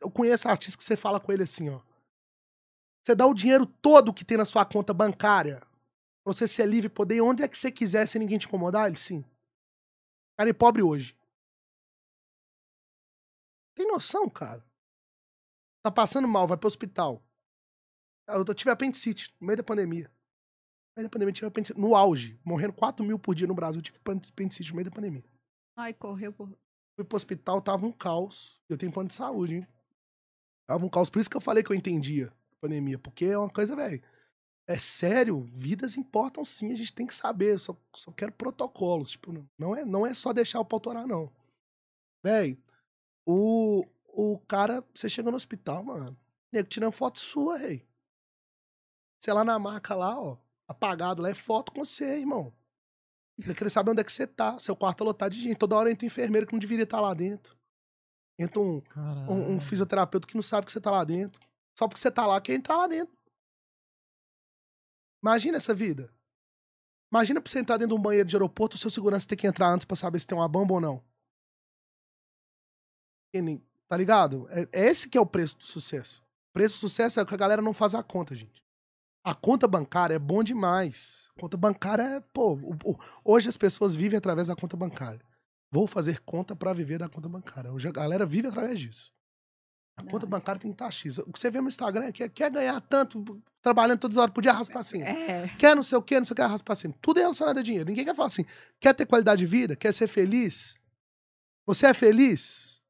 Eu 0.00 0.10
conheço 0.10 0.48
artistas 0.48 0.76
que 0.76 0.84
você 0.84 0.96
fala 0.96 1.18
com 1.18 1.32
ele 1.32 1.42
assim, 1.42 1.70
ó. 1.70 1.80
Você 3.04 3.14
dá 3.14 3.26
o 3.26 3.34
dinheiro 3.34 3.66
todo 3.66 4.14
que 4.14 4.24
tem 4.24 4.38
na 4.38 4.46
sua 4.46 4.64
conta 4.64 4.94
bancária 4.94 5.60
pra 5.60 6.32
você 6.32 6.48
ser 6.48 6.66
livre 6.66 6.86
e 6.86 6.90
poder 6.90 7.16
ir 7.16 7.20
onde 7.20 7.42
é 7.42 7.48
que 7.48 7.56
você 7.56 7.70
quiser 7.70 8.06
sem 8.08 8.18
ninguém 8.18 8.38
te 8.38 8.46
incomodar? 8.46 8.86
Ele 8.86 8.96
sim. 8.96 9.22
Cara, 10.38 10.48
é 10.48 10.54
pobre 10.54 10.82
hoje. 10.82 11.14
Tem 13.74 13.86
noção, 13.86 14.28
cara? 14.30 14.64
Tá 15.84 15.90
passando 15.90 16.26
mal, 16.26 16.48
vai 16.48 16.56
pro 16.56 16.66
hospital. 16.66 17.22
Eu 18.26 18.54
tive 18.54 18.70
apendicite 18.70 19.34
no 19.38 19.48
meio 19.48 19.58
da 19.58 19.62
pandemia. 19.62 20.08
No 20.08 21.02
meio 21.02 21.08
da 21.08 21.12
pandemia, 21.12 21.34
tive 21.34 21.46
apendicite. 21.46 21.78
No 21.78 21.94
auge. 21.94 22.40
Morrendo 22.42 22.72
4 22.72 23.04
mil 23.04 23.18
por 23.18 23.34
dia 23.34 23.46
no 23.46 23.54
Brasil. 23.54 23.82
Tive 23.82 23.98
apendicite 23.98 24.70
no 24.70 24.76
meio 24.76 24.88
da 24.88 24.94
pandemia. 24.94 25.24
Ai, 25.76 25.92
correu 25.92 26.32
por. 26.32 26.48
Fui 26.96 27.04
pro 27.04 27.16
hospital, 27.16 27.60
tava 27.60 27.84
um 27.84 27.92
caos. 27.92 28.62
Eu 28.66 28.78
tenho 28.78 28.92
plano 28.92 29.08
de 29.08 29.14
saúde, 29.14 29.56
hein? 29.56 29.68
Tava 30.66 30.86
um 30.86 30.88
caos. 30.88 31.10
Por 31.10 31.18
isso 31.18 31.28
que 31.28 31.36
eu 31.36 31.40
falei 31.40 31.62
que 31.62 31.70
eu 31.70 31.76
entendia 31.76 32.32
pandemia. 32.68 32.98
Porque 32.98 33.26
é 33.26 33.38
uma 33.38 33.50
coisa, 33.50 33.74
velho. 33.76 34.02
É 34.66 34.78
sério, 34.78 35.42
vidas 35.52 35.96
importam 35.96 36.42
sim, 36.44 36.72
a 36.72 36.76
gente 36.76 36.92
tem 36.92 37.06
que 37.06 37.14
saber. 37.14 37.58
Só, 37.58 37.76
só 37.94 38.10
quero 38.12 38.32
protocolos. 38.32 39.10
Tipo, 39.10 39.46
não- 39.58 39.76
é, 39.76 39.84
não 39.84 40.06
é 40.06 40.14
só 40.14 40.32
deixar 40.32 40.60
o 40.60 40.64
pau 40.64 40.80
torar, 40.80 41.06
não. 41.06 41.30
Véi, 42.24 42.58
o, 43.26 43.84
o 44.08 44.38
cara, 44.48 44.82
você 44.94 45.08
chega 45.08 45.30
no 45.30 45.36
hospital, 45.36 45.84
mano. 45.84 46.16
Nego 46.52 46.68
tirando 46.68 46.92
foto 46.92 47.18
sua, 47.18 47.58
rei. 47.58 47.86
Você 49.20 49.32
lá 49.32 49.44
na 49.44 49.58
maca 49.58 49.94
lá, 49.94 50.18
ó, 50.20 50.36
apagado 50.68 51.22
lá, 51.22 51.30
é 51.30 51.34
foto 51.34 51.72
com 51.72 51.84
você, 51.84 52.18
irmão. 52.20 52.52
Ele 53.38 53.52
queria 53.54 53.70
saber 53.70 53.90
onde 53.90 54.00
é 54.00 54.04
que 54.04 54.12
você 54.12 54.26
tá. 54.26 54.58
Seu 54.58 54.76
quarto 54.76 55.02
é 55.02 55.06
lotado 55.06 55.32
de 55.32 55.40
gente. 55.40 55.58
Toda 55.58 55.74
hora 55.76 55.90
entra 55.90 56.04
um 56.04 56.08
enfermeiro 56.08 56.46
que 56.46 56.52
não 56.52 56.60
deveria 56.60 56.84
estar 56.84 57.00
lá 57.00 57.12
dentro. 57.12 57.56
Entra 58.38 58.60
um, 58.60 58.80
um, 59.28 59.50
um 59.56 59.60
fisioterapeuta 59.60 60.26
que 60.26 60.34
não 60.36 60.42
sabe 60.42 60.66
que 60.66 60.72
você 60.72 60.80
tá 60.80 60.90
lá 60.90 61.02
dentro. 61.04 61.40
Só 61.78 61.88
porque 61.88 62.00
você 62.00 62.10
tá 62.10 62.26
lá, 62.26 62.40
quer 62.40 62.54
entrar 62.54 62.76
lá 62.76 62.86
dentro. 62.86 63.16
Imagina 65.22 65.56
essa 65.56 65.74
vida. 65.74 66.12
Imagina 67.12 67.40
pra 67.40 67.50
você 67.50 67.60
entrar 67.60 67.76
dentro 67.76 67.94
de 67.94 68.00
um 68.00 68.02
banheiro 68.02 68.28
de 68.28 68.36
aeroporto, 68.36 68.76
o 68.76 68.78
seu 68.78 68.90
segurança 68.90 69.26
tem 69.26 69.38
que 69.38 69.46
entrar 69.46 69.68
antes 69.72 69.84
pra 69.86 69.96
saber 69.96 70.18
se 70.20 70.26
tem 70.26 70.36
uma 70.36 70.48
bomba 70.48 70.74
ou 70.74 70.80
não. 70.80 71.04
Tá 73.88 73.96
ligado? 73.96 74.48
É, 74.50 74.68
é 74.72 74.86
esse 74.86 75.08
que 75.08 75.16
é 75.18 75.20
o 75.20 75.26
preço 75.26 75.56
do 75.58 75.64
sucesso. 75.64 76.20
O 76.50 76.52
preço 76.52 76.76
do 76.76 76.80
sucesso 76.80 77.20
é 77.20 77.24
que 77.24 77.34
a 77.34 77.36
galera 77.36 77.62
não 77.62 77.72
faz 77.74 77.94
a 77.94 78.02
conta, 78.02 78.34
gente. 78.34 78.62
A 79.24 79.34
conta 79.34 79.66
bancária 79.66 80.14
é 80.14 80.18
bom 80.18 80.42
demais. 80.42 81.30
A 81.36 81.40
conta 81.40 81.56
bancária 81.56 82.02
é, 82.02 82.20
pô, 82.20 82.54
o- 82.54 82.74
o- 82.84 82.98
hoje 83.24 83.48
as 83.48 83.56
pessoas 83.56 83.94
vivem 83.94 84.18
através 84.18 84.48
da 84.48 84.56
conta 84.56 84.76
bancária. 84.76 85.24
Vou 85.72 85.86
fazer 85.86 86.20
conta 86.20 86.54
pra 86.54 86.72
viver 86.72 86.98
da 86.98 87.08
conta 87.08 87.28
bancária. 87.28 87.72
Hoje 87.72 87.88
a 87.88 87.92
galera 87.92 88.26
vive 88.26 88.48
através 88.48 88.78
disso. 88.78 89.13
A 89.96 90.02
conta 90.02 90.26
bancária 90.26 90.60
tem 90.60 90.72
que 90.72 90.74
estar 90.74 90.90
X. 90.90 91.18
O 91.18 91.32
que 91.32 91.38
você 91.38 91.50
vê 91.50 91.60
no 91.60 91.68
Instagram 91.68 92.06
é 92.06 92.12
que 92.12 92.28
quer 92.28 92.50
ganhar 92.50 92.80
tanto, 92.80 93.40
trabalhando 93.62 94.00
todas 94.00 94.16
as 94.16 94.22
horas 94.22 94.34
por 94.34 94.42
dia, 94.42 94.50
arrasta 94.50 94.72
pra 94.72 94.82
cima. 94.82 95.06
É. 95.06 95.48
Quer 95.56 95.76
não 95.76 95.84
sei 95.84 95.96
o 95.96 96.02
que, 96.02 96.18
não 96.18 96.26
sei 96.26 96.32
o 96.32 96.36
que, 96.36 96.42
arrasta 96.42 96.64
pra 96.64 96.74
cima. 96.74 96.94
Tudo 97.00 97.18
é 97.18 97.22
relacionado 97.22 97.58
a 97.58 97.62
dinheiro. 97.62 97.88
Ninguém 97.88 98.04
quer 98.04 98.14
falar 98.14 98.26
assim, 98.26 98.44
quer 98.80 98.92
ter 98.92 99.06
qualidade 99.06 99.38
de 99.40 99.46
vida? 99.46 99.76
Quer 99.76 99.94
ser 99.94 100.08
feliz? 100.08 100.78
Você 101.64 101.86
é 101.86 101.94
feliz? 101.94 102.82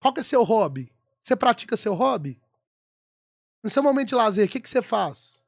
Qual 0.00 0.12
que 0.12 0.20
é 0.20 0.22
seu 0.24 0.42
hobby? 0.42 0.92
Você 1.22 1.36
pratica 1.36 1.76
seu 1.76 1.94
hobby? 1.94 2.40
No 3.62 3.70
seu 3.70 3.82
momento 3.82 4.08
de 4.08 4.14
lazer, 4.16 4.46
o 4.46 4.48
que, 4.50 4.58
que 4.58 4.68
você 4.68 4.82
faz? 4.82 5.40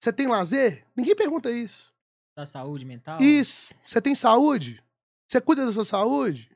Você 0.00 0.10
tem 0.10 0.26
lazer? 0.26 0.86
Ninguém 0.96 1.14
pergunta 1.14 1.50
isso. 1.50 1.92
Da 2.34 2.46
saúde 2.46 2.86
mental? 2.86 3.20
Isso. 3.20 3.74
Você 3.86 4.00
tem 4.00 4.14
saúde? 4.14 4.82
Você 5.28 5.40
cuida 5.42 5.66
da 5.66 5.72
sua 5.72 5.84
saúde? 5.84 6.50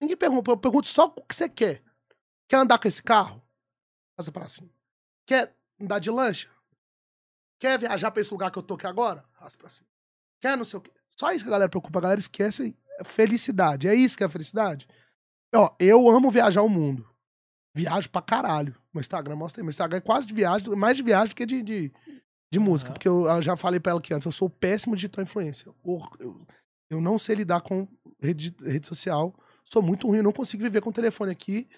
Ninguém 0.00 0.16
pergunta. 0.16 0.52
Eu 0.52 0.56
pergunto 0.56 0.86
só 0.86 1.06
o 1.06 1.22
que 1.22 1.34
você 1.34 1.48
quer. 1.48 1.82
Quer 2.48 2.56
andar 2.56 2.78
com 2.78 2.88
esse 2.88 3.02
carro? 3.02 3.42
Passa 4.16 4.32
pra 4.32 4.48
cima. 4.48 4.70
Quer 5.26 5.54
andar 5.80 5.98
de 5.98 6.10
lancha? 6.10 6.48
Quer 7.60 7.78
viajar 7.78 8.10
pra 8.10 8.20
esse 8.20 8.32
lugar 8.32 8.50
que 8.50 8.58
eu 8.58 8.62
tô 8.62 8.74
aqui 8.74 8.86
agora? 8.86 9.24
Passa 9.38 9.58
pra 9.58 9.68
cima. 9.68 9.88
Quer 10.40 10.56
não 10.56 10.64
sei 10.64 10.78
o 10.78 10.82
quê. 10.82 10.90
Só 11.10 11.30
isso 11.32 11.44
que 11.44 11.50
a 11.50 11.52
galera 11.52 11.68
preocupa. 11.68 11.98
A 11.98 12.02
galera 12.02 12.20
esquece 12.20 12.76
felicidade. 13.04 13.86
É 13.86 13.94
isso 13.94 14.16
que 14.16 14.22
é 14.22 14.26
a 14.26 14.30
felicidade? 14.30 14.88
Ó, 15.54 15.74
eu 15.78 16.08
amo 16.08 16.30
viajar 16.30 16.62
o 16.62 16.68
mundo. 16.68 17.08
Viajo 17.74 18.08
pra 18.10 18.22
caralho. 18.22 18.74
Meu 18.92 19.00
Instagram 19.00 19.36
mostra 19.36 19.60
aí. 19.60 19.64
Meu 19.64 19.70
Instagram 19.70 19.98
é 19.98 20.00
quase 20.00 20.26
de 20.26 20.34
viagem, 20.34 20.68
mais 20.74 20.96
de 20.96 21.02
viagem 21.02 21.28
do 21.28 21.34
que 21.34 21.46
de, 21.46 21.62
de, 21.62 21.92
de 22.50 22.58
música. 22.58 22.90
Aham. 22.90 22.94
Porque 22.94 23.08
eu, 23.08 23.26
eu 23.26 23.42
já 23.42 23.56
falei 23.56 23.78
pra 23.78 23.90
ela 23.90 24.00
aqui 24.00 24.14
antes, 24.14 24.26
eu 24.26 24.32
sou 24.32 24.48
péssimo 24.48 24.94
digital 24.94 25.22
influência. 25.22 25.68
Eu, 25.84 26.00
eu, 26.18 26.46
eu 26.90 27.00
não 27.00 27.18
sei 27.18 27.36
lidar 27.36 27.60
com 27.60 27.86
rede, 28.20 28.54
rede 28.64 28.86
social. 28.86 29.34
Sou 29.64 29.82
muito 29.82 30.06
ruim, 30.06 30.18
eu 30.18 30.22
não 30.22 30.32
consigo 30.32 30.62
viver 30.62 30.80
com 30.80 30.90
o 30.90 30.92
telefone 30.92 31.30
aqui, 31.30 31.68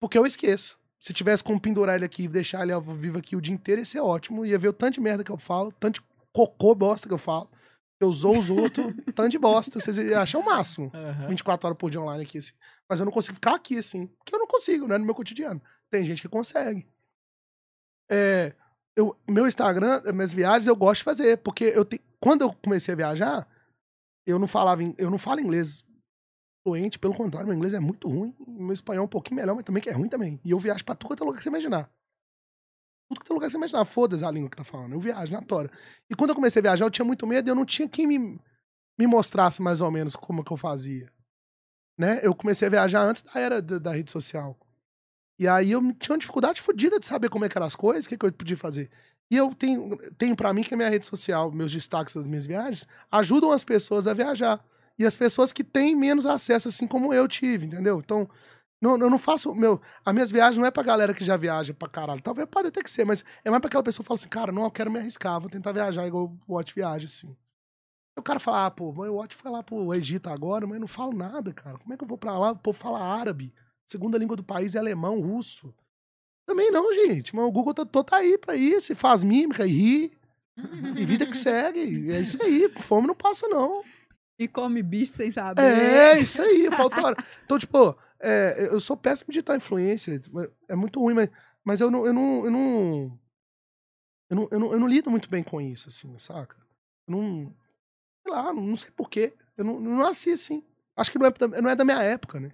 porque 0.00 0.18
eu 0.18 0.26
esqueço. 0.26 0.78
Se 1.00 1.12
tivesse 1.12 1.44
como 1.44 1.60
pendurar 1.60 1.96
ele 1.96 2.04
aqui 2.04 2.24
e 2.24 2.28
deixar 2.28 2.62
ele 2.62 2.72
ao 2.72 2.80
vivo 2.80 3.18
aqui 3.18 3.36
o 3.36 3.40
dia 3.40 3.54
inteiro, 3.54 3.80
ia 3.80 3.84
ser 3.84 4.00
ótimo. 4.00 4.44
Ia 4.44 4.58
ver 4.58 4.68
o 4.68 4.72
tanto 4.72 4.94
de 4.94 5.00
merda 5.00 5.22
que 5.22 5.30
eu 5.30 5.36
falo, 5.36 5.72
tanto 5.72 6.00
de 6.00 6.06
cocô 6.32 6.74
bosta 6.74 7.06
que 7.06 7.14
eu 7.14 7.18
falo. 7.18 7.48
Eu 8.00 8.08
usou 8.08 8.36
os 8.36 8.50
outros, 8.50 8.86
tanto 9.14 9.30
de 9.30 9.38
bosta. 9.38 9.78
Vocês 9.78 9.96
iam 9.96 10.20
achar 10.20 10.38
o 10.38 10.44
máximo. 10.44 10.90
Aham. 10.92 11.28
24 11.28 11.66
horas 11.66 11.78
por 11.78 11.90
dia 11.90 12.00
online 12.00 12.24
aqui, 12.24 12.38
assim. 12.38 12.52
Mas 12.88 12.98
eu 12.98 13.04
não 13.06 13.12
consigo 13.12 13.34
ficar 13.34 13.54
aqui, 13.54 13.78
assim. 13.78 14.06
Porque 14.06 14.34
eu 14.34 14.38
não 14.38 14.46
consigo, 14.46 14.86
não 14.86 14.96
é 14.96 14.98
no 14.98 15.04
meu 15.04 15.14
cotidiano. 15.14 15.62
Tem 15.90 16.04
gente 16.04 16.20
que 16.20 16.28
consegue. 16.28 16.86
É, 18.10 18.54
eu, 18.96 19.16
meu 19.28 19.46
Instagram, 19.46 20.02
minhas 20.12 20.32
viagens, 20.32 20.66
eu 20.66 20.76
gosto 20.76 20.98
de 20.98 21.04
fazer. 21.04 21.38
Porque 21.38 21.64
eu 21.64 21.84
te, 21.84 22.02
quando 22.20 22.42
eu 22.42 22.52
comecei 22.52 22.92
a 22.92 22.96
viajar, 22.96 23.48
eu 24.26 24.38
não 24.38 24.46
falava, 24.46 24.82
eu 24.98 25.10
não 25.10 25.18
falo 25.18 25.40
inglês 25.40 25.84
fluente, 26.66 26.98
pelo 26.98 27.14
contrário, 27.14 27.46
meu 27.46 27.56
inglês 27.56 27.72
é 27.72 27.78
muito 27.78 28.08
ruim, 28.08 28.34
meu 28.44 28.72
espanhol 28.72 29.02
é 29.02 29.04
um 29.04 29.08
pouquinho 29.08 29.36
melhor, 29.36 29.54
mas 29.54 29.62
também 29.62 29.80
que 29.80 29.88
é 29.88 29.92
ruim 29.92 30.08
também. 30.08 30.40
E 30.44 30.50
eu 30.50 30.58
viajo 30.58 30.84
pra 30.84 30.96
tudo 30.96 31.10
quanto 31.10 31.22
é 31.22 31.26
lugar 31.26 31.38
que 31.38 31.44
você 31.44 31.48
imaginar. 31.48 31.88
Tudo 33.08 33.24
que 33.24 33.30
é 33.30 33.34
lugar 33.34 33.46
que 33.46 33.52
você 33.52 33.56
imaginar, 33.56 33.84
foda-se 33.84 34.24
a 34.24 34.30
língua 34.32 34.50
que 34.50 34.56
tá 34.56 34.64
falando, 34.64 34.92
eu 34.94 34.98
viajo 34.98 35.32
na 35.32 35.40
tora. 35.40 35.70
E 36.10 36.16
quando 36.16 36.30
eu 36.30 36.34
comecei 36.34 36.58
a 36.58 36.62
viajar, 36.64 36.84
eu 36.84 36.90
tinha 36.90 37.04
muito 37.04 37.24
medo 37.24 37.48
e 37.48 37.50
eu 37.50 37.54
não 37.54 37.64
tinha 37.64 37.88
quem 37.88 38.04
me, 38.04 38.18
me 38.98 39.06
mostrasse 39.06 39.62
mais 39.62 39.80
ou 39.80 39.92
menos 39.92 40.16
como 40.16 40.42
que 40.42 40.52
eu 40.52 40.56
fazia. 40.56 41.08
Né? 41.96 42.18
Eu 42.20 42.34
comecei 42.34 42.66
a 42.66 42.70
viajar 42.70 43.02
antes 43.06 43.22
da 43.22 43.38
era 43.38 43.62
da, 43.62 43.78
da 43.78 43.92
rede 43.92 44.10
social. 44.10 44.58
E 45.38 45.46
aí 45.46 45.70
eu 45.70 45.80
tinha 45.92 46.14
uma 46.14 46.18
dificuldade 46.18 46.60
fodida 46.60 46.98
de 46.98 47.06
saber 47.06 47.28
como 47.28 47.44
é 47.44 47.48
que 47.48 47.56
eram 47.56 47.66
as 47.66 47.76
coisas, 47.76 48.06
o 48.06 48.08
que, 48.08 48.18
que 48.18 48.26
eu 48.26 48.32
podia 48.32 48.56
fazer. 48.56 48.90
E 49.30 49.36
eu 49.36 49.54
tenho, 49.54 49.96
tenho 50.18 50.34
para 50.34 50.52
mim 50.52 50.64
que 50.64 50.74
a 50.74 50.76
minha 50.76 50.88
rede 50.88 51.06
social, 51.06 51.52
meus 51.52 51.70
destaques 51.70 52.16
das 52.16 52.26
minhas 52.26 52.46
viagens, 52.46 52.88
ajudam 53.12 53.52
as 53.52 53.62
pessoas 53.62 54.08
a 54.08 54.14
viajar. 54.14 54.64
E 54.98 55.04
as 55.04 55.16
pessoas 55.16 55.52
que 55.52 55.62
têm 55.62 55.94
menos 55.94 56.24
acesso, 56.26 56.68
assim 56.68 56.86
como 56.86 57.12
eu 57.12 57.28
tive, 57.28 57.66
entendeu? 57.66 57.98
Então, 57.98 58.28
não, 58.80 58.98
eu 58.98 59.10
não 59.10 59.18
faço. 59.18 59.54
Meu, 59.54 59.80
as 60.04 60.12
minhas 60.14 60.30
viagens 60.30 60.56
não 60.58 60.66
é 60.66 60.70
pra 60.70 60.82
galera 60.82 61.12
que 61.14 61.24
já 61.24 61.36
viaja 61.36 61.74
pra 61.74 61.88
caralho. 61.88 62.22
Talvez 62.22 62.48
pode 62.50 62.68
até 62.68 62.82
que 62.82 62.90
ser, 62.90 63.04
mas 63.04 63.24
é 63.44 63.50
mais 63.50 63.60
pra 63.60 63.68
aquela 63.68 63.82
pessoa 63.82 64.02
que 64.04 64.08
fala 64.08 64.18
assim, 64.18 64.28
cara, 64.28 64.52
não, 64.52 64.64
eu 64.64 64.70
quero 64.70 64.90
me 64.90 64.98
arriscar, 64.98 65.40
vou 65.40 65.50
tentar 65.50 65.72
viajar 65.72 66.06
igual 66.06 66.34
o 66.46 66.54
Watch 66.54 66.74
viaja, 66.74 67.06
assim. 67.06 67.28
Aí 67.28 68.20
O 68.20 68.22
cara 68.22 68.40
fala, 68.40 68.66
ah, 68.66 68.70
pô, 68.70 68.86
o 68.90 69.14
Watch 69.16 69.36
foi 69.36 69.50
lá 69.50 69.62
pro 69.62 69.94
Egito 69.94 70.28
agora, 70.30 70.66
mas 70.66 70.76
eu 70.76 70.80
não 70.80 70.88
falo 70.88 71.12
nada, 71.12 71.52
cara. 71.52 71.78
Como 71.78 71.92
é 71.92 71.96
que 71.96 72.04
eu 72.04 72.08
vou 72.08 72.16
pra 72.18 72.38
lá? 72.38 72.52
O 72.52 72.56
povo 72.58 72.78
fala 72.78 72.98
árabe. 72.98 73.52
Segunda 73.86 74.16
língua 74.18 74.36
do 74.36 74.42
país 74.44 74.74
é 74.74 74.78
alemão, 74.78 75.20
russo. 75.20 75.74
Também 76.46 76.70
não, 76.70 76.92
gente. 76.94 77.34
Mas 77.36 77.44
o 77.44 77.50
Google 77.52 77.74
tá, 77.74 77.84
tô- 77.84 78.02
tá 78.04 78.16
aí 78.18 78.38
pra 78.38 78.56
isso. 78.56 78.92
E 78.92 78.96
faz 78.96 79.22
mímica 79.22 79.66
e 79.66 79.70
ri. 79.70 80.12
E 80.96 81.04
vida 81.04 81.26
que 81.26 81.36
segue. 81.36 81.80
E 81.80 82.12
É 82.12 82.20
isso 82.20 82.42
aí. 82.42 82.72
Fome 82.80 83.06
não 83.06 83.14
passa, 83.14 83.46
não. 83.48 83.82
E 84.38 84.46
come 84.46 84.82
bicho 84.82 85.12
sem 85.14 85.30
saber. 85.32 85.62
É, 85.62 86.18
isso 86.20 86.42
aí, 86.42 86.68
falta 86.76 87.02
hora. 87.02 87.16
Então, 87.44 87.58
tipo, 87.58 87.96
é, 88.20 88.68
eu 88.70 88.78
sou 88.80 88.96
péssimo 88.96 89.28
de 89.28 89.32
digital 89.34 89.56
influência. 89.56 90.20
É 90.68 90.76
muito 90.76 91.00
ruim, 91.00 91.14
mas, 91.14 91.30
mas 91.64 91.80
eu, 91.80 91.90
não, 91.90 92.06
eu, 92.06 92.12
não, 92.12 92.44
eu, 92.44 92.50
não, 92.50 93.18
eu 94.30 94.36
não. 94.36 94.48
Eu 94.50 94.58
não. 94.60 94.72
Eu 94.72 94.80
não 94.80 94.88
lido 94.88 95.10
muito 95.10 95.28
bem 95.30 95.42
com 95.42 95.60
isso, 95.60 95.88
assim, 95.88 96.16
saca? 96.18 96.56
Eu 97.08 97.12
não. 97.16 97.54
Sei 98.22 98.32
lá, 98.32 98.52
não, 98.52 98.62
não 98.62 98.76
sei 98.76 98.90
porquê. 98.90 99.34
Eu 99.56 99.64
não, 99.64 99.80
não 99.80 99.96
nasci 99.98 100.30
assim. 100.32 100.62
Acho 100.96 101.10
que 101.12 101.18
não 101.18 101.26
é, 101.26 101.30
da- 101.30 101.48
não 101.62 101.70
é 101.70 101.76
da 101.76 101.84
minha 101.84 102.02
época, 102.02 102.40
né? 102.40 102.52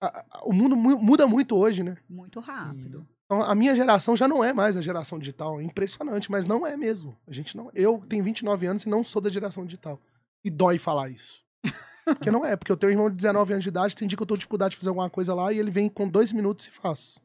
A- 0.00 0.24
a- 0.30 0.44
o 0.44 0.52
mundo 0.52 0.76
mu- 0.76 0.98
muda 0.98 1.26
muito 1.26 1.56
hoje, 1.56 1.82
né? 1.82 1.96
Muito 2.08 2.38
rápido. 2.40 3.06
Então, 3.26 3.42
a 3.42 3.54
minha 3.54 3.74
geração 3.76 4.16
já 4.16 4.26
não 4.26 4.42
é 4.42 4.52
mais 4.54 4.76
a 4.76 4.80
geração 4.82 5.18
digital. 5.18 5.60
É 5.60 5.64
impressionante, 5.64 6.30
mas 6.30 6.46
não 6.46 6.66
é 6.66 6.76
mesmo. 6.76 7.18
A 7.26 7.32
gente 7.32 7.56
não. 7.56 7.70
Eu 7.74 8.02
tenho 8.08 8.24
29 8.24 8.66
anos 8.66 8.84
e 8.84 8.88
não 8.88 9.02
sou 9.04 9.20
da 9.20 9.28
geração 9.28 9.64
digital. 9.66 10.00
E 10.48 10.50
dói 10.50 10.78
falar 10.78 11.10
isso. 11.10 11.42
Porque 12.06 12.30
não 12.30 12.42
é, 12.42 12.56
porque 12.56 12.72
eu 12.72 12.76
tenho 12.76 12.90
um 12.90 12.94
irmão 12.94 13.10
de 13.10 13.16
19 13.18 13.52
anos 13.52 13.62
de 13.62 13.68
idade, 13.68 13.94
tem 13.94 14.08
dia 14.08 14.16
que 14.16 14.22
eu 14.22 14.26
tô 14.26 14.32
com 14.32 14.38
dificuldade 14.38 14.70
de 14.72 14.78
fazer 14.78 14.88
alguma 14.88 15.10
coisa 15.10 15.34
lá 15.34 15.52
e 15.52 15.58
ele 15.58 15.70
vem 15.70 15.90
com 15.90 16.08
dois 16.08 16.32
minutos 16.32 16.66
e 16.66 16.70
faz. 16.70 17.20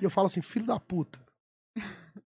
E 0.00 0.04
eu 0.04 0.10
falo 0.10 0.26
assim, 0.26 0.40
filho 0.40 0.64
da 0.66 0.78
puta. 0.78 1.18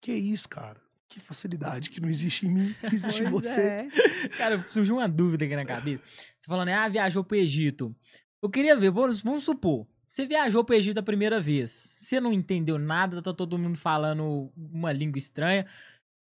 Que 0.00 0.12
isso, 0.12 0.46
cara? 0.46 0.80
Que 1.08 1.18
facilidade 1.18 1.88
que 1.88 1.98
não 1.98 2.10
existe 2.10 2.46
em 2.46 2.50
mim, 2.50 2.76
que 2.78 2.94
existe 2.94 3.22
em 3.22 3.30
Pois 3.30 3.46
você. 3.48 3.60
é. 3.60 3.88
Cara, 4.36 4.62
surgiu 4.68 4.96
uma 4.96 5.08
dúvida 5.08 5.46
aqui 5.46 5.56
na 5.56 5.64
cabeça. 5.64 6.02
Você 6.38 6.46
falando, 6.46 6.68
ah, 6.68 6.86
viajou 6.88 7.24
pro 7.24 7.38
Egito. 7.38 7.96
Eu 8.42 8.50
queria 8.50 8.76
ver, 8.76 8.90
vamos, 8.90 9.22
vamos 9.22 9.44
supor, 9.44 9.86
você 10.06 10.26
viajou 10.26 10.62
pro 10.62 10.74
Egito 10.76 11.00
a 11.00 11.02
primeira 11.02 11.40
vez. 11.40 11.70
Você 11.70 12.20
não 12.20 12.32
entendeu 12.32 12.78
nada, 12.78 13.22
tá 13.22 13.32
todo 13.32 13.58
mundo 13.58 13.78
falando 13.78 14.52
uma 14.56 14.92
língua 14.92 15.18
estranha. 15.18 15.66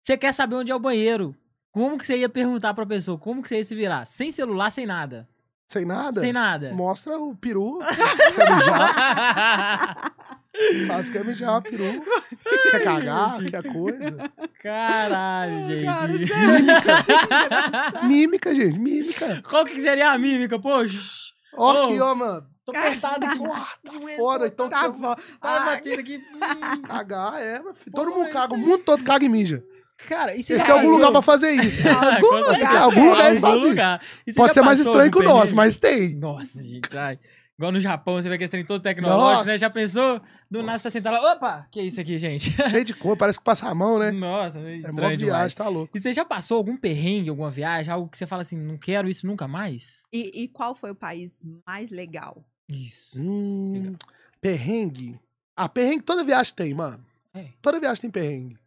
Você 0.02 0.16
quer 0.16 0.32
saber 0.32 0.56
onde 0.56 0.72
é 0.72 0.76
o 0.76 0.80
banheiro. 0.80 1.36
Como 1.72 1.98
que 1.98 2.06
você 2.06 2.18
ia 2.18 2.30
perguntar 2.30 2.74
pra 2.74 2.86
pessoa? 2.86 3.18
Como 3.18 3.42
que 3.42 3.50
você 3.50 3.58
ia 3.58 3.64
se 3.64 3.76
virar? 3.76 4.06
Sem 4.06 4.30
celular, 4.32 4.70
sem 4.72 4.86
nada. 4.86 5.28
Sem 5.70 5.86
nada? 5.86 6.20
Sem 6.20 6.34
nada. 6.34 6.74
Mostra 6.74 7.18
o 7.18 7.34
peru. 7.34 7.80
Quer 8.36 8.56
mijar? 8.58 10.12
Faz 10.88 11.10
quer 11.10 11.24
mijar 11.24 11.60
o 11.60 11.62
peru. 11.62 12.04
Quer 12.72 12.84
cagar? 12.84 13.38
Quer 13.46 13.64
coisa? 13.72 14.18
Caralho, 14.62 15.68
gente. 15.68 15.86
Cara, 15.86 16.14
Mímica, 18.06 18.54
gente, 18.54 18.78
mímica. 18.78 19.42
Qual 19.50 19.64
que 19.64 19.80
seria 19.82 20.12
a 20.12 20.18
mímica, 20.18 20.60
pô? 20.60 20.86
Shhh, 20.86 21.32
Ó, 21.56 21.86
aqui, 21.86 22.00
ó, 22.02 22.14
mano. 22.14 22.46
Tô 22.66 22.74
cortado 22.74 23.26
aqui. 23.26 23.40
Tá 23.40 23.68
foda. 24.18 24.48
Então, 24.48 24.70
Tá. 24.70 24.92
Tá 25.40 25.60
batido 25.66 26.02
aqui. 26.02 26.18
Hum. 26.18 26.82
Cagar, 26.84 27.42
é, 27.42 27.60
meu 27.60 27.74
filho. 27.74 27.96
Todo 27.96 28.12
Pô, 28.12 28.18
mundo 28.18 28.26
isso 28.28 28.34
caga, 28.34 28.54
o 28.54 28.56
aí. 28.56 28.62
mundo 28.62 28.78
todo 28.80 29.04
caga 29.04 29.26
e 29.26 29.30
mija. 29.30 29.64
Cara, 30.08 30.36
e 30.36 30.42
Vocês 30.44 30.60
já 30.60 30.66
têm 30.66 30.76
algum 30.76 30.90
lugar 30.92 31.12
pra 31.12 31.22
fazer 31.22 31.52
isso. 31.54 31.84
Algum 31.88 32.36
lugar 32.52 32.78
Algum 32.82 33.10
lugar 33.10 33.28
eles 33.28 33.44
Algum 33.44 33.56
fazem. 33.56 33.70
lugar. 33.70 34.02
E 34.28 34.32
você 34.34 34.38
Pode 34.38 34.54
ser 34.54 34.62
mais 34.62 34.80
estranho 34.80 35.12
que 35.12 35.20
o 35.20 35.24
nosso, 35.24 35.56
mas 35.56 35.78
tem. 35.78 36.16
Nossa, 36.16 36.62
gente, 36.62 36.98
ai. 36.98 37.18
Igual 37.58 37.74
no 37.74 37.80
Japão, 37.80 38.16
você 38.16 38.28
vê 38.28 38.40
que 38.40 38.44
esse 38.44 38.50
trem 38.52 38.66
todo 38.66 38.82
tecnológico, 38.82 39.46
né? 39.46 39.52
Nossa. 39.54 39.58
Já 39.60 39.70
pensou? 39.70 40.20
Do 40.50 40.64
nada 40.64 40.80
você 40.80 40.84
tá 40.86 40.90
sentado 40.90 41.22
lá. 41.22 41.34
Opa! 41.34 41.68
Que 41.72 41.80
é 41.80 41.84
isso 41.84 42.02
aqui, 42.02 42.18
gente? 42.18 42.52
Cheio 42.72 42.84
de 42.84 42.94
cor, 42.96 43.16
parece 43.16 43.38
que 43.38 43.46
passa 43.46 43.70
a 43.70 43.76
mão, 43.76 44.00
né? 44.00 44.10
Nossa, 44.10 44.60
É 44.60 44.78
estranho 44.78 44.96
mó 44.96 45.02
viagem, 45.02 45.18
demais. 45.26 45.54
tá 45.56 45.68
louco. 45.68 45.96
E 45.96 46.00
você 46.00 46.12
já 46.12 46.26
passou 46.26 46.58
algum 46.58 46.76
perrengue, 46.76 47.30
alguma 47.30 47.52
viagem, 47.52 47.94
algo 47.94 48.10
que 48.10 48.18
você 48.18 48.26
fala 48.26 48.42
assim, 48.42 48.58
não 48.58 48.78
quero 48.78 49.08
isso 49.08 49.28
nunca 49.28 49.48
mais? 49.48 50.02
E, 50.12 50.44
e 50.44 50.48
qual 50.48 50.74
foi 50.74 50.90
o 50.90 50.96
país 50.96 51.40
mais 51.68 51.92
legal? 51.92 52.44
Isso. 52.68 53.22
Hum, 53.22 53.74
Legal. 53.74 53.96
perrengue. 54.42 55.20
Ah, 55.56 55.70
perrengue 55.70 56.02
toda 56.04 56.24
viagem 56.24 56.54
tem, 56.56 56.74
mano. 56.74 57.04
É. 57.34 57.46
Toda 57.62 57.80
viagem 57.80 58.02
tem 58.02 58.10
perrengue. 58.10 58.58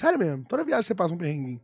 Sério 0.00 0.18
mesmo, 0.18 0.44
toda 0.46 0.64
viagem 0.64 0.82
você 0.84 0.94
passa 0.94 1.12
um 1.14 1.18
perrengue. 1.18 1.60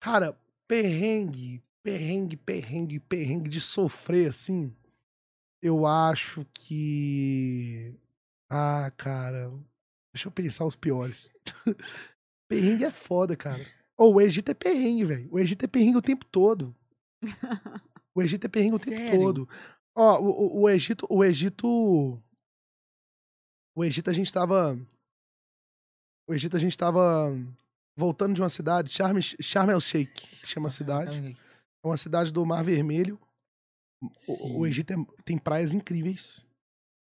Cara, 0.00 0.38
perrengue, 0.68 1.60
perrengue, 1.82 2.36
perrengue, 2.36 3.00
perrengue 3.00 3.48
de 3.50 3.60
sofrer 3.60 4.28
assim. 4.28 4.72
Eu 5.62 5.84
acho 5.86 6.46
que. 6.54 7.92
Ah, 8.48 8.92
cara. 8.96 9.50
Deixa 10.14 10.28
eu 10.28 10.32
pensar 10.32 10.64
os 10.64 10.76
piores. 10.76 11.28
perrengue 12.48 12.84
é 12.84 12.90
foda, 12.90 13.34
cara. 13.36 13.66
Ou 13.96 14.14
o 14.14 14.20
Egito 14.20 14.50
é 14.50 14.54
perrengue, 14.54 15.04
velho. 15.04 15.28
O 15.32 15.38
Egito 15.38 15.64
é 15.64 15.66
perrengue 15.68 15.96
o 15.98 16.02
tempo 16.02 16.24
todo. 16.26 16.74
O 18.14 18.22
Egito 18.22 18.44
é 18.44 18.48
perrengue 18.48 18.76
o 18.76 18.78
tempo 18.78 19.16
todo. 19.18 19.48
Ó, 19.96 20.20
o, 20.20 20.26
o- 20.28 20.60
o 20.62 20.68
Egito, 20.70 21.06
o 21.10 21.24
Egito. 21.24 22.22
O 23.74 23.84
Egito 23.84 24.10
a 24.10 24.12
gente 24.12 24.32
tava. 24.32 24.78
O 26.28 26.34
Egito 26.34 26.56
a 26.56 26.60
gente 26.60 26.76
tava 26.76 27.30
voltando 27.96 28.34
de 28.34 28.42
uma 28.42 28.48
cidade, 28.48 28.92
Sharm, 28.92 29.18
Sharm 29.20 29.70
el 29.70 29.80
Sheikh, 29.80 30.12
que 30.40 30.46
chama 30.46 30.68
a 30.68 30.70
cidade. 30.70 31.16
É 31.84 31.86
uma 31.86 31.96
cidade 31.96 32.32
do 32.32 32.44
Mar 32.46 32.64
Vermelho. 32.64 33.20
O, 34.28 34.60
o 34.60 34.66
Egito 34.66 34.92
é- 34.92 35.22
tem 35.24 35.38
praias 35.38 35.72
incríveis. 35.74 36.44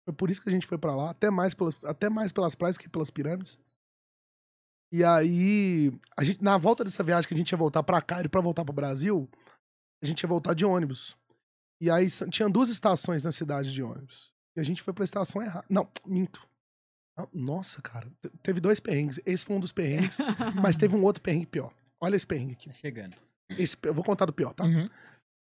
Foi 0.07 0.13
por 0.15 0.29
isso 0.31 0.41
que 0.41 0.49
a 0.49 0.51
gente 0.51 0.65
foi 0.65 0.77
pra 0.77 0.95
lá, 0.95 1.11
até 1.11 1.29
mais 1.29 1.53
pelas, 1.53 1.75
até 1.83 2.09
mais 2.09 2.31
pelas 2.31 2.55
praias 2.55 2.77
que 2.77 2.89
pelas 2.89 3.09
pirâmides. 3.09 3.59
E 4.91 5.03
aí, 5.03 5.91
a 6.17 6.23
gente, 6.23 6.43
na 6.43 6.57
volta 6.57 6.83
dessa 6.83 7.03
viagem 7.03 7.27
que 7.27 7.33
a 7.33 7.37
gente 7.37 7.51
ia 7.51 7.57
voltar 7.57 7.83
pra 7.83 8.01
cá 8.01 8.23
e 8.23 8.27
pra 8.27 8.41
voltar 8.41 8.65
pro 8.65 8.73
Brasil, 8.73 9.29
a 10.01 10.05
gente 10.05 10.21
ia 10.23 10.27
voltar 10.29 10.55
de 10.55 10.65
ônibus. 10.65 11.15
E 11.81 11.91
aí 11.91 12.07
tinha 12.31 12.49
duas 12.49 12.69
estações 12.69 13.23
na 13.23 13.31
cidade 13.31 13.71
de 13.71 13.83
ônibus. 13.83 14.33
E 14.57 14.59
a 14.59 14.63
gente 14.63 14.81
foi 14.81 14.93
pra 14.93 15.03
estação 15.03 15.41
errada. 15.41 15.65
Não, 15.69 15.87
minto. 16.05 16.48
Ah, 17.23 17.27
Nossa, 17.33 17.81
cara. 17.81 18.07
te- 18.21 18.29
Teve 18.43 18.59
dois 18.59 18.79
perrengues. 18.79 19.19
Esse 19.25 19.45
foi 19.45 19.55
um 19.55 19.59
dos 19.59 19.71
perrengues, 19.71 20.17
mas 20.61 20.75
teve 20.75 20.95
um 20.95 21.03
outro 21.03 21.21
perrengue 21.21 21.45
pior. 21.45 21.71
Olha 22.01 22.15
esse 22.15 22.25
perrengue 22.27 22.53
aqui. 22.53 22.67
Tá 22.69 22.75
chegando. 22.75 23.15
Esse, 23.57 23.75
eu 23.83 23.93
vou 23.93 24.03
contar 24.03 24.25
do 24.25 24.33
pior, 24.33 24.53
tá? 24.53 24.63
Uhum. 24.63 24.85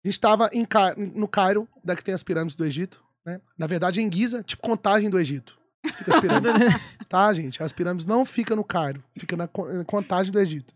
A 0.04 0.08
gente 0.08 0.20
tava 0.20 0.50
em 0.52 0.66
no 1.14 1.26
Cairo, 1.26 1.66
da 1.82 1.96
que 1.96 2.04
tem 2.04 2.14
as 2.14 2.22
pirâmides 2.22 2.54
do 2.56 2.64
Egito, 2.66 3.02
né? 3.24 3.40
Na 3.56 3.66
verdade, 3.66 4.02
em 4.02 4.12
Giza, 4.12 4.42
tipo 4.42 4.60
contagem 4.62 5.08
do 5.08 5.18
Egito. 5.18 5.58
Fica 5.86 6.14
as 6.14 6.20
pirâmides. 6.20 6.52
tá, 7.08 7.32
gente? 7.32 7.62
As 7.62 7.72
pirâmides 7.72 8.04
não 8.04 8.24
ficam 8.24 8.56
no 8.56 8.64
Cairo, 8.64 9.02
fica 9.18 9.36
na 9.36 9.48
contagem 9.86 10.30
do 10.32 10.38
Egito. 10.40 10.74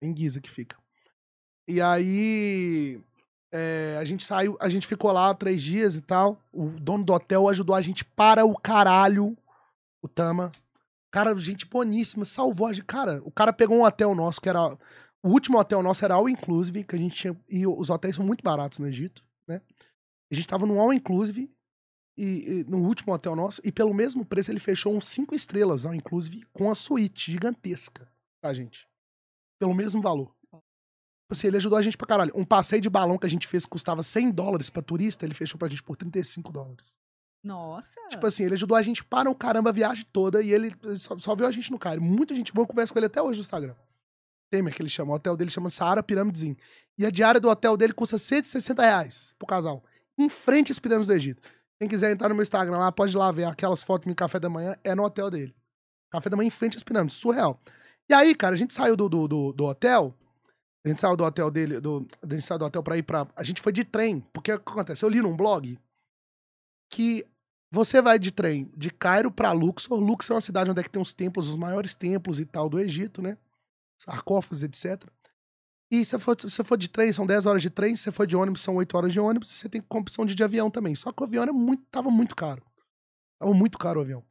Em 0.00 0.14
Giza 0.16 0.40
que 0.40 0.50
fica. 0.50 0.76
E 1.68 1.80
aí. 1.80 3.00
é, 3.52 3.96
a 4.00 4.04
gente 4.04 4.24
saiu, 4.24 4.56
a 4.60 4.68
gente 4.68 4.86
ficou 4.86 5.10
lá 5.12 5.34
três 5.34 5.62
dias 5.62 5.94
e 5.96 6.00
tal. 6.00 6.40
O 6.52 6.68
dono 6.68 7.02
do 7.04 7.12
hotel 7.12 7.48
ajudou 7.48 7.74
a 7.74 7.80
gente 7.82 8.04
para 8.04 8.44
o 8.44 8.54
caralho. 8.56 9.36
O 10.02 10.08
Tama. 10.08 10.50
Cara, 11.10 11.36
gente 11.38 11.66
boníssima, 11.66 12.24
salvou 12.24 12.66
a 12.66 12.72
gente. 12.72 12.84
Cara, 12.84 13.22
o 13.24 13.30
cara 13.30 13.52
pegou 13.52 13.78
um 13.78 13.84
hotel 13.84 14.14
nosso 14.14 14.40
que 14.40 14.48
era. 14.48 14.76
O 15.22 15.28
último 15.28 15.58
hotel 15.58 15.82
nosso 15.82 16.04
era 16.04 16.14
All 16.14 16.28
Inclusive, 16.28 16.84
que 16.84 16.96
a 16.96 16.98
gente 16.98 17.16
tinha. 17.16 17.40
E 17.48 17.66
os 17.66 17.90
hotéis 17.90 18.16
são 18.16 18.26
muito 18.26 18.42
baratos 18.42 18.78
no 18.78 18.88
Egito, 18.88 19.24
né? 19.46 19.60
A 20.30 20.34
gente 20.34 20.48
tava 20.48 20.66
no 20.66 20.80
All 20.80 20.92
Inclusive, 20.92 21.48
e, 22.16 22.24
e 22.24 22.64
no 22.64 22.78
último 22.78 23.12
hotel 23.12 23.36
nosso, 23.36 23.60
e 23.64 23.70
pelo 23.70 23.94
mesmo 23.94 24.24
preço 24.24 24.50
ele 24.50 24.58
fechou 24.58 24.94
uns 24.94 25.08
cinco 25.08 25.34
estrelas 25.34 25.86
All 25.86 25.94
Inclusive 25.94 26.44
com 26.52 26.70
a 26.70 26.74
suíte 26.74 27.30
gigantesca 27.30 28.10
pra 28.40 28.52
gente. 28.52 28.88
Pelo 29.60 29.74
mesmo 29.74 30.02
valor. 30.02 30.34
Tipo 30.42 30.62
Assim, 31.30 31.46
ele 31.46 31.56
ajudou 31.56 31.78
a 31.78 31.82
gente 31.82 31.96
pra 31.96 32.06
caralho. 32.06 32.32
Um 32.34 32.44
passeio 32.44 32.82
de 32.82 32.90
balão 32.90 33.16
que 33.16 33.26
a 33.26 33.30
gente 33.30 33.46
fez 33.46 33.64
que 33.64 33.70
custava 33.70 34.02
100 34.02 34.32
dólares 34.32 34.68
pra 34.68 34.82
turista, 34.82 35.24
ele 35.24 35.34
fechou 35.34 35.58
pra 35.58 35.68
gente 35.68 35.82
por 35.82 35.96
35 35.96 36.52
dólares. 36.52 36.98
Nossa. 37.42 37.98
Tipo 38.08 38.26
assim, 38.26 38.44
ele 38.44 38.54
ajudou 38.54 38.76
a 38.76 38.82
gente 38.82 39.02
para 39.02 39.28
o 39.28 39.34
caramba 39.34 39.70
a 39.70 39.72
viagem 39.72 40.06
toda 40.12 40.40
e 40.40 40.52
ele 40.52 40.72
só, 40.96 41.18
só 41.18 41.34
viu 41.34 41.46
a 41.46 41.50
gente 41.50 41.70
no 41.70 41.78
Cairo. 41.78 42.00
Muita 42.00 42.34
gente 42.34 42.52
boa, 42.52 42.64
eu 42.64 42.68
converso 42.68 42.92
com 42.92 42.98
ele 42.98 43.06
até 43.06 43.20
hoje 43.20 43.40
no 43.40 43.42
Instagram. 43.42 43.74
Temer, 44.50 44.74
que 44.74 44.82
ele 44.82 44.88
chama. 44.88 45.12
O 45.12 45.16
hotel 45.16 45.36
dele 45.36 45.50
chama 45.50 45.70
Saara 45.70 46.02
Pirâmides 46.02 46.42
Inn. 46.42 46.54
E 46.98 47.06
a 47.06 47.10
diária 47.10 47.40
do 47.40 47.48
hotel 47.48 47.76
dele 47.76 47.92
custa 47.92 48.18
160 48.18 48.82
reais 48.82 49.34
pro 49.38 49.46
casal. 49.46 49.82
Em 50.16 50.28
frente 50.28 50.70
às 50.70 50.78
pirâmides 50.78 51.08
do 51.08 51.14
Egito. 51.14 51.42
Quem 51.80 51.88
quiser 51.88 52.12
entrar 52.12 52.28
no 52.28 52.34
meu 52.34 52.42
Instagram 52.42 52.78
lá, 52.78 52.92
pode 52.92 53.16
ir 53.16 53.18
lá 53.18 53.32
ver 53.32 53.44
aquelas 53.44 53.82
fotos 53.82 54.06
do 54.06 54.14
café 54.14 54.38
da 54.38 54.48
manhã. 54.48 54.76
É 54.84 54.94
no 54.94 55.02
hotel 55.02 55.30
dele. 55.30 55.54
Café 56.12 56.28
da 56.28 56.36
manhã 56.36 56.46
em 56.46 56.50
frente 56.50 56.76
às 56.76 56.82
pirâmides. 56.82 57.16
Surreal. 57.16 57.60
E 58.08 58.14
aí, 58.14 58.34
cara, 58.34 58.54
a 58.54 58.58
gente 58.58 58.74
saiu 58.74 58.94
do, 58.94 59.08
do, 59.08 59.26
do, 59.26 59.52
do 59.52 59.64
hotel. 59.64 60.14
A 60.84 60.88
gente 60.88 61.00
saiu 61.00 61.16
do 61.16 61.24
hotel 61.24 61.50
dele. 61.50 61.80
Do, 61.80 62.06
a 62.22 62.26
gente 62.34 62.44
saiu 62.44 62.58
do 62.58 62.66
hotel 62.66 62.82
pra 62.82 62.96
ir 62.96 63.02
pra. 63.02 63.26
A 63.34 63.42
gente 63.42 63.60
foi 63.60 63.72
de 63.72 63.84
trem. 63.84 64.20
Porque 64.32 64.52
o 64.52 64.60
que 64.60 64.70
acontece? 64.70 65.04
Eu 65.04 65.08
li 65.08 65.20
num 65.20 65.36
blog 65.36 65.78
que 66.92 67.26
você 67.72 68.02
vai 68.02 68.18
de 68.18 68.30
trem 68.30 68.70
de 68.76 68.90
Cairo 68.90 69.30
pra 69.30 69.50
Luxor. 69.50 69.98
Luxor 69.98 70.34
é 70.34 70.36
uma 70.36 70.40
cidade 70.42 70.70
onde 70.70 70.78
é 70.78 70.82
que 70.82 70.90
tem 70.90 71.00
os 71.00 71.14
templos, 71.14 71.48
os 71.48 71.56
maiores 71.56 71.94
templos 71.94 72.38
e 72.38 72.44
tal 72.44 72.68
do 72.68 72.78
Egito, 72.78 73.22
né? 73.22 73.38
Sarcófagos, 73.98 74.62
etc. 74.62 75.02
E 75.90 76.04
se 76.04 76.18
for, 76.18 76.36
se 76.38 76.64
for 76.64 76.76
de 76.76 76.88
trem, 76.88 77.14
são 77.14 77.26
10 77.26 77.46
horas 77.46 77.62
de 77.62 77.70
trem. 77.70 77.96
Se 77.96 78.02
você 78.02 78.12
for 78.12 78.26
de 78.26 78.36
ônibus, 78.36 78.60
são 78.60 78.76
8 78.76 78.94
horas 78.94 79.12
de 79.12 79.18
ônibus. 79.18 79.50
Você 79.50 79.70
tem 79.70 79.82
opção 79.88 80.26
de, 80.26 80.34
de 80.34 80.44
avião 80.44 80.70
também. 80.70 80.94
Só 80.94 81.10
que 81.12 81.22
o 81.22 81.24
avião 81.24 81.44
era 81.44 81.52
muito, 81.52 81.82
tava 81.90 82.10
muito 82.10 82.36
caro. 82.36 82.62
Tava 83.38 83.54
muito 83.54 83.78
caro 83.78 84.00
o 84.00 84.02
avião. 84.02 84.22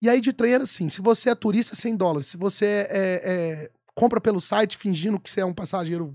E 0.00 0.08
aí 0.08 0.20
de 0.20 0.32
trem 0.32 0.52
era 0.52 0.62
assim: 0.62 0.88
se 0.88 1.00
você 1.00 1.30
é 1.30 1.34
turista, 1.34 1.74
100 1.74 1.96
dólares. 1.96 2.28
Se 2.28 2.36
você 2.36 2.86
é, 2.88 3.20
é, 3.24 3.70
compra 3.92 4.20
pelo 4.20 4.40
site 4.40 4.78
fingindo 4.78 5.18
que 5.18 5.28
você 5.28 5.40
é 5.40 5.44
um 5.44 5.54
passageiro 5.54 6.14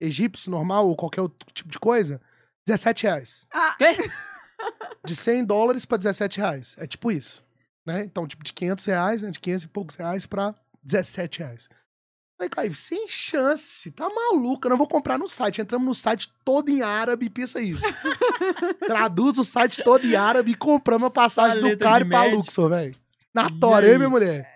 egípcio, 0.00 0.50
normal 0.50 0.88
ou 0.88 0.96
qualquer 0.96 1.20
outro 1.20 1.48
tipo 1.52 1.70
de 1.70 1.78
coisa, 1.78 2.20
17 2.66 3.04
reais. 3.04 3.46
Quê? 3.76 3.96
De 5.04 5.14
100 5.16 5.44
dólares 5.44 5.84
pra 5.84 5.96
17 5.98 6.38
reais. 6.38 6.74
É 6.78 6.86
tipo 6.86 7.10
isso. 7.10 7.44
Né? 7.86 8.02
Então, 8.04 8.26
tipo, 8.26 8.44
de 8.44 8.52
500 8.52 8.84
reais, 8.84 9.22
né? 9.22 9.30
de 9.30 9.38
500 9.40 9.64
e 9.64 9.68
poucos 9.68 9.96
reais 9.96 10.26
pra 10.26 10.54
17 10.82 11.38
reais. 11.40 11.68
Falei, 12.36 12.50
Caio, 12.50 12.74
sem 12.74 13.08
chance, 13.08 13.90
tá 13.90 14.08
maluco, 14.08 14.64
eu 14.66 14.70
não 14.70 14.76
vou 14.76 14.86
comprar 14.86 15.18
no 15.18 15.26
site. 15.26 15.60
Entramos 15.60 15.86
no 15.88 15.94
site 15.94 16.32
todo 16.44 16.68
em 16.68 16.82
árabe, 16.82 17.28
pensa 17.28 17.60
isso. 17.60 17.82
Traduz 18.86 19.38
o 19.38 19.44
site 19.44 19.82
todo 19.82 20.06
em 20.06 20.14
árabe 20.14 20.52
e 20.52 20.54
compramos 20.54 21.08
a 21.08 21.10
passagem 21.10 21.60
do 21.60 21.76
cara 21.76 22.06
pra. 22.06 22.24
Luxor, 22.24 22.68
velho. 22.70 22.94
Na 23.34 23.46
E 23.46 23.58
tora, 23.58 23.86
eu 23.86 23.94
e 23.94 23.98
minha 23.98 24.10
mulher. 24.10 24.48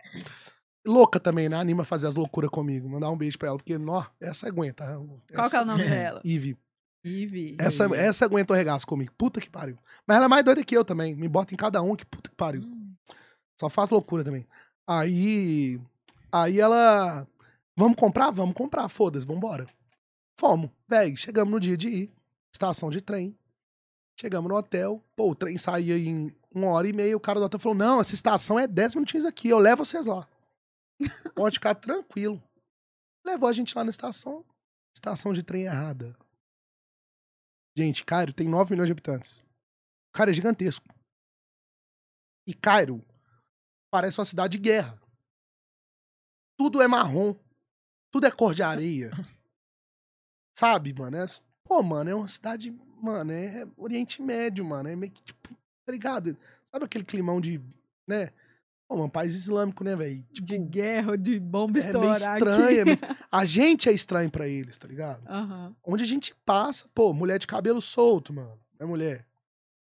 Louca 0.87 1.19
também, 1.19 1.49
né? 1.49 1.57
Anima 1.57 1.83
a 1.83 1.87
fazer 1.87 2.07
as 2.07 2.15
loucuras 2.15 2.51
comigo. 2.51 2.89
Mandar 2.89 3.11
um 3.11 3.17
beijo 3.17 3.39
pra 3.39 3.49
ela, 3.49 3.57
porque, 3.57 3.77
nó, 3.79 4.05
essa 4.21 4.47
aguenta. 4.47 4.85
Qual 5.35 5.49
que 5.51 5.57
é 5.57 5.61
o 5.61 5.65
nome 5.65 5.83
É. 5.83 5.89
dela? 5.89 6.21
Ivy. 6.25 6.57
Ivy. 7.05 7.57
Essa, 7.59 7.85
essa 7.97 8.25
aguenta 8.25 8.53
o 8.53 8.57
regaço 8.57 8.87
comigo. 8.87 9.13
Puta 9.19 9.41
que 9.41 9.51
pariu. 9.51 9.77
Mas 10.07 10.17
ela 10.17 10.27
é 10.27 10.29
mais 10.29 10.45
doida 10.45 10.65
que 10.65 10.77
eu 10.77 10.85
também. 10.85 11.15
Me 11.15 11.29
bota 11.29 11.53
em 11.53 11.57
cada 11.57 11.83
um, 11.83 11.97
que 11.97 12.07
puta 12.07 12.31
que 12.31 12.37
pariu. 12.37 12.63
Só 13.59 13.69
faz 13.69 13.91
loucura 13.91 14.25
também. 14.25 14.47
Aí. 14.87 15.81
Aí 16.31 16.61
ela. 16.61 17.27
Vamos 17.77 17.97
comprar? 17.97 18.31
Vamos 18.31 18.55
comprar, 18.55 18.89
foda-se, 18.89 19.27
vambora. 19.27 19.67
Fomos. 20.39 20.71
Véi, 20.89 21.17
chegamos 21.17 21.53
no 21.53 21.61
dia 21.61 21.77
de 21.77 21.89
ir. 21.89 22.13
Estação 22.53 22.91
de 22.91 23.01
trem. 23.01 23.37
Chegamos 24.21 24.49
no 24.49 24.57
hotel. 24.57 25.03
Pô, 25.17 25.31
o 25.31 25.35
trem 25.35 25.59
saía 25.59 25.99
em 25.99 26.35
uma 26.55 26.69
hora 26.69 26.89
e 26.89 26.93
meia. 26.93 27.17
O 27.17 27.21
cara 27.21 27.41
do 27.41 27.47
hotel 27.47 27.61
falou: 27.61 27.77
Não, 27.77 28.01
essa 28.01 28.15
estação 28.15 28.59
é 28.59 28.67
10 28.67 28.95
minutinhos 28.95 29.27
aqui. 29.27 29.49
Eu 29.49 29.59
levo 29.59 29.85
vocês 29.85 30.07
lá. 30.07 30.29
Pode 31.35 31.57
ficar 31.57 31.75
tranquilo. 31.75 32.43
Levou 33.25 33.49
a 33.49 33.53
gente 33.53 33.77
lá 33.77 33.85
na 33.85 33.91
estação. 33.91 34.45
Estação 34.95 35.33
de 35.33 35.43
trem 35.43 35.63
errada. 35.63 36.17
Gente, 37.77 38.05
Cairo 38.05 38.33
tem 38.33 38.49
9 38.49 38.71
milhões 38.71 38.89
de 38.89 38.93
habitantes. 38.93 39.45
Cara, 40.13 40.31
é 40.31 40.35
gigantesco. 40.35 40.87
E 42.47 42.53
Cairo 42.55 43.05
parece 43.91 44.19
uma 44.19 44.25
cidade 44.25 44.59
de 44.59 44.63
guerra. 44.63 45.01
Tudo 46.59 46.83
é 46.83 46.89
marrom. 46.89 47.35
Tudo 48.13 48.27
é 48.27 48.31
cor 48.31 48.55
de 48.55 48.63
areia. 48.63 49.11
Sabe, 50.57 50.93
mano? 50.93 51.17
É, 51.17 51.25
pô, 51.65 51.83
mano, 51.83 52.11
é 52.11 52.15
uma 52.15 52.29
cidade. 52.29 52.71
Mano, 53.01 53.33
é 53.33 53.67
Oriente 53.77 54.21
Médio, 54.21 54.65
mano. 54.65 54.89
É 54.89 54.95
meio 54.95 55.13
que, 55.13 55.23
tipo, 55.23 55.49
tá 55.85 55.93
ligado? 55.93 56.37
Sabe 56.71 56.85
aquele 56.85 57.05
climão 57.05 57.41
de. 57.41 57.59
né? 58.07 58.33
Pô, 58.93 58.99
mano, 58.99 59.11
país 59.11 59.35
islâmico, 59.35 59.83
né, 59.83 59.97
velho? 59.97 60.23
Tipo, 60.35 60.47
De 60.47 60.59
guerra, 60.59 61.17
de 61.17 61.41
bomba 61.41 61.79
é 61.79 61.83
meio 61.83 61.87
estourar 62.15 62.37
estranho. 62.37 62.63
é 62.79 62.81
aqui. 62.83 62.85
meio- 62.85 62.99
A 63.33 63.45
gente 63.47 63.89
é 63.89 63.93
estranho 63.93 64.31
pra 64.31 64.47
eles, 64.47 64.77
tá 64.77 64.87
ligado? 64.87 65.27
Aham. 65.27 65.75
Onde 65.83 66.05
a 66.05 66.07
gente 66.07 66.35
passa, 66.45 66.87
pô, 66.95 67.15
mulher 67.15 67.39
de 67.39 67.47
cabelo 67.47 67.81
solto, 67.81 68.35
mano. 68.35 68.61
É 68.79 68.85
mulher. 68.85 69.27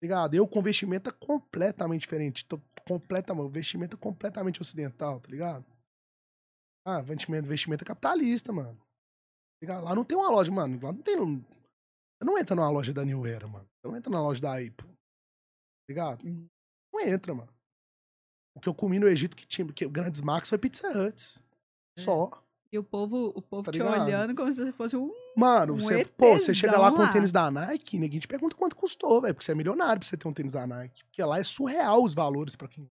Ligado? 0.01 0.33
Eu 0.33 0.47
com 0.47 0.61
vestimenta 0.61 1.11
completamente 1.11 2.01
diferente. 2.01 2.45
Tô 2.45 2.57
completamente, 2.87 3.51
vestimenta 3.51 3.97
completamente 3.97 4.61
ocidental, 4.61 5.19
tá 5.19 5.29
ligado? 5.29 5.65
Ah, 6.87 7.01
vestimenta, 7.01 7.47
vestimenta 7.49 7.83
capitalista, 7.83 8.53
mano. 8.53 8.79
Ligado? 9.61 9.83
Lá 9.83 9.93
não 9.93 10.05
tem 10.05 10.17
uma 10.17 10.29
loja, 10.29 10.49
mano. 10.51 10.79
Lá 10.81 10.93
não 10.93 11.01
tem. 11.01 11.17
Você 11.17 12.23
não 12.23 12.37
entra 12.37 12.55
numa 12.55 12.69
loja 12.69 12.93
da 12.93 13.03
New 13.03 13.25
Era, 13.25 13.45
mano. 13.45 13.65
Você 13.81 13.87
não 13.89 13.97
entra 13.97 14.09
na 14.11 14.21
loja 14.21 14.39
da 14.41 14.53
Apple. 14.53 14.87
Ligado? 15.89 16.23
Uhum. 16.25 16.47
Não 16.93 17.01
entra, 17.01 17.33
mano. 17.33 17.49
O 18.55 18.59
que 18.59 18.69
eu 18.69 18.73
comi 18.73 18.97
no 18.99 19.07
Egito 19.07 19.35
que 19.35 19.45
tinha 19.45 19.67
que 19.71 19.85
grandes 19.87 20.21
marcas 20.21 20.49
foi 20.49 20.57
Pizza 20.57 20.87
Huts. 20.89 21.41
Só. 21.99 22.31
E 22.71 22.77
o 22.79 22.83
povo, 22.83 23.31
o 23.35 23.41
povo 23.41 23.63
Tá 23.63 23.71
te 23.71 23.77
ligado? 23.77 24.05
olhando 24.05 24.35
como 24.35 24.51
se 24.51 24.71
fosse 24.73 24.95
um. 24.97 25.11
Mano, 25.37 25.73
Um 25.73 25.77
você, 25.77 26.03
pô, 26.05 26.33
você 26.37 26.53
chega 26.53 26.77
lá 26.77 26.91
com 26.91 27.03
o 27.03 27.11
tênis 27.11 27.31
da 27.31 27.49
Nike, 27.51 27.97
ninguém 27.97 28.19
te 28.19 28.27
pergunta 28.27 28.55
quanto 28.55 28.75
custou, 28.75 29.21
velho, 29.21 29.33
porque 29.33 29.45
você 29.45 29.51
é 29.51 29.55
milionário 29.55 29.99
pra 29.99 30.07
você 30.07 30.17
ter 30.17 30.27
um 30.27 30.33
tênis 30.33 30.51
da 30.53 30.65
Nike. 30.65 31.03
Porque 31.05 31.23
lá 31.23 31.39
é 31.39 31.43
surreal 31.43 32.03
os 32.03 32.13
valores 32.13 32.55
pra 32.55 32.67
quem. 32.67 32.89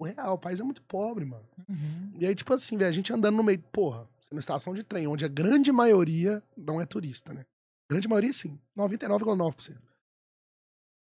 Surreal, 0.00 0.34
o 0.34 0.38
país 0.38 0.60
é 0.60 0.62
muito 0.62 0.82
pobre, 0.82 1.24
mano. 1.24 1.46
Uhum. 1.68 2.12
E 2.18 2.26
aí, 2.26 2.34
tipo 2.34 2.52
assim, 2.52 2.76
velho, 2.76 2.88
a 2.88 2.92
gente 2.92 3.12
andando 3.12 3.36
no 3.36 3.42
meio, 3.42 3.60
porra, 3.72 4.08
você 4.20 4.34
na 4.34 4.40
estação 4.40 4.74
de 4.74 4.82
trem, 4.82 5.06
onde 5.06 5.24
a 5.24 5.28
grande 5.28 5.70
maioria 5.72 6.42
não 6.56 6.80
é 6.80 6.86
turista, 6.86 7.32
né? 7.32 7.46
Grande 7.90 8.08
maioria, 8.08 8.32
sim. 8.32 8.58
99,9%. 8.76 9.78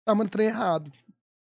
Tá, 0.05 0.15
mano, 0.15 0.29
trem 0.29 0.47
errado. 0.47 0.91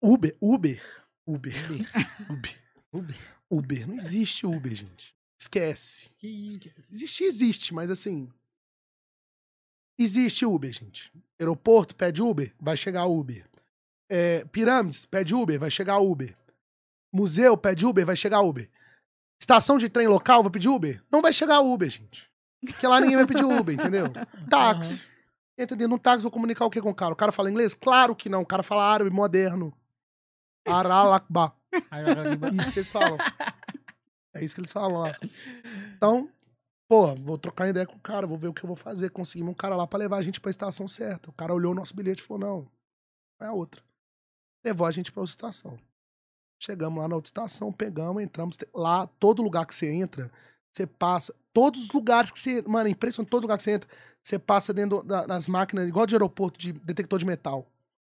Uber, 0.02 0.36
Uber, 0.40 0.82
Uber, 1.26 1.54
Uber, 2.30 2.62
Uber. 2.92 3.16
Uber. 3.50 3.88
Não 3.88 3.96
existe 3.96 4.46
Uber, 4.46 4.74
gente. 4.74 5.14
Esquece. 5.40 6.10
Que 6.18 6.26
isso? 6.26 6.58
Esquece. 6.58 6.92
Existir, 6.92 7.24
existe, 7.24 7.74
mas 7.74 7.90
assim. 7.90 8.28
Existe 9.98 10.44
Uber, 10.44 10.72
gente. 10.72 11.12
Aeroporto, 11.40 11.94
pede 11.94 12.22
Uber, 12.22 12.54
vai 12.58 12.76
chegar 12.76 13.06
Uber. 13.06 13.48
É, 14.10 14.44
pirâmides, 14.46 15.06
pede 15.06 15.34
Uber, 15.34 15.58
vai 15.58 15.70
chegar 15.70 15.98
Uber. 15.98 16.36
Museu, 17.12 17.56
pede 17.56 17.84
Uber, 17.86 18.04
vai 18.06 18.16
chegar 18.16 18.40
Uber. 18.40 18.70
Estação 19.40 19.78
de 19.78 19.88
trem 19.88 20.06
local, 20.06 20.42
vai 20.42 20.52
pedir 20.52 20.68
Uber? 20.68 21.02
Não 21.10 21.22
vai 21.22 21.32
chegar 21.32 21.60
Uber, 21.60 21.88
gente. 21.88 22.30
Porque 22.64 22.86
lá 22.86 23.00
ninguém 23.00 23.16
vai 23.16 23.26
pedir 23.26 23.44
Uber, 23.44 23.74
entendeu? 23.74 24.06
Táxi. 24.50 25.08
Entra 25.58 25.76
dentro 25.76 25.88
de 25.88 25.94
um 25.94 25.98
táxi, 25.98 26.22
vou 26.22 26.30
comunicar 26.30 26.64
o 26.64 26.70
que 26.70 26.80
com 26.80 26.90
o 26.90 26.94
cara? 26.94 27.12
O 27.12 27.16
cara 27.16 27.32
fala 27.32 27.50
inglês? 27.50 27.74
Claro 27.74 28.16
que 28.16 28.30
não. 28.30 28.40
O 28.40 28.46
cara 28.46 28.62
fala 28.62 28.82
árabe 28.82 29.10
moderno. 29.10 29.74
Aralakba. 30.72 31.54
Isso 32.62 32.72
que 32.72 32.78
eles 32.80 32.90
falam. 32.90 33.18
É 34.34 34.44
isso 34.44 34.54
que 34.54 34.60
eles 34.60 34.72
falam 34.72 34.98
lá. 35.00 35.16
Então, 35.96 36.28
pô, 36.88 37.14
vou 37.16 37.36
trocar 37.38 37.68
ideia 37.68 37.86
com 37.86 37.96
o 37.96 38.00
cara, 38.00 38.26
vou 38.26 38.38
ver 38.38 38.48
o 38.48 38.52
que 38.54 38.62
eu 38.64 38.68
vou 38.68 38.76
fazer. 38.76 39.10
Conseguimos 39.10 39.52
um 39.52 39.56
cara 39.56 39.76
lá 39.76 39.86
pra 39.86 39.98
levar 39.98 40.18
a 40.18 40.22
gente 40.22 40.40
pra 40.40 40.50
estação 40.50 40.86
certa. 40.88 41.30
O 41.30 41.32
cara 41.32 41.54
olhou 41.54 41.72
o 41.72 41.74
nosso 41.74 41.94
bilhete 41.94 42.22
e 42.22 42.26
falou: 42.26 42.40
não, 42.40 42.68
é 43.40 43.46
a 43.46 43.52
outra. 43.52 43.82
Levou 44.64 44.86
a 44.86 44.90
gente 44.90 45.10
pra 45.10 45.20
outra 45.22 45.32
estação. 45.32 45.78
Chegamos 46.62 47.00
lá 47.00 47.08
na 47.08 47.14
outra 47.16 47.28
estação, 47.28 47.72
pegamos, 47.72 48.22
entramos. 48.22 48.56
Lá, 48.74 49.06
todo 49.06 49.42
lugar 49.42 49.64
que 49.64 49.74
você 49.74 49.90
entra, 49.90 50.30
você 50.72 50.86
passa. 50.86 51.34
Todos 51.52 51.82
os 51.84 51.90
lugares 51.90 52.30
que 52.30 52.38
você. 52.38 52.62
Mano, 52.62 52.88
é 52.88 52.92
impressionante, 52.92 53.30
todo 53.30 53.42
lugar 53.42 53.56
que 53.56 53.62
você 53.62 53.72
entra, 53.72 53.88
você 54.22 54.38
passa 54.38 54.72
dentro 54.74 55.02
da- 55.02 55.24
das 55.26 55.48
máquinas, 55.48 55.88
igual 55.88 56.06
de 56.06 56.14
aeroporto, 56.14 56.58
de 56.58 56.72
detector 56.72 57.18
de 57.18 57.24
metal. 57.26 57.66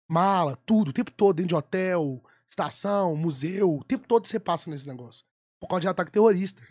Mala, 0.08 0.56
tudo, 0.66 0.90
o 0.90 0.94
tempo 0.94 1.12
todo, 1.12 1.36
dentro 1.38 1.50
de 1.50 1.56
hotel, 1.56 2.24
estação, 2.50 3.16
museu, 3.16 3.76
o 3.78 3.84
tempo 3.84 4.08
todo 4.08 4.28
você 4.28 4.40
passa 4.40 4.70
nesse 4.70 4.88
negócio. 4.88 5.26
Por 5.60 5.68
causa 5.68 5.82
de 5.82 5.88
ataque 5.88 6.12
terrorista. 6.12 6.62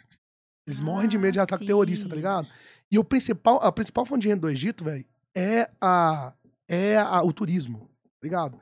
Eles 0.67 0.81
morrem 0.81 1.09
de 1.09 1.19
medo 1.19 1.33
de 1.35 1.41
Ah, 1.41 1.43
ataque 1.43 1.67
terrorista, 1.67 2.09
tá 2.09 2.15
sim. 2.15 2.17
ligado? 2.17 2.49
E 2.91 2.99
o 2.99 3.05
principal, 3.05 3.57
a 3.63 3.71
principal 3.71 4.07
fonte 4.07 4.23
de 4.23 4.29
renda 4.29 4.43
do 4.43 4.51
Egito, 4.51 4.85
velho, 4.85 5.05
é 5.35 5.71
a 5.81 6.33
é 6.67 6.97
a- 6.97 7.23
o 7.23 7.31
turismo, 7.31 7.91
tá 8.03 8.21
ligado? 8.23 8.59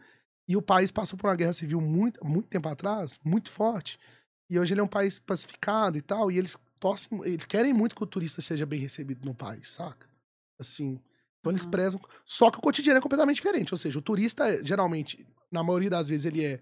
E 0.48 0.56
o 0.56 0.62
país 0.62 0.90
passou 0.90 1.16
por 1.16 1.28
uma 1.28 1.36
guerra 1.36 1.52
civil 1.52 1.80
muito, 1.80 2.24
muito 2.26 2.48
tempo 2.48 2.68
atrás, 2.68 3.16
muito 3.24 3.48
forte. 3.48 3.96
E 4.50 4.58
hoje 4.58 4.74
ele 4.74 4.80
é 4.80 4.84
um 4.84 4.88
país 4.88 5.20
pacificado 5.20 5.96
e 5.96 6.02
tal, 6.02 6.28
e 6.32 6.36
eles 6.36 6.56
torcem, 6.80 7.20
eles 7.24 7.44
querem 7.44 7.72
muito 7.72 7.94
que 7.94 8.02
o 8.02 8.06
turista 8.06 8.42
seja 8.42 8.66
bem 8.66 8.80
recebido 8.80 9.24
no 9.24 9.32
país, 9.32 9.68
saca? 9.70 10.08
Assim, 10.58 10.98
então 11.38 11.52
eles 11.52 11.64
Uhum. 11.64 11.70
prezam, 11.70 12.00
só 12.24 12.50
que 12.50 12.58
o 12.58 12.60
cotidiano 12.60 12.98
é 12.98 13.00
completamente 13.00 13.36
diferente, 13.36 13.72
ou 13.72 13.78
seja, 13.78 14.00
o 14.00 14.02
turista 14.02 14.64
geralmente, 14.64 15.24
na 15.50 15.62
maioria 15.62 15.90
das 15.90 16.08
vezes 16.08 16.26
ele 16.26 16.44
é 16.44 16.60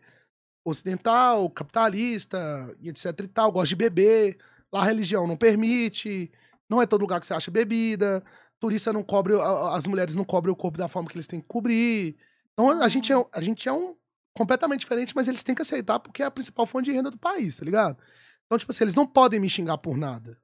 ocidental, 0.65 1.49
capitalista 1.51 2.75
e 2.81 2.89
etc 2.89 3.07
e 3.21 3.29
tal, 3.29 3.53
gosta 3.53 3.69
de 3.69 3.77
beber, 3.77 4.39
lá 4.73 4.83
a 4.83 4.85
religião 4.85 5.27
não 5.27 5.37
permite, 5.37 6.31
não 6.69 6.81
é 6.81 6.87
todo 6.87 7.01
lugar 7.01 7.21
que 7.21 7.27
você 7.27 7.35
acha 7.35 7.51
bebida, 7.51 8.23
turista 8.59 8.93
não 8.93 9.03
cobre, 9.03 9.35
as 9.73 9.87
mulheres 9.87 10.15
não 10.15 10.25
cobrem 10.25 10.53
o 10.53 10.57
corpo 10.57 10.79
da 10.79 10.89
forma 10.89 11.09
que 11.09 11.17
eles 11.17 11.27
têm 11.27 11.41
que 11.41 11.49
cobrir. 11.49 12.17
Então 12.53 12.71
a 12.83 12.89
gente 12.89 13.13
é, 13.13 13.27
a 13.33 13.41
gente 13.41 13.69
é 13.69 13.73
um 13.73 13.97
completamente 14.35 14.81
diferente, 14.81 15.15
mas 15.17 15.29
eles 15.29 15.43
têm 15.43 15.55
que 15.55 15.63
aceitar 15.63 15.99
porque 15.99 16.23
é 16.23 16.27
a 16.27 16.31
principal 16.31 16.67
fonte 16.67 16.87
de 16.87 16.93
renda 16.93 17.11
do 17.11 17.19
país, 17.19 17.57
tá 17.57 17.65
ligado? 17.65 17.99
Então, 18.47 18.59
tipo 18.59 18.71
assim, 18.71 18.85
eles 18.85 18.95
não 18.95 19.07
podem 19.07 19.41
me 19.41 19.49
xingar 19.49 19.79
por 19.79 19.97
nada. 19.97 20.41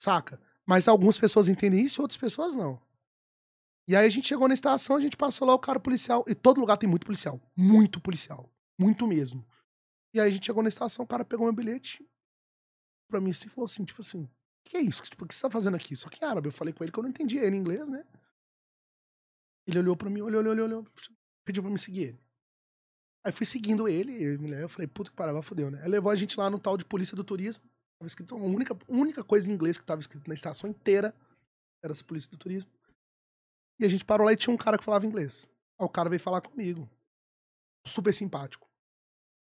Saca? 0.00 0.40
Mas 0.64 0.88
algumas 0.88 1.18
pessoas 1.18 1.48
entendem 1.48 1.84
isso 1.84 2.00
e 2.00 2.02
outras 2.02 2.16
pessoas 2.16 2.54
não. 2.54 2.80
E 3.88 3.96
aí 3.96 4.06
a 4.06 4.10
gente 4.10 4.28
chegou 4.28 4.46
na 4.46 4.54
estação, 4.54 4.94
a 4.94 5.00
gente 5.00 5.16
passou 5.16 5.46
lá 5.46 5.52
o 5.52 5.58
cara 5.58 5.80
policial. 5.80 6.24
E 6.28 6.34
todo 6.34 6.60
lugar 6.60 6.76
tem 6.76 6.88
muito 6.88 7.04
policial. 7.04 7.40
Muito 7.56 8.00
policial. 8.00 8.48
Muito 8.80 9.06
mesmo. 9.06 9.46
E 10.14 10.18
aí 10.18 10.30
a 10.30 10.32
gente 10.32 10.46
chegou 10.46 10.62
na 10.62 10.70
estação, 10.70 11.04
o 11.04 11.08
cara 11.08 11.22
pegou 11.22 11.44
meu 11.44 11.52
bilhete 11.52 12.02
pra 13.10 13.20
mim 13.20 13.30
assim 13.30 13.46
e 13.46 13.50
falou 13.50 13.66
assim, 13.66 13.84
tipo 13.84 14.00
assim, 14.00 14.24
o 14.24 14.30
que 14.64 14.76
é 14.78 14.80
isso? 14.80 15.02
Tipo, 15.02 15.26
o 15.26 15.28
que 15.28 15.34
você 15.34 15.42
tá 15.42 15.50
fazendo 15.50 15.76
aqui? 15.76 15.94
Só 15.94 16.08
que 16.08 16.24
em 16.24 16.26
árabe. 16.26 16.48
Eu 16.48 16.52
falei 16.52 16.72
com 16.72 16.82
ele 16.82 16.90
que 16.90 16.98
eu 16.98 17.02
não 17.02 17.10
entendia 17.10 17.44
ele 17.44 17.56
em 17.56 17.60
inglês, 17.60 17.86
né? 17.88 18.06
Ele 19.66 19.80
olhou 19.80 19.94
pra 19.94 20.08
mim, 20.08 20.22
olhou, 20.22 20.40
olhou, 20.40 20.52
olhou, 20.54 20.66
olhou. 20.66 20.86
Pediu 21.44 21.62
pra 21.62 21.70
me 21.70 21.78
seguir 21.78 22.02
ele. 22.04 22.20
Aí 23.22 23.32
fui 23.32 23.44
seguindo 23.44 23.86
ele, 23.86 24.14
eu, 24.14 24.40
e 24.40 24.52
eu 24.62 24.68
falei, 24.68 24.86
puta 24.86 25.10
que 25.10 25.16
pariu, 25.16 25.42
fodeu, 25.42 25.70
né? 25.70 25.82
Aí 25.82 25.88
levou 25.88 26.10
a 26.10 26.16
gente 26.16 26.38
lá 26.38 26.48
no 26.48 26.58
tal 26.58 26.78
de 26.78 26.84
polícia 26.86 27.14
do 27.14 27.22
turismo. 27.22 27.62
Tava 27.98 28.06
escrito, 28.06 28.34
a 28.34 28.38
única, 28.38 28.78
única 28.88 29.22
coisa 29.22 29.50
em 29.50 29.52
inglês 29.52 29.76
que 29.76 29.84
tava 29.84 30.00
escrito 30.00 30.26
na 30.26 30.32
estação 30.32 30.70
inteira 30.70 31.14
era 31.84 31.92
essa 31.92 32.02
polícia 32.02 32.30
do 32.30 32.38
turismo. 32.38 32.70
E 33.78 33.84
a 33.84 33.88
gente 33.88 34.06
parou 34.06 34.24
lá 34.24 34.32
e 34.32 34.36
tinha 34.36 34.54
um 34.54 34.56
cara 34.56 34.78
que 34.78 34.84
falava 34.84 35.04
inglês. 35.04 35.46
Aí 35.78 35.84
o 35.84 35.88
cara 35.88 36.08
veio 36.08 36.20
falar 36.20 36.40
comigo. 36.40 36.88
Super 37.86 38.14
simpático. 38.14 38.69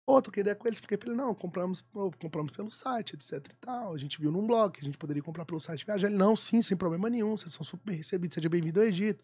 Pô, 0.07 0.21
troquei 0.21 0.39
ideia 0.39 0.55
com 0.55 0.65
ele, 0.65 0.73
expliquei 0.73 0.97
pra 0.97 1.09
ele, 1.09 1.17
não, 1.17 1.35
compramos, 1.35 1.84
compramos 2.21 2.53
pelo 2.53 2.71
site, 2.71 3.13
etc 3.13 3.45
e 3.51 3.55
tal. 3.57 3.93
A 3.93 3.97
gente 3.97 4.21
viu 4.21 4.31
num 4.31 4.47
blog 4.47 4.71
que 4.71 4.79
a 4.79 4.84
gente 4.85 4.97
poderia 4.97 5.21
comprar 5.21 5.43
pelo 5.43 5.59
site 5.59 5.85
viajar. 5.85 6.07
Ele, 6.07 6.15
não, 6.15 6.34
sim, 6.34 6.61
sem 6.61 6.77
problema 6.77 7.09
nenhum, 7.09 7.35
vocês 7.35 7.51
são 7.51 7.61
super 7.61 7.91
recebidos, 7.91 8.35
seja 8.35 8.47
bem-vindo 8.47 8.79
ao 8.79 8.85
Egito. 8.85 9.21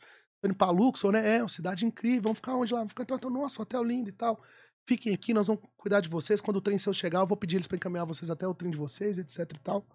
Pra 0.57 0.69
Luxor, 0.71 1.13
né? 1.13 1.37
É, 1.37 1.41
uma 1.41 1.47
cidade 1.47 1.85
incrível, 1.85 2.23
vamos 2.23 2.39
ficar 2.39 2.55
onde 2.55 2.73
lá? 2.73 2.81
Vamos 2.81 2.91
ficar, 2.91 3.03
então, 3.03 3.15
então, 3.15 3.29
nossa, 3.29 3.61
hotel 3.61 3.81
lindo 3.81 4.09
e 4.09 4.11
tal. 4.11 4.43
Fiquem 4.85 5.13
aqui, 5.13 5.33
nós 5.33 5.47
vamos 5.47 5.63
cuidar 5.77 6.01
de 6.01 6.09
vocês. 6.09 6.41
Quando 6.41 6.57
o 6.57 6.61
trem 6.61 6.77
seu 6.77 6.91
chegar, 6.91 7.21
eu 7.21 7.27
vou 7.27 7.37
pedir 7.37 7.55
eles 7.55 7.67
pra 7.67 7.77
encaminhar 7.77 8.05
vocês 8.05 8.29
até 8.29 8.45
o 8.45 8.53
trem 8.53 8.69
de 8.69 8.77
vocês, 8.77 9.17
etc 9.17 9.39
e 9.55 9.59
tal. 9.59 9.87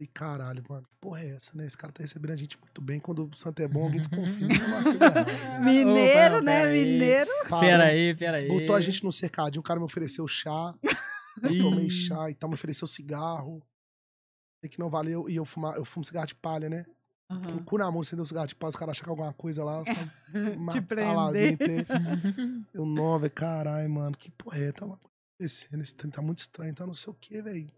E 0.00 0.06
caralho, 0.06 0.64
mano, 0.66 0.86
que 0.88 0.94
porra 0.98 1.20
é 1.20 1.34
essa, 1.34 1.54
né? 1.54 1.66
Esse 1.66 1.76
cara 1.76 1.92
tá 1.92 2.02
recebendo 2.02 2.30
a 2.30 2.36
gente 2.36 2.58
muito 2.58 2.80
bem. 2.80 2.98
Quando 2.98 3.26
o 3.26 3.36
santo 3.36 3.60
é 3.60 3.68
bom, 3.68 3.84
alguém 3.84 4.00
desconfia. 4.00 4.46
errada, 4.46 4.92
né? 4.94 5.58
Mineiro, 5.60 6.36
Opa, 6.36 6.42
né? 6.42 6.60
pera 6.62 6.70
aí. 6.70 6.86
Mineiro. 6.86 7.30
Pera 7.60 7.84
aí, 7.84 8.14
pera 8.14 8.36
aí. 8.38 8.48
Botou 8.48 8.74
a 8.74 8.80
gente 8.80 9.04
no 9.04 9.12
cercadinho, 9.12 9.60
o 9.60 9.62
cara 9.62 9.78
me 9.78 9.84
ofereceu 9.84 10.26
chá. 10.26 10.74
Eu 11.42 11.58
tomei 11.60 11.90
chá 11.90 12.30
e 12.30 12.34
tal, 12.34 12.48
me 12.48 12.54
ofereceu 12.54 12.88
cigarro. 12.88 13.62
E 14.62 14.68
que 14.70 14.78
não 14.78 14.88
valeu. 14.88 15.28
E 15.28 15.36
eu, 15.36 15.44
fumar, 15.44 15.76
eu 15.76 15.84
fumo 15.84 16.02
cigarro 16.02 16.26
de 16.28 16.34
palha, 16.34 16.70
né? 16.70 16.86
Com 17.28 17.56
o 17.56 17.64
cu 17.64 17.78
na 17.78 17.90
mão, 17.90 18.00
acendeu 18.00 18.22
o 18.22 18.26
cigarro 18.26 18.46
de 18.46 18.56
palha, 18.56 18.70
os 18.70 18.76
caras 18.76 18.92
acham 18.92 19.04
que 19.04 19.08
é 19.08 19.12
alguma 19.12 19.32
coisa 19.34 19.62
lá, 19.62 19.82
os 19.82 19.86
caras 19.86 20.10
Te 20.32 20.58
matar 20.58 21.12
lá 21.12 21.30
dentro. 21.30 21.66
Eu, 22.72 22.86
não, 22.86 23.18
velho, 23.18 23.32
caralho, 23.32 23.88
mano, 23.88 24.16
que 24.16 24.30
porra 24.30 24.58
é? 24.58 24.72
Tá 24.72 24.86
acontecendo, 24.86 25.82
esse 25.82 25.94
trem 25.94 26.10
tá 26.10 26.20
muito 26.20 26.38
estranho, 26.38 26.74
tá 26.74 26.86
não 26.86 26.94
sei 26.94 27.12
o 27.12 27.14
que, 27.14 27.40
velho. 27.40 27.70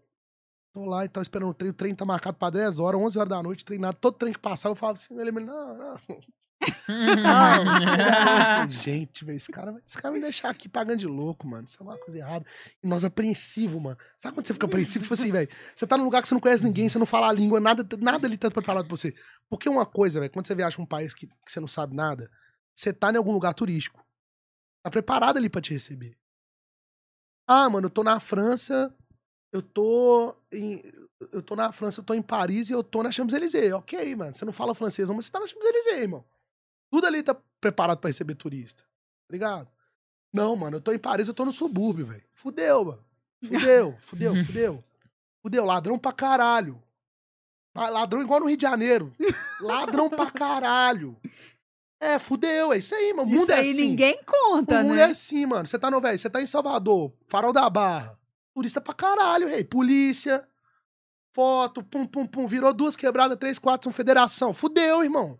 Tô 0.73 0.85
lá 0.85 1.05
e 1.05 1.09
tal, 1.09 1.21
esperando 1.21 1.49
o 1.51 1.53
trem, 1.53 1.69
o 1.69 1.73
trem 1.73 1.93
tá 1.93 2.03
marcado 2.03 2.35
pra 2.37 2.49
10 2.49 2.79
horas, 2.79 2.99
11 2.99 3.17
horas 3.19 3.29
da 3.29 3.43
noite, 3.43 3.63
treinado, 3.63 3.97
todo 4.01 4.17
trem 4.17 4.33
que 4.33 4.39
passava, 4.39 4.71
eu 4.73 4.75
falava 4.75 4.97
assim, 4.97 5.19
ele, 5.19 5.31
não, 5.31 5.43
não, 5.77 5.93
não. 6.87 8.69
Gente, 8.69 9.23
velho, 9.25 9.35
esse 9.37 9.51
cara, 9.51 9.71
vai- 9.71 9.81
esse 9.85 9.95
cara 9.97 10.11
vai 10.11 10.19
me 10.19 10.23
deixar 10.25 10.49
aqui 10.49 10.67
pagando 10.67 10.99
de 10.99 11.07
louco, 11.07 11.45
mano. 11.45 11.65
Isso 11.67 11.77
é 11.79 11.83
uma 11.85 11.97
coisa 11.97 12.17
errada. 12.17 12.45
E 12.81 12.87
nós 12.87 13.03
apreensivo, 13.03 13.79
mano. 13.79 13.97
Sabe 14.17 14.35
quando 14.35 14.47
você 14.47 14.53
fica 14.53 14.65
apreensivo? 14.65 15.03
Tipo 15.03 15.13
assim, 15.13 15.31
velho, 15.31 15.49
você 15.75 15.85
tá 15.85 15.97
num 15.97 16.05
lugar 16.05 16.21
que 16.21 16.27
você 16.27 16.33
não 16.33 16.41
conhece 16.41 16.63
ninguém, 16.63 16.87
você 16.89 16.97
não 16.97 17.05
fala 17.05 17.27
a 17.29 17.33
língua, 17.33 17.59
nada, 17.59 17.85
nada 17.99 18.25
ali 18.27 18.37
tá 18.37 18.49
preparado 18.49 18.87
pra 18.87 18.95
você. 18.97 19.13
Porque 19.49 19.67
uma 19.69 19.85
coisa, 19.85 20.19
velho, 20.19 20.31
quando 20.31 20.47
você 20.47 20.55
viaja 20.55 20.75
pra 20.75 20.83
um 20.83 20.87
país 20.87 21.13
que, 21.13 21.27
que 21.27 21.51
você 21.51 21.59
não 21.59 21.67
sabe 21.67 21.95
nada, 21.95 22.29
você 22.73 22.91
tá 22.93 23.11
em 23.11 23.17
algum 23.17 23.31
lugar 23.33 23.53
turístico. 23.53 24.03
Tá 24.83 24.89
preparado 24.89 25.37
ali 25.37 25.49
pra 25.49 25.61
te 25.61 25.73
receber. 25.73 26.17
Ah, 27.47 27.69
mano, 27.69 27.87
eu 27.87 27.91
tô 27.91 28.03
na 28.03 28.19
França, 28.19 28.93
eu 29.53 29.61
tô 29.61 30.35
em. 30.51 30.81
Eu 31.31 31.41
tô 31.41 31.55
na 31.55 31.71
França, 31.71 32.01
eu 32.01 32.03
tô 32.03 32.13
em 32.13 32.21
Paris 32.21 32.69
e 32.69 32.73
eu 32.73 32.83
tô 32.83 33.01
na 33.01 33.11
Champs-Élysées. 33.11 33.71
Ok, 33.71 34.15
mano. 34.15 34.33
Você 34.33 34.43
não 34.43 34.51
fala 34.51 34.75
francês, 34.75 35.07
não, 35.07 35.15
mas 35.15 35.25
você 35.25 35.31
tá 35.31 35.39
na 35.39 35.47
Champs-Élysées, 35.47 36.01
irmão. 36.01 36.25
Tudo 36.91 37.07
ali 37.07 37.23
tá 37.23 37.37
preparado 37.61 37.99
pra 37.99 38.09
receber 38.09 38.35
turista. 38.35 38.83
Tá 38.83 39.31
ligado? 39.31 39.69
Não, 40.33 40.55
mano, 40.55 40.77
eu 40.77 40.81
tô 40.81 40.91
em 40.91 40.97
Paris, 40.99 41.27
eu 41.27 41.33
tô 41.33 41.45
no 41.45 41.53
subúrbio, 41.53 42.07
velho. 42.07 42.23
Fudeu, 42.33 42.83
mano. 42.83 43.05
Fudeu, 43.41 43.97
fudeu, 44.01 44.45
fudeu. 44.45 44.83
Fudeu, 45.41 45.65
ladrão 45.65 45.97
pra 45.99 46.11
caralho. 46.11 46.81
Ladrão 47.75 48.21
igual 48.21 48.39
no 48.39 48.47
Rio 48.47 48.57
de 48.57 48.61
Janeiro. 48.63 49.13
Ladrão 49.61 50.09
pra 50.09 50.29
caralho. 50.29 51.15
É, 51.99 52.19
fudeu, 52.19 52.73
é 52.73 52.79
isso 52.79 52.93
aí, 52.93 53.13
mano. 53.13 53.29
O 53.29 53.31
mundo 53.31 53.43
Isso 53.43 53.51
é 53.51 53.59
aí 53.59 53.71
assim. 53.71 53.89
ninguém 53.89 54.19
conta, 54.25 54.79
o 54.79 54.83
mundo 54.83 54.95
né? 54.95 55.01
é 55.01 55.05
assim, 55.05 55.45
mano. 55.45 55.65
Você 55.65 55.79
tá 55.79 55.89
no, 55.89 56.01
velho, 56.01 56.19
você 56.19 56.29
tá 56.29 56.41
em 56.41 56.45
Salvador, 56.47 57.13
Farol 57.27 57.53
da 57.53 57.69
Barra. 57.69 58.19
Turista 58.53 58.79
pra 58.81 58.93
caralho, 58.93 59.47
rei. 59.47 59.63
Polícia, 59.63 60.47
foto, 61.33 61.83
pum, 61.83 62.05
pum, 62.05 62.25
pum. 62.27 62.47
Virou 62.47 62.73
duas 62.73 62.95
quebradas, 62.95 63.37
três, 63.37 63.57
quatro, 63.59 63.85
são 63.85 63.93
federação. 63.93 64.53
Fudeu, 64.53 65.03
irmão. 65.03 65.39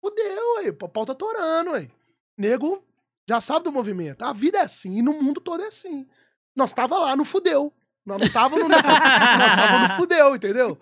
Fudeu, 0.00 0.58
aí. 0.58 0.70
O 0.70 0.74
pau 0.88 1.06
tá 1.06 1.14
torando, 1.14 1.70
aí. 1.70 1.90
Nego 2.36 2.84
já 3.28 3.40
sabe 3.40 3.64
do 3.64 3.72
movimento. 3.72 4.22
A 4.22 4.32
vida 4.32 4.58
é 4.58 4.62
assim, 4.62 4.96
e 4.96 5.02
no 5.02 5.12
mundo 5.22 5.40
todo 5.40 5.62
é 5.62 5.66
assim. 5.68 6.08
Nós 6.56 6.72
tava 6.72 6.98
lá 6.98 7.14
no 7.14 7.24
fudeu. 7.24 7.72
Nós 8.04 8.20
não 8.20 8.28
tava 8.32 8.56
no. 8.58 8.68
nós 8.68 8.82
tava 8.82 9.78
no 9.88 9.94
fudeu, 9.96 10.34
entendeu? 10.34 10.76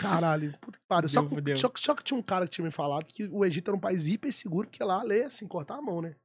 Caralho, 0.00 0.58
puta 0.60 0.76
que 0.78 0.84
pariu. 0.88 1.08
Só, 1.08 1.22
que- 1.22 1.56
só, 1.56 1.68
que- 1.68 1.80
só 1.80 1.94
que 1.94 2.02
tinha 2.02 2.18
um 2.18 2.22
cara 2.22 2.46
que 2.46 2.50
tinha 2.50 2.64
me 2.64 2.70
falado 2.72 3.04
que 3.04 3.28
o 3.28 3.44
Egito 3.44 3.70
era 3.70 3.76
um 3.76 3.80
país 3.80 4.08
hiper 4.08 4.32
seguro, 4.32 4.66
porque 4.66 4.82
lá 4.82 4.98
a 5.00 5.04
lei 5.04 5.20
é 5.22 5.26
assim, 5.26 5.46
cortar 5.46 5.76
a 5.76 5.82
mão, 5.82 6.02
né? 6.02 6.16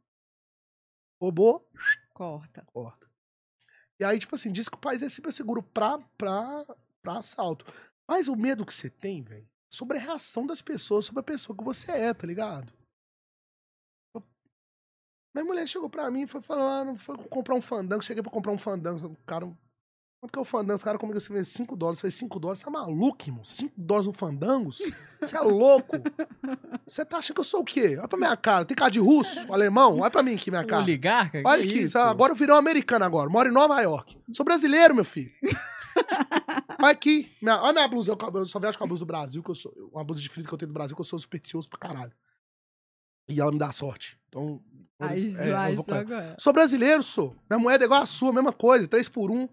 Roubou, 1.22 1.70
Corta. 2.14 2.64
corta. 2.74 3.08
E 4.04 4.06
aí, 4.06 4.20
tipo 4.20 4.36
assim, 4.36 4.52
diz 4.52 4.68
que 4.68 4.76
o 4.76 4.82
país 4.82 5.02
é 5.02 5.08
seguro 5.08 5.64
pra, 5.64 5.98
pra, 6.18 6.66
pra 7.02 7.20
assalto. 7.20 7.66
Mas 8.06 8.28
o 8.28 8.36
medo 8.36 8.66
que 8.66 8.74
você 8.74 8.90
tem, 8.90 9.22
velho, 9.22 9.48
sobre 9.72 9.98
a 9.98 10.02
reação 10.02 10.46
das 10.46 10.62
pessoas, 10.62 11.06
sobre 11.06 11.22
a 11.22 11.24
pessoa 11.24 11.58
que 11.58 11.64
você 11.64 11.90
é, 11.90 12.14
tá 12.14 12.28
ligado? 12.28 12.74
Minha 15.34 15.46
mulher 15.46 15.66
chegou 15.70 15.90
pra 15.90 16.12
mim 16.12 16.24
e 16.24 16.28
foi 16.28 16.42
falando, 16.42 16.98
foi 17.00 17.18
comprar 17.30 17.56
um 17.56 17.62
fandango, 17.62 18.04
cheguei 18.04 18.22
pra 18.22 18.30
comprar 18.30 18.52
um 18.52 18.58
fandango, 18.58 19.08
o 19.08 19.16
cara, 19.26 19.50
quanto 20.24 20.32
que 20.32 20.40
é 20.40 20.41
o 20.41 20.45
fandango? 20.45 20.78
Os 20.78 20.84
caras 20.84 21.00
comigo 21.02 21.18
assim, 21.18 21.44
5 21.44 21.76
dólares, 21.76 22.00
eu 22.00 22.02
falei, 22.04 22.12
5 22.12 22.40
dólares, 22.40 22.60
você 22.62 22.70
é 22.70 22.72
maluco, 22.72 23.26
irmão? 23.28 23.44
5 23.44 23.74
dólares 23.78 24.08
no 24.08 24.14
fandangos? 24.14 24.80
Você 25.20 25.36
é 25.36 25.41
louco? 25.41 25.98
Você 26.88 27.04
tá 27.04 27.18
achando 27.18 27.36
que 27.36 27.40
eu 27.41 27.45
sou 27.45 27.62
o 27.62 27.66
quê? 27.66 27.95
Olha 27.98 28.08
pra 28.08 28.18
minha 28.18 28.38
cara, 28.38 28.66
tem 28.66 28.76
cara 28.76 28.90
de 28.91 29.00
russo, 29.00 29.52
alemão? 29.52 30.00
Olha 30.00 30.12
pra 30.12 30.22
mim 30.22 30.36
aqui, 30.36 30.50
minha 30.52 30.64
cara. 30.66 30.82
Oligarca? 30.84 31.41
Olha 31.45 31.62
Que 31.64 31.68
aqui, 31.70 31.80
isso? 31.84 31.98
agora 31.98 32.32
eu 32.34 32.36
virei 32.36 32.54
um 32.54 32.58
americano 32.58 33.04
agora. 33.04 33.30
Moro 33.30 33.50
em 33.50 33.52
Nova 33.54 33.80
York. 33.82 34.18
Sou 34.34 34.45
brasileiro, 34.45 34.94
meu 34.95 35.04
filho. 35.06 35.32
Olha 36.82 36.91
aqui. 36.91 37.32
Minha, 37.41 37.62
olha 37.62 37.74
minha 37.74 37.88
blusa. 37.88 38.12
Eu, 38.12 38.18
eu 38.36 38.45
só 38.45 38.60
viajo 38.60 38.78
com 38.78 38.84
a 38.84 38.88
blusa 38.88 39.00
do 39.02 39.06
Brasil, 39.08 39.41
que 39.44 39.50
eu 39.52 39.56
sou. 39.56 39.72
Uma 39.94 40.04
blusa 40.04 40.20
de 40.22 40.28
frio 40.30 40.45
que 40.45 40.54
eu 40.54 40.58
tenho 40.58 40.70
do 40.70 40.74
Brasil, 40.74 40.95
que 40.95 41.02
eu 41.02 41.06
sou 41.06 41.18
supersticioso 41.20 41.70
pra 41.70 41.80
caralho. 41.80 42.12
E 43.30 43.40
ela 43.40 43.52
me 43.52 43.58
dá 43.58 43.72
sorte. 43.72 44.18
Então. 44.28 44.62
eu- 45.00 45.08
Aí, 45.08 45.36
é, 45.38 45.52
eu 45.52 45.58
aí, 45.58 45.76
vou. 45.76 45.86
Sou 46.38 46.52
brasileiro, 46.54 47.02
sou. 47.04 47.36
Minha 47.50 47.60
moeda 47.60 47.84
é 47.84 47.88
igual 47.88 48.02
a 48.02 48.06
sua, 48.06 48.32
mesma 48.34 48.52
coisa, 48.54 48.88
3 48.88 49.08
por 49.10 49.32
1. 49.32 49.48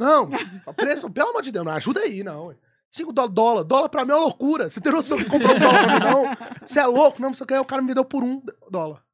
Não, 0.00 0.30
preço, 0.74 1.10
pelo 1.10 1.28
amor 1.30 1.42
de 1.42 1.52
Deus, 1.52 1.64
não 1.64 1.72
ajuda 1.72 2.00
aí, 2.00 2.22
não. 2.24 2.46
ué. 2.46 2.56
5 2.90 3.12
dólares, 3.12 3.34
dólar. 3.34 3.62
Dólar 3.64 3.88
pra 3.88 4.04
mim 4.04 4.12
é 4.12 4.14
uma 4.14 4.24
loucura. 4.24 4.68
Você 4.68 4.80
tem 4.80 4.90
noção 4.90 5.18
que 5.18 5.26
comprou 5.26 5.54
um 5.54 5.58
dólar 5.60 5.84
pra 5.84 5.94
mim, 5.94 6.04
não? 6.04 6.56
Você 6.66 6.80
é 6.80 6.86
louco? 6.86 7.20
Não, 7.20 7.28
não 7.28 7.34
sei 7.34 7.46
o 7.58 7.64
cara 7.64 7.82
me 7.82 7.94
deu 7.94 8.04
por 8.04 8.24
um 8.24 8.42
dólar. 8.70 9.04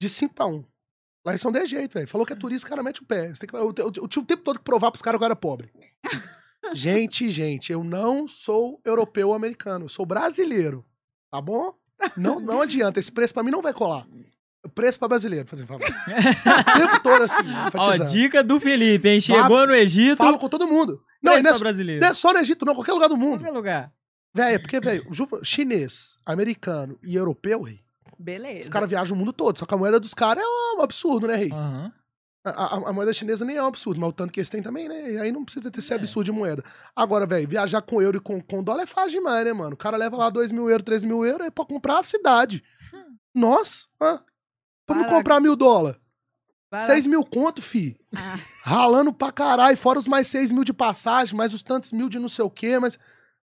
De 0.00 0.08
5 0.08 0.34
pra 0.34 0.44
1. 0.46 0.54
Um. 0.56 0.64
Lá 1.24 1.38
são 1.38 1.52
de 1.52 1.64
jeito, 1.64 1.94
velho. 1.94 2.08
Falou 2.08 2.26
que 2.26 2.32
é 2.32 2.36
turista, 2.36 2.66
o 2.66 2.68
cara 2.70 2.82
mete 2.82 3.00
o 3.00 3.06
pé. 3.06 3.32
Você 3.32 3.40
tem 3.40 3.48
que, 3.48 3.56
eu, 3.56 3.72
eu- 3.78 3.92
eu 3.96 4.08
tinha 4.08 4.22
o 4.22 4.26
tempo 4.26 4.42
todo 4.42 4.58
que 4.58 4.64
provar 4.64 4.90
pros 4.90 5.00
caras 5.00 5.18
que 5.18 5.22
eu 5.22 5.26
era 5.26 5.36
pobre. 5.36 5.72
gente, 6.74 7.30
gente, 7.30 7.72
eu 7.72 7.82
não 7.84 8.26
sou 8.28 8.80
europeu 8.84 9.28
ou 9.28 9.34
americano. 9.34 9.84
Eu 9.86 9.88
sou 9.88 10.04
brasileiro. 10.04 10.84
Tá 11.30 11.40
bom? 11.40 11.74
Não, 12.16 12.40
não 12.40 12.60
adianta. 12.60 12.98
Esse 12.98 13.10
preço 13.12 13.32
pra 13.32 13.42
mim 13.42 13.50
não 13.52 13.62
vai 13.62 13.72
colar. 13.72 14.06
Preço 14.74 14.98
pra 14.98 15.08
brasileiro, 15.08 15.46
fazendo 15.48 15.66
favor. 15.66 15.84
o 15.86 16.78
tempo 16.78 17.00
todo 17.02 17.22
assim, 17.22 17.48
Ó, 17.74 17.96
dica 18.04 18.42
do 18.44 18.60
Felipe, 18.60 19.08
hein? 19.08 19.20
Chegou 19.20 19.66
no 19.66 19.74
Egito, 19.74 20.18
Falo 20.18 20.38
com 20.38 20.48
todo 20.48 20.66
mundo. 20.68 21.02
Não, 21.22 21.32
preço 21.32 21.44
não, 21.44 21.50
é, 21.50 21.54
pra 21.54 21.58
brasileiro. 21.64 22.00
não 22.00 22.08
é 22.08 22.14
só 22.14 22.32
no 22.32 22.38
Egito, 22.38 22.64
não. 22.64 22.74
Qualquer 22.74 22.92
lugar 22.92 23.08
do 23.08 23.16
mundo. 23.16 23.38
Qualquer 23.40 23.52
lugar. 23.56 23.92
Velho, 24.34 24.54
é 24.54 24.58
porque, 24.58 24.80
velho, 24.80 25.04
chinês, 25.42 26.16
americano 26.24 26.98
e 27.02 27.14
europeu, 27.16 27.62
rei, 27.62 27.80
Beleza. 28.18 28.62
os 28.62 28.68
caras 28.68 28.88
viajam 28.88 29.14
o 29.16 29.18
mundo 29.18 29.32
todo. 29.32 29.58
Só 29.58 29.66
que 29.66 29.74
a 29.74 29.76
moeda 29.76 29.98
dos 30.00 30.14
caras 30.14 30.42
é 30.42 30.46
um 30.78 30.80
absurdo, 30.80 31.26
né, 31.26 31.34
rei? 31.36 31.50
Aham. 31.52 31.92
A, 32.44 32.50
a- 32.50 32.88
a 32.88 32.92
moeda 32.92 33.12
chinesa 33.12 33.44
nem 33.44 33.56
é 33.56 33.62
um 33.62 33.66
absurdo, 33.66 34.00
mas 34.00 34.10
o 34.10 34.12
tanto 34.12 34.32
que 34.32 34.40
eles 34.40 34.48
têm 34.50 34.62
também, 34.62 34.88
né? 34.88 35.12
E 35.12 35.18
aí 35.18 35.30
não 35.30 35.44
precisa 35.44 35.70
ter 35.70 35.78
esse 35.80 35.92
absurdo 35.94 36.24
de 36.26 36.32
moeda. 36.32 36.64
Agora, 36.96 37.24
velho, 37.26 37.46
viajar 37.48 37.82
com 37.82 38.00
euro 38.02 38.16
e 38.18 38.20
com, 38.20 38.40
com 38.40 38.62
dólar 38.64 38.82
é 38.82 38.86
fácil 38.86 39.10
demais, 39.20 39.44
né, 39.44 39.52
mano? 39.52 39.74
O 39.74 39.76
cara 39.76 39.96
leva 39.96 40.16
lá 40.16 40.28
2 40.30 40.50
mil 40.50 40.68
euros, 40.68 40.84
3 40.84 41.04
mil 41.04 41.24
euros 41.24 41.42
aí 41.44 41.50
pra 41.50 41.64
comprar 41.64 41.98
a 42.00 42.02
cidade. 42.04 42.64
Nossa, 43.34 43.86
hã? 44.00 44.20
Não 44.94 45.02
Caraca. 45.02 45.16
comprar 45.18 45.40
mil 45.40 45.56
dólares. 45.56 45.98
Para- 46.70 46.80
6 46.80 47.06
mil 47.06 47.24
conto, 47.24 47.60
fi. 47.60 47.96
Ah, 48.16 48.38
Ralando 48.62 49.12
pra 49.12 49.30
caralho, 49.30 49.76
fora 49.76 49.98
os 49.98 50.08
mais 50.08 50.26
6 50.28 50.50
mil 50.52 50.64
de 50.64 50.72
passagem, 50.72 51.36
mais 51.36 51.52
os 51.52 51.62
tantos 51.62 51.92
mil 51.92 52.08
de 52.08 52.18
não 52.18 52.28
sei 52.28 52.44
o 52.44 52.50
quê, 52.50 52.78
mas 52.78 52.98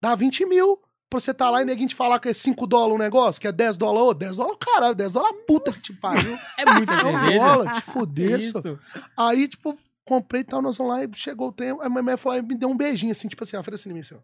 dá 0.01 0.15
20 0.15 0.45
mil. 0.47 0.81
Pra 1.11 1.19
você 1.19 1.33
tá 1.33 1.49
lá 1.51 1.63
e 1.63 1.65
ninguém 1.65 1.87
te 1.87 1.95
falar 1.95 2.21
que 2.21 2.29
é 2.29 2.33
5 2.35 2.67
dólares 2.67 2.95
um 2.95 2.99
negócio, 2.99 3.41
que 3.41 3.49
é 3.49 3.53
10 3.53 3.79
dólares, 3.79 4.09
ô, 4.09 4.15
10 4.15 4.37
dólares, 4.37 4.59
caralho, 4.61 4.95
10 4.95 5.13
dólares 5.15 5.39
puta 5.47 5.73
que 5.73 5.81
te 5.81 5.93
pariu. 5.95 6.39
É 6.59 6.65
muita 6.75 6.99
cerveja. 7.01 7.39
dólar, 7.39 7.75
te 7.75 7.91
fuder, 7.91 8.53
só. 8.53 8.59
isso? 8.59 8.79
Aí, 9.17 9.49
tipo, 9.49 9.77
comprei 10.05 10.43
e 10.43 10.45
tal, 10.45 10.61
nós 10.63 10.77
vamos 10.77 10.93
lá 10.93 11.03
e 11.05 11.09
chegou 11.15 11.49
o 11.49 11.53
trem. 11.53 11.71
A 11.81 11.89
minha 11.89 12.03
mãe 12.03 12.17
falou, 12.19 12.43
me 12.43 12.55
deu 12.55 12.69
um 12.69 12.77
beijinho, 12.77 13.11
assim, 13.13 13.27
tipo 13.27 13.43
assim, 13.43 13.57
ela 13.57 13.65
fez 13.65 13.81
assim 13.81 13.89
em 13.91 13.95
mim, 13.95 14.01
assim, 14.01 14.15
ó. 14.17 14.19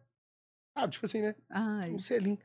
Sabe, 0.78 0.92
tipo 0.92 1.06
assim, 1.06 1.22
né? 1.22 1.34
Ai, 1.50 1.90
Um 1.90 1.98
selinho. 1.98 2.38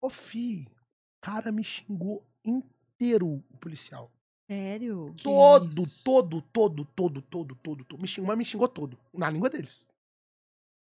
Ô, 0.00 0.08
fi, 0.08 0.66
o 0.68 1.20
cara 1.20 1.52
me 1.52 1.62
xingou 1.62 2.26
inteiro, 2.44 2.75
o 3.22 3.56
policial. 3.60 4.10
sério? 4.50 5.14
Todo, 5.22 5.86
todo, 6.04 6.42
todo, 6.42 6.84
todo, 6.84 7.22
todo, 7.22 7.54
todo, 7.56 7.84
todo. 7.84 8.00
Me 8.00 8.08
xingou, 8.08 8.28
mas 8.28 8.38
me 8.38 8.44
xingou 8.44 8.68
todo. 8.68 8.98
Na 9.12 9.28
língua 9.30 9.50
deles. 9.50 9.86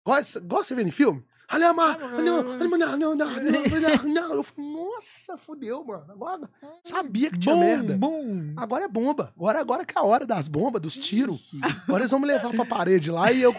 Igual, 0.04 0.18
essa- 0.20 0.38
igual 0.38 0.64
você 0.64 0.74
vê 0.74 0.82
em 0.82 0.90
filme. 0.90 1.24
Alema, 1.50 1.96
não, 1.98 2.42
não, 2.42 2.96
não, 2.96 2.96
não, 2.96 3.16
não, 3.16 3.16
não, 3.16 4.04
não. 4.14 4.34
Eu 4.34 4.42
falei, 4.44 4.72
nossa, 4.72 5.36
fodeu, 5.36 5.84
mano. 5.84 6.04
Agora 6.08 6.48
sabia 6.84 7.30
que 7.30 7.38
tinha 7.38 7.54
Bum, 7.54 7.60
merda. 7.60 7.96
bum. 7.96 8.54
Agora 8.56 8.84
é 8.84 8.88
bomba. 8.88 9.32
Agora, 9.36 9.60
agora 9.60 9.84
que 9.84 9.98
é 9.98 10.00
a 10.00 10.04
hora 10.04 10.24
das 10.24 10.46
bombas, 10.46 10.80
dos 10.80 10.94
tiros. 10.94 11.50
Agora 11.88 12.02
eles 12.02 12.10
vão 12.10 12.20
me 12.20 12.26
levar 12.26 12.50
pra 12.52 12.64
parede 12.64 13.10
lá 13.10 13.32
e 13.32 13.42
eu. 13.42 13.54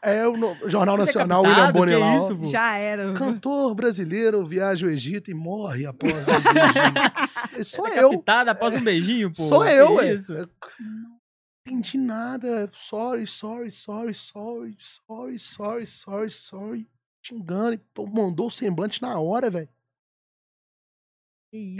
É 0.00 0.26
o 0.26 0.34
no- 0.38 0.56
Jornal 0.70 0.96
Você 0.96 1.18
é 1.18 1.26
Nacional? 1.26 1.42
William 1.42 1.72
Bonner 1.72 1.98
lá. 1.98 2.14
ó. 2.14 2.16
isso? 2.16 2.38
Já 2.48 2.76
era. 2.76 3.12
Cantor 3.12 3.74
brasileiro 3.74 4.42
viaja 4.46 4.86
ao 4.86 4.90
Egito 4.92 5.30
e 5.30 5.34
morre 5.34 5.84
após 5.84 6.14
beijinho. 6.24 7.64
Sou 7.64 7.86
eu. 7.88 8.08
Decapitada 8.08 8.50
após 8.52 8.74
um 8.74 8.80
beijinho, 8.80 9.30
pô. 9.30 9.42
Sou 9.42 9.66
eu, 9.66 9.94
ué. 9.96 10.14
isso? 10.14 10.32
Não. 10.32 11.18
Entendi 11.66 11.98
nada. 11.98 12.70
Sorry, 12.72 13.26
sorry, 13.26 13.70
sorry, 13.70 14.14
sorry, 14.14 14.74
sorry, 14.80 15.38
sorry, 15.38 15.86
sorry, 15.86 16.30
sorry. 16.30 16.88
Xingando. 17.22 17.74
E 17.74 17.78
pô, 17.78 18.06
mandou 18.06 18.46
o 18.46 18.50
semblante 18.50 19.00
na 19.02 19.18
hora, 19.18 19.50
velho. 19.50 19.68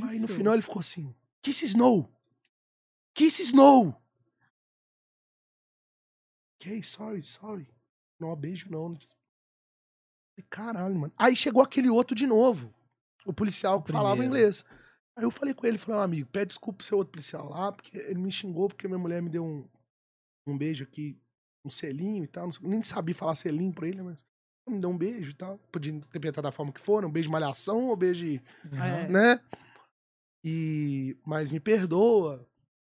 Aí 0.09 0.19
no 0.19 0.27
final 0.37 0.53
ele 0.55 0.63
ficou 0.63 0.81
assim: 0.81 1.15
Kiss 1.43 1.65
Snow! 1.65 2.11
Kiss 3.15 3.43
Snow! 3.43 3.95
Ok, 6.61 6.83
sorry, 6.83 7.23
sorry. 7.23 7.69
Não, 8.19 8.35
beijo 8.35 8.71
não. 8.71 8.95
Falei, 8.97 10.47
Caralho, 10.51 10.95
mano. 10.95 11.13
Aí 11.17 11.37
chegou 11.37 11.63
aquele 11.63 11.89
outro 11.89 12.17
de 12.17 12.27
novo. 12.27 12.73
O 13.25 13.33
policial 13.33 13.83
que 13.83 13.93
falava 13.93 14.25
inglês. 14.25 14.65
Aí 15.17 15.25
eu 15.25 15.31
falei 15.31 15.53
com 15.53 15.67
ele, 15.67 15.79
falei, 15.79 16.01
"Ó, 16.01 16.03
amigo, 16.03 16.29
pede 16.31 16.49
desculpa 16.49 16.79
pro 16.79 16.87
seu 16.87 16.97
outro 16.99 17.11
policial 17.13 17.49
lá, 17.49 17.73
porque 17.73 17.97
ele 17.99 18.19
me 18.21 18.31
xingou 18.31 18.69
porque 18.69 18.87
minha 18.87 18.99
mulher 18.99 19.21
me 19.21 19.29
deu 19.29 19.45
um, 19.45 19.69
um 20.47 20.57
beijo 20.57 20.85
aqui, 20.85 21.21
um 21.65 21.71
selinho 21.71 22.25
e 22.25 22.29
tal. 22.29 22.47
não 22.47 22.53
sei- 22.53 22.69
nem 22.69 22.83
sabia 22.83 23.15
falar 23.15 23.35
selinho 23.35 23.73
pra 23.73 23.87
ele, 23.89 24.01
mas 24.01 24.25
me 24.69 24.81
deu 24.81 24.91
um 24.91 24.99
beijo 24.99 25.31
e 25.31 25.35
tal. 25.35 25.59
Podia 25.73 25.93
interpretar 25.93 26.43
da 26.43 26.53
forma 26.53 26.73
que 26.73 26.81
for, 26.81 27.05
um 27.05 27.11
beijo 27.11 27.29
de 27.29 27.33
malhação 27.33 27.87
ou 27.87 27.97
beijo 27.97 28.25
de 28.25 28.43
É. 28.73 29.09
né? 29.09 29.41
E 30.45 31.17
mas 31.27 31.51
me 31.51 31.59
perdoa, 31.61 32.47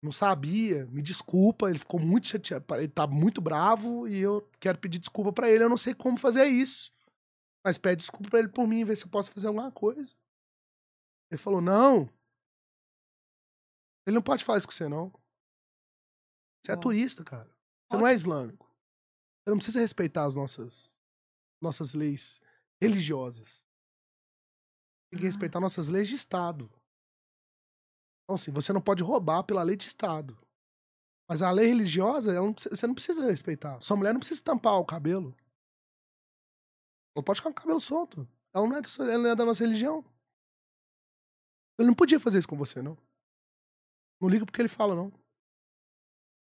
não 0.03 0.13
sabia, 0.13 0.87
me 0.87 1.03
desculpa, 1.03 1.69
ele 1.69 1.79
ficou 1.79 2.01
muito 2.01 2.29
chateado, 2.29 2.65
ele 2.77 2.89
tá 2.89 3.07
muito 3.07 3.41
bravo 3.41 4.07
e 4.09 4.19
eu 4.19 4.49
quero 4.61 4.79
pedir 4.79 4.99
desculpa 4.99 5.33
pra 5.33 5.51
ele, 5.51 5.65
eu 5.65 5.69
não 5.69 5.77
sei 5.79 5.95
como 5.95 6.17
fazer 6.17 6.47
isso. 6.47 6.93
Mas 7.65 7.79
pede 7.79 8.01
desculpa 8.01 8.29
pra 8.31 8.39
ele 8.41 8.49
por 8.49 8.67
mim, 8.67 8.85
ver 8.85 8.97
se 8.97 9.05
eu 9.05 9.11
posso 9.11 9.31
fazer 9.31 9.47
alguma 9.47 9.71
coisa. 9.71 10.15
Ele 11.31 11.39
falou: 11.39 11.61
"Não. 11.61 12.09
Ele 14.07 14.15
não 14.17 14.23
pode 14.23 14.45
fazer 14.45 14.59
isso 14.59 14.67
com 14.67 14.73
você 14.73 14.89
não. 14.89 15.13
Você 16.65 16.73
é 16.73 16.77
turista, 16.77 17.25
cara. 17.25 17.49
Você 17.91 17.97
não 17.99 18.07
é 18.07 18.15
islâmico. 18.15 18.67
Você 18.67 19.51
não 19.51 19.57
precisa 19.57 19.81
respeitar 19.81 20.25
as 20.25 20.37
nossas 20.37 20.99
nossas 21.63 21.95
leis 21.95 22.41
religiosas. 22.81 23.67
Tem 25.11 25.19
que 25.21 25.25
Ah. 25.27 25.29
respeitar 25.29 25.61
nossas 25.61 25.89
leis 25.89 26.09
de 26.09 26.15
Estado. 26.15 26.65
Então, 28.25 28.35
assim, 28.35 28.51
você 28.51 28.73
não 28.73 28.81
pode 28.81 29.03
roubar 29.03 29.45
pela 29.45 29.63
lei 29.63 29.77
de 29.77 29.87
Estado. 29.87 30.39
Mas 31.29 31.41
a 31.43 31.51
lei 31.51 31.67
religiosa, 31.67 32.33
não 32.35 32.53
você 32.53 32.87
não 32.87 32.95
precisa 32.95 33.25
respeitar. 33.25 33.81
Sua 33.81 33.97
mulher 33.97 34.13
não 34.13 34.21
precisa 34.21 34.43
tampar 34.43 34.75
o 34.79 34.85
cabelo. 34.85 35.35
Ela 37.15 37.25
pode 37.25 37.41
ficar 37.41 37.51
com 37.53 37.59
o 37.59 37.63
cabelo 37.63 37.81
solto. 37.81 38.29
Ela 38.55 38.67
não 38.67 38.77
é, 38.77 38.81
ela 39.01 39.19
não 39.19 39.31
é 39.31 39.35
da 39.37 39.45
nossa 39.45 39.65
religião. 39.65 40.05
Ele 41.79 41.89
não 41.89 41.95
podia 41.95 42.21
fazer 42.21 42.39
isso 42.39 42.49
com 42.49 42.57
você, 42.57 42.83
não. 42.83 42.97
Não 44.21 44.29
liga 44.29 44.45
porque 44.45 44.61
ele 44.61 44.69
fala, 44.69 44.95
não. 44.95 45.13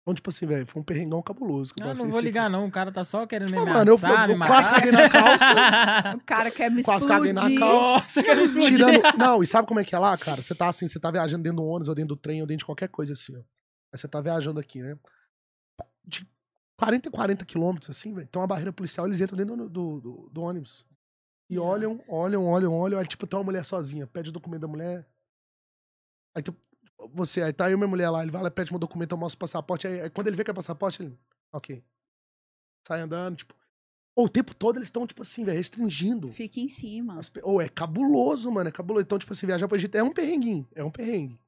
Então, 0.08 0.14
tipo 0.14 0.30
assim, 0.30 0.46
velho, 0.46 0.66
foi 0.66 0.80
um 0.80 0.84
perrengão 0.84 1.20
cabuloso. 1.20 1.74
que 1.74 1.82
eu 1.82 1.86
Não, 1.86 1.92
não 1.94 2.10
vou 2.10 2.20
ligar, 2.22 2.48
não. 2.48 2.64
O 2.66 2.70
cara 2.70 2.90
tá 2.90 3.04
só 3.04 3.26
querendo 3.26 3.50
me 3.50 3.58
Pô, 3.58 3.66
mano, 3.66 3.90
eu- 3.90 3.96
ameaçar, 3.96 4.22
eu- 4.22 4.26
me 4.28 4.32
eu 4.32 4.38
matar. 4.38 4.52
quase 4.54 4.70
caguei 4.70 4.92
na 4.92 5.08
calça. 5.10 5.46
O 6.16 6.20
cara 6.24 6.50
quer 6.50 6.70
me 6.70 6.82
Quase 6.82 7.04
explodir. 7.04 7.34
caguei 7.34 7.54
na 7.54 7.60
calça. 7.60 7.92
Nossa, 7.92 8.22
quero 8.22 8.40
explodir. 8.40 8.72
Tirando... 8.72 9.18
Não, 9.18 9.42
e 9.42 9.46
sabe 9.46 9.68
como 9.68 9.80
é 9.80 9.84
que 9.84 9.94
é 9.94 9.98
lá, 9.98 10.16
cara? 10.16 10.40
Você 10.40 10.54
tá 10.54 10.66
assim, 10.68 10.88
você 10.88 10.98
tá 10.98 11.10
viajando 11.10 11.42
dentro 11.42 11.58
do 11.58 11.64
ônibus, 11.66 11.88
ou 11.90 11.94
dentro 11.94 12.08
do 12.08 12.16
trem, 12.16 12.40
ou 12.40 12.46
dentro 12.46 12.60
de 12.60 12.64
qualquer 12.64 12.88
coisa 12.88 13.12
assim, 13.12 13.36
ó. 13.36 13.40
Aí 13.40 13.44
você 13.98 14.08
tá 14.08 14.18
viajando 14.22 14.58
aqui, 14.58 14.80
né? 14.80 14.98
De 16.06 16.26
40 16.78 17.08
e 17.08 17.12
40 17.12 17.44
quilômetros, 17.44 17.90
assim, 17.94 18.14
velho, 18.14 18.26
tem 18.28 18.40
uma 18.40 18.46
barreira 18.48 18.72
policial, 18.72 19.06
eles 19.06 19.20
entram 19.20 19.36
dentro 19.36 19.56
do, 19.56 19.68
do, 19.68 20.00
do- 20.00 20.30
do 20.32 20.40
ônibus. 20.40 20.86
E 21.50 21.54
Yeah. 21.56 21.70
olham, 21.70 22.02
olham, 22.08 22.46
olham, 22.46 22.72
olham. 22.74 22.98
Aí, 22.98 23.04
tipo, 23.06 23.26
tem 23.26 23.38
uma 23.38 23.44
mulher 23.44 23.64
sozinha, 23.66 24.06
pede 24.06 24.30
o 24.30 24.32
documento 24.32 24.62
da 24.62 24.68
mulher. 24.68 25.06
Aí, 26.34 26.42
tipo, 26.42 26.58
você, 27.12 27.42
aí 27.42 27.52
tá 27.52 27.70
eu 27.70 27.74
e 27.74 27.76
minha 27.76 27.88
mulher 27.88 28.10
lá, 28.10 28.22
ele 28.22 28.30
vai 28.30 28.42
lá, 28.42 28.50
pede 28.50 28.72
meu 28.72 28.78
documento, 28.78 29.12
eu 29.12 29.18
mostro 29.18 29.36
o 29.36 29.40
passaporte. 29.40 29.86
Aí, 29.86 30.00
aí 30.02 30.10
quando 30.10 30.26
ele 30.26 30.36
vê 30.36 30.44
que 30.44 30.50
é 30.50 30.54
passaporte, 30.54 31.02
ele. 31.02 31.18
Ok. 31.52 31.82
Sai 32.86 33.00
andando, 33.00 33.36
tipo. 33.36 33.54
Ou 34.16 34.26
o 34.26 34.28
tempo 34.28 34.52
todo 34.54 34.78
eles 34.78 34.88
estão, 34.88 35.06
tipo 35.06 35.22
assim, 35.22 35.44
velho, 35.44 35.56
restringindo. 35.56 36.32
Fica 36.32 36.58
em 36.58 36.68
cima. 36.68 37.20
As 37.20 37.30
Ou 37.42 37.62
é 37.62 37.68
cabuloso, 37.68 38.50
mano. 38.50 38.68
É 38.68 38.72
cabuloso. 38.72 39.04
Então, 39.04 39.18
tipo 39.18 39.32
assim, 39.32 39.46
viajar 39.46 39.68
pro 39.68 39.76
Egito 39.76 39.94
é 39.96 40.02
um 40.02 40.12
perrenguinho. 40.12 40.66
É 40.74 40.82
um 40.82 40.90
perrengue. 40.90 41.38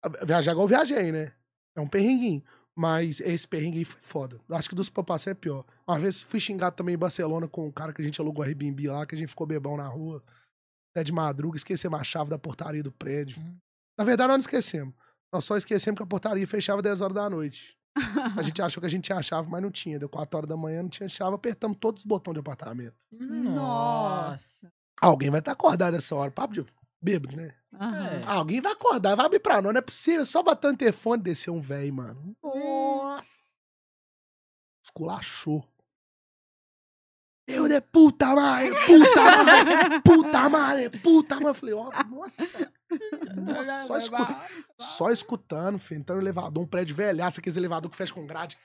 A- 0.00 0.24
Viajar 0.24 0.52
igual 0.52 0.64
eu 0.64 0.68
viajei, 0.68 1.10
né? 1.10 1.32
É 1.74 1.80
um 1.80 1.88
perrenguinho. 1.88 2.42
Mas 2.72 3.18
esse 3.18 3.48
perrengue 3.48 3.78
aí 3.78 3.84
foi 3.84 4.00
foda. 4.00 4.40
Acho 4.50 4.68
que 4.68 4.76
dos 4.76 4.88
papassé 4.88 5.32
é 5.32 5.34
pior. 5.34 5.64
Uma 5.88 5.98
vez 5.98 6.22
fui 6.22 6.38
xingado 6.38 6.76
também 6.76 6.94
em 6.94 6.98
Barcelona 6.98 7.48
com 7.48 7.66
um 7.66 7.72
cara 7.72 7.92
que 7.92 8.00
a 8.00 8.04
gente 8.04 8.20
alugou 8.20 8.44
a 8.44 8.46
Airbnb 8.46 8.86
lá, 8.88 9.04
que 9.04 9.16
a 9.16 9.18
gente 9.18 9.30
ficou 9.30 9.44
bebão 9.44 9.76
na 9.76 9.88
rua. 9.88 10.22
Até 10.92 11.02
de 11.02 11.10
madruga, 11.10 11.56
esquecemos 11.56 11.98
a 11.98 12.04
chave 12.04 12.30
da 12.30 12.38
portaria 12.38 12.82
do 12.82 12.92
prédio. 12.92 13.40
Uhum. 13.40 13.56
Na 13.98 14.04
verdade, 14.04 14.28
nós 14.28 14.36
não 14.36 14.40
esquecemos. 14.40 14.94
Nós 15.32 15.44
só 15.44 15.56
esquecemos 15.56 15.98
que 15.98 16.02
a 16.04 16.06
portaria 16.06 16.46
fechava 16.46 16.80
10 16.80 17.00
horas 17.00 17.14
da 17.14 17.28
noite. 17.28 17.76
A 18.36 18.42
gente 18.42 18.62
achou 18.62 18.80
que 18.80 18.86
a 18.86 18.90
gente 18.90 19.04
tinha 19.04 19.18
a 19.18 19.22
chave, 19.22 19.50
mas 19.50 19.60
não 19.60 19.72
tinha. 19.72 19.98
Deu 19.98 20.08
4 20.08 20.36
horas 20.38 20.48
da 20.48 20.56
manhã, 20.56 20.82
não 20.82 20.88
tinha 20.88 21.08
chave, 21.08 21.34
apertamos 21.34 21.76
todos 21.80 22.02
os 22.02 22.06
botões 22.06 22.34
de 22.34 22.40
apartamento. 22.40 22.94
Nossa. 23.10 24.72
Alguém 25.00 25.30
vai 25.30 25.40
estar 25.40 25.52
acordado 25.52 25.96
essa 25.96 26.14
hora. 26.14 26.30
Papo 26.30 26.54
de 26.54 26.64
bêbado, 27.02 27.36
né? 27.36 27.54
É. 27.74 28.26
Alguém 28.26 28.60
vai 28.60 28.72
acordar, 28.72 29.16
vai 29.16 29.26
abrir 29.26 29.40
pra 29.40 29.60
nós. 29.60 29.72
Não 29.72 29.78
é 29.78 29.82
possível. 29.82 30.24
Só 30.24 30.42
bater 30.42 30.70
no 30.70 30.76
telefone 30.78 31.20
e 31.20 31.24
descer 31.24 31.50
um 31.50 31.60
velho, 31.60 31.92
mano. 31.92 32.36
Nossa. 32.42 33.48
Esculachou. 34.82 35.64
Eu 37.50 37.66
de 37.66 37.80
puta 37.80 38.34
madre, 38.34 38.70
puta 38.84 39.24
madre, 39.24 40.00
puta 40.02 40.48
madre, 40.50 40.90
puta 41.00 41.34
madre. 41.36 41.48
Eu 41.48 41.54
falei, 41.54 41.74
ó, 41.74 41.90
nossa. 42.10 42.42
Nossa, 43.34 43.86
só, 43.86 43.96
escu- 43.98 44.36
só 44.78 45.10
escutando, 45.10 45.78
filho. 45.78 46.00
Entrando 46.00 46.18
no 46.18 46.24
elevador, 46.24 46.62
um 46.62 46.66
prédio 46.66 46.94
velhaço, 46.94 47.40
aqueles 47.40 47.56
elevador 47.56 47.90
que 47.90 47.96
fecha 47.96 48.12
com 48.12 48.26
grade. 48.26 48.58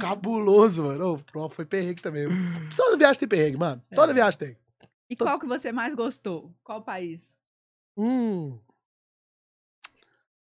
Cabuloso, 0.00 0.84
mano. 0.84 1.14
Ô, 1.14 1.18
pronto, 1.18 1.54
foi 1.54 1.64
perrengue 1.64 2.00
também. 2.00 2.26
Toda 2.76 2.96
viagem 2.96 3.18
tem 3.20 3.28
perrengue, 3.28 3.56
mano. 3.58 3.82
Toda 3.94 4.12
É. 4.12 4.14
viagem 4.14 4.38
tem. 4.38 4.56
E 5.08 5.16
qual 5.16 5.38
que 5.38 5.46
você 5.46 5.72
mais 5.72 5.94
gostou? 5.94 6.54
Qual 6.62 6.82
país? 6.82 7.36
Hum. 7.96 8.58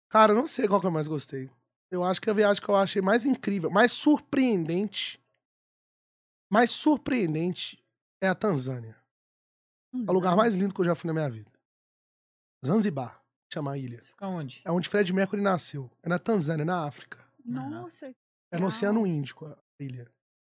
Cara, 0.08 0.34
eu 0.34 0.36
não 0.36 0.46
sei 0.46 0.68
qual 0.68 0.80
que 0.80 0.88
eu 0.88 0.92
mais 0.92 1.08
gostei. 1.08 1.50
Eu 1.92 2.04
acho 2.04 2.22
que 2.22 2.30
a 2.30 2.34
viagem 2.34 2.62
que 2.64 2.70
eu 2.70 2.76
achei 2.76 3.02
mais 3.02 3.26
incrível, 3.26 3.70
mais 3.72 3.92
surpreendente, 3.92 5.20
mais 6.50 6.72
surpreendente 6.72 7.84
é 8.22 8.28
a 8.28 8.36
Tanzânia. 8.36 8.98
É 9.94 10.10
o 10.10 10.14
lugar 10.14 10.36
mais 10.36 10.56
lindo 10.56 10.74
que 10.74 10.82
eu 10.82 10.86
já 10.86 10.96
fui 10.96 11.08
na 11.08 11.14
minha 11.14 11.30
vida. 11.30 11.52
Zanzibar, 12.66 13.24
chama 13.52 13.72
a 13.72 13.78
ilha. 13.78 14.00
Você 14.00 14.08
fica 14.08 14.28
onde? 14.28 14.62
É 14.66 14.72
onde 14.72 14.90
Fred 14.90 15.12
Mercury 15.14 15.42
nasceu. 15.42 15.90
É 16.04 16.10
na 16.10 16.20
Tanzânia, 16.20 16.66
na 16.66 16.86
África. 16.86 17.24
Nossa. 17.44 18.14
É 18.52 18.60
no 18.60 18.68
Oceano 18.68 19.06
Índico, 19.06 19.46
a 19.46 19.58
ilha. 19.80 20.12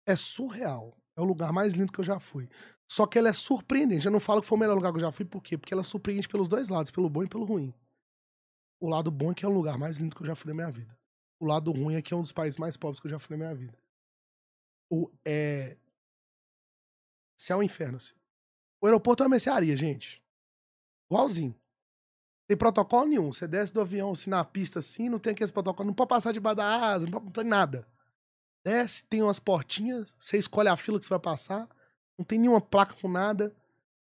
É 0.08 0.16
surreal. 0.16 0.98
É 1.18 1.22
o 1.22 1.26
lugar 1.26 1.52
mais 1.52 1.74
lindo 1.74 1.92
que 1.92 2.00
eu 2.00 2.06
já 2.06 2.20
fui. 2.20 2.50
Só 2.90 3.06
que 3.06 3.20
ela 3.20 3.30
é 3.30 3.34
surpreendente. 3.34 4.06
Eu 4.06 4.12
não 4.12 4.20
falo 4.20 4.42
que 4.42 4.48
foi 4.48 4.58
o 4.58 4.60
melhor 4.60 4.76
lugar 4.76 4.92
que 4.92 4.98
eu 4.98 5.02
já 5.02 5.12
fui, 5.12 5.26
por 5.26 5.44
quê? 5.44 5.58
Porque 5.58 5.74
ela 5.74 5.84
surpreende 5.84 6.28
pelos 6.28 6.48
dois 6.48 6.70
lados, 6.70 6.92
pelo 6.92 7.10
bom 7.10 7.24
e 7.24 7.28
pelo 7.28 7.46
ruim. 7.46 7.74
O 8.82 8.88
lado 8.88 9.12
bom 9.12 9.32
é 9.32 9.36
que 9.36 9.46
é 9.46 9.48
o 9.48 9.52
lugar 9.52 9.78
mais 9.78 9.98
lindo 9.98 10.16
que 10.16 10.24
eu 10.24 10.28
já 10.28 10.36
fui 10.36 10.50
na 10.50 10.56
minha 10.56 10.72
vida. 10.72 10.98
O 11.40 11.46
lado 11.46 11.72
ruim 11.72 11.96
é 11.96 12.02
que 12.02 12.14
é 12.14 12.18
um 12.18 12.22
dos 12.22 12.32
países 12.32 12.58
mais 12.58 12.78
pobres 12.78 13.00
que 13.00 13.08
eu 13.08 13.12
já 13.12 13.20
fui 13.20 13.38
na 13.38 13.46
minha 13.46 13.56
vida. 13.56 13.78
O 14.90 15.10
é. 15.24 15.78
Céu 17.38 17.64
inferno, 17.64 17.98
assim. 17.98 18.14
O 18.82 18.86
aeroporto 18.86 19.24
é 19.24 19.26
uma 19.26 19.32
mercearia, 19.32 19.76
gente. 19.76 20.22
Igualzinho. 21.10 21.56
Tem 22.48 22.58
protocolo 22.58 23.08
nenhum. 23.08 23.32
Você 23.32 23.48
desce 23.48 23.72
do 23.72 23.82
avião 23.82 24.12
assim 24.12 24.30
na 24.30 24.44
pista 24.44 24.80
assim, 24.80 25.08
não 25.08 25.20
tem 25.20 25.34
aqueles 25.34 25.52
protocolos, 25.52 25.88
não 25.88 25.94
pode 25.94 26.10
passar 26.10 26.32
debaixo 26.32 26.58
da 26.58 26.66
asa, 26.66 27.06
não, 27.06 27.12
pode, 27.12 27.26
não 27.26 27.32
tem 27.32 27.44
nada. 27.44 27.88
Desce, 28.64 29.06
tem 29.06 29.22
umas 29.22 29.40
portinhas, 29.40 30.16
você 30.18 30.38
escolhe 30.38 30.68
a 30.68 30.76
fila 30.76 31.00
que 31.00 31.06
você 31.06 31.10
vai 31.10 31.20
passar, 31.20 31.70
não 32.18 32.26
tem 32.26 32.40
nenhuma 32.40 32.60
placa 32.60 32.96
com 33.00 33.08
nada. 33.08 33.56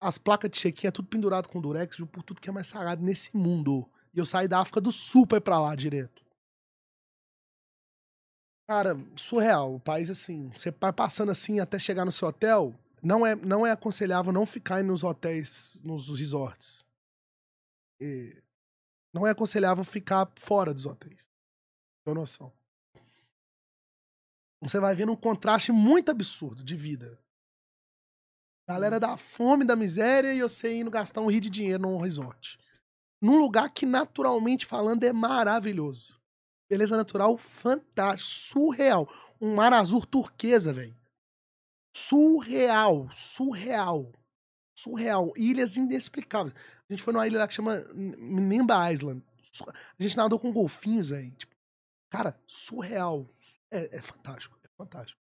As 0.01 0.17
placas 0.17 0.51
de 0.51 0.59
check-in 0.59 0.87
é 0.87 0.91
tudo 0.91 1.07
pendurado 1.07 1.47
com 1.47 1.61
durex, 1.61 1.97
por 2.11 2.23
tudo 2.23 2.41
que 2.41 2.49
é 2.49 2.51
mais 2.51 2.67
sagrado 2.67 3.01
nesse 3.01 3.35
mundo. 3.35 3.89
E 4.13 4.19
eu 4.19 4.25
saí 4.25 4.47
da 4.47 4.59
África 4.59 4.81
do 4.81 4.91
Sul 4.91 5.25
pra 5.25 5.37
ir 5.37 5.41
pra 5.41 5.59
lá 5.59 5.73
direto. 5.73 6.24
Cara, 8.67 8.95
surreal. 9.15 9.75
O 9.75 9.79
país, 9.79 10.09
assim, 10.09 10.49
você 10.49 10.71
vai 10.71 10.91
passando 10.91 11.31
assim 11.31 11.59
até 11.59 11.77
chegar 11.77 12.03
no 12.03 12.11
seu 12.11 12.27
hotel, 12.27 12.73
não 13.01 13.25
é, 13.25 13.35
não 13.35 13.65
é 13.65 13.71
aconselhável 13.71 14.33
não 14.33 14.45
ficar 14.45 14.83
nos 14.83 15.03
hotéis, 15.03 15.79
nos 15.83 16.09
resorts. 16.17 16.85
E 17.99 18.41
não 19.13 19.25
é 19.25 19.31
aconselhável 19.31 19.83
ficar 19.83 20.31
fora 20.35 20.73
dos 20.73 20.85
hotéis. 20.85 21.29
Tem 22.03 22.13
noção. 22.13 22.51
Você 24.61 24.79
vai 24.79 24.95
vendo 24.95 25.11
um 25.11 25.15
contraste 25.15 25.71
muito 25.71 26.09
absurdo 26.09 26.63
de 26.63 26.75
vida. 26.75 27.19
Galera 28.67 28.99
da 28.99 29.15
fome, 29.15 29.63
da 29.63 29.75
miséria 29.75 30.33
e 30.33 30.41
você 30.41 30.73
indo 30.73 30.89
gastar 30.89 31.21
um 31.21 31.29
rio 31.29 31.41
de 31.41 31.51
dinheiro 31.51 31.83
num 31.83 31.97
resort. 31.97 32.57
Num 33.21 33.37
lugar 33.39 33.71
que, 33.71 33.85
naturalmente 33.85 34.65
falando, 34.65 35.03
é 35.03 35.13
maravilhoso. 35.13 36.19
Beleza 36.69 36.97
natural 36.97 37.37
fantástica, 37.37 38.29
surreal. 38.29 39.07
Um 39.39 39.55
mar 39.55 39.73
azul 39.73 40.05
turquesa, 40.05 40.73
velho. 40.73 40.95
Surreal, 41.95 43.09
surreal. 43.11 44.11
Surreal. 44.77 45.31
Ilhas 45.37 45.77
inexplicáveis. 45.77 46.55
A 46.89 46.93
gente 46.93 47.03
foi 47.03 47.13
numa 47.13 47.27
ilha 47.27 47.39
lá 47.39 47.47
que 47.47 47.53
chama 47.53 47.79
Nimba 47.93 48.91
Island. 48.91 49.23
A 49.97 50.03
gente 50.03 50.17
nadou 50.17 50.39
com 50.39 50.51
golfinhos, 50.51 51.09
velho. 51.09 51.31
Tipo, 51.31 51.55
cara, 52.09 52.39
surreal. 52.47 53.29
É, 53.71 53.97
é 53.97 54.01
fantástico, 54.01 54.59
é 54.63 54.67
fantástico. 54.75 55.19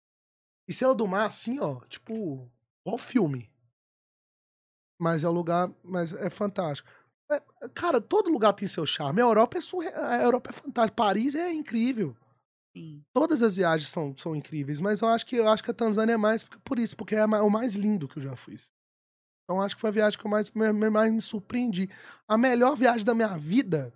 E 0.68 0.74
céu 0.74 0.96
do 0.96 1.08
mar, 1.08 1.26
assim, 1.26 1.60
ó, 1.60 1.82
tipo, 1.86 2.50
igual 2.86 2.98
filme. 2.98 3.52
Mas 5.00 5.24
é 5.24 5.30
um 5.30 5.34
lugar, 5.34 5.74
mas 5.84 6.14
é 6.14 6.30
fantástico. 6.30 6.88
É, 7.32 7.70
cara, 7.74 8.02
todo 8.02 8.30
lugar 8.30 8.54
tem 8.54 8.68
seu 8.68 8.86
charme. 8.86 9.22
A 9.22 9.26
Europa 9.26 9.58
é 9.58 9.62
surre... 9.62 9.88
a 9.88 10.22
Europa 10.22 10.50
é 10.50 10.54
fantástica. 10.54 10.96
Paris 10.96 11.36
é 11.36 11.52
incrível. 11.52 12.16
Sim. 12.76 13.04
Todas 13.14 13.42
as 13.44 13.58
viagens 13.58 13.90
são, 13.90 14.16
são 14.18 14.36
incríveis, 14.36 14.80
mas 14.80 15.02
eu 15.02 15.08
acho 15.08 15.26
que 15.26 15.36
eu 15.36 15.48
acho 15.48 15.64
que 15.64 15.72
a 15.72 15.74
Tanzânia 15.74 16.14
é 16.14 16.18
mais 16.18 16.44
por- 16.44 16.80
isso, 16.80 16.96
porque 16.96 17.16
é 17.16 17.26
o 17.26 17.50
mais 17.50 17.76
lindo 17.76 18.08
que 18.08 18.18
eu 18.18 18.24
já 18.24 18.36
fiz. 18.36 18.70
Então 19.44 19.62
acho 19.62 19.76
que 19.76 19.82
foi 19.82 19.90
a 19.90 19.94
viagem 19.94 20.18
que 20.18 20.26
eu 20.26 20.32
mais, 20.32 20.50
mais 20.52 21.12
me 21.12 21.22
surpreendi. 21.22 21.90
A 22.28 22.38
melhor 22.38 22.76
viagem 22.78 23.06
da 23.06 23.14
minha 23.14 23.38
vida, 23.38 23.94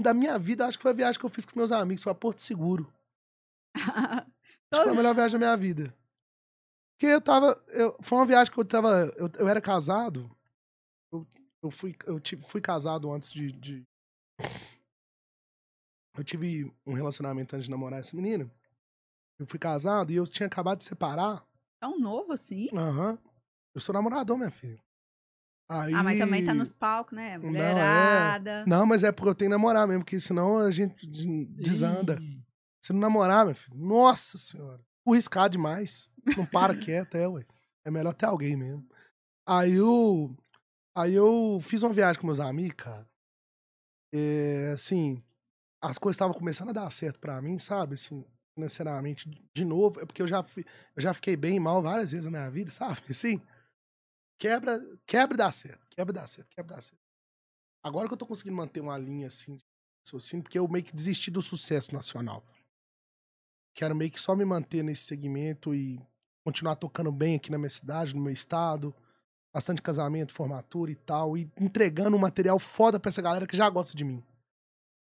da 0.00 0.12
minha 0.12 0.38
vida, 0.38 0.66
acho 0.66 0.78
que 0.78 0.82
foi 0.82 0.90
a 0.90 0.94
viagem 0.94 1.18
que 1.18 1.24
eu 1.24 1.30
fiz 1.30 1.44
com 1.44 1.58
meus 1.58 1.70
amigos, 1.70 2.02
foi 2.02 2.10
a 2.10 2.14
Porto 2.14 2.42
Seguro. 2.42 2.92
Acho 4.72 4.82
que 4.82 4.88
foi 4.88 4.92
a 4.92 4.94
melhor 4.96 5.14
viagem 5.14 5.38
da 5.38 5.46
minha 5.46 5.56
vida. 5.56 5.94
Porque 6.98 7.06
eu 7.06 7.20
tava. 7.20 7.62
Eu, 7.68 7.96
foi 8.00 8.18
uma 8.18 8.26
viagem 8.26 8.52
que 8.52 8.58
eu 8.58 8.64
tava. 8.64 9.12
Eu, 9.16 9.30
eu 9.38 9.48
era 9.48 9.60
casado. 9.60 10.28
Eu, 11.62 11.70
fui, 11.70 11.96
eu 12.06 12.20
tive, 12.20 12.42
fui 12.42 12.60
casado 12.60 13.10
antes 13.12 13.32
de, 13.32 13.50
de- 13.52 13.84
Eu 16.16 16.24
tive 16.24 16.72
um 16.86 16.94
relacionamento 16.94 17.54
antes 17.54 17.66
de 17.66 17.70
namorar 17.70 18.00
essa 18.00 18.16
menina. 18.16 18.50
Eu 19.38 19.46
fui 19.46 19.58
casado 19.58 20.10
e 20.10 20.16
eu 20.16 20.26
tinha 20.26 20.46
acabado 20.46 20.78
de 20.78 20.84
separar. 20.84 21.44
Tão 21.80 21.98
novo 21.98 22.32
assim? 22.32 22.68
Aham. 22.74 23.18
Eu 23.74 23.80
sou 23.80 23.92
namorador, 23.92 24.38
minha 24.38 24.50
filha. 24.50 24.78
Aí... 25.68 25.92
Ah, 25.92 26.02
mas 26.02 26.18
também 26.18 26.44
tá 26.44 26.54
nos 26.54 26.72
palcos, 26.72 27.14
né? 27.16 27.36
Mulherada. 27.36 28.64
Não, 28.66 28.86
mas 28.86 29.02
é 29.02 29.12
porque 29.12 29.28
eu 29.28 29.34
tenho 29.34 29.50
que 29.50 29.56
namorar 29.56 29.86
mesmo, 29.86 30.04
porque 30.04 30.18
senão 30.20 30.58
a 30.58 30.70
gente 30.70 31.06
de- 31.06 31.44
desanda. 31.46 32.18
Ih, 32.22 32.40
Se 32.80 32.92
não 32.92 33.00
namorar, 33.00 33.44
meu 33.44 33.54
filho, 33.54 33.76
nossa 33.76 34.38
senhora. 34.38 34.80
Por 35.04 35.16
riscar 35.16 35.50
demais. 35.50 36.08
Não 36.36 36.46
para 36.46 36.74
quieto, 36.78 37.16
é, 37.16 37.28
ué. 37.28 37.44
É 37.84 37.90
melhor 37.90 38.14
ter 38.14 38.26
alguém 38.26 38.56
mesmo. 38.56 38.88
Aí 39.46 39.72
eu. 39.74 40.34
Aí 40.96 41.12
eu 41.12 41.60
fiz 41.60 41.82
uma 41.82 41.92
viagem 41.92 42.18
com 42.18 42.26
meus 42.26 42.40
amigos, 42.40 42.76
cara. 42.78 43.06
É, 44.14 44.70
assim, 44.72 45.22
as 45.78 45.98
coisas 45.98 46.14
estavam 46.14 46.34
começando 46.34 46.70
a 46.70 46.72
dar 46.72 46.90
certo 46.90 47.20
pra 47.20 47.42
mim, 47.42 47.58
sabe? 47.58 47.94
Assim, 47.94 48.24
financeiramente, 48.54 49.28
de 49.54 49.64
novo. 49.66 50.00
É 50.00 50.06
porque 50.06 50.22
eu 50.22 50.26
já, 50.26 50.42
eu 50.96 51.02
já 51.02 51.12
fiquei 51.12 51.36
bem 51.36 51.60
mal 51.60 51.82
várias 51.82 52.12
vezes 52.12 52.24
na 52.24 52.30
minha 52.30 52.50
vida, 52.50 52.70
sabe? 52.72 53.02
Assim, 53.10 53.42
quebra, 54.40 54.80
quebra 55.06 55.36
dá 55.36 55.52
certo. 55.52 55.86
Quebra 55.90 56.14
dá 56.14 56.26
certo, 56.26 56.48
quebra 56.48 56.76
dá 56.76 56.80
certo. 56.80 57.02
Agora 57.84 58.08
que 58.08 58.14
eu 58.14 58.18
tô 58.18 58.26
conseguindo 58.26 58.56
manter 58.56 58.80
uma 58.80 58.96
linha 58.96 59.26
assim 59.26 59.58
raciocínio, 60.02 60.44
porque 60.44 60.58
eu 60.58 60.66
meio 60.66 60.84
que 60.84 60.96
desisti 60.96 61.30
do 61.30 61.42
sucesso 61.42 61.92
nacional. 61.92 62.42
Quero 63.74 63.94
meio 63.94 64.10
que 64.10 64.20
só 64.20 64.34
me 64.34 64.46
manter 64.46 64.82
nesse 64.82 65.02
segmento 65.02 65.74
e 65.74 66.00
continuar 66.42 66.76
tocando 66.76 67.12
bem 67.12 67.36
aqui 67.36 67.50
na 67.50 67.58
minha 67.58 67.68
cidade, 67.68 68.14
no 68.14 68.22
meu 68.22 68.32
estado. 68.32 68.94
Bastante 69.56 69.80
casamento, 69.80 70.34
formatura 70.34 70.90
e 70.90 70.94
tal. 70.94 71.34
E 71.34 71.50
entregando 71.58 72.14
um 72.14 72.20
material 72.20 72.58
foda 72.58 73.00
pra 73.00 73.08
essa 73.08 73.22
galera 73.22 73.46
que 73.46 73.56
já 73.56 73.70
gosta 73.70 73.96
de 73.96 74.04
mim. 74.04 74.22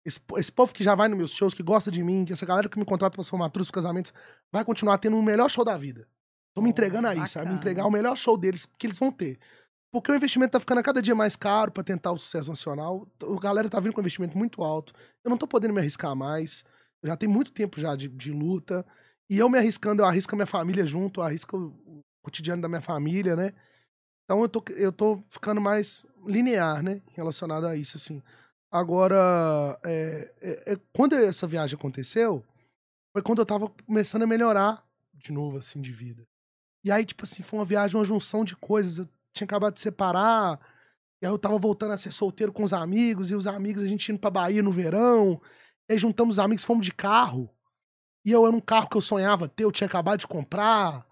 Esse, 0.06 0.20
esse 0.36 0.52
povo 0.52 0.72
que 0.72 0.84
já 0.84 0.94
vai 0.94 1.08
nos 1.08 1.18
meus 1.18 1.32
shows, 1.32 1.52
que 1.52 1.64
gosta 1.64 1.90
de 1.90 2.00
mim, 2.00 2.24
que 2.24 2.32
essa 2.32 2.46
galera 2.46 2.68
que 2.68 2.78
me 2.78 2.84
contrata 2.84 3.12
pras 3.14 3.28
formaturas, 3.28 3.66
pros 3.66 3.74
casamentos, 3.74 4.14
vai 4.52 4.64
continuar 4.64 4.98
tendo 4.98 5.16
o 5.16 5.22
melhor 5.22 5.50
show 5.50 5.64
da 5.64 5.76
vida. 5.76 6.06
Tô 6.54 6.62
me 6.62 6.68
Oh, 6.68 6.70
entregando 6.70 7.08
a 7.08 7.14
isso, 7.16 7.32
sabe? 7.32 7.50
Me 7.50 7.56
entregar 7.56 7.84
o 7.86 7.90
melhor 7.90 8.16
show 8.16 8.38
deles 8.38 8.64
que 8.78 8.86
eles 8.86 9.00
vão 9.00 9.10
ter. 9.10 9.36
Porque 9.92 10.12
o 10.12 10.14
investimento 10.14 10.52
tá 10.52 10.60
ficando 10.60 10.78
a 10.78 10.82
cada 10.84 11.02
dia 11.02 11.14
mais 11.16 11.34
caro 11.34 11.72
pra 11.72 11.82
tentar 11.82 12.12
o 12.12 12.16
sucesso 12.16 12.48
nacional. 12.48 13.04
A 13.20 13.40
galera 13.40 13.68
tá 13.68 13.80
vindo 13.80 13.94
com 13.94 14.00
um 14.00 14.02
investimento 14.02 14.38
muito 14.38 14.62
alto. 14.62 14.92
Eu 15.24 15.28
não 15.28 15.36
tô 15.36 15.48
podendo 15.48 15.74
me 15.74 15.80
arriscar 15.80 16.14
mais. 16.14 16.64
Eu 17.02 17.08
já 17.08 17.16
tenho 17.16 17.32
muito 17.32 17.50
tempo 17.50 17.80
já 17.80 17.96
de, 17.96 18.06
de 18.06 18.30
luta. 18.30 18.86
E 19.28 19.38
eu 19.38 19.48
me 19.48 19.58
arriscando, 19.58 20.02
eu 20.02 20.06
arrisco 20.06 20.36
a 20.36 20.36
minha 20.36 20.46
família 20.46 20.86
junto, 20.86 21.18
eu 21.20 21.24
arrisco 21.24 21.56
o 21.84 22.00
cotidiano 22.22 22.62
da 22.62 22.68
minha 22.68 22.80
família, 22.80 23.34
né? 23.34 23.52
Então 24.26 24.42
eu 24.42 24.48
tô, 24.48 24.62
eu 24.76 24.92
tô 24.92 25.22
ficando 25.30 25.60
mais 25.60 26.04
linear, 26.26 26.82
né? 26.82 27.00
Relacionado 27.12 27.64
a 27.66 27.76
isso, 27.76 27.96
assim. 27.96 28.20
Agora, 28.70 29.78
é, 29.84 30.32
é- 30.40 30.72
é- 30.72 30.80
quando 30.92 31.14
essa 31.14 31.46
viagem 31.46 31.78
aconteceu, 31.78 32.44
foi 33.12 33.22
quando 33.22 33.38
eu 33.38 33.46
tava 33.46 33.68
começando 33.86 34.24
a 34.24 34.26
melhorar 34.26 34.84
de 35.14 35.32
novo, 35.32 35.58
assim, 35.58 35.80
de 35.80 35.92
vida. 35.92 36.26
E 36.84 36.90
aí, 36.90 37.04
tipo 37.04 37.22
assim, 37.22 37.42
foi 37.42 37.58
uma 37.60 37.64
viagem, 37.64 37.96
uma 37.96 38.04
junção 38.04 38.44
de 38.44 38.56
coisas. 38.56 38.98
Eu 38.98 39.08
tinha 39.32 39.46
acabado 39.46 39.74
de 39.74 39.80
separar, 39.80 40.60
e 41.22 41.26
aí 41.26 41.32
eu 41.32 41.38
tava 41.38 41.56
voltando 41.58 41.92
a 41.92 41.98
ser 41.98 42.12
solteiro 42.12 42.52
com 42.52 42.64
os 42.64 42.72
amigos, 42.72 43.30
e 43.30 43.34
os 43.34 43.46
amigos, 43.46 43.82
a 43.84 43.86
gente 43.86 44.10
indo 44.10 44.18
pra 44.18 44.30
Bahia 44.30 44.62
no 44.62 44.72
verão. 44.72 45.40
E 45.88 45.92
aí 45.92 45.98
juntamos 45.98 46.34
os 46.34 46.38
amigos, 46.40 46.64
fomos 46.64 46.84
de 46.84 46.92
carro. 46.92 47.48
E 48.24 48.32
eu 48.32 48.44
era 48.44 48.54
um 48.54 48.60
carro 48.60 48.88
que 48.88 48.96
eu 48.96 49.00
sonhava 49.00 49.48
ter, 49.48 49.62
eu 49.64 49.72
tinha 49.72 49.86
acabado 49.86 50.18
de 50.18 50.26
comprar. 50.26 51.06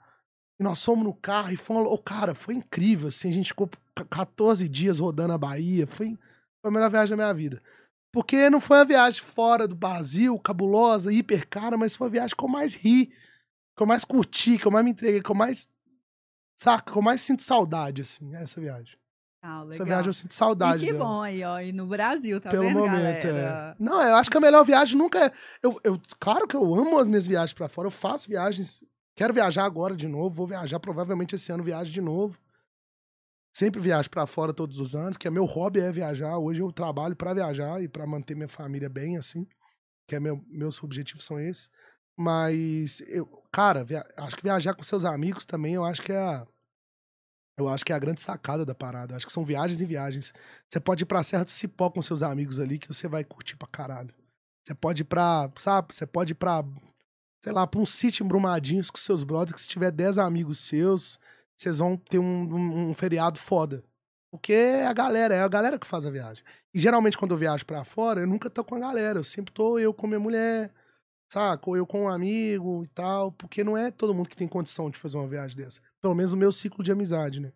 E 0.59 0.63
nós 0.63 0.85
fomos 0.85 1.05
no 1.05 1.15
carro 1.15 1.53
e 1.53 1.57
fomos. 1.57 1.89
Oh, 1.91 1.99
cara, 1.99 2.35
foi 2.35 2.55
incrível, 2.55 3.09
assim. 3.09 3.29
A 3.31 3.33
gente 3.33 3.49
ficou 3.49 3.69
ca- 3.95 4.05
14 4.05 4.69
dias 4.69 4.99
rodando 5.01 5.33
a 5.33 5.39
Bahia. 5.39 5.87
Foi, 5.87 6.17
foi 6.63 6.71
a 6.71 6.71
melhor 6.71 6.91
viagem 6.91 7.17
da 7.17 7.23
minha 7.25 7.35
vida. 7.35 7.63
Porque 8.13 8.49
não 8.49 8.61
foi 8.61 8.79
uma 8.79 8.85
viagem 8.85 9.21
fora 9.21 9.67
do 9.67 9.75
Brasil, 9.75 10.39
cabulosa, 10.39 11.13
hiper 11.13 11.49
cara, 11.49 11.77
mas 11.77 11.97
foi 11.97 12.07
a 12.07 12.11
viagem 12.11 12.37
que 12.37 12.45
eu 12.45 12.49
mais 12.49 12.73
ri, 12.75 13.07
que 13.77 13.83
eu 13.83 13.87
mais 13.87 14.05
curti, 14.05 14.57
que 14.57 14.67
eu 14.67 14.71
mais 14.71 14.85
me 14.85 14.93
entreguei, 14.93 15.21
que 15.21 15.31
eu 15.31 15.35
mais. 15.35 15.69
Saca? 16.57 16.93
Que 16.93 16.97
eu 16.99 17.03
mais 17.03 17.21
sinto 17.23 17.43
saudade, 17.43 18.03
assim, 18.03 18.33
essa 18.37 18.61
viagem. 18.61 18.97
Ah, 19.43 19.59
Essa 19.69 19.83
legal. 19.83 19.87
viagem 19.87 20.07
eu 20.07 20.15
sinto 20.15 20.33
saudade. 20.33 20.85
E 20.85 20.87
que 20.87 20.93
dela. 20.93 21.05
bom 21.05 21.21
aí, 21.21 21.43
ó. 21.45 21.61
E 21.61 21.73
no 21.73 21.87
Brasil, 21.87 22.41
tá 22.41 22.49
Pelo 22.51 22.63
vendo, 22.63 22.79
momento, 22.79 23.27
galera? 23.27 23.77
é. 23.79 23.83
Não, 23.83 24.01
eu 24.01 24.15
acho 24.15 24.31
que 24.31 24.39
a 24.39 24.41
melhor 24.41 24.65
viagem 24.65 24.97
nunca 24.97 25.27
é. 25.27 25.33
Eu, 25.63 25.79
eu, 25.85 26.01
claro 26.21 26.47
que 26.47 26.55
eu 26.57 26.63
amo 26.75 26.99
as 26.99 27.07
minhas 27.07 27.27
viagens 27.27 27.53
pra 27.53 27.69
fora. 27.69 27.89
Eu 27.89 27.91
faço 27.91 28.29
viagens. 28.29 28.83
Quero 29.17 29.33
viajar 29.33 29.65
agora 29.65 29.95
de 29.97 30.09
novo. 30.09 30.35
Vou 30.35 30.47
viajar 30.47 30.81
provavelmente 30.81 31.35
esse 31.35 31.51
ano, 31.53 31.63
viajo 31.65 31.93
de 31.93 32.01
novo. 32.01 32.39
Sempre 33.57 33.81
viajo 33.81 34.11
pra 34.11 34.27
fora 34.27 34.53
todos 34.53 34.81
os 34.81 34.97
anos, 34.97 35.17
que 35.17 35.29
é 35.29 35.31
meu 35.31 35.45
hobby 35.45 35.81
é 35.81 35.93
viajar. 35.93 36.37
Hoje 36.39 36.61
eu 36.61 36.73
trabalho 36.73 37.15
pra 37.15 37.33
viajar 37.33 37.81
e 37.83 37.89
pra 37.89 38.07
manter 38.07 38.35
minha 38.35 38.49
família 38.49 38.89
bem, 38.89 39.17
assim. 39.17 39.47
Que 40.09 40.17
é 40.17 40.21
meu, 40.21 40.43
meus 40.49 40.83
objetivos 40.83 41.25
são 41.25 41.39
esses. 41.39 41.71
Mas, 42.17 43.01
eu, 43.09 43.27
cara, 43.53 43.85
via- 43.85 44.05
acho 44.17 44.37
que 44.37 44.43
viajar 44.43 44.75
com 44.75 44.83
seus 44.83 45.05
amigos 45.05 45.45
também, 45.45 45.75
eu 45.75 45.85
acho 45.85 46.03
que 46.03 46.13
é 46.13 46.19
a. 46.19 46.47
Eu 47.57 47.69
acho 47.69 47.85
que 47.85 47.93
é 47.93 47.97
a 47.97 47.99
grande 48.01 48.21
sacada 48.21 48.65
da 48.67 48.75
parada. 48.75 49.15
Acho 49.15 49.27
que 49.27 49.33
são 49.33 49.45
viagens 49.45 49.81
e 49.81 49.87
viagens. 49.87 50.33
Você 50.69 50.81
pode 50.81 51.05
ir 51.05 51.07
pra 51.07 51.23
Serra 51.23 51.45
do 51.45 51.51
Cipó 51.51 51.89
com 51.89 52.03
seus 52.03 52.21
amigos 52.21 52.59
ali, 52.59 52.79
que 52.81 52.89
você 52.89 53.07
vai 53.07 53.23
curtir 53.23 53.57
pra 53.57 53.69
caralho. 53.69 54.13
Você 54.67 54.75
pode 54.75 55.03
ir 55.03 55.05
pra, 55.05 55.49
sabe? 55.57 55.95
Você 55.95 56.05
pode 56.05 56.33
ir 56.33 56.35
pra, 56.35 56.65
sei 57.45 57.53
lá, 57.53 57.67
pra 57.67 57.79
um 57.79 57.85
sítio 57.85 58.25
em 58.25 58.27
Brumadinhos 58.29 58.91
com 58.91 58.97
seus 58.97 59.23
brothers, 59.23 59.53
que 59.53 59.61
se 59.61 59.69
tiver 59.69 59.91
10 59.91 60.17
amigos 60.17 60.61
seus, 60.61 61.19
vocês 61.55 61.77
vão 61.77 61.95
ter 61.95 62.19
um, 62.19 62.25
um- 62.25 62.89
um 62.89 62.95
feriado 62.95 63.39
foda. 63.39 63.85
Porque 64.31 64.55
é 64.55 64.87
a 64.87 64.93
galera, 64.95 65.35
é 65.35 65.43
a 65.43 65.49
galera 65.49 65.79
que 65.79 65.87
faz 65.87 66.07
a 66.07 66.11
viagem. 66.11 66.43
E 66.73 66.81
geralmente 66.81 67.19
quando 67.19 67.33
eu 67.33 67.39
viajo 67.39 67.67
pra 67.67 67.85
fora, 67.85 68.23
eu 68.23 68.27
nunca 68.27 68.49
tô 68.49 68.65
com 68.65 68.75
a 68.77 68.81
galera. 68.81 69.19
Eu 69.19 69.25
sempre 69.25 69.53
tô 69.53 69.79
eu 69.79 69.93
com 69.93 70.07
minha 70.07 70.19
mulher, 70.19 70.73
saca? 71.31 71.69
Ou 71.69 71.77
eu 71.77 71.87
com 71.87 72.05
um 72.05 72.09
amigo 72.09 72.83
e 72.83 72.89
tal. 72.89 73.31
Porque 73.33 73.63
não 73.63 73.77
é 73.77 73.91
todo 73.91 74.15
mundo 74.15 74.31
que 74.31 74.35
tem 74.37 74.49
condição 74.49 74.89
de 74.89 74.99
fazer 74.99 75.19
uma 75.19 75.29
viagem 75.29 75.55
dessa. 75.57 75.81
Pelo 76.01 76.15
menos 76.15 76.33
o 76.33 76.37
meu 76.39 76.51
ciclo 76.51 76.83
de 76.83 76.91
amizade, 76.91 77.41
né? 77.41 77.53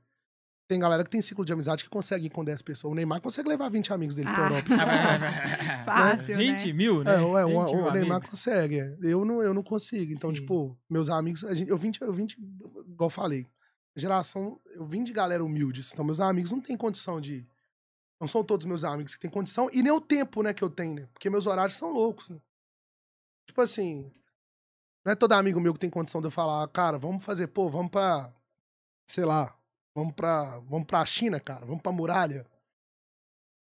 Tem 0.69 0.79
galera 0.79 1.03
que 1.03 1.09
tem 1.09 1.23
ciclo 1.23 1.47
de 1.47 1.53
amizade 1.53 1.83
que 1.83 1.89
consegue 1.89 2.27
ir 2.27 2.31
com 2.31 2.45
10 2.45 2.61
pessoas. 2.61 2.93
O 2.93 2.95
Neymar 2.95 3.23
consegue 3.23 3.49
levar 3.49 3.71
20 3.71 3.91
amigos 3.91 4.17
dele 4.17 4.29
pra 4.29 4.47
Ah. 4.47 4.51
Europa. 4.51 4.69
Fácil, 5.87 6.37
né? 6.37 6.43
20 6.45 6.73
mil, 6.75 7.03
né? 7.03 7.15
É, 7.15 7.21
ué, 7.23 7.45
20 7.47 7.55
uma- 7.55 7.65
mil 7.65 7.75
o 7.87 7.91
Neymar 7.93 8.17
amigos. 8.19 8.31
consegue. 8.31 8.79
é. 8.81 8.97
Eu 9.03 9.25
não, 9.25 9.43
eu 9.43 9.55
não 9.55 9.63
consigo. 9.63 10.13
Então, 10.13 10.29
Sim. 10.29 10.43
tipo, 10.43 10.79
meus 10.91 11.09
amigos, 11.09 11.43
a 11.43 11.55
gente, 11.55 11.71
eu 11.71 11.77
vim, 11.79 11.91
de- 11.91 12.03
eu 12.03 12.13
vim, 12.13 12.27
de- 12.27 12.37
igual 12.87 13.07
eu 13.07 13.11
falei, 13.11 13.47
geração, 13.97 14.61
eu 14.75 14.85
vim 14.85 15.03
de 15.03 15.13
galera 15.15 15.43
humildes. 15.43 15.91
Então, 15.95 16.05
meus 16.05 16.21
amigos 16.21 16.53
não 16.53 16.61
têm 16.61 16.77
condição 16.77 17.19
de. 17.19 17.47
Não 18.21 18.29
são 18.29 18.45
todos 18.45 18.67
meus 18.67 18.85
amigos 18.85 19.15
que 19.15 19.21
têm 19.21 19.31
condição, 19.31 19.71
e 19.73 19.83
nem 19.83 19.93
o 19.93 20.01
tempo, 20.03 20.43
né, 20.43 20.53
que 20.53 20.63
eu 20.63 20.69
tenho, 20.69 20.95
né? 20.97 21.09
Porque 21.15 21.31
meus 21.31 21.47
horários 21.47 21.77
são 21.79 21.91
loucos, 21.93 22.29
né? 22.29 22.37
Tipo 23.47 23.63
assim, 23.63 24.13
Não 25.05 25.13
é 25.13 25.15
todo 25.15 25.33
amigo 25.33 25.59
meu 25.61 25.73
que 25.73 25.79
tem 25.81 25.89
condição 25.89 26.21
de 26.21 26.27
eu 26.27 26.31
falar, 26.31 26.67
cara, 26.69 26.99
vamos 26.99 27.25
fazer, 27.25 27.47
pô, 27.47 27.71
vamos 27.71 27.91
pra, 27.91 28.31
sei 29.09 29.25
lá, 29.25 29.57
vamos 29.99 30.15
pra, 30.15 30.59
vamos 30.61 30.87
pra 30.87 31.05
China, 31.07 31.39
cara, 31.41 31.65
vamos 31.67 31.83
pra 31.83 31.93
muralha. 31.93 32.47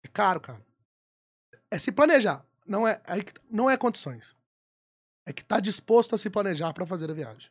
É 0.04 0.08
caro, 0.08 0.40
cara. 0.40 0.64
É 1.72 1.80
se 1.80 1.92
planejar. 1.92 2.46
Não 2.66 2.88
é, 2.88 3.02
aí 3.06 3.24
que- 3.24 3.34
não 3.50 3.70
é 3.70 3.78
condições. 3.78 4.36
É 5.28 5.34
que 5.34 5.44
tá 5.44 5.60
disposto 5.60 6.14
a 6.14 6.18
se 6.18 6.30
planejar 6.30 6.74
pra 6.74 6.86
fazer 6.86 7.10
a 7.10 7.14
viagem. 7.14 7.50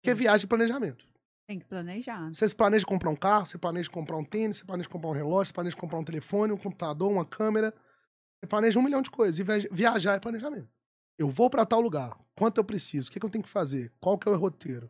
Porque 0.00 0.14
viagem 0.14 0.44
é 0.46 0.48
planejamento. 0.48 1.06
Tem 1.48 1.58
que 1.58 1.64
planejar. 1.64 2.32
Você 2.32 2.48
se 2.48 2.54
planeja 2.54 2.86
comprar 2.86 3.10
um 3.10 3.16
carro, 3.16 3.46
você 3.46 3.58
planeja 3.58 3.90
comprar 3.90 4.16
um 4.16 4.24
tênis, 4.24 4.58
você 4.58 4.64
planeja 4.64 4.88
comprar 4.88 5.10
um 5.10 5.12
relógio, 5.12 5.46
você 5.48 5.52
planeja 5.52 5.76
comprar 5.76 5.98
um 5.98 6.04
telefone, 6.04 6.52
um 6.52 6.56
computador, 6.56 7.10
uma 7.10 7.24
câmera. 7.26 7.74
Você 8.40 8.46
planeja 8.48 8.78
um 8.78 8.82
milhão 8.82 9.02
de 9.02 9.10
coisas. 9.10 9.38
E 9.38 9.42
viaja- 9.42 9.68
viajar 9.70 10.14
é 10.14 10.20
planejamento. 10.20 10.68
Eu 11.18 11.28
vou 11.28 11.50
pra 11.50 11.66
tal 11.66 11.80
lugar. 11.80 12.16
Quanto 12.36 12.58
eu 12.58 12.64
preciso? 12.64 13.08
O 13.08 13.12
que, 13.12 13.20
que 13.20 13.26
eu 13.26 13.30
tenho 13.30 13.44
que 13.44 13.50
fazer? 13.50 13.92
Qual 14.00 14.16
que 14.18 14.28
é 14.28 14.32
o 14.32 14.36
roteiro? 14.36 14.88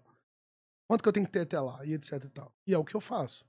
Quanto 0.88 1.02
que 1.02 1.09
eu 1.09 1.12
tenho 1.12 1.26
que 1.26 1.32
ter 1.32 1.40
até 1.40 1.59
lá? 1.60 1.84
E 1.86 1.92
etc 1.94 2.22
e 2.24 2.28
tal. 2.28 2.52
E 2.66 2.74
é 2.74 2.78
o 2.78 2.84
que 2.84 2.94
eu 2.94 3.00
faço. 3.00 3.44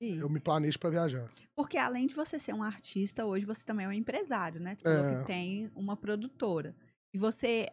E- 0.00 0.16
Eu 0.16 0.28
me 0.28 0.38
planejo 0.38 0.78
pra 0.78 0.90
viajar. 0.90 1.28
Porque 1.56 1.76
além 1.76 2.06
de 2.06 2.14
você 2.14 2.38
ser 2.38 2.52
um 2.54 2.62
artista, 2.62 3.24
hoje 3.26 3.44
você 3.44 3.64
também 3.64 3.86
é 3.86 3.88
um 3.88 3.92
empresário, 3.92 4.60
né? 4.60 4.74
Você 4.74 4.82
falou 4.82 5.04
É. 5.04 5.20
que 5.20 5.26
tem 5.26 5.70
uma 5.74 5.96
produtora. 5.96 6.74
E 7.12 7.18
você 7.18 7.68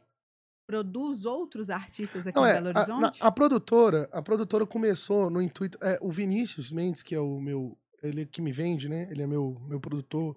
produz 0.67 1.25
outros 1.25 1.69
artistas 1.69 2.25
aqui 2.25 2.35
Não, 2.39 2.47
em 2.47 2.49
é, 2.49 2.53
Belo 2.53 2.67
a, 2.75 2.79
Horizonte? 2.81 3.19
a 3.21 3.31
produtora, 3.31 4.09
a 4.11 4.21
produtora 4.23 4.65
começou 4.65 5.29
no 5.29 5.39
intuito. 5.39 5.77
É, 5.81 5.99
o 6.01 6.11
Vinícius 6.11 6.71
Mendes, 6.71 7.03
que 7.03 7.13
é 7.13 7.19
o 7.19 7.39
meu. 7.39 7.77
Ele 8.01 8.25
que 8.25 8.41
me 8.41 8.51
vende, 8.51 8.89
né? 8.89 9.07
Ele 9.11 9.21
é 9.21 9.27
meu, 9.27 9.59
meu 9.67 9.79
produtor 9.79 10.35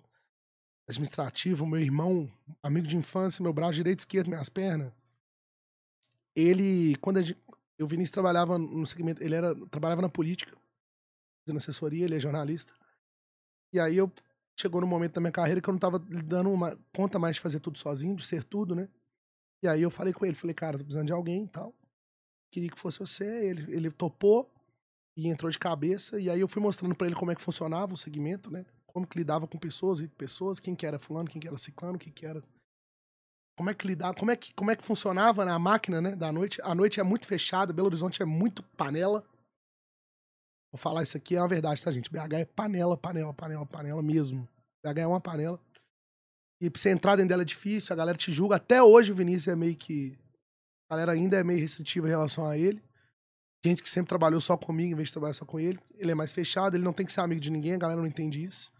administrativo, 0.88 1.66
meu 1.66 1.80
irmão, 1.80 2.30
amigo 2.62 2.86
de 2.86 2.96
infância, 2.96 3.42
meu 3.42 3.52
braço 3.52 3.74
direito, 3.74 4.00
esquerdo, 4.00 4.28
minhas 4.28 4.48
pernas. 4.50 4.92
Ele, 6.36 6.94
quando 6.96 7.18
a 7.18 7.22
gente, 7.22 7.38
o 7.82 7.86
Vinícius 7.86 8.12
trabalhava 8.12 8.58
no 8.58 8.86
segmento, 8.86 9.22
ele 9.22 9.34
era, 9.34 9.54
trabalhava 9.66 10.02
na 10.02 10.08
política, 10.08 10.56
fazendo 11.44 11.58
assessoria, 11.58 12.04
ele 12.04 12.16
é 12.16 12.20
jornalista. 12.20 12.72
E 13.72 13.78
aí 13.78 13.96
eu 13.96 14.10
chegou 14.58 14.80
no 14.80 14.86
momento 14.86 15.14
da 15.14 15.20
minha 15.20 15.32
carreira 15.32 15.60
que 15.60 15.68
eu 15.68 15.72
não 15.72 15.78
tava 15.78 15.98
dando 15.98 16.50
uma 16.50 16.76
conta 16.94 17.18
mais 17.18 17.36
de 17.36 17.40
fazer 17.40 17.60
tudo 17.60 17.78
sozinho, 17.78 18.16
de 18.16 18.26
ser 18.26 18.42
tudo, 18.42 18.74
né? 18.74 18.88
E 19.62 19.68
aí 19.68 19.82
eu 19.82 19.90
falei 19.90 20.12
com 20.12 20.24
ele, 20.24 20.34
falei, 20.34 20.54
cara, 20.54 20.78
tô 20.78 20.84
precisando 20.84 21.06
de 21.06 21.12
alguém 21.12 21.44
e 21.44 21.48
tal. 21.48 21.74
Queria 22.50 22.70
que 22.70 22.80
fosse 22.80 22.98
você. 22.98 23.24
Ele, 23.24 23.72
ele 23.74 23.90
topou 23.90 24.50
e 25.16 25.28
entrou 25.28 25.50
de 25.50 25.58
cabeça. 25.58 26.18
E 26.20 26.30
aí 26.30 26.40
eu 26.40 26.48
fui 26.48 26.62
mostrando 26.62 26.94
pra 26.94 27.06
ele 27.06 27.16
como 27.16 27.30
é 27.30 27.34
que 27.34 27.42
funcionava 27.42 27.92
o 27.92 27.96
segmento, 27.96 28.50
né? 28.50 28.64
Como 28.86 29.06
que 29.06 29.18
lidava 29.18 29.46
com 29.46 29.58
pessoas 29.58 30.00
e 30.00 30.08
pessoas, 30.08 30.58
quem 30.58 30.74
que 30.74 30.86
era 30.86 30.98
fulano, 30.98 31.28
quem 31.28 31.40
que 31.40 31.48
era 31.48 31.58
ciclano, 31.58 31.98
quem 31.98 32.12
que 32.12 32.24
era... 32.24 32.42
Como 33.58 33.70
é 33.70 33.74
que 33.74 33.88
lidava, 33.88 34.14
como 34.14 34.30
é 34.30 34.36
que, 34.36 34.54
como 34.54 34.70
é 34.70 34.76
que 34.76 34.84
funcionava 34.84 35.44
na 35.44 35.58
máquina, 35.58 36.00
né, 36.00 36.14
da 36.14 36.30
noite. 36.30 36.60
A 36.62 36.76
noite 36.76 37.00
é 37.00 37.02
muito 37.02 37.26
fechada, 37.26 37.72
Belo 37.72 37.88
Horizonte 37.88 38.22
é 38.22 38.24
muito 38.24 38.62
panela. 38.62 39.24
Vou 40.70 40.78
falar 40.78 41.02
isso 41.02 41.16
aqui, 41.16 41.34
é 41.34 41.40
uma 41.40 41.48
verdade, 41.48 41.82
tá, 41.82 41.90
gente? 41.90 42.08
BH 42.08 42.34
é 42.34 42.44
panela, 42.44 42.96
panela, 42.96 43.34
panela, 43.34 43.66
panela 43.66 44.00
mesmo. 44.00 44.48
BH 44.80 44.98
é 45.00 45.06
uma 45.08 45.20
panela. 45.20 45.58
E 46.60 46.70
pra 46.70 46.80
você 46.80 46.90
entrar 46.90 47.16
dentro 47.16 47.30
dela 47.30 47.42
é 47.42 47.44
difícil, 47.44 47.92
a 47.92 47.96
galera 47.96 48.16
te 48.16 48.30
julga. 48.30 48.54
Até 48.54 48.80
hoje 48.80 49.10
o 49.10 49.16
Vinícius 49.16 49.48
é 49.48 49.56
meio 49.56 49.74
que. 49.74 50.16
A 50.88 50.94
galera 50.94 51.10
ainda 51.10 51.36
é 51.36 51.42
meio 51.42 51.58
restritiva 51.58 52.06
em 52.06 52.10
relação 52.10 52.46
a 52.46 52.56
ele. 52.56 52.80
Gente 53.66 53.82
que 53.82 53.90
sempre 53.90 54.08
trabalhou 54.08 54.40
só 54.40 54.56
comigo 54.56 54.92
em 54.92 54.94
vez 54.94 55.08
de 55.08 55.14
trabalhar 55.14 55.32
só 55.32 55.44
com 55.44 55.58
ele. 55.58 55.80
Ele 55.96 56.12
é 56.12 56.14
mais 56.14 56.30
fechado, 56.30 56.76
ele 56.76 56.84
não 56.84 56.92
tem 56.92 57.04
que 57.04 57.10
ser 57.10 57.22
amigo 57.22 57.40
de 57.40 57.50
ninguém, 57.50 57.74
a 57.74 57.78
galera 57.78 58.00
não 58.00 58.06
entende 58.06 58.40
isso. 58.40 58.70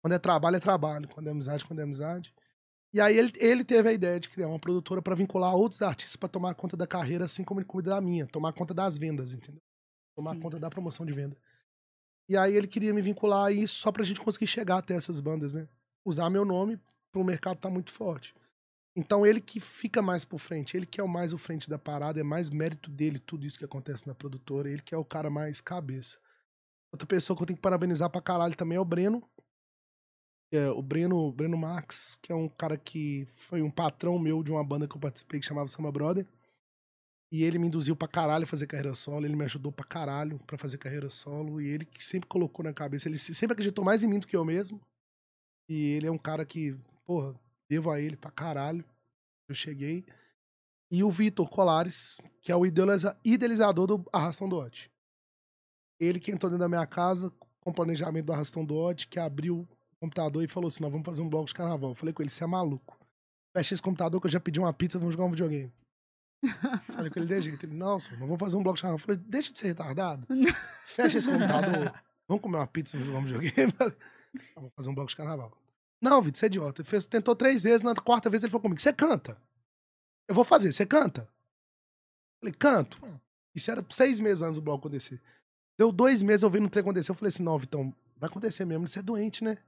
Quando 0.00 0.12
é 0.12 0.20
trabalho, 0.20 0.54
é 0.54 0.60
trabalho. 0.60 1.08
Quando 1.08 1.26
é 1.26 1.30
amizade, 1.32 1.64
quando 1.64 1.80
é 1.80 1.82
amizade. 1.82 2.32
E 2.92 3.00
aí 3.00 3.16
ele, 3.16 3.32
ele 3.36 3.64
teve 3.64 3.88
a 3.88 3.92
ideia 3.92 4.20
de 4.20 4.28
criar 4.28 4.48
uma 4.48 4.58
produtora 4.58 5.00
pra 5.00 5.14
vincular 5.14 5.54
outros 5.54 5.80
artistas 5.80 6.16
pra 6.16 6.28
tomar 6.28 6.54
conta 6.54 6.76
da 6.76 6.86
carreira, 6.86 7.24
assim 7.24 7.42
como 7.42 7.60
ele 7.60 7.66
cuida 7.66 7.90
da 7.90 8.00
minha. 8.00 8.26
Tomar 8.26 8.52
conta 8.52 8.74
das 8.74 8.98
vendas, 8.98 9.32
entendeu? 9.32 9.62
Tomar 10.14 10.34
Sim. 10.34 10.40
conta 10.40 10.58
da 10.58 10.68
promoção 10.68 11.06
de 11.06 11.12
venda. 11.12 11.36
E 12.28 12.36
aí 12.36 12.54
ele 12.54 12.66
queria 12.66 12.92
me 12.92 13.00
vincular 13.00 13.46
a 13.46 13.52
isso 13.52 13.76
só 13.76 13.90
pra 13.90 14.04
gente 14.04 14.20
conseguir 14.20 14.46
chegar 14.46 14.78
até 14.78 14.94
essas 14.94 15.20
bandas, 15.20 15.54
né? 15.54 15.66
Usar 16.04 16.28
meu 16.28 16.44
nome 16.44 16.78
pro 17.10 17.24
mercado 17.24 17.58
tá 17.58 17.70
muito 17.70 17.90
forte. 17.90 18.34
Então 18.94 19.24
ele 19.24 19.40
que 19.40 19.58
fica 19.58 20.02
mais 20.02 20.24
por 20.24 20.38
frente, 20.38 20.76
ele 20.76 20.84
que 20.84 21.00
é 21.00 21.04
o 21.04 21.08
mais 21.08 21.32
o 21.32 21.38
frente 21.38 21.68
da 21.68 21.78
parada, 21.78 22.20
é 22.20 22.22
mais 22.22 22.50
mérito 22.50 22.90
dele 22.90 23.18
tudo 23.18 23.46
isso 23.46 23.58
que 23.58 23.64
acontece 23.64 24.06
na 24.06 24.14
produtora, 24.14 24.68
ele 24.68 24.82
que 24.82 24.94
é 24.94 24.98
o 24.98 25.04
cara 25.04 25.30
mais 25.30 25.62
cabeça. 25.62 26.18
Outra 26.92 27.06
pessoa 27.06 27.34
que 27.34 27.42
eu 27.42 27.46
tenho 27.46 27.56
que 27.56 27.62
parabenizar 27.62 28.10
pra 28.10 28.20
caralho 28.20 28.54
também 28.54 28.76
é 28.76 28.80
o 28.80 28.84
Breno. 28.84 29.26
É, 30.52 30.68
o 30.68 30.82
Breno, 30.82 31.32
Breno 31.32 31.56
Max, 31.56 32.18
que 32.20 32.30
é 32.30 32.34
um 32.34 32.46
cara 32.46 32.76
que 32.76 33.26
foi 33.34 33.62
um 33.62 33.70
patrão 33.70 34.18
meu 34.18 34.42
de 34.42 34.50
uma 34.52 34.62
banda 34.62 34.86
que 34.86 34.94
eu 34.94 35.00
participei 35.00 35.40
que 35.40 35.46
chamava 35.46 35.68
Samba 35.68 35.90
Brother. 35.90 36.26
E 37.32 37.42
ele 37.42 37.58
me 37.58 37.66
induziu 37.68 37.96
pra 37.96 38.06
caralho 38.06 38.44
a 38.44 38.46
fazer 38.46 38.66
carreira 38.66 38.94
solo, 38.94 39.24
ele 39.24 39.34
me 39.34 39.44
ajudou 39.44 39.72
pra 39.72 39.86
caralho 39.86 40.38
pra 40.40 40.58
fazer 40.58 40.76
carreira 40.76 41.08
solo, 41.08 41.62
e 41.62 41.66
ele 41.66 41.86
que 41.86 42.04
sempre 42.04 42.28
colocou 42.28 42.62
na 42.62 42.74
cabeça, 42.74 43.08
ele 43.08 43.16
se- 43.16 43.34
sempre 43.34 43.54
acreditou 43.54 43.82
mais 43.82 44.02
em 44.02 44.08
mim 44.08 44.18
do 44.18 44.26
que 44.26 44.36
eu 44.36 44.44
mesmo. 44.44 44.78
E 45.66 45.92
ele 45.94 46.06
é 46.06 46.10
um 46.10 46.18
cara 46.18 46.44
que, 46.44 46.76
porra, 47.06 47.34
devo 47.70 47.90
a 47.90 47.98
ele 47.98 48.16
pra 48.18 48.30
caralho. 48.30 48.84
Eu 49.48 49.54
cheguei. 49.54 50.04
E 50.90 51.02
o 51.02 51.10
Vitor 51.10 51.48
Colares, 51.48 52.20
que 52.42 52.52
é 52.52 52.56
o 52.56 52.66
idealiza- 52.66 53.18
idealizador 53.24 53.86
do 53.86 54.04
Arrastão 54.12 54.46
do. 54.46 54.70
Ele 55.98 56.20
que 56.20 56.30
entrou 56.30 56.50
dentro 56.50 56.64
da 56.64 56.68
minha 56.68 56.86
casa 56.86 57.30
com 57.60 57.70
o 57.70 57.74
planejamento 57.74 58.26
do 58.26 58.32
Arrastão 58.34 58.62
do 58.62 58.94
que 59.08 59.18
abriu 59.18 59.66
computador 60.02 60.42
e 60.42 60.48
falou 60.48 60.68
assim: 60.68 60.82
nós 60.82 60.90
vamos 60.92 61.04
fazer 61.04 61.22
um 61.22 61.28
bloco 61.28 61.46
de 61.46 61.54
carnaval. 61.54 61.90
Eu 61.90 61.94
falei 61.94 62.12
com 62.12 62.22
ele, 62.22 62.30
você 62.30 62.44
é 62.44 62.46
maluco. 62.46 62.98
Fecha 63.56 63.74
esse 63.74 63.82
computador 63.82 64.20
que 64.20 64.26
eu 64.26 64.30
já 64.30 64.40
pedi 64.40 64.58
uma 64.58 64.72
pizza, 64.72 64.98
vamos 64.98 65.14
jogar 65.14 65.26
um 65.26 65.30
videogame. 65.30 65.72
Falei 66.92 67.10
com 67.10 67.18
ele 67.20 67.26
de 67.26 67.42
jeito. 67.42 67.66
Ele, 67.66 67.74
não, 67.74 68.00
senhor, 68.00 68.18
nós 68.18 68.26
vamos 68.26 68.40
fazer 68.40 68.56
um 68.56 68.62
bloco 68.62 68.76
de 68.76 68.82
carnaval. 68.82 68.98
Eu 68.98 69.06
falei, 69.06 69.20
deixa 69.28 69.52
de 69.52 69.58
ser 69.58 69.68
retardado. 69.68 70.26
Fecha 70.88 71.18
esse 71.18 71.30
computador. 71.30 71.92
Vamos 72.26 72.42
comer 72.42 72.56
uma 72.56 72.66
pizza, 72.66 72.96
vamos 72.96 73.06
jogar 73.06 73.18
um 73.20 73.24
videogame. 73.24 73.74
"Ah, 73.78 73.92
Vamos 74.56 74.72
fazer 74.74 74.88
um 74.88 74.94
bloco 74.94 75.10
de 75.10 75.16
carnaval. 75.16 75.52
Não, 76.00 76.20
Vitor, 76.22 76.38
você 76.38 76.46
é 76.46 76.48
idiota. 76.48 76.80
Ele 76.82 76.88
fez, 76.88 77.04
tentou 77.04 77.36
três 77.36 77.62
vezes, 77.62 77.82
na 77.82 77.94
quarta 77.94 78.30
vez 78.30 78.42
ele 78.42 78.50
falou 78.50 78.62
comigo: 78.62 78.80
você 78.80 78.92
canta. 78.92 79.36
Eu 80.26 80.34
vou 80.34 80.44
fazer, 80.44 80.72
você 80.72 80.86
canta? 80.86 81.28
Falei, 82.40 82.54
canto. 82.54 82.98
Isso 83.54 83.70
era 83.70 83.84
seis 83.90 84.18
meses 84.18 84.42
antes 84.42 84.56
do 84.56 84.62
bloco 84.62 84.86
acontecer. 84.88 85.20
Deu 85.78 85.92
dois 85.92 86.22
meses 86.22 86.42
eu 86.42 86.50
vendo 86.50 86.66
o 86.66 86.70
trem 86.70 86.80
acontecer. 86.80 87.10
Eu 87.10 87.14
falei 87.14 87.28
assim: 87.28 87.42
não, 87.42 87.58
Vitão, 87.58 87.94
vai 88.16 88.28
acontecer 88.30 88.64
mesmo, 88.64 88.88
você 88.88 88.98
é 88.98 89.02
doente, 89.02 89.44
né? 89.44 89.58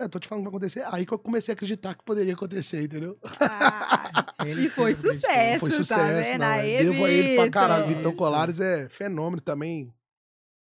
É, 0.00 0.04
eu 0.04 0.08
tô 0.08 0.20
te 0.20 0.28
falando 0.28 0.44
que 0.44 0.50
vai 0.50 0.56
acontecer. 0.56 0.84
Aí 0.92 1.04
que 1.04 1.12
eu 1.12 1.18
comecei 1.18 1.52
a 1.52 1.54
acreditar 1.54 1.94
que 1.94 2.04
poderia 2.04 2.32
acontecer, 2.32 2.82
entendeu? 2.82 3.18
Ah, 3.40 4.44
e 4.46 4.68
foi 4.70 4.94
sucesso, 4.94 5.60
Foi 5.60 5.70
tá 5.70 5.76
sucesso, 5.76 6.30
vendo? 6.30 6.40
não. 6.40 6.46
Aí, 6.46 6.70
é. 6.70 6.84
Devo 6.84 7.04
a 7.04 7.10
ele 7.10 7.36
pra 7.36 7.50
caralho. 7.50 7.86
Vitor. 7.88 7.96
Vitão. 7.98 8.12
Colares 8.12 8.60
é 8.60 8.88
fenômeno 8.88 9.40
também. 9.40 9.92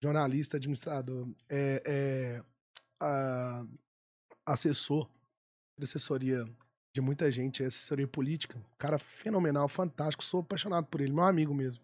Jornalista, 0.03 0.57
administrador. 0.57 1.30
É, 1.48 1.84
é, 1.85 2.43
ah, 2.99 3.64
assessor 4.45 5.07
de 5.77 5.84
assessoria 5.84 6.43
de 6.93 6.99
muita 6.99 7.31
gente, 7.31 7.64
é 7.64 7.68
assessoria 7.68 8.07
política. 8.07 8.60
Cara 8.77 8.98
fenomenal, 8.98 9.68
fantástico. 9.69 10.23
Sou 10.23 10.41
apaixonado 10.41 10.88
por 10.88 10.99
ele. 10.99 11.14
Meu 11.14 11.23
amigo 11.23 11.53
mesmo. 11.53 11.84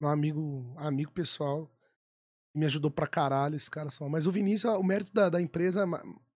Meu 0.00 0.08
amigo, 0.10 0.72
amigo 0.78 1.12
pessoal. 1.12 1.70
Me 2.54 2.66
ajudou 2.66 2.90
pra 2.90 3.06
caralho 3.06 3.56
esse 3.56 3.70
cara 3.70 3.90
só. 3.90 4.08
Mas 4.08 4.26
o 4.26 4.32
Vinícius, 4.32 4.72
o 4.74 4.82
mérito 4.82 5.12
da, 5.12 5.28
da 5.28 5.40
empresa, 5.40 5.86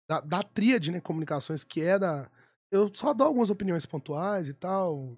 da, 0.09 0.20
da 0.20 0.43
tríade, 0.43 0.90
né? 0.90 1.01
Comunicações, 1.01 1.64
que 1.64 1.81
é 1.81 1.98
da. 1.98 2.31
Eu 2.70 2.90
só 2.94 3.14
dou 3.14 3.26
algumas 3.26 3.51
opiniões 3.51 3.86
pontuais 3.86 4.48
e 4.48 4.55
tal. 4.55 5.16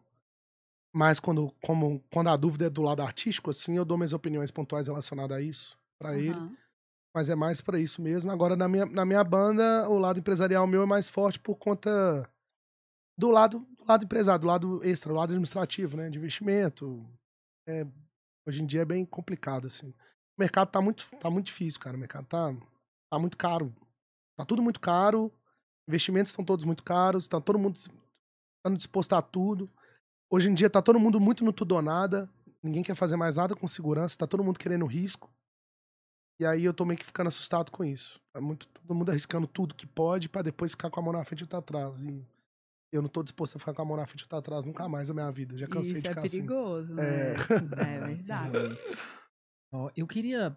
Mas 0.94 1.20
quando, 1.20 1.52
como, 1.62 2.02
quando 2.12 2.28
a 2.28 2.36
dúvida 2.36 2.66
é 2.66 2.70
do 2.70 2.82
lado 2.82 3.02
artístico, 3.02 3.50
assim, 3.50 3.76
eu 3.76 3.84
dou 3.84 3.98
minhas 3.98 4.12
opiniões 4.12 4.50
pontuais 4.50 4.86
relacionadas 4.86 5.36
a 5.36 5.40
isso 5.40 5.78
pra 5.98 6.16
ele. 6.16 6.30
Aham. 6.30 6.56
Mas 7.14 7.30
é 7.30 7.34
mais 7.34 7.62
pra 7.62 7.78
isso 7.78 8.02
mesmo. 8.02 8.30
Agora, 8.30 8.56
na 8.56 8.68
minha, 8.68 8.84
na 8.84 9.04
minha 9.04 9.24
banda, 9.24 9.88
o 9.88 9.98
lado 9.98 10.18
empresarial 10.18 10.66
meu 10.66 10.82
é 10.82 10.86
mais 10.86 11.08
forte 11.08 11.38
por 11.38 11.56
conta 11.56 12.28
do 13.18 13.30
lado, 13.30 13.60
do 13.78 13.86
lado 13.86 14.04
empresário, 14.04 14.40
do 14.42 14.46
lado 14.46 14.84
extra, 14.84 15.10
do 15.10 15.16
lado 15.16 15.30
administrativo, 15.30 15.96
né? 15.96 16.10
De 16.10 16.18
investimento. 16.18 17.08
É, 17.66 17.86
hoje 18.46 18.62
em 18.62 18.66
dia 18.66 18.82
é 18.82 18.84
bem 18.84 19.04
complicado, 19.06 19.66
assim. 19.66 19.88
O 19.88 20.40
mercado 20.40 20.70
tá 20.70 20.80
muito, 20.82 21.06
tá 21.18 21.30
muito 21.30 21.46
difícil, 21.46 21.80
cara. 21.80 21.96
O 21.96 22.00
mercado 22.00 22.26
tá, 22.26 22.54
tá 23.10 23.18
muito 23.18 23.38
caro. 23.38 23.74
Tá 24.36 24.44
tudo 24.44 24.62
muito 24.62 24.80
caro. 24.80 25.32
Investimentos 25.88 26.32
estão 26.32 26.44
todos 26.44 26.64
muito 26.64 26.82
caros. 26.82 27.26
Tá 27.26 27.40
todo 27.40 27.58
mundo 27.58 27.76
estando 27.76 28.76
disposto 28.76 29.12
a 29.14 29.22
tudo. 29.22 29.70
Hoje 30.30 30.48
em 30.50 30.54
dia 30.54 30.68
tá 30.68 30.82
todo 30.82 30.98
mundo 31.00 31.20
muito 31.20 31.44
no 31.44 31.52
tudo 31.52 31.74
ou 31.76 31.82
nada. 31.82 32.28
Ninguém 32.62 32.82
quer 32.82 32.94
fazer 32.96 33.16
mais 33.16 33.36
nada 33.36 33.54
com 33.54 33.66
segurança. 33.68 34.18
Tá 34.18 34.26
todo 34.26 34.42
mundo 34.44 34.58
querendo 34.58 34.84
risco. 34.86 35.30
E 36.38 36.44
aí 36.44 36.64
eu 36.64 36.74
tô 36.74 36.84
meio 36.84 36.98
que 36.98 37.06
ficando 37.06 37.28
assustado 37.28 37.70
com 37.72 37.82
isso. 37.84 38.20
Tá 38.32 38.40
muito, 38.40 38.68
todo 38.68 38.94
mundo 38.94 39.10
arriscando 39.10 39.46
tudo 39.46 39.74
que 39.74 39.86
pode 39.86 40.28
pra 40.28 40.42
depois 40.42 40.72
ficar 40.72 40.90
com 40.90 41.00
a 41.00 41.02
mão 41.02 41.12
na 41.12 41.24
frente 41.24 41.40
e 41.40 41.44
outra 41.44 41.60
atrás. 41.60 42.02
E 42.04 42.22
eu 42.92 43.00
não 43.00 43.08
tô 43.08 43.22
disposto 43.22 43.56
a 43.56 43.58
ficar 43.58 43.72
com 43.72 43.82
a 43.82 43.84
mão 43.86 43.96
na 43.96 44.06
frente 44.06 44.20
e 44.20 44.24
outra 44.24 44.38
atrás 44.40 44.64
nunca 44.66 44.86
mais 44.88 45.08
na 45.08 45.14
minha 45.14 45.30
vida. 45.30 45.56
Já 45.56 45.66
cansei 45.66 45.92
Isso 45.92 46.02
de 46.02 46.06
é 46.08 46.10
ficar 46.10 46.26
assim. 46.26 46.36
perigoso, 46.42 46.98
É. 47.00 47.34
né? 47.34 47.34
É 47.78 47.98
verdade. 48.14 48.78
Ó, 49.72 49.90
eu 49.96 50.06
queria 50.06 50.54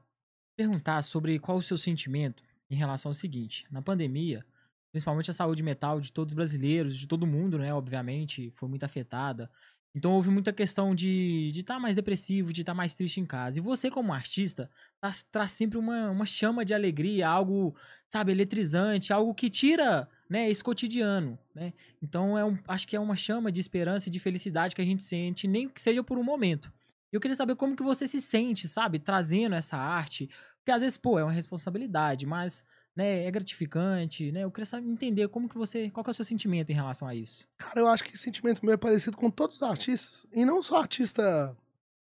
perguntar 0.57 1.01
sobre 1.03 1.39
qual 1.39 1.57
o 1.57 1.61
seu 1.61 1.77
sentimento 1.77 2.43
em 2.69 2.75
relação 2.75 3.09
ao 3.09 3.13
seguinte: 3.13 3.65
na 3.71 3.81
pandemia, 3.81 4.45
principalmente 4.91 5.31
a 5.31 5.33
saúde 5.33 5.63
mental 5.63 5.99
de 5.99 6.11
todos 6.11 6.31
os 6.31 6.35
brasileiros, 6.35 6.97
de 6.97 7.07
todo 7.07 7.27
mundo, 7.27 7.57
né? 7.57 7.73
Obviamente, 7.73 8.51
foi 8.55 8.69
muito 8.69 8.83
afetada. 8.83 9.49
Então 9.93 10.11
houve 10.11 10.29
muita 10.29 10.53
questão 10.53 10.93
de 10.93 11.51
estar 11.55 11.79
mais 11.79 11.95
depressivo, 11.95 12.53
de 12.53 12.61
estar 12.61 12.75
mais 12.75 12.93
triste 12.93 13.19
em 13.19 13.25
casa. 13.25 13.57
E 13.57 13.61
você, 13.61 13.89
como 13.89 14.13
artista, 14.13 14.69
traz, 15.01 15.23
traz 15.23 15.51
sempre 15.51 15.79
uma, 15.79 16.11
uma 16.11 16.25
chama 16.27 16.63
de 16.63 16.73
alegria, 16.73 17.27
algo, 17.27 17.75
sabe, 18.07 18.31
eletrizante, 18.31 19.11
algo 19.11 19.33
que 19.33 19.49
tira 19.49 20.07
né, 20.29 20.47
esse 20.49 20.63
cotidiano. 20.63 21.39
Né? 21.55 21.73
Então 22.01 22.37
é 22.37 22.45
um, 22.45 22.57
acho 22.67 22.87
que 22.87 22.95
é 22.95 22.99
uma 22.99 23.15
chama 23.15 23.51
de 23.51 23.59
esperança 23.59 24.09
e 24.09 24.11
de 24.11 24.19
felicidade 24.19 24.75
que 24.75 24.81
a 24.81 24.85
gente 24.85 25.03
sente, 25.03 25.47
nem 25.47 25.67
que 25.67 25.81
seja 25.81 26.03
por 26.03 26.19
um 26.19 26.23
momento. 26.23 26.71
Eu 27.11 27.19
queria 27.19 27.35
saber 27.35 27.55
como 27.55 27.75
que 27.75 27.81
você 27.81 28.07
se 28.07 28.21
sente, 28.21 28.67
sabe, 28.67 28.99
trazendo 28.99 29.55
essa 29.55 29.77
arte. 29.77 30.29
Porque 30.59 30.71
às 30.71 30.81
vezes, 30.81 30.97
pô, 30.97 31.17
é 31.17 31.23
uma 31.23 31.31
responsabilidade, 31.31 32.25
mas 32.25 32.63
né, 32.95 33.25
é 33.25 33.31
gratificante, 33.31 34.31
né? 34.31 34.43
Eu 34.43 34.51
queria 34.51 34.65
saber, 34.65 34.89
entender 34.89 35.27
como 35.29 35.47
que 35.47 35.57
você, 35.57 35.89
qual 35.89 36.03
que 36.03 36.09
é 36.09 36.11
o 36.11 36.13
seu 36.13 36.25
sentimento 36.25 36.69
em 36.69 36.75
relação 36.75 37.07
a 37.07 37.15
isso. 37.15 37.47
Cara, 37.57 37.79
eu 37.79 37.87
acho 37.87 38.03
que 38.03 38.13
esse 38.13 38.23
sentimento 38.23 38.63
meu 38.65 38.73
é 38.73 38.77
parecido 38.77 39.15
com 39.15 39.31
todos 39.31 39.57
os 39.57 39.63
artistas. 39.63 40.25
E 40.33 40.43
não 40.43 40.61
só 40.61 40.77
artista 40.77 41.55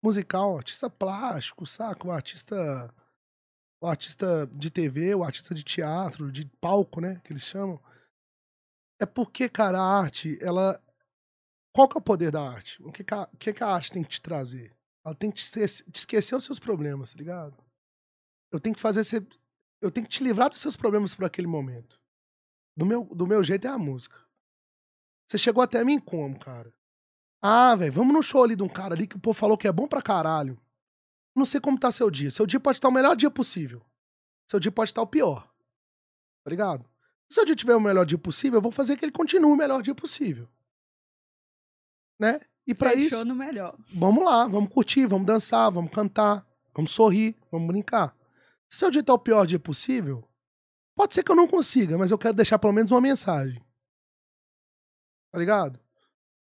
musical, 0.03 0.59
artista 0.59 0.91
plástico, 0.91 1.67
saca? 1.67 2.07
O 2.07 2.13
artista. 2.13 2.93
O 3.81 3.87
artista 3.87 4.49
de 4.53 4.71
TV, 4.71 5.15
o 5.15 5.23
artista 5.23 5.55
de 5.55 5.63
teatro, 5.63 6.33
de 6.33 6.47
palco, 6.61 7.01
né? 7.01 7.21
Que 7.25 7.33
eles 7.33 7.45
chamam. 7.45 7.81
É 9.01 9.07
porque, 9.07 9.49
cara, 9.49 9.79
a 9.79 10.01
arte, 10.01 10.39
ela. 10.41 10.81
Qual 11.73 11.89
que 11.89 11.97
é 11.97 12.01
o 12.01 12.03
poder 12.03 12.31
da 12.31 12.43
arte? 12.43 12.83
O 12.83 12.93
que, 12.93 13.03
que, 13.03 13.15
a, 13.15 13.23
o 13.23 13.37
que, 13.37 13.53
que 13.53 13.65
a 13.65 13.69
arte 13.69 13.91
tem 13.91 14.03
que 14.03 14.11
te 14.11 14.21
trazer? 14.21 14.73
Ela 15.05 15.15
tem 15.15 15.31
que 15.31 15.37
te 15.39 15.45
esquecer, 15.45 15.85
te 15.91 15.97
esquecer 15.97 16.37
os 16.37 16.45
seus 16.45 16.59
problemas, 16.59 17.13
tá 17.13 17.19
ligado? 17.19 17.55
Eu 18.55 18.61
tenho 18.61 18.77
que 18.77 18.81
fazer 18.81 19.03
você. 19.03 19.27
Eu 19.81 19.91
tenho 19.91 20.07
que 20.07 20.13
te 20.13 20.23
livrar 20.23 20.49
dos 20.49 20.61
seus 20.61 20.77
problemas 20.77 21.13
por 21.13 21.25
aquele 21.25 21.49
momento. 21.49 22.01
Do 22.77 22.87
meu, 22.87 23.05
do 23.05 23.27
meu 23.27 23.43
jeito 23.43 23.67
é 23.67 23.71
a 23.71 23.77
música. 23.77 24.17
Você 25.27 25.37
chegou 25.37 25.61
até 25.61 25.85
mim 25.85 25.99
como, 25.99 26.39
cara? 26.39 26.73
Ah, 27.43 27.75
velho, 27.75 27.93
vamos 27.93 28.15
no 28.15 28.23
show 28.23 28.45
ali 28.45 28.55
de 28.55 28.63
um 28.63 28.69
cara 28.69 28.95
ali 28.95 29.09
que 29.09 29.17
o 29.17 29.19
povo 29.19 29.37
falou 29.37 29.59
que 29.59 29.67
é 29.67 29.73
bom 29.73 29.89
pra 29.89 30.01
caralho. 30.01 30.57
Não 31.35 31.45
sei 31.45 31.61
como 31.61 31.79
tá 31.79 31.91
seu 31.91 32.09
dia. 32.09 32.31
Seu 32.31 32.47
dia 32.47 32.61
pode 32.61 32.79
estar 32.79 32.89
o 32.89 32.93
melhor 32.93 33.17
dia 33.17 33.29
possível. 33.29 33.85
Seu 34.49 34.61
dia 34.61 34.71
pode 34.71 34.91
estar 34.91 35.03
o 35.03 35.07
pior. 35.07 35.53
Tá 36.45 36.51
ligado? 36.51 36.89
Se 37.29 37.35
seu 37.35 37.45
dia 37.45 37.57
tiver 37.57 37.75
o 37.75 37.81
melhor 37.81 38.07
dia 38.07 38.19
possível, 38.19 38.59
eu 38.59 38.63
vou 38.63 38.71
fazer 38.71 38.97
que 38.97 39.05
ele 39.05 39.11
continue 39.11 39.51
o 39.51 39.57
melhor 39.57 39.83
dia 39.83 39.97
possível. 39.97 40.49
Né? 42.21 42.41
E 42.65 42.73
pra 42.73 42.91
Fechou 42.91 43.19
isso, 43.19 43.25
no 43.25 43.35
melhor. 43.35 43.77
vamos 43.93 44.25
lá, 44.25 44.47
vamos 44.47 44.73
curtir, 44.73 45.07
vamos 45.07 45.27
dançar, 45.27 45.73
vamos 45.73 45.91
cantar, 45.91 46.47
vamos 46.73 46.93
sorrir, 46.93 47.37
vamos 47.51 47.67
brincar. 47.67 48.17
Se 48.75 48.81
seu 48.81 48.91
dia 48.91 49.05
tá 49.05 49.15
o 49.15 49.19
pior 49.21 49.47
dia 49.47 49.61
possível, 49.61 50.29
pode 50.97 51.15
ser 51.15 51.23
que 51.23 51.31
eu 51.31 51.37
não 51.37 51.47
consiga, 51.47 51.97
mas 51.97 52.11
eu 52.11 52.19
quero 52.19 52.35
deixar 52.35 52.59
pelo 52.59 52.73
menos 52.73 52.91
uma 52.91 53.01
mensagem. 53.01 53.65
Tá 55.31 55.39
ligado? 55.39 55.79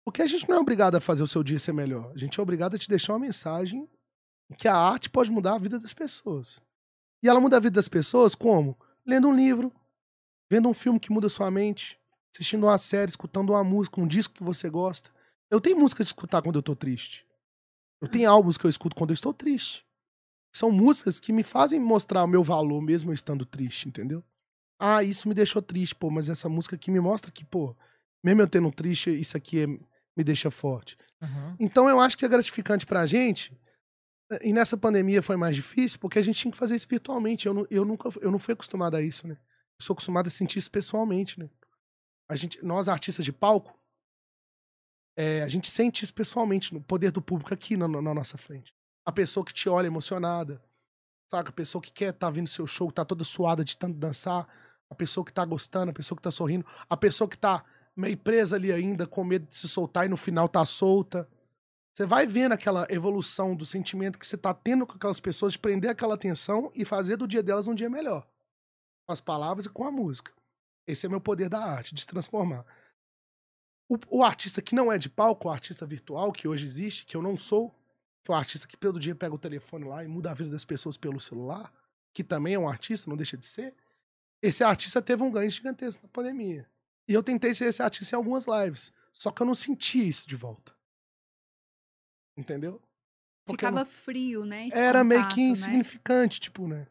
Porque 0.06 0.22
a 0.22 0.26
gente 0.26 0.48
não 0.48 0.56
é 0.56 0.60
obrigado 0.62 0.96
a 0.96 1.02
fazer 1.02 1.24
o 1.24 1.28
seu 1.28 1.44
dia 1.44 1.60
ser 1.60 1.74
melhor. 1.74 2.10
A 2.16 2.18
gente 2.18 2.40
é 2.40 2.42
obrigado 2.42 2.74
a 2.74 2.80
te 2.80 2.88
deixar 2.88 3.12
uma 3.12 3.20
mensagem 3.20 3.86
que 4.58 4.66
a 4.66 4.74
arte 4.74 5.10
pode 5.10 5.30
mudar 5.30 5.56
a 5.56 5.58
vida 5.58 5.78
das 5.78 5.94
pessoas. 5.94 6.62
E 7.22 7.28
ela 7.28 7.42
muda 7.42 7.58
a 7.58 7.60
vida 7.60 7.76
das 7.76 7.90
pessoas 7.90 8.34
como? 8.34 8.80
Lendo 9.06 9.28
um 9.28 9.36
livro, 9.36 9.70
vendo 10.50 10.70
um 10.70 10.74
filme 10.74 11.02
que 11.02 11.12
muda 11.12 11.28
sua 11.28 11.52
mente, 11.52 12.00
assistindo 12.34 12.66
uma 12.66 12.78
série, 12.78 13.10
escutando 13.10 13.50
uma 13.50 13.64
música, 13.64 14.00
um 14.00 14.08
disco 14.08 14.36
que 14.36 14.44
você 14.44 14.70
gosta. 14.70 15.12
Eu 15.50 15.60
tenho 15.60 15.78
música 15.78 16.02
de 16.02 16.08
escutar 16.08 16.42
quando 16.42 16.56
eu 16.56 16.64
tô 16.64 16.78
triste. 16.78 17.28
Eu 18.00 18.08
tenho 18.08 18.30
álbuns 18.30 18.58
que 18.58 18.66
eu 18.66 18.70
escuto 18.70 18.96
quando 18.96 19.10
eu 19.10 19.16
estou 19.16 19.34
triste. 19.34 19.86
São 20.54 20.72
músicas 20.72 21.20
que 21.20 21.32
me 21.32 21.44
fazem 21.44 21.80
mostrar 21.80 22.24
o 22.24 22.28
meu 22.28 22.44
valor 22.44 22.82
mesmo 22.82 23.12
eu 23.12 23.14
estando 23.14 23.46
triste, 23.46 23.88
entendeu? 23.88 24.24
Ah, 24.80 25.04
isso 25.04 25.28
me 25.28 25.34
deixou 25.34 25.62
triste, 25.62 25.96
pô, 25.96 26.10
mas 26.10 26.28
essa 26.28 26.50
música 26.50 26.76
aqui 26.76 26.90
me 26.92 27.00
mostra 27.00 27.32
que, 27.32 27.46
pô, 27.46 27.76
mesmo 28.24 28.42
eu 28.42 28.48
tendo 28.48 28.72
triste, 28.72 29.10
isso 29.12 29.38
aqui 29.38 29.62
é- 29.62 29.68
me 29.68 30.24
deixa 30.24 30.52
forte. 30.52 30.98
Então 31.60 31.88
eu 31.88 32.00
acho 32.00 32.18
que 32.18 32.26
é 32.26 32.28
gratificante 32.28 32.86
pra 32.86 33.06
gente. 33.06 33.58
E 34.42 34.52
nessa 34.54 34.78
pandemia 34.78 35.22
foi 35.22 35.36
mais 35.38 35.56
difícil 35.56 36.00
porque 36.00 36.18
a 36.18 36.22
gente 36.22 36.40
tinha 36.40 36.52
que 36.52 36.58
fazer 36.58 36.76
isso 36.76 36.88
virtualmente. 36.90 37.46
Eu, 37.46 37.54
nu- 37.54 37.68
eu 37.70 37.86
nunca 37.86 38.10
eu 38.22 38.32
não 38.32 38.40
fui 38.40 38.54
acostumado 38.54 38.96
a 38.96 39.02
isso, 39.02 39.28
né? 39.28 39.36
Eu 39.80 39.84
sou 39.86 39.94
acostumado 39.94 40.28
a 40.28 40.30
sentir 40.30 40.58
isso 40.60 40.72
pessoalmente, 40.72 41.40
né? 41.40 41.50
A 42.30 42.36
gente, 42.36 42.64
nós 42.64 42.88
artistas 42.88 43.24
de 43.26 43.32
palco, 43.32 43.78
é, 45.18 45.44
a 45.44 45.48
gente 45.48 45.70
sente 45.70 46.04
isso 46.04 46.14
pessoalmente 46.14 46.74
no 46.74 46.82
poder 46.82 47.12
do 47.12 47.22
público 47.22 47.54
aqui 47.54 47.76
na, 47.76 47.88
na 47.88 48.14
nossa 48.14 48.38
frente. 48.38 48.74
A 49.06 49.12
pessoa 49.12 49.46
que 49.46 49.54
te 49.54 49.68
olha 49.68 49.88
emocionada, 49.88 50.62
saca? 51.28 51.50
A 51.50 51.54
pessoa 51.54 51.82
que 51.82 51.92
quer 51.92 52.10
estar 52.14 52.28
tá 52.28 52.32
vindo 52.32 52.48
seu 52.48 52.68
show, 52.68 52.92
tá 52.92 53.04
toda 53.06 53.24
suada 53.24 53.64
de 53.64 53.78
tanto 53.78 53.98
dançar, 53.98 54.48
a 54.90 54.96
pessoa 54.96 55.26
que 55.26 55.34
tá 55.34 55.46
gostando, 55.46 55.90
a 55.90 55.94
pessoa 55.94 56.18
que 56.18 56.22
tá 56.22 56.32
sorrindo, 56.32 56.66
a 56.90 56.98
pessoa 56.98 57.28
que 57.28 57.38
tá 57.38 57.64
meio 57.96 58.18
presa 58.18 58.58
ali 58.58 58.72
ainda, 58.72 59.08
com 59.08 59.24
medo 59.24 59.48
de 59.48 59.56
se 59.56 59.68
soltar 59.68 60.06
e 60.06 60.10
no 60.10 60.18
final 60.18 60.50
tá 60.50 60.66
solta. 60.66 61.28
Você 61.94 62.06
vai 62.06 62.28
vendo 62.28 62.54
aquela 62.54 62.86
evolução 62.90 63.56
do 63.56 63.66
sentimento 63.66 64.20
que 64.20 64.28
você 64.28 64.38
tá 64.38 64.54
tendo 64.54 64.86
com 64.86 64.94
aquelas 64.94 65.20
pessoas, 65.20 65.54
de 65.54 65.60
prender 65.60 65.90
aquela 65.90 66.16
atenção 66.16 66.72
e 66.74 66.86
fazer 66.86 67.18
do 67.18 67.28
dia 67.28 67.44
delas 67.44 67.68
um 67.68 67.76
dia 67.76 67.90
melhor. 67.90 68.28
Com 69.06 69.14
as 69.14 69.22
palavras 69.22 69.66
e 69.66 69.70
com 69.70 69.84
a 69.84 69.92
música. 69.92 70.32
Esse 70.88 71.06
é 71.06 71.10
meu 71.10 71.22
poder 71.22 71.50
da 71.50 71.60
arte, 71.60 71.94
de 71.94 72.02
se 72.02 72.08
transformar. 72.08 72.66
O, 73.90 73.98
o 74.10 74.24
artista 74.24 74.62
que 74.62 74.74
não 74.74 74.92
é 74.92 74.98
de 74.98 75.10
palco, 75.10 75.48
o 75.48 75.52
artista 75.52 75.86
virtual 75.86 76.32
que 76.32 76.48
hoje 76.48 76.66
existe, 76.66 77.06
que 77.06 77.16
eu 77.16 77.22
não 77.22 77.38
sou, 77.38 77.76
que 78.24 78.32
é 78.32 78.34
o 78.34 78.38
artista 78.38 78.68
que 78.68 78.78
todo 78.78 79.00
dia 79.00 79.16
pega 79.16 79.34
o 79.34 79.40
telefone 79.40 79.86
lá 79.86 80.04
e 80.04 80.08
muda 80.08 80.32
a 80.32 80.34
vida 80.34 80.50
das 80.52 80.64
pessoas 80.66 80.98
pelo 80.98 81.20
celular, 81.20 81.74
que 82.14 82.24
também 82.24 82.54
é 82.54 82.60
um 82.60 82.68
artista, 82.70 83.10
não 83.10 83.18
deixa 83.18 83.36
de 83.38 83.46
ser. 83.46 83.74
Esse 84.42 84.64
artista 84.64 85.02
teve 85.02 85.24
um 85.24 85.32
ganho 85.32 85.50
gigantesco 85.50 86.04
na 86.04 86.10
pandemia. 86.10 86.70
E 87.08 87.14
eu 87.14 87.24
tentei 87.24 87.54
ser 87.54 87.66
esse 87.66 87.82
artista 87.82 88.16
em 88.16 88.18
algumas 88.18 88.46
lives. 88.46 88.92
Só 89.12 89.32
que 89.32 89.42
eu 89.42 89.46
não 89.46 89.56
senti 89.56 90.08
isso 90.08 90.28
de 90.28 90.36
volta. 90.36 90.74
Entendeu? 92.38 92.82
Porque 93.46 93.66
Ficava 93.66 93.80
não- 93.80 93.86
frio, 93.86 94.46
né? 94.46 94.68
esse 94.68 94.78
era 94.78 95.04
meio 95.04 95.22
contato, 95.22 95.36
que 95.36 95.42
né? 95.42 95.50
insignificante, 95.50 96.40
tipo, 96.40 96.68
né? 96.68 96.88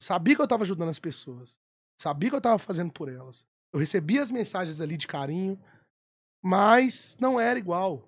Sabia 0.00 0.36
que 0.36 0.42
eu 0.42 0.48
tava 0.48 0.62
ajudando 0.62 0.90
as 0.90 0.98
pessoas. 0.98 1.58
Sabia 1.98 2.30
que 2.30 2.36
eu 2.36 2.40
tava 2.40 2.58
fazendo 2.58 2.92
por 2.92 3.08
elas. 3.08 3.46
Eu 3.72 3.80
recebia 3.80 4.22
as 4.22 4.30
mensagens 4.30 4.80
ali 4.80 4.96
de 4.96 5.06
carinho, 5.06 5.58
mas 6.42 7.16
não 7.18 7.40
era 7.40 7.58
igual. 7.58 8.06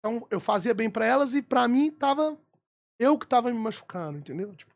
Então 0.00 0.26
eu 0.30 0.40
fazia 0.40 0.74
bem 0.74 0.90
pra 0.90 1.04
elas 1.04 1.34
e 1.34 1.42
pra 1.42 1.68
mim 1.68 1.90
tava 1.90 2.38
eu 2.98 3.18
que 3.18 3.26
tava 3.26 3.50
me 3.50 3.58
machucando, 3.58 4.18
entendeu? 4.18 4.54
Tipo, 4.54 4.74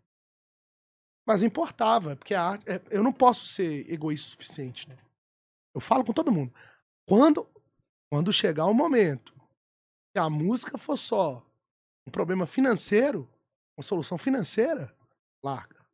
mas 1.26 1.42
importava, 1.42 2.14
porque 2.16 2.34
a 2.34 2.42
arte, 2.42 2.68
é, 2.68 2.80
eu 2.90 3.02
não 3.02 3.12
posso 3.12 3.46
ser 3.46 3.90
egoísta 3.90 4.28
o 4.28 4.30
suficiente, 4.32 4.88
né? 4.88 4.96
Eu 5.74 5.80
falo 5.80 6.04
com 6.04 6.12
todo 6.12 6.30
mundo. 6.30 6.52
Quando 7.08 7.48
quando 8.10 8.32
chegar 8.32 8.66
o 8.66 8.74
momento 8.74 9.34
que 10.12 10.20
a 10.20 10.30
música 10.30 10.78
for 10.78 10.96
só 10.96 11.44
um 12.06 12.10
problema 12.10 12.46
financeiro, 12.46 13.28
uma 13.76 13.82
solução 13.82 14.16
financeira, 14.16 14.94
larga. 15.42 15.84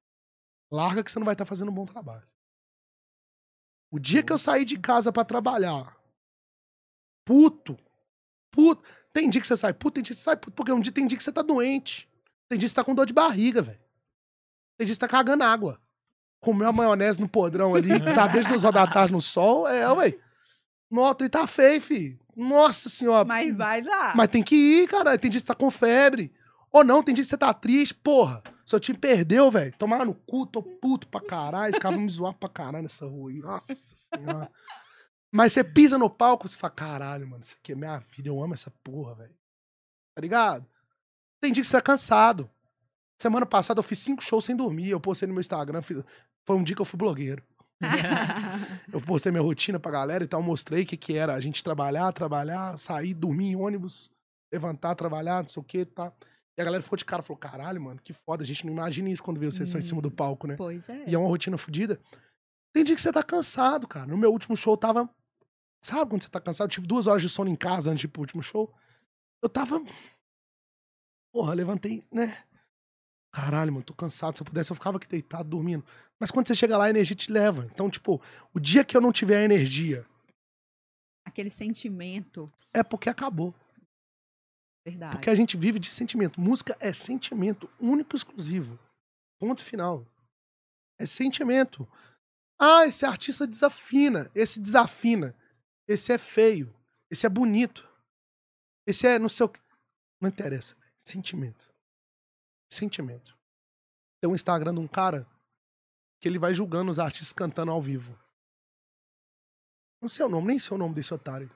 Larga 0.71 1.03
que 1.03 1.11
você 1.11 1.19
não 1.19 1.25
vai 1.25 1.35
estar 1.35 1.47
fazendo 1.47 1.71
um 1.71 1.75
bom 1.75 1.87
trabalho. 1.87 2.29
O 3.91 3.99
dia 3.99 4.23
que 4.23 4.33
eu 4.33 4.39
sair 4.39 4.65
de 4.65 4.79
casa 4.79 5.11
pra 5.11 5.25
trabalhar, 5.25 5.97
puto, 7.25 7.79
puto, 8.51 8.83
tem 9.13 9.29
dia 9.29 9.41
que 9.41 9.47
você 9.47 9.57
sai 9.57 9.73
puto, 9.73 9.95
tem 9.95 10.03
dia 10.03 10.15
que 10.15 10.19
você 10.19 10.25
sai 10.25 10.37
puto, 10.37 10.53
porque 10.53 10.73
um 10.73 10.81
dia 10.81 10.93
tem 10.93 11.07
dia 11.07 11.19
que 11.19 11.25
você 11.25 11.33
tá 11.33 11.43
doente. 11.43 12.09
Tem 12.49 12.59
dia 12.59 12.67
que 12.67 12.71
você 12.71 12.77
tá 12.77 12.85
com 12.85 12.95
dor 12.95 13.07
de 13.07 13.13
barriga, 13.13 13.63
velho. 13.63 13.79
Tem 14.77 14.87
dia 14.87 14.93
que 14.93 14.95
você 14.95 15.01
tá 15.01 15.09
cagando 15.09 15.45
água. 15.45 15.81
Comeu 16.41 16.69
a 16.69 16.73
maionese 16.73 17.21
no 17.21 17.29
podrão 17.29 17.75
ali, 17.75 17.91
tá 18.15 18.27
desde 18.27 18.55
as 18.55 18.65
horas 18.65 18.75
da 18.75 18.87
tarde 18.87 19.13
no 19.13 19.21
sol, 19.21 19.69
é, 19.69 19.91
ué. 19.93 20.15
Nossa, 20.91 21.17
ele 21.21 21.29
tá 21.29 21.47
feio, 21.47 21.81
fi. 21.81 22.19
Nossa 22.37 22.89
senhora. 22.89 23.25
Mas 23.25 23.55
vai 23.57 23.83
lá. 23.83 24.13
Mas 24.17 24.29
tem 24.29 24.43
que 24.43 24.57
ir, 24.57 24.89
cara. 24.89 25.17
Tem 25.19 25.31
dia 25.31 25.41
que 25.41 25.47
você 25.47 25.53
tá 25.53 25.55
com 25.55 25.71
febre. 25.71 26.33
Ou 26.73 26.83
não, 26.83 27.03
tem 27.03 27.15
dia 27.15 27.23
que 27.23 27.31
você 27.31 27.37
tá 27.37 27.53
triste. 27.53 27.95
Porra, 27.95 28.43
seu 28.65 28.81
time 28.81 28.99
perdeu, 28.99 29.51
velho. 29.51 29.73
Tomar 29.79 30.05
no 30.05 30.15
cu, 30.15 30.47
tô 30.47 30.63
puto 30.63 31.07
pra 31.07 31.21
caralho. 31.21 31.71
Esse 31.71 31.81
cara 31.81 31.95
vai 31.95 32.05
me 32.05 32.11
zoar 32.11 32.35
pra 32.35 32.49
caralho 32.49 32.83
nessa 32.83 33.07
rua 33.07 33.31
aí. 33.31 33.39
Nossa 33.39 33.75
senhora. 33.75 34.51
Mas 35.33 35.53
você 35.53 35.63
pisa 35.63 35.97
no 35.97 36.11
palco, 36.11 36.49
você 36.49 36.59
fala, 36.59 36.73
caralho, 36.73 37.27
mano, 37.29 37.43
isso 37.43 37.57
aqui 37.61 37.73
é 37.73 37.75
minha 37.75 37.99
vida, 37.99 38.29
eu 38.29 38.43
amo 38.43 38.55
essa 38.55 38.71
porra, 38.83 39.15
velho. 39.15 39.35
Tá 40.15 40.21
ligado? 40.21 40.67
Tem 41.41 41.53
dia 41.53 41.63
que 41.63 41.69
você 41.69 41.77
tá 41.77 41.81
cansado. 41.83 42.51
Semana 43.21 43.47
passada 43.47 43.79
eu 43.79 43.85
fiz 43.85 43.99
cinco 44.01 44.23
shows 44.23 44.45
sem 44.45 44.57
dormir. 44.57 44.89
Eu 44.91 45.01
postei 45.01 45.27
no 45.29 45.35
meu 45.35 45.41
Instagram. 45.41 45.83
fiz- 45.83 46.03
Foi 46.47 46.57
um 46.57 46.65
dia 46.65 46.75
que 46.75 46.83
eu 46.83 46.87
fui 46.87 46.99
blogueiro. 46.99 47.43
Eu 48.93 49.01
postei 49.01 49.33
minha 49.33 49.43
rotina 49.43 49.79
pra 49.81 49.91
galera 49.91 50.23
e 50.23 50.27
tal, 50.27 50.43
mostrei 50.43 50.83
o 50.83 50.87
que, 50.87 50.97
que 50.99 51.17
era 51.17 51.35
a 51.35 51.41
gente 51.41 51.65
trabalhar, 51.65 52.13
trabalhar, 52.13 52.77
sair, 52.79 53.15
dormir 53.15 53.53
em 53.53 53.57
ônibus, 53.57 54.11
levantar, 54.53 54.95
trabalhar, 54.95 55.43
não 55.43 55.49
sei 55.49 55.61
o 55.63 55.65
que, 55.65 55.87
tá. 55.87 56.13
E 56.59 56.61
a 56.61 56.65
galera 56.65 56.83
ficou 56.83 56.99
de 56.99 57.07
cara, 57.07 57.23
falou, 57.23 57.39
caralho, 57.39 57.81
mano, 57.81 57.99
que 58.03 58.13
foda, 58.13 58.43
a 58.43 58.47
gente 58.47 58.67
não 58.67 58.73
imagina 58.75 59.09
isso 59.09 59.23
quando 59.23 59.41
vê 59.41 59.47
vocês 59.47 59.67
só 59.71 59.79
em 59.79 59.83
cima 59.83 60.03
do 60.03 60.11
palco, 60.11 60.47
né? 60.47 60.57
Pois 60.57 60.87
é. 60.91 61.05
E 61.09 61.15
é 61.15 61.19
uma 61.19 61.29
rotina 61.29 61.57
fodida. 61.57 61.99
Tem 62.75 62.85
dia 62.85 62.95
que 62.95 63.01
você 63.01 63.11
tá 63.11 63.23
cansado, 63.23 63.89
cara. 63.89 64.07
No 64.07 64.19
meu 64.19 64.31
último 64.31 64.55
show 64.57 64.75
eu 64.75 64.79
tava. 64.79 65.09
Sabe 65.83 66.11
quando 66.11 66.23
você 66.23 66.29
tá 66.29 66.41
cansado? 66.41 66.69
Eu 66.69 66.73
tive 66.73 66.87
duas 66.87 67.07
horas 67.07 67.23
de 67.23 67.29
sono 67.29 67.49
em 67.51 67.57
casa 67.57 67.91
antes 67.91 68.01
de 68.01 68.07
ir 68.07 68.11
pro 68.11 68.21
último 68.21 68.43
show. 68.43 68.73
Eu 69.43 69.49
tava. 69.49 69.81
Porra, 71.33 71.55
levantei, 71.55 72.05
né? 72.13 72.45
Caralho, 73.33 73.73
mano, 73.73 73.85
tô 73.85 73.95
cansado. 73.95 74.37
Se 74.37 74.43
eu 74.43 74.47
pudesse, 74.47 74.71
eu 74.71 74.75
ficava 74.77 74.97
aqui 74.97 75.07
deitado, 75.07 75.49
dormindo. 75.49 75.85
Mas 76.21 76.31
quando 76.31 76.49
você 76.49 76.55
chega 76.55 76.77
lá, 76.77 76.87
a 76.87 76.91
energia 76.91 77.17
te 77.17 77.31
leva. 77.33 77.65
Então, 77.67 77.89
tipo, 77.89 78.21
o 78.53 78.61
dia 78.61 78.85
que 78.85 78.97
eu 78.97 79.01
não 79.01 79.13
tiver 79.13 79.45
energia, 79.45 80.07
Aquele 81.25 81.51
sentimento. 81.51 82.53
é 82.75 82.83
porque 82.83 83.09
acabou. 83.09 83.55
Verdade. 84.85 85.17
Porque 85.17 85.31
a 85.31 85.35
gente 85.35 85.57
vive 85.57 85.79
de 85.79 85.91
sentimento. 85.93 86.41
Música 86.41 86.77
é 86.81 86.93
sentimento 86.93 87.71
único 87.79 88.15
e 88.15 88.17
exclusivo. 88.17 88.79
Ponto 89.39 89.63
final. 89.63 90.05
É 90.99 91.07
sentimento. 91.07 91.89
Ah, 92.59 92.87
esse 92.87 93.07
artista 93.07 93.47
desafina. 93.47 94.31
Esse 94.35 94.59
desafina. 94.61 95.35
Esse 95.91 96.13
é 96.13 96.19
feio. 96.19 96.73
Esse 97.11 97.27
é 97.27 97.29
bonito. 97.29 97.85
Esse 98.87 99.09
é 99.09 99.19
não 99.19 99.29
sei 99.29 99.45
o 99.45 99.49
que. 99.49 99.61
Não 100.21 100.29
interessa. 100.29 100.77
velho. 100.77 100.93
Sentimento. 100.99 101.69
Sentimento. 102.73 103.37
Tem 104.21 104.31
um 104.31 104.35
Instagram 104.37 104.73
de 104.73 104.79
um 104.79 104.87
cara 104.87 105.27
que 106.21 106.29
ele 106.29 106.39
vai 106.39 106.55
julgando 106.55 106.93
os 106.93 107.01
artistas 107.01 107.33
cantando 107.33 107.73
ao 107.73 107.83
vivo. 107.83 108.17
Não 110.01 110.09
sei 110.09 110.25
o 110.25 110.29
nome, 110.29 110.47
nem 110.47 110.61
sei 110.61 110.77
o 110.77 110.79
nome 110.79 110.95
desse 110.95 111.13
otário. 111.13 111.51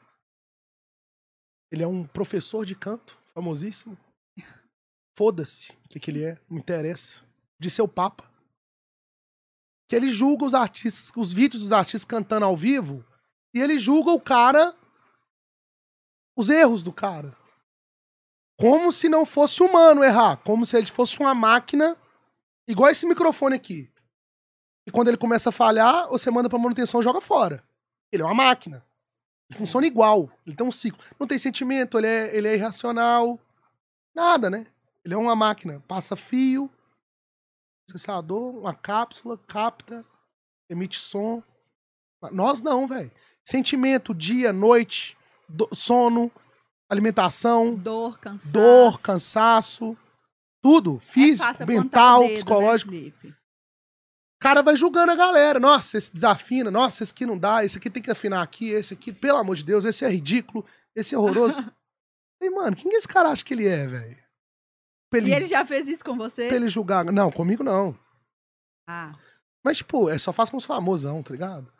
Ele 1.70 1.84
é 1.84 1.86
um 1.86 2.04
professor 2.04 2.66
de 2.66 2.74
canto, 2.74 3.16
famosíssimo. 3.34 3.96
Foda-se 5.16 5.70
o 5.84 5.88
que, 5.90 6.00
que 6.00 6.10
ele 6.10 6.24
é, 6.24 6.40
não 6.50 6.58
interessa. 6.58 7.22
De 7.56 7.70
ser 7.70 7.82
o 7.82 7.88
Papa. 7.88 8.28
Que 9.88 9.94
ele 9.94 10.10
julga 10.10 10.44
os 10.44 10.54
artistas, 10.54 11.12
os 11.16 11.32
vídeos 11.32 11.62
dos 11.62 11.70
artistas 11.70 12.04
cantando 12.04 12.46
ao 12.46 12.56
vivo, 12.56 13.04
e 13.54 13.60
ele 13.62 13.78
julga 13.78 14.10
o 14.10 14.20
cara, 14.20 14.74
os 16.36 16.50
erros 16.50 16.82
do 16.82 16.92
cara. 16.92 17.34
Como 18.58 18.90
se 18.92 19.08
não 19.08 19.24
fosse 19.24 19.62
humano 19.62 20.02
errar. 20.02 20.36
Como 20.38 20.66
se 20.66 20.76
ele 20.76 20.86
fosse 20.86 21.18
uma 21.20 21.34
máquina, 21.34 21.96
igual 22.68 22.90
esse 22.90 23.06
microfone 23.06 23.54
aqui. 23.54 23.90
E 24.86 24.90
quando 24.90 25.08
ele 25.08 25.16
começa 25.16 25.48
a 25.48 25.52
falhar, 25.52 26.08
você 26.08 26.30
manda 26.30 26.50
pra 26.50 26.58
manutenção 26.58 27.00
e 27.00 27.04
joga 27.04 27.20
fora. 27.20 27.62
Ele 28.12 28.22
é 28.22 28.26
uma 28.26 28.34
máquina. 28.34 28.84
Ele 29.48 29.58
funciona 29.58 29.86
igual. 29.86 30.30
Ele 30.44 30.56
tem 30.56 30.66
um 30.66 30.72
ciclo. 30.72 31.02
Não 31.18 31.26
tem 31.26 31.38
sentimento, 31.38 31.96
ele 31.96 32.06
é, 32.06 32.36
ele 32.36 32.48
é 32.48 32.54
irracional. 32.54 33.40
Nada, 34.14 34.50
né? 34.50 34.66
Ele 35.04 35.14
é 35.14 35.16
uma 35.16 35.36
máquina. 35.36 35.82
Passa 35.86 36.16
fio, 36.16 36.70
processador, 37.86 38.56
uma 38.56 38.74
cápsula, 38.74 39.38
capta, 39.38 40.04
emite 40.68 40.98
som. 40.98 41.42
Nós 42.30 42.60
não, 42.62 42.86
velho. 42.86 43.10
Sentimento, 43.44 44.14
dia, 44.14 44.52
noite, 44.52 45.16
do- 45.48 45.68
sono, 45.72 46.30
alimentação, 46.90 47.74
Dor, 47.74 48.18
cansaço. 48.18 48.52
dor, 48.52 49.00
cansaço, 49.00 49.96
tudo. 50.62 50.96
É 51.02 51.06
Físico, 51.06 51.46
apontar 51.48 51.66
mental, 51.68 52.20
dedo, 52.20 52.30
né, 52.30 52.34
psicológico. 52.36 52.92
O 52.94 54.40
cara 54.40 54.62
vai 54.62 54.76
julgando 54.76 55.12
a 55.12 55.16
galera. 55.16 55.58
Nossa, 55.58 55.96
esse 55.96 56.12
desafina. 56.12 56.70
Nossa, 56.70 57.02
esse 57.02 57.12
aqui 57.12 57.24
não 57.26 57.38
dá. 57.38 57.64
Esse 57.64 57.78
aqui 57.78 57.88
tem 57.88 58.02
que 58.02 58.10
afinar 58.10 58.42
aqui. 58.42 58.70
Esse 58.70 58.92
aqui, 58.94 59.10
pelo 59.12 59.38
amor 59.38 59.56
de 59.56 59.64
Deus, 59.64 59.84
esse 59.86 60.04
é 60.04 60.08
ridículo. 60.10 60.64
Esse 60.94 61.14
é 61.14 61.18
horroroso. 61.18 61.58
Ei, 62.42 62.50
mano, 62.50 62.76
quem 62.76 62.90
que 62.90 62.96
esse 62.96 63.08
cara 63.08 63.30
acha 63.30 63.42
que 63.44 63.54
ele 63.54 63.66
é, 63.66 63.86
velho? 63.86 64.18
Pra 65.10 65.20
E 65.20 65.32
ele 65.32 65.46
já 65.46 65.64
fez 65.64 65.86
isso 65.88 66.04
com 66.04 66.16
você? 66.16 66.48
pra 66.48 66.56
ele 66.56 66.68
julgar. 66.68 67.04
Não, 67.06 67.30
comigo 67.32 67.62
não. 67.64 67.98
Ah, 68.88 69.14
Mas, 69.64 69.78
tipo, 69.78 70.10
é 70.10 70.18
só 70.18 70.30
faz 70.32 70.50
com 70.50 70.58
os 70.58 70.64
famosão, 70.66 71.22
tá 71.22 71.32
ligado? 71.32 71.72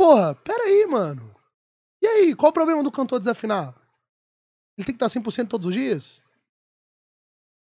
Porra, 0.00 0.34
peraí, 0.34 0.86
mano. 0.86 1.30
E 2.00 2.06
aí, 2.06 2.34
qual 2.34 2.48
o 2.48 2.54
problema 2.54 2.82
do 2.82 2.90
cantor 2.90 3.18
desafinar? 3.18 3.74
Ele 4.74 4.86
tem 4.86 4.96
que 4.96 5.04
estar 5.04 5.20
100% 5.20 5.46
todos 5.46 5.66
os 5.66 5.74
dias? 5.74 6.22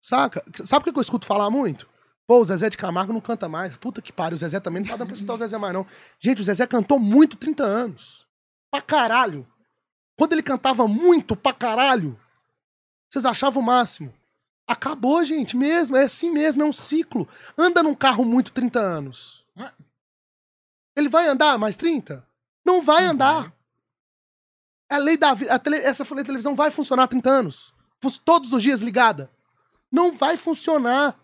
Saca? 0.02 0.44
Sabe 0.66 0.90
o 0.90 0.92
que 0.92 1.00
eu 1.00 1.02
escuto 1.02 1.26
falar 1.26 1.50
muito? 1.50 1.88
Pô, 2.28 2.42
o 2.42 2.44
Zezé 2.44 2.70
de 2.70 2.78
Camargo 2.78 3.14
não 3.14 3.22
canta 3.22 3.48
mais. 3.48 3.78
Puta 3.78 4.02
que 4.02 4.12
pariu, 4.12 4.36
o 4.36 4.38
Zezé 4.38 4.60
também 4.60 4.82
não 4.82 4.90
tá 4.90 4.98
dando 4.98 5.08
pra 5.08 5.16
escutar 5.16 5.36
o 5.36 5.38
Zezé 5.38 5.58
mais, 5.58 5.74
não. 5.74 5.88
Gente, 6.20 6.42
o 6.42 6.44
Zezé 6.44 6.68
cantou 6.68 7.00
muito 7.00 7.38
30 7.38 7.64
anos. 7.64 8.28
Pra 8.70 8.82
caralho. 8.82 9.48
Quando 10.18 10.34
ele 10.34 10.44
cantava 10.44 10.86
muito 10.86 11.34
pra 11.34 11.54
caralho, 11.54 12.20
vocês 13.10 13.26
achavam 13.26 13.64
o 13.64 13.66
máximo. 13.66 14.14
Acabou, 14.68 15.24
gente, 15.24 15.56
mesmo. 15.56 15.96
É 15.96 16.04
assim 16.04 16.30
mesmo, 16.30 16.62
é 16.62 16.66
um 16.66 16.74
ciclo. 16.74 17.26
Anda 17.58 17.82
num 17.82 17.96
carro 17.96 18.26
muito 18.26 18.52
30 18.52 18.82
anos. 18.82 19.46
Ele 20.98 21.08
vai 21.10 21.28
andar 21.28 21.58
mais 21.60 21.76
30? 21.76 22.26
Não 22.66 22.82
vai 22.82 23.04
Não 23.04 23.12
andar. 23.12 23.42
vai. 23.44 23.52
A 24.90 24.98
lei 24.98 25.16
da 25.18 25.32
a 25.32 25.60
tele- 25.60 25.78
essa 25.78 26.04
lei 26.04 26.24
da 26.24 26.28
televisão 26.28 26.56
vai 26.56 26.72
funcionar 26.72 27.04
há 27.04 27.08
30 27.08 27.30
anos. 27.30 27.74
Todos 28.26 28.52
os 28.52 28.64
dias 28.64 28.82
ligada. 28.82 29.30
Não 29.92 30.12
vai 30.18 30.36
funcionar. 30.38 31.16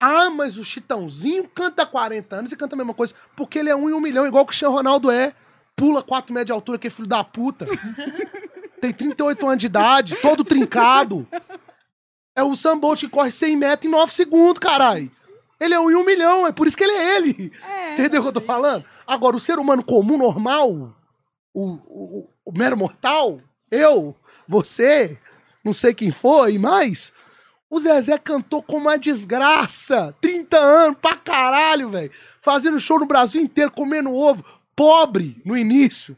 Ah, 0.00 0.30
mas 0.30 0.56
o 0.56 0.64
Chitãozinho 0.64 1.46
canta 1.48 1.82
há 1.82 1.86
40 1.86 2.36
anos 2.36 2.52
e 2.52 2.56
canta 2.56 2.74
a 2.74 2.78
mesma 2.78 2.94
coisa. 2.94 3.14
Porque 3.36 3.58
ele 3.58 3.68
é 3.70 3.76
um 3.76 3.90
em 3.90 3.92
um 3.92 4.00
milhão, 4.00 4.26
igual 4.26 4.44
que 4.44 4.48
o 4.48 4.50
Cristiano 4.50 4.74
Ronaldo 4.74 5.10
é. 5.10 5.34
Pula 5.76 6.02
4 6.02 6.32
metros 6.32 6.46
de 6.46 6.52
altura, 6.52 6.78
que 6.78 6.86
é 6.86 6.90
filho 6.90 7.06
da 7.08 7.22
puta. 7.22 7.66
Tem 8.80 8.92
38 8.94 9.46
anos 9.46 9.58
de 9.58 9.66
idade, 9.66 10.16
todo 10.22 10.42
trincado. 10.42 11.26
É 12.34 12.42
o 12.42 12.56
Sam 12.56 12.78
Bolt 12.78 13.00
que 13.00 13.08
corre 13.08 13.30
100 13.30 13.56
metros 13.56 13.86
em 13.86 13.90
9 13.90 14.12
segundos, 14.12 14.58
caralho. 14.58 15.10
Ele 15.60 15.74
é 15.74 15.78
um 15.80 15.90
em 15.90 15.94
um 15.94 16.04
milhão, 16.04 16.46
é 16.46 16.52
por 16.52 16.66
isso 16.66 16.76
que 16.76 16.84
ele 16.84 16.92
é 16.92 17.16
ele. 17.16 17.52
é. 17.68 17.92
Entendeu 17.94 18.20
o 18.20 18.24
que 18.24 18.28
eu 18.30 18.32
tô 18.32 18.40
falando? 18.40 18.84
Agora, 19.06 19.36
o 19.36 19.40
ser 19.40 19.58
humano 19.58 19.84
comum, 19.84 20.16
normal, 20.16 20.96
o, 21.52 21.62
o, 21.72 22.28
o- 22.44 22.52
mero 22.56 22.76
mortal, 22.76 23.38
eu, 23.70 24.16
você, 24.48 25.18
não 25.64 25.72
sei 25.72 25.92
quem 25.92 26.10
foi, 26.10 26.56
mas 26.58 27.12
o 27.68 27.78
Zezé 27.78 28.16
cantou 28.18 28.62
com 28.62 28.78
uma 28.78 28.98
desgraça. 28.98 30.16
30 30.20 30.56
anos, 30.58 30.98
pra 31.00 31.14
caralho, 31.16 31.90
velho. 31.90 32.10
Fazendo 32.40 32.80
show 32.80 32.98
no 32.98 33.06
Brasil 33.06 33.40
inteiro, 33.40 33.70
comendo 33.70 34.12
ovo. 34.14 34.44
Pobre 34.74 35.40
no 35.44 35.56
início. 35.56 36.16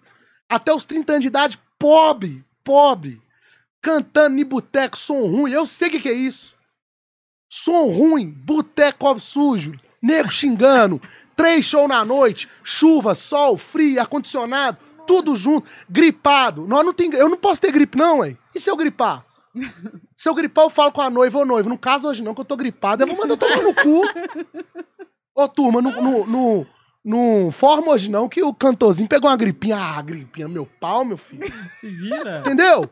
Até 0.48 0.72
os 0.72 0.84
30 0.84 1.12
anos 1.14 1.20
de 1.22 1.26
idade, 1.28 1.58
pobre, 1.78 2.44
pobre. 2.62 3.20
Cantando 3.80 4.38
em 4.38 4.44
boteco, 4.44 4.96
som 4.96 5.26
ruim. 5.26 5.50
Eu 5.52 5.66
sei 5.66 5.88
o 5.88 5.90
que, 5.90 6.00
que 6.00 6.08
é 6.08 6.12
isso. 6.12 6.54
Som 7.54 7.90
ruim, 7.90 8.30
boteco 8.30 9.18
sujo, 9.18 9.78
nego 10.00 10.30
xingando, 10.30 10.98
três 11.36 11.66
shows 11.66 11.86
na 11.86 12.02
noite, 12.02 12.48
chuva, 12.64 13.14
sol, 13.14 13.58
frio, 13.58 14.00
ar-condicionado, 14.00 14.78
tudo 15.06 15.36
junto, 15.36 15.68
gripado. 15.86 16.66
Nós 16.66 16.82
não 16.82 16.94
tem, 16.94 17.12
eu 17.12 17.28
não 17.28 17.36
posso 17.36 17.60
ter 17.60 17.70
gripe, 17.70 17.98
não, 17.98 18.20
ué. 18.20 18.38
E 18.54 18.58
se 18.58 18.70
eu 18.70 18.76
gripar? 18.76 19.22
Se 20.16 20.30
eu 20.30 20.34
gripar, 20.34 20.64
eu 20.64 20.70
falo 20.70 20.92
com 20.92 21.02
a 21.02 21.10
noiva, 21.10 21.40
ô 21.40 21.44
noivo, 21.44 21.68
não 21.68 21.76
caso 21.76 22.08
hoje 22.08 22.22
não, 22.22 22.34
que 22.34 22.40
eu 22.40 22.44
tô 22.46 22.56
gripado. 22.56 23.02
Eu 23.02 23.06
vou 23.06 23.18
mandar 23.18 23.36
tomar 23.36 23.60
no 23.60 23.74
cu. 23.74 24.00
Ô, 25.34 25.46
turma, 25.46 25.82
não, 25.82 25.92
não, 25.92 26.26
não, 26.26 26.66
não 27.04 27.50
forma 27.50 27.92
hoje 27.92 28.10
não, 28.10 28.30
que 28.30 28.42
o 28.42 28.54
cantorzinho 28.54 29.10
pegou 29.10 29.28
uma 29.28 29.36
gripinha. 29.36 29.76
Ah, 29.76 30.00
gripinha, 30.00 30.48
meu 30.48 30.64
pau, 30.64 31.04
meu 31.04 31.18
filho. 31.18 31.52
Se 31.80 31.86
vira. 31.86 32.38
Entendeu? 32.40 32.88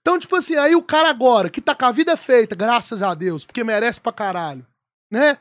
Então, 0.00 0.18
tipo 0.18 0.34
assim, 0.36 0.56
aí 0.56 0.74
o 0.74 0.82
cara 0.82 1.10
agora, 1.10 1.50
que 1.50 1.60
tá 1.60 1.74
com 1.74 1.84
a 1.84 1.92
vida 1.92 2.16
feita, 2.16 2.54
graças 2.54 3.02
a 3.02 3.14
Deus, 3.14 3.44
porque 3.44 3.62
merece 3.62 4.00
pra 4.00 4.12
caralho, 4.12 4.66
né? 5.10 5.36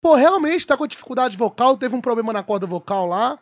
Pô, 0.00 0.14
realmente 0.14 0.66
tá 0.66 0.76
com 0.76 0.86
dificuldade 0.86 1.36
vocal, 1.36 1.76
teve 1.76 1.94
um 1.94 2.00
problema 2.00 2.32
na 2.32 2.42
corda 2.42 2.66
vocal 2.66 3.06
lá, 3.06 3.38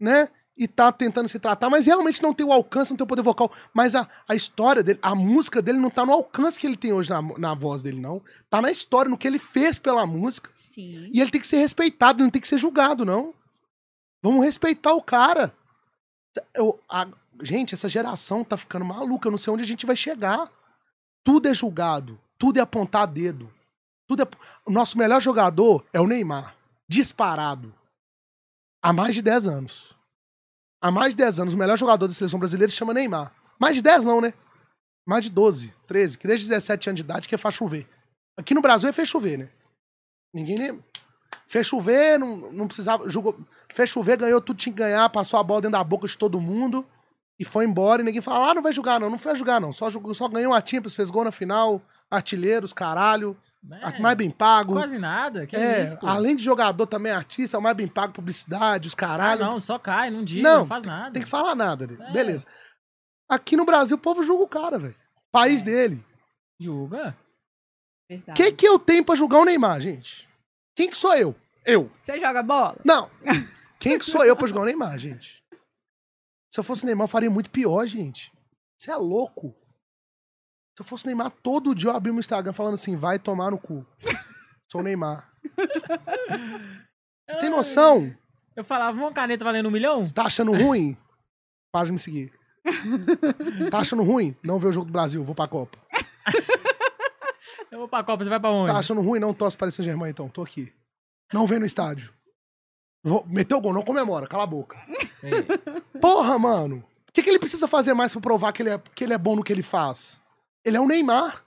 né? 0.00 0.28
E 0.56 0.66
tá 0.66 0.90
tentando 0.90 1.28
se 1.28 1.38
tratar, 1.38 1.68
mas 1.68 1.84
realmente 1.84 2.22
não 2.22 2.32
tem 2.32 2.46
o 2.46 2.52
alcance, 2.52 2.90
não 2.90 2.96
tem 2.96 3.04
o 3.04 3.08
poder 3.08 3.20
vocal. 3.20 3.52
Mas 3.74 3.94
a, 3.94 4.08
a 4.26 4.34
história 4.34 4.82
dele, 4.82 4.98
a 5.02 5.14
música 5.14 5.60
dele 5.60 5.78
não 5.78 5.90
tá 5.90 6.06
no 6.06 6.12
alcance 6.14 6.58
que 6.58 6.66
ele 6.66 6.78
tem 6.78 6.94
hoje 6.94 7.10
na, 7.10 7.20
na 7.20 7.54
voz 7.54 7.82
dele, 7.82 8.00
não. 8.00 8.22
Tá 8.48 8.62
na 8.62 8.70
história, 8.70 9.10
no 9.10 9.18
que 9.18 9.28
ele 9.28 9.38
fez 9.38 9.78
pela 9.78 10.06
música. 10.06 10.48
Sim. 10.56 11.10
E 11.12 11.20
ele 11.20 11.30
tem 11.30 11.40
que 11.42 11.46
ser 11.46 11.58
respeitado, 11.58 12.22
não 12.22 12.30
tem 12.30 12.40
que 12.40 12.48
ser 12.48 12.56
julgado, 12.56 13.04
não. 13.04 13.34
Vamos 14.22 14.42
respeitar 14.46 14.94
o 14.94 15.02
cara. 15.02 15.52
Eu- 16.54 16.80
a- 16.88 17.08
gente, 17.42 17.74
essa 17.74 17.88
geração 17.88 18.44
tá 18.44 18.56
ficando 18.56 18.84
maluca. 18.84 19.26
Eu 19.26 19.30
não 19.30 19.38
sei 19.38 19.52
onde 19.52 19.62
a 19.62 19.66
gente 19.66 19.86
vai 19.86 19.96
chegar. 19.96 20.50
Tudo 21.24 21.48
é 21.48 21.54
julgado. 21.54 22.20
Tudo 22.38 22.58
é 22.58 22.60
apontar 22.60 23.06
dedo. 23.06 23.52
Tudo 24.06 24.22
é... 24.22 24.26
O 24.64 24.70
nosso 24.70 24.96
melhor 24.98 25.20
jogador 25.20 25.84
é 25.92 26.00
o 26.00 26.06
Neymar. 26.06 26.54
Disparado. 26.88 27.74
Há 28.82 28.92
mais 28.92 29.14
de 29.14 29.22
10 29.22 29.48
anos. 29.48 29.94
Há 30.80 30.90
mais 30.90 31.10
de 31.10 31.16
10 31.16 31.40
anos, 31.40 31.54
o 31.54 31.56
melhor 31.56 31.78
jogador 31.78 32.06
da 32.06 32.14
seleção 32.14 32.38
brasileira 32.38 32.70
se 32.70 32.76
chama 32.76 32.94
Neymar. 32.94 33.32
Mais 33.58 33.74
de 33.74 33.82
10 33.82 34.04
não, 34.04 34.20
né? 34.20 34.34
Mais 35.06 35.24
de 35.24 35.30
12, 35.30 35.74
13, 35.86 36.18
que 36.18 36.26
desde 36.26 36.48
17 36.48 36.90
anos 36.90 36.96
de 36.96 37.02
idade 37.02 37.28
que 37.28 37.34
é 37.34 37.38
faz 37.38 37.54
chover. 37.54 37.88
Aqui 38.36 38.54
no 38.54 38.60
Brasil 38.60 38.88
é 38.88 38.92
fez 38.92 39.08
chover, 39.08 39.38
né? 39.38 39.48
Ninguém 40.34 40.56
nem. 40.56 40.84
Fez 41.48 41.66
chover, 41.66 42.18
não, 42.18 42.52
não 42.52 42.66
precisava. 42.66 43.08
Jogou, 43.08 43.38
fez 43.72 43.88
chover, 43.88 44.18
ganhou 44.18 44.40
tudo, 44.40 44.58
tinha 44.58 44.72
que 44.72 44.78
ganhar, 44.78 45.08
passou 45.08 45.40
a 45.40 45.42
bola 45.42 45.62
dentro 45.62 45.78
da 45.78 45.84
boca 45.84 46.06
de 46.06 46.18
todo 46.18 46.40
mundo 46.40 46.86
e 47.38 47.44
foi 47.44 47.64
embora. 47.64 48.02
E 48.02 48.04
ninguém 48.04 48.20
fala, 48.22 48.50
ah, 48.50 48.54
não 48.54 48.62
vai 48.62 48.72
jogar, 48.72 48.98
não. 49.00 49.10
Não 49.10 49.18
foi 49.18 49.36
jogar, 49.36 49.60
não. 49.60 49.72
Só, 49.72 49.88
jogou, 49.90 50.14
só 50.14 50.28
ganhou 50.28 50.52
a 50.54 50.64
Champions, 50.64 50.94
fez 50.94 51.10
gol 51.10 51.24
na 51.24 51.32
final, 51.32 51.80
artilheiros, 52.10 52.72
caralho, 52.72 53.36
É, 53.82 53.98
mais 54.00 54.16
bem 54.16 54.30
pago. 54.30 54.74
Quase 54.74 54.96
nada. 54.98 55.46
Que 55.46 55.56
é, 55.56 55.82
isso, 55.82 55.96
pô? 55.98 56.06
além 56.06 56.36
de 56.36 56.42
jogador, 56.44 56.86
também 56.86 57.10
é 57.10 57.14
artista, 57.14 57.56
é 57.56 57.58
o 57.58 57.62
mais 57.62 57.76
bem 57.76 57.88
pago, 57.88 58.12
publicidade, 58.12 58.86
os 58.88 58.94
Ah, 58.94 58.96
caralho. 58.96 59.44
não, 59.44 59.58
só 59.58 59.76
cai 59.78 60.08
num 60.10 60.22
dia, 60.24 60.42
Não, 60.42 60.58
não, 60.60 60.66
faz 60.66 60.84
nada. 60.84 61.10
Tem 61.12 61.22
que 61.22 61.28
falar 61.28 61.54
nada. 61.56 61.84
É. 61.84 62.12
Beleza. 62.12 62.46
Aqui 63.28 63.56
no 63.56 63.64
Brasil, 63.64 63.96
o 63.96 64.00
povo 64.00 64.22
julga 64.22 64.44
o 64.44 64.48
cara, 64.48 64.78
velho. 64.78 64.94
País 65.32 65.62
É. 65.62 65.64
dele. 65.64 66.04
Julga. 66.60 67.16
O 68.08 68.14
Verdade. 68.14 68.36
que, 68.40 68.52
que 68.52 68.68
eu 68.68 68.78
tenho 68.78 69.04
pra 69.04 69.16
julgar 69.16 69.40
o 69.40 69.44
Neymar, 69.44 69.80
gente? 69.80 70.28
Quem 70.76 70.88
que 70.88 70.96
sou 70.96 71.12
eu? 71.16 71.34
Eu. 71.64 71.90
Você 72.00 72.18
joga 72.20 72.42
bola? 72.44 72.76
Não. 72.84 73.10
Quem 73.80 73.98
que 73.98 74.04
sou 74.04 74.24
eu 74.24 74.36
pra 74.36 74.46
jogar 74.46 74.60
o 74.60 74.64
Neymar, 74.64 74.96
gente? 74.96 75.42
Se 76.56 76.60
eu 76.60 76.64
fosse 76.64 76.86
Neymar, 76.86 77.04
eu 77.04 77.10
faria 77.10 77.28
muito 77.28 77.50
pior, 77.50 77.84
gente. 77.84 78.32
Você 78.78 78.90
é 78.90 78.96
louco. 78.96 79.54
Se 80.74 80.80
eu 80.80 80.86
fosse 80.86 81.04
Neymar, 81.04 81.30
todo 81.42 81.74
dia 81.74 81.90
eu 81.90 81.94
abria 81.94 82.10
o 82.10 82.14
meu 82.14 82.20
Instagram 82.20 82.54
falando 82.54 82.72
assim, 82.72 82.96
vai 82.96 83.18
tomar 83.18 83.50
no 83.50 83.58
cu. 83.58 83.86
Sou 84.72 84.82
Neymar. 84.82 85.30
Você 87.28 87.40
tem 87.40 87.50
noção? 87.50 88.10
Eu 88.56 88.64
falava, 88.64 88.96
uma 88.96 89.12
caneta 89.12 89.44
valendo 89.44 89.68
um 89.68 89.70
milhão? 89.70 90.02
Você 90.02 90.14
tá 90.14 90.22
achando 90.22 90.50
ruim? 90.56 90.96
Para 91.70 91.88
de 91.88 91.92
me 91.92 91.98
seguir. 91.98 92.32
Tá 93.70 93.80
achando 93.80 94.02
ruim? 94.02 94.34
Não 94.42 94.58
vê 94.58 94.68
o 94.68 94.72
jogo 94.72 94.86
do 94.86 94.92
Brasil, 94.92 95.22
vou 95.22 95.34
pra 95.34 95.46
Copa. 95.46 95.76
Eu 97.70 97.80
vou 97.80 97.88
pra 97.88 98.02
Copa, 98.02 98.24
você 98.24 98.30
vai 98.30 98.40
pra 98.40 98.50
onde? 98.50 98.72
Tá 98.72 98.78
achando 98.78 99.02
ruim? 99.02 99.20
Não 99.20 99.34
torce 99.34 99.58
para 99.58 99.70
Saint-Germain, 99.70 100.08
então. 100.08 100.26
Tô 100.30 100.42
aqui. 100.42 100.72
Não 101.34 101.46
vem 101.46 101.58
no 101.58 101.66
estádio. 101.66 102.15
Meteu 103.26 103.58
o 103.58 103.60
gol, 103.60 103.72
não 103.72 103.82
comemora, 103.82 104.26
cala 104.26 104.42
a 104.44 104.46
boca. 104.46 104.76
É. 105.22 105.98
Porra, 106.00 106.38
mano. 106.38 106.84
O 107.08 107.12
que, 107.12 107.22
que 107.22 107.30
ele 107.30 107.38
precisa 107.38 107.66
fazer 107.68 107.94
mais 107.94 108.12
pra 108.12 108.20
provar 108.20 108.52
que 108.52 108.62
ele, 108.62 108.70
é, 108.70 108.80
que 108.94 109.04
ele 109.04 109.14
é 109.14 109.18
bom 109.18 109.36
no 109.36 109.42
que 109.44 109.52
ele 109.52 109.62
faz? 109.62 110.20
Ele 110.64 110.76
é 110.76 110.80
o 110.80 110.86
Neymar. 110.86 111.42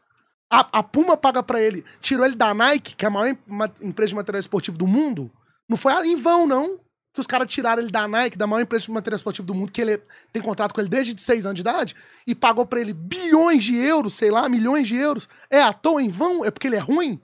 A, 0.51 0.79
a 0.79 0.83
Puma 0.83 1.15
paga 1.15 1.43
pra 1.43 1.61
ele. 1.61 1.85
Tirou 2.01 2.25
ele 2.25 2.35
da 2.35 2.53
Nike, 2.53 2.95
que 2.95 3.05
é 3.05 3.07
a 3.07 3.11
maior 3.11 3.27
em- 3.33 3.37
ma- 3.45 3.69
empresa 3.81 4.09
de 4.09 4.15
material 4.15 4.39
esportivo 4.39 4.77
do 4.77 4.87
mundo. 4.87 5.29
Não 5.67 5.77
foi 5.77 5.93
em 6.07 6.15
vão, 6.15 6.47
não. 6.47 6.79
Que 7.13 7.19
os 7.19 7.27
caras 7.27 7.47
tiraram 7.47 7.81
ele 7.81 7.91
da 7.91 8.07
Nike, 8.07 8.37
da 8.37 8.47
maior 8.47 8.61
empresa 8.63 8.85
de 8.85 8.91
material 8.91 9.17
esportivo 9.17 9.45
do 9.45 9.53
mundo, 9.53 9.71
que 9.71 9.81
ele 9.81 10.01
tem 10.33 10.41
contrato 10.41 10.73
com 10.73 10.79
ele 10.81 10.89
desde 10.89 11.21
6 11.21 11.45
anos 11.45 11.55
de 11.55 11.61
idade, 11.61 11.95
e 12.25 12.33
pagou 12.33 12.65
pra 12.65 12.79
ele 12.79 12.93
bilhões 12.93 13.63
de 13.63 13.75
euros, 13.75 14.13
sei 14.13 14.31
lá, 14.31 14.47
milhões 14.49 14.87
de 14.87 14.95
euros. 14.95 15.27
É 15.51 15.61
à 15.61 15.73
toa, 15.73 16.01
em 16.01 16.09
vão? 16.09 16.43
É 16.45 16.49
porque 16.51 16.67
ele 16.67 16.75
é 16.75 16.79
ruim? 16.79 17.19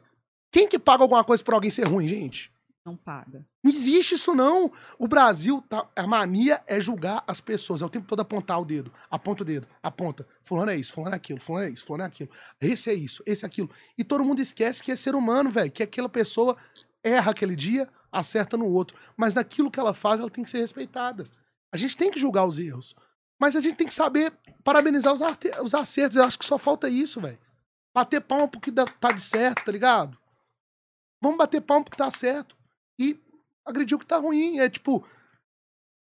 Quem 0.52 0.68
que 0.68 0.78
paga 0.78 1.04
alguma 1.04 1.24
coisa 1.24 1.44
pra 1.44 1.56
alguém 1.56 1.70
ser 1.72 1.88
ruim, 1.88 2.08
gente? 2.08 2.52
Não 2.86 2.96
paga. 2.96 3.44
Não 3.64 3.72
existe 3.72 4.14
isso, 4.14 4.36
não. 4.36 4.72
O 5.00 5.08
Brasil, 5.08 5.60
tá, 5.68 5.90
a 5.96 6.06
mania 6.06 6.64
é 6.68 6.80
julgar 6.80 7.24
as 7.26 7.42
pessoas. 7.42 7.82
É 7.82 7.86
o 7.86 7.90
tempo 7.90 8.06
todo 8.06 8.20
apontar 8.20 8.62
o 8.62 8.66
dedo. 8.66 8.94
Aponta 9.10 9.42
o 9.42 9.46
dedo. 9.46 9.68
Aponta. 9.82 10.28
Fulano 10.44 10.70
é 10.70 10.78
isso, 10.78 10.94
fulano 10.94 11.16
é 11.16 11.18
aquilo, 11.18 11.40
fulano 11.42 11.66
é 11.66 11.72
isso, 11.72 11.84
fulano 11.84 12.04
é 12.04 12.08
aquilo. 12.08 12.30
Esse 12.62 12.92
é 12.92 12.94
isso, 12.94 13.24
esse 13.26 13.44
é 13.44 13.48
aquilo. 13.48 13.72
E 13.98 14.04
todo 14.04 14.24
mundo 14.24 14.40
esquece 14.40 14.84
que 14.84 14.92
é 14.92 14.96
ser 14.96 15.16
humano, 15.16 15.50
velho. 15.50 15.72
Que 15.72 15.82
aquela 15.82 16.08
pessoa 16.08 16.56
erra 17.04 17.32
aquele 17.32 17.56
dia, 17.56 17.90
acerta 18.12 18.56
no 18.56 18.68
outro. 18.68 18.96
Mas 19.18 19.34
naquilo 19.34 19.72
que 19.72 19.80
ela 19.80 19.96
faz, 19.96 20.20
ela 20.20 20.30
tem 20.30 20.44
que 20.44 20.50
ser 20.52 20.60
respeitada. 20.60 21.28
A 21.74 21.78
gente 21.78 21.98
tem 21.98 22.12
que 22.12 22.20
julgar 22.20 22.46
os 22.46 22.60
erros. 22.60 22.96
Mas 23.42 23.56
a 23.56 23.62
gente 23.62 23.78
tem 23.78 23.88
que 23.88 23.94
saber 23.96 24.32
parabenizar 24.64 25.12
os, 25.12 25.22
os 25.64 25.74
acertos. 25.74 26.18
Eu 26.18 26.24
acho 26.24 26.38
que 26.38 26.46
só 26.46 26.60
falta 26.60 26.88
isso, 26.88 27.20
velho. 27.20 27.40
Bater 27.96 28.22
palma 28.22 28.48
porque 28.48 28.72
tá 28.72 29.12
de 29.12 29.22
certo, 29.22 29.66
tá 29.66 29.72
ligado? 29.72 30.16
Vamos 31.20 31.38
bater 31.40 31.62
palma 31.62 31.84
porque 31.84 31.98
tá 31.98 32.12
certo. 32.12 32.56
E 33.00 33.20
agredir 33.66 33.96
o 33.96 34.00
que 34.00 34.06
tá 34.06 34.18
ruim. 34.18 34.60
É 34.60 34.70
tipo. 34.70 35.06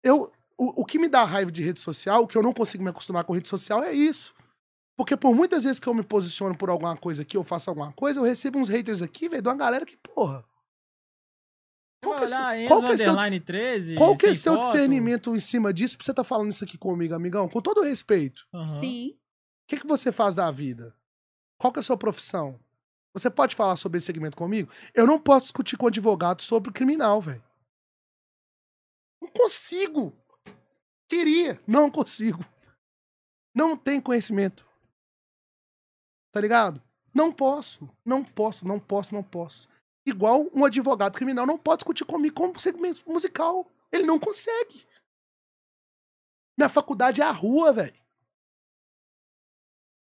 Eu, 0.04 0.32
o, 0.58 0.82
o 0.82 0.86
que 0.86 1.00
me 1.00 1.08
dá 1.08 1.24
raiva 1.24 1.52
de 1.52 1.64
rede 1.64 1.80
social, 1.80 2.24
o 2.24 2.28
que 2.28 2.38
eu 2.38 2.44
não 2.44 2.54
consigo 2.54 2.84
me 2.84 2.90
acostumar 2.90 3.24
com 3.24 3.34
rede 3.34 3.48
social 3.48 3.84
é 3.84 3.94
isso. 3.94 4.34
Porque 4.98 5.18
por 5.18 5.34
muitas 5.34 5.64
vezes 5.64 5.80
que 5.80 5.88
eu 5.88 5.94
me 5.94 6.04
posiciono 6.04 6.56
por 6.58 6.70
alguma 6.70 6.96
coisa 6.96 7.24
aqui, 7.24 7.36
eu 7.36 7.44
faço 7.44 7.70
alguma 7.70 7.92
coisa, 7.94 8.20
eu 8.20 8.24
recebo 8.24 8.60
uns 8.60 8.70
haters 8.70 9.02
aqui, 9.02 9.28
velho, 9.28 9.42
de 9.42 9.48
uma 9.50 9.56
galera 9.56 9.86
que, 9.86 9.98
porra. 9.98 10.46
Qual 12.04 12.18
que 12.18 12.26
é, 12.26 12.28
seu- 12.28 12.54
Enzo 12.56 12.68
qual 12.68 12.80
que 12.82 12.92
é 12.92 12.98
seu 12.98 13.12
Underline 13.14 13.40
13, 13.40 13.96
qual 13.96 14.18
que 14.18 14.26
é 14.28 14.34
seu 14.34 14.54
foto. 14.54 14.64
discernimento 14.66 15.36
em 15.36 15.40
cima 15.40 15.74
disso 15.74 15.98
pra 15.98 16.06
você 16.06 16.14
tá 16.14 16.24
falando 16.24 16.52
isso 16.52 16.64
aqui 16.64 16.78
comigo, 16.78 17.16
amigão? 17.16 17.48
Com 17.48 17.62
todo 17.62 17.82
respeito. 17.82 18.46
Aham. 18.54 18.80
Sim. 18.80 19.10
O 19.12 19.68
que, 19.70 19.80
que 19.80 19.88
você 19.88 20.12
faz 20.12 20.36
da 20.36 20.52
vida? 20.52 20.94
Qual 21.58 21.72
que 21.72 21.80
é 21.80 21.82
a 21.82 21.84
sua 21.84 21.98
profissão? 21.98 22.60
Você 23.14 23.30
pode 23.30 23.56
falar 23.56 23.76
sobre 23.76 23.98
esse 24.00 24.08
segmento 24.08 24.36
comigo? 24.36 24.72
Eu 24.94 25.06
não 25.06 25.20
posso 25.20 25.44
discutir 25.44 25.78
com 25.78 25.88
advogado 25.88 26.42
sobre 26.42 26.72
criminal, 26.72 27.22
velho. 27.22 27.44
Não 29.22 29.30
consigo. 29.30 30.12
Queria, 31.08 31.62
não 31.68 31.92
consigo. 31.92 32.44
Não 33.54 33.78
tenho 33.78 34.02
conhecimento. 34.02 34.66
Tá 36.32 36.42
ligado? 36.42 36.82
Não 37.14 37.32
posso, 37.32 37.88
não 38.04 38.26
posso, 38.26 38.68
não 38.68 38.80
posso, 38.80 39.14
não 39.14 39.24
posso. 39.24 39.70
Igual 40.06 40.50
um 40.52 40.66
advogado 40.66 41.16
criminal 41.16 41.46
não 41.46 41.58
pode 41.58 41.80
discutir 41.80 42.06
comigo 42.06 42.36
como 42.36 42.60
segmento 42.60 43.08
musical. 43.08 43.72
Ele 43.92 44.04
não 44.04 44.20
consegue. 44.20 44.88
Minha 46.58 46.70
faculdade 46.70 47.22
é 47.22 47.24
a 47.24 47.32
rua, 47.32 47.72
velho. 47.72 48.04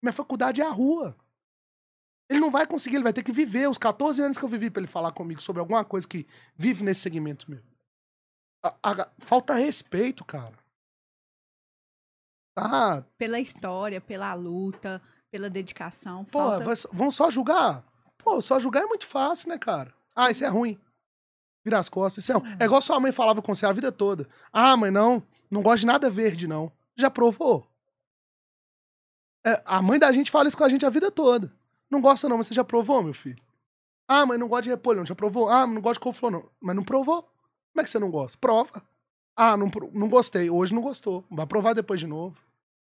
Minha 0.01 0.13
faculdade 0.13 0.61
é 0.61 0.65
a 0.65 0.69
rua. 0.69 1.17
Ele 2.29 2.39
não 2.39 2.49
vai 2.51 2.65
conseguir, 2.65 2.95
ele 2.95 3.03
vai 3.03 3.13
ter 3.13 3.23
que 3.23 3.31
viver 3.31 3.69
os 3.69 3.77
14 3.77 4.21
anos 4.21 4.37
que 4.37 4.43
eu 4.43 4.49
vivi 4.49 4.69
pra 4.69 4.81
ele 4.81 4.87
falar 4.91 5.11
comigo 5.11 5.41
sobre 5.41 5.59
alguma 5.59 5.85
coisa 5.85 6.07
que 6.07 6.25
vive 6.55 6.83
nesse 6.83 7.01
segmento 7.01 7.49
meu. 7.49 7.61
A- 8.63 8.75
a- 8.83 9.09
falta 9.19 9.53
respeito, 9.53 10.25
cara. 10.25 10.57
Ah, 12.57 13.03
Pela 13.17 13.39
história, 13.39 13.99
pela 13.99 14.33
luta, 14.33 15.01
pela 15.29 15.49
dedicação. 15.49 16.23
porra, 16.25 16.49
falta... 16.51 16.65
vai 16.65 16.75
só- 16.75 16.89
vão 16.91 17.11
só 17.11 17.29
julgar? 17.29 17.83
Pô, 18.17 18.41
só 18.41 18.59
julgar 18.59 18.83
é 18.83 18.87
muito 18.87 19.05
fácil, 19.05 19.49
né, 19.49 19.57
cara? 19.57 19.93
Ah, 20.15 20.31
isso 20.31 20.43
é 20.43 20.47
ruim. 20.47 20.79
Vira 21.63 21.77
as 21.79 21.89
costas. 21.89 22.23
Isso 22.23 22.31
é, 22.31 22.35
ruim. 22.35 22.57
é 22.59 22.65
igual 22.65 22.81
sua 22.81 22.99
mãe 22.99 23.11
falava 23.11 23.41
com 23.41 23.53
você 23.53 23.65
a 23.65 23.73
vida 23.73 23.91
toda. 23.91 24.27
Ah, 24.53 24.75
mãe, 24.77 24.89
não, 24.89 25.21
não 25.51 25.61
gosto 25.61 25.81
de 25.81 25.85
nada 25.85 26.09
verde, 26.09 26.47
não. 26.47 26.71
Já 26.95 27.09
provou? 27.11 27.69
É, 29.45 29.61
a 29.65 29.81
mãe 29.81 29.99
da 29.99 30.11
gente 30.11 30.31
fala 30.31 30.47
isso 30.47 30.57
com 30.57 30.63
a 30.63 30.69
gente 30.69 30.85
a 30.85 30.89
vida 30.89 31.11
toda. 31.11 31.53
Não 31.89 32.01
gosta 32.01 32.27
não, 32.27 32.37
mas 32.37 32.47
você 32.47 32.53
já 32.53 32.63
provou, 32.63 33.01
meu 33.03 33.13
filho? 33.13 33.41
Ah, 34.07 34.25
mas 34.25 34.39
não 34.39 34.47
gosta 34.47 34.63
de 34.63 34.69
repolho, 34.69 34.99
não. 34.99 35.05
Já 35.05 35.15
provou? 35.15 35.49
Ah, 35.49 35.65
não 35.65 35.81
gosta 35.81 35.95
de 35.95 35.99
couve-flor, 36.01 36.31
não. 36.31 36.45
Mas 36.59 36.75
não 36.75 36.83
provou. 36.83 37.21
Como 37.23 37.81
é 37.81 37.83
que 37.83 37.89
você 37.89 37.99
não 37.99 38.09
gosta? 38.11 38.37
Prova. 38.39 38.81
Ah, 39.35 39.57
não, 39.57 39.69
não 39.93 40.07
gostei. 40.09 40.49
Hoje 40.49 40.73
não 40.73 40.81
gostou. 40.81 41.25
Vai 41.29 41.45
provar 41.45 41.73
depois 41.73 41.99
de 41.99 42.07
novo. 42.07 42.37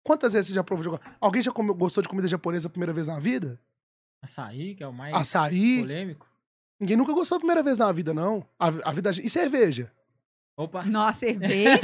Quantas 0.03 0.33
vezes 0.33 0.49
você 0.49 0.55
já 0.55 0.65
provou? 0.65 0.97
de- 0.97 1.03
Alguém 1.20 1.43
já 1.43 1.53
comeu- 1.53 1.75
gostou 1.75 2.03
de 2.03 2.09
comida 2.09 2.27
japonesa 2.29 2.69
a 2.69 2.70
primeira 2.70 2.93
vez 2.93 3.09
na 3.09 3.19
vida? 3.19 3.61
Açaí, 4.23 4.75
que 4.75 4.83
é 4.83 4.89
o 4.89 4.93
mais 4.93 5.15
Açaí? 5.15 5.81
polêmico. 5.81 6.27
Ninguém 6.81 6.97
nunca 6.97 7.12
gostou 7.12 7.37
a 7.37 7.39
primeira 7.41 7.62
vez 7.62 7.77
na 7.79 7.91
vida, 7.93 8.15
não. 8.15 8.47
A, 8.59 8.69
a 8.69 8.93
vida... 8.93 9.11
E 9.11 9.29
cerveja? 9.29 9.93
Opa. 10.59 10.83
Nossa, 10.83 11.21
cerveja. 11.21 11.79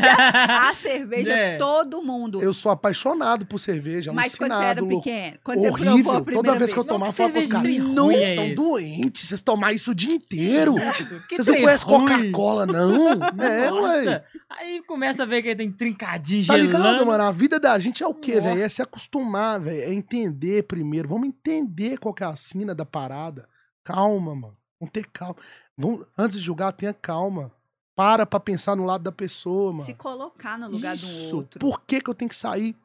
a 0.48 0.74
cerveja, 0.74 1.32
É. 1.32 1.56
todo 1.58 2.02
mundo. 2.02 2.42
Eu 2.42 2.52
sou 2.52 2.72
apaixonado 2.72 3.46
por 3.46 3.60
cerveja, 3.60 4.12
Mas 4.12 4.34
quando 4.34 4.52
você 4.52 4.64
era 4.64 4.80
louco. 4.80 4.96
pequeno, 5.00 5.38
quando 5.44 5.60
você 5.60 5.70
provou 5.70 5.92
Horrível. 5.92 6.10
a 6.12 6.20
primeira 6.22 6.48
Toda 6.48 6.58
vez 6.58 6.72
que 6.72 6.78
eu 6.80 6.84
tomava, 6.84 7.10
eu 7.10 7.14
falava 7.14 7.32
com 7.34 7.38
os 7.38 7.44
cerveja 7.44 7.62
caras, 7.62 7.72
de 7.72 7.80
trem 7.80 7.94
não, 7.94 8.06
vocês 8.06 8.26
é 8.26 8.34
são 8.34 8.44
esse?" 8.46 8.54
doentes, 8.56 9.28
vocês 9.28 9.42
tomam 9.42 9.70
isso 9.70 9.90
o 9.92 9.94
dia 9.94 10.12
inteiro. 10.14 10.74
Que 11.28 11.36
Vocês 11.36 11.46
não 11.46 11.64
conhecem. 11.64 11.86
Coca-Cola, 11.88 12.66
não? 12.66 13.10
É, 13.40 13.70
Nossa. 13.70 13.94
ué. 14.10 14.24
Aí 14.50 14.82
começa 14.82 15.22
a 15.22 15.26
ver 15.26 15.42
que 15.42 15.54
tem 15.54 15.70
trincadinho 15.70 16.44
Tá 16.44 16.56
gelando. 16.58 16.76
ligado, 16.76 17.06
mano? 17.06 17.22
A 17.24 17.30
vida 17.30 17.60
da 17.60 17.78
gente 17.78 18.02
é 18.02 18.06
o 18.08 18.12
quê, 18.14 18.40
velho? 18.40 18.60
É 18.60 18.68
se 18.68 18.82
acostumar, 18.82 19.60
velho. 19.60 19.82
É 19.82 19.94
entender 19.94 20.64
primeiro. 20.64 21.08
Vamos 21.08 21.28
entender 21.28 21.96
qual 21.98 22.12
que 22.12 22.24
é 22.24 22.26
a 22.26 22.34
sina 22.34 22.74
da 22.74 22.84
parada. 22.84 23.48
Calma, 23.84 24.34
mano. 24.34 24.56
Vamos 24.80 24.92
ter 24.92 25.06
calma. 25.12 25.36
Vamos... 25.78 26.04
Antes 26.18 26.38
de 26.38 26.42
julgar, 26.42 26.72
tenha 26.72 26.92
calma. 26.92 27.52
Para 27.96 28.26
pra 28.26 28.40
pensar 28.40 28.74
no 28.76 28.84
lado 28.84 29.04
da 29.04 29.12
pessoa, 29.12 29.72
mano. 29.72 29.84
Se 29.84 29.94
colocar 29.94 30.58
no 30.58 30.68
lugar 30.68 30.96
do 30.96 31.04
Isso. 31.06 31.36
outro. 31.36 31.60
Por 31.60 31.80
que 31.82 32.00
que 32.00 32.10
eu 32.10 32.14
tenho 32.14 32.28
que 32.28 32.36
sair? 32.36 32.76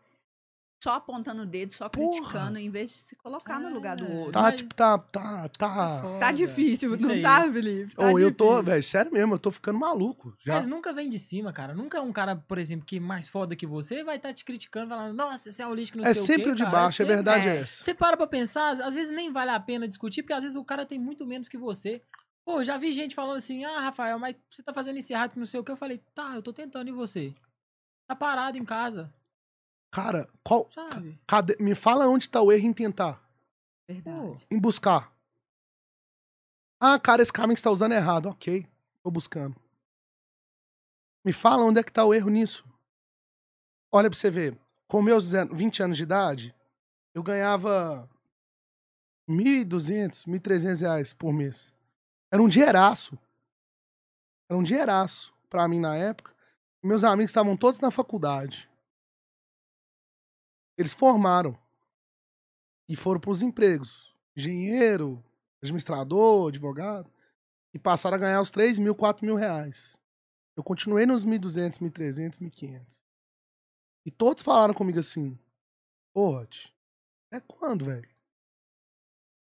Só 0.81 0.93
apontando 0.93 1.41
o 1.41 1.45
dedo, 1.45 1.73
só 1.73 1.89
Porra. 1.89 2.09
criticando, 2.21 2.57
em 2.57 2.69
vez 2.69 2.89
de 2.91 2.97
se 2.99 3.15
colocar 3.17 3.59
no 3.59 3.67
lugar 3.67 3.97
do 3.97 4.05
É. 4.05 4.15
outro. 4.15 4.31
Tá, 4.31 4.49
tipo, 4.53 4.73
tá, 4.73 4.97
tá, 4.97 5.49
tá... 5.49 5.99
Foda. 6.01 6.19
Tá 6.19 6.31
difícil, 6.31 6.95
Isso 6.95 7.05
não 7.05 7.15
aí. 7.15 7.21
tá, 7.21 7.51
Felipe? 7.51 7.93
Tá 7.97 8.07
Ou 8.07 8.17
eu 8.17 8.33
tô, 8.33 8.63
velho, 8.63 8.81
sério 8.81 9.11
mesmo, 9.11 9.33
eu 9.33 9.39
tô 9.39 9.51
ficando 9.51 9.77
maluco. 9.77 10.33
Já. 10.45 10.53
Mas 10.53 10.67
nunca 10.67 10.93
vem 10.93 11.09
de 11.09 11.19
cima, 11.19 11.51
cara. 11.51 11.73
Nunca 11.73 11.97
é 11.97 12.01
um 12.01 12.13
cara, 12.13 12.37
por 12.37 12.57
exemplo, 12.57 12.85
que 12.85 12.97
mais 12.97 13.27
foda 13.27 13.57
que 13.57 13.67
você 13.67 14.05
vai 14.05 14.15
estar 14.15 14.33
te 14.33 14.45
criticando, 14.45 14.87
falando, 14.87 15.13
nossa, 15.13 15.49
esse 15.49 15.61
é 15.61 15.67
o 15.67 15.73
lixo 15.73 15.91
que 15.91 15.97
não 15.97 16.05
é 16.05 16.13
sei 16.13 16.23
sempre 16.23 16.43
o 16.43 16.45
quê, 16.51 16.55
de 16.55 16.63
cara. 16.63 16.71
baixo, 16.77 16.93
é 16.93 16.95
sempre- 16.95 17.15
verdade 17.15 17.47
é. 17.49 17.57
é 17.57 17.59
essa. 17.61 17.83
Você 17.83 17.93
para 17.93 18.15
pra 18.15 18.27
pensar, 18.27 18.69
às- 18.69 18.79
às 18.79 18.95
vezes 18.95 19.11
nem 19.11 19.29
vale 19.33 19.51
a 19.51 19.59
pena 19.59 19.85
discutir, 19.85 20.21
porque 20.23 20.31
às 20.33 20.43
vezes 20.43 20.55
o 20.55 20.63
cara 20.63 20.85
tem 20.85 20.97
muito 20.97 21.25
menos 21.27 21.49
que 21.49 21.57
você. 21.57 22.01
Pô, 22.49 22.63
já 22.63 22.79
vi 22.79 22.91
gente 22.91 23.13
falando 23.13 23.37
assim, 23.37 23.63
ah, 23.63 23.79
Rafael, 23.79 24.17
mas 24.17 24.35
você 24.49 24.63
tá 24.63 24.73
fazendo 24.73 24.97
isso 24.97 25.13
errado 25.13 25.33
que 25.33 25.37
não 25.39 25.45
sei 25.45 25.59
o 25.59 25.63
que. 25.63 25.69
Eu 25.71 25.77
falei, 25.77 25.99
tá, 26.15 26.33
eu 26.33 26.41
tô 26.41 26.51
tentando, 26.51 26.89
e 26.89 26.91
você? 26.91 27.31
Tá 28.07 28.15
parado 28.15 28.57
em 28.57 28.65
casa, 28.65 29.13
Cara, 29.91 30.27
qual. 30.43 30.67
sabe? 30.71 31.19
Cadê, 31.27 31.55
me 31.59 31.75
fala 31.75 32.07
onde 32.07 32.27
tá 32.27 32.41
o 32.41 32.51
erro 32.51 32.65
em 32.65 32.73
tentar, 32.73 33.21
Verdade. 33.87 34.47
em 34.49 34.57
buscar. 34.59 35.13
Ah, 36.81 36.97
cara, 36.99 37.21
esse 37.21 37.31
caminho 37.31 37.53
que 37.53 37.59
você 37.61 37.65
tá 37.65 37.71
usando 37.71 37.91
é 37.91 37.97
errado. 37.97 38.29
Ok, 38.29 38.65
tô 39.03 39.11
buscando. 39.11 39.55
Me 41.23 41.31
fala 41.31 41.63
onde 41.63 41.79
é 41.79 41.83
que 41.83 41.93
tá 41.93 42.03
o 42.03 42.15
erro 42.15 42.31
nisso. 42.31 42.65
Olha 43.91 44.09
pra 44.09 44.17
você 44.17 44.31
ver. 44.31 44.57
Com 44.87 45.03
meus 45.03 45.25
19 45.25 45.55
20 45.55 45.83
anos 45.83 45.97
de 45.97 46.03
idade, 46.03 46.55
eu 47.13 47.21
ganhava 47.21 48.09
1.200, 49.29 50.25
1.300 50.25 50.81
reais 50.81 51.13
por 51.13 51.31
mês. 51.31 51.77
Era 52.31 52.41
um 52.41 52.47
dinheiraço. 52.47 53.17
Era 54.49 54.57
um 54.57 54.63
dinheiraço 54.63 55.33
pra 55.49 55.67
mim 55.67 55.79
na 55.79 55.95
época. 55.95 56.35
Meus 56.83 57.03
amigos 57.03 57.31
estavam 57.31 57.57
todos 57.57 57.79
na 57.79 57.91
faculdade. 57.91 58.69
Eles 60.77 60.93
formaram. 60.93 61.57
E 62.87 62.95
foram 62.95 63.19
pros 63.19 63.41
empregos. 63.41 64.15
Engenheiro, 64.35 65.23
administrador, 65.61 66.49
advogado. 66.49 67.11
E 67.73 67.79
passaram 67.79 68.15
a 68.15 68.19
ganhar 68.19 68.41
os 68.41 68.51
3 68.51 68.79
mil, 68.79 68.95
4 68.95 69.25
mil 69.25 69.35
reais. 69.35 69.97
Eu 70.55 70.63
continuei 70.63 71.05
nos 71.05 71.25
1.200, 71.25 71.77
1.300, 71.79 72.37
1.500. 72.39 73.03
E 74.05 74.11
todos 74.11 74.43
falaram 74.43 74.73
comigo 74.73 74.99
assim: 74.99 75.37
Pô, 76.13 76.31
Rod, 76.31 76.65
é 77.31 77.39
quando, 77.39 77.85
velho? 77.85 78.09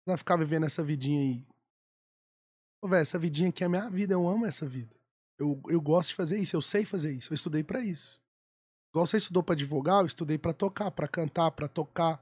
Vai 0.05 0.17
ficar 0.17 0.37
vivendo 0.37 0.65
essa 0.65 0.83
vidinha 0.83 1.21
aí. 1.21 1.45
Velho, 2.83 3.01
essa 3.01 3.17
vidinha 3.17 3.49
aqui 3.49 3.63
é 3.63 3.65
a 3.65 3.69
minha 3.69 3.89
vida, 3.89 4.13
eu 4.13 4.27
amo 4.27 4.45
essa 4.45 4.67
vida. 4.67 4.95
Eu, 5.37 5.61
eu 5.67 5.81
gosto 5.81 6.09
de 6.09 6.15
fazer 6.15 6.39
isso, 6.39 6.55
eu 6.55 6.61
sei 6.61 6.85
fazer 6.85 7.13
isso, 7.13 7.31
eu 7.31 7.35
estudei 7.35 7.63
pra 7.63 7.81
isso. 7.81 8.21
Igual 8.91 9.05
você 9.05 9.17
estudou 9.17 9.43
pra 9.43 9.53
advogar, 9.53 10.01
eu 10.01 10.05
estudei 10.05 10.37
pra 10.37 10.53
tocar, 10.53 10.89
pra 10.91 11.07
cantar, 11.07 11.51
pra 11.51 11.67
tocar, 11.67 12.19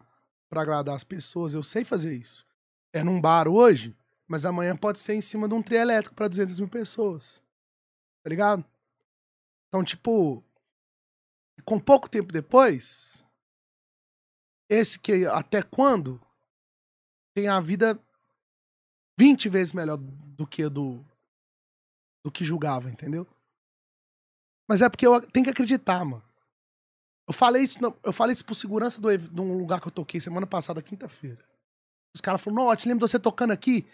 pra 0.49 0.61
agradar 0.61 0.95
as 0.95 1.03
pessoas, 1.03 1.53
eu 1.53 1.63
sei 1.63 1.85
fazer 1.85 2.15
isso. 2.15 2.45
É 2.93 3.03
num 3.03 3.19
bar 3.19 3.47
hoje, 3.47 3.95
mas 4.27 4.45
amanhã 4.45 4.75
pode 4.75 4.99
ser 4.99 5.13
em 5.13 5.21
cima 5.21 5.47
de 5.47 5.53
um 5.53 5.61
trio 5.61 5.79
elétrico 5.79 6.15
pra 6.15 6.27
200 6.27 6.59
mil 6.59 6.69
pessoas. 6.69 7.41
Tá 8.23 8.29
ligado? 8.29 8.65
Então, 9.67 9.83
tipo, 9.83 10.43
com 11.63 11.79
pouco 11.79 12.09
tempo 12.09 12.33
depois, 12.33 13.23
esse 14.69 14.99
que 14.99 15.25
até 15.25 15.61
quando 15.61 16.19
tem 17.33 17.47
a 17.47 17.59
vida 17.59 17.99
20 19.17 19.49
vezes 19.49 19.73
melhor 19.73 19.97
do 19.97 20.45
que 20.45 20.67
do 20.69 21.03
do 22.23 22.31
que 22.31 22.43
julgava, 22.43 22.89
entendeu? 22.89 23.27
Mas 24.67 24.81
é 24.81 24.89
porque 24.89 25.05
eu 25.05 25.21
tenho 25.21 25.43
que 25.43 25.51
acreditar, 25.51 26.03
mano. 26.03 26.23
Eu 27.27 27.33
falei 27.33 27.63
isso, 27.63 27.77
eu 28.03 28.11
falei 28.11 28.33
isso 28.33 28.43
por 28.43 28.55
segurança 28.55 28.99
do, 28.99 29.15
de 29.15 29.41
um 29.41 29.57
lugar 29.57 29.79
que 29.79 29.87
eu 29.87 29.91
toquei 29.91 30.19
semana 30.19 30.47
passada, 30.47 30.81
quinta-feira. 30.81 31.43
Os 32.15 32.21
caras 32.21 32.41
falaram, 32.41 32.67
não, 32.67 32.75
te 32.75 32.87
lembro 32.87 33.05
de 33.05 33.11
você 33.11 33.19
tocando 33.19 33.51
aqui 33.51 33.85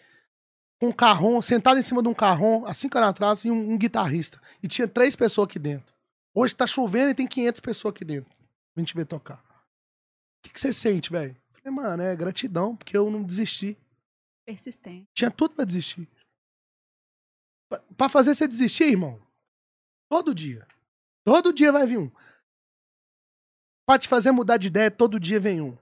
com 0.79 0.87
um 0.87 0.91
carrom, 0.93 1.41
sentado 1.41 1.79
em 1.79 1.83
cima 1.83 2.01
de 2.01 2.07
um 2.07 2.13
carrom, 2.13 2.65
há 2.65 2.73
cinco 2.73 2.97
anos 2.97 3.09
atrás, 3.09 3.45
e 3.45 3.51
um, 3.51 3.73
um 3.73 3.77
guitarrista. 3.77 4.41
E 4.63 4.67
tinha 4.67 4.87
três 4.87 5.15
pessoas 5.15 5.47
aqui 5.47 5.59
dentro. 5.59 5.93
Hoje 6.33 6.55
tá 6.55 6.65
chovendo 6.65 7.11
e 7.11 7.13
tem 7.13 7.27
500 7.27 7.59
pessoas 7.59 7.93
aqui 7.93 8.05
dentro. 8.05 8.33
Vem 8.75 8.85
te 8.85 8.95
ver 8.95 9.05
tocar. 9.05 9.37
O 9.37 10.43
que, 10.43 10.53
que 10.53 10.59
você 10.59 10.71
sente, 10.71 11.11
velho? 11.11 11.35
Falei, 11.51 11.75
mano, 11.75 12.01
é 12.01 12.15
gratidão, 12.15 12.75
porque 12.75 12.97
eu 12.97 13.11
não 13.11 13.21
desisti. 13.21 13.77
Persistente. 14.51 15.07
Tinha 15.13 15.31
tudo 15.31 15.55
pra 15.55 15.63
desistir. 15.63 16.09
Pra 17.95 18.09
fazer 18.09 18.35
você 18.35 18.45
desistir, 18.45 18.83
irmão. 18.83 19.25
Todo 20.09 20.35
dia. 20.35 20.67
Todo 21.23 21.53
dia 21.53 21.71
vai 21.71 21.87
vir 21.87 21.99
um. 21.99 22.11
Pra 23.87 23.97
te 23.97 24.09
fazer 24.09 24.31
mudar 24.31 24.57
de 24.57 24.67
ideia, 24.67 24.91
todo 24.91 25.17
dia 25.17 25.39
vem 25.39 25.61
um. 25.61 25.77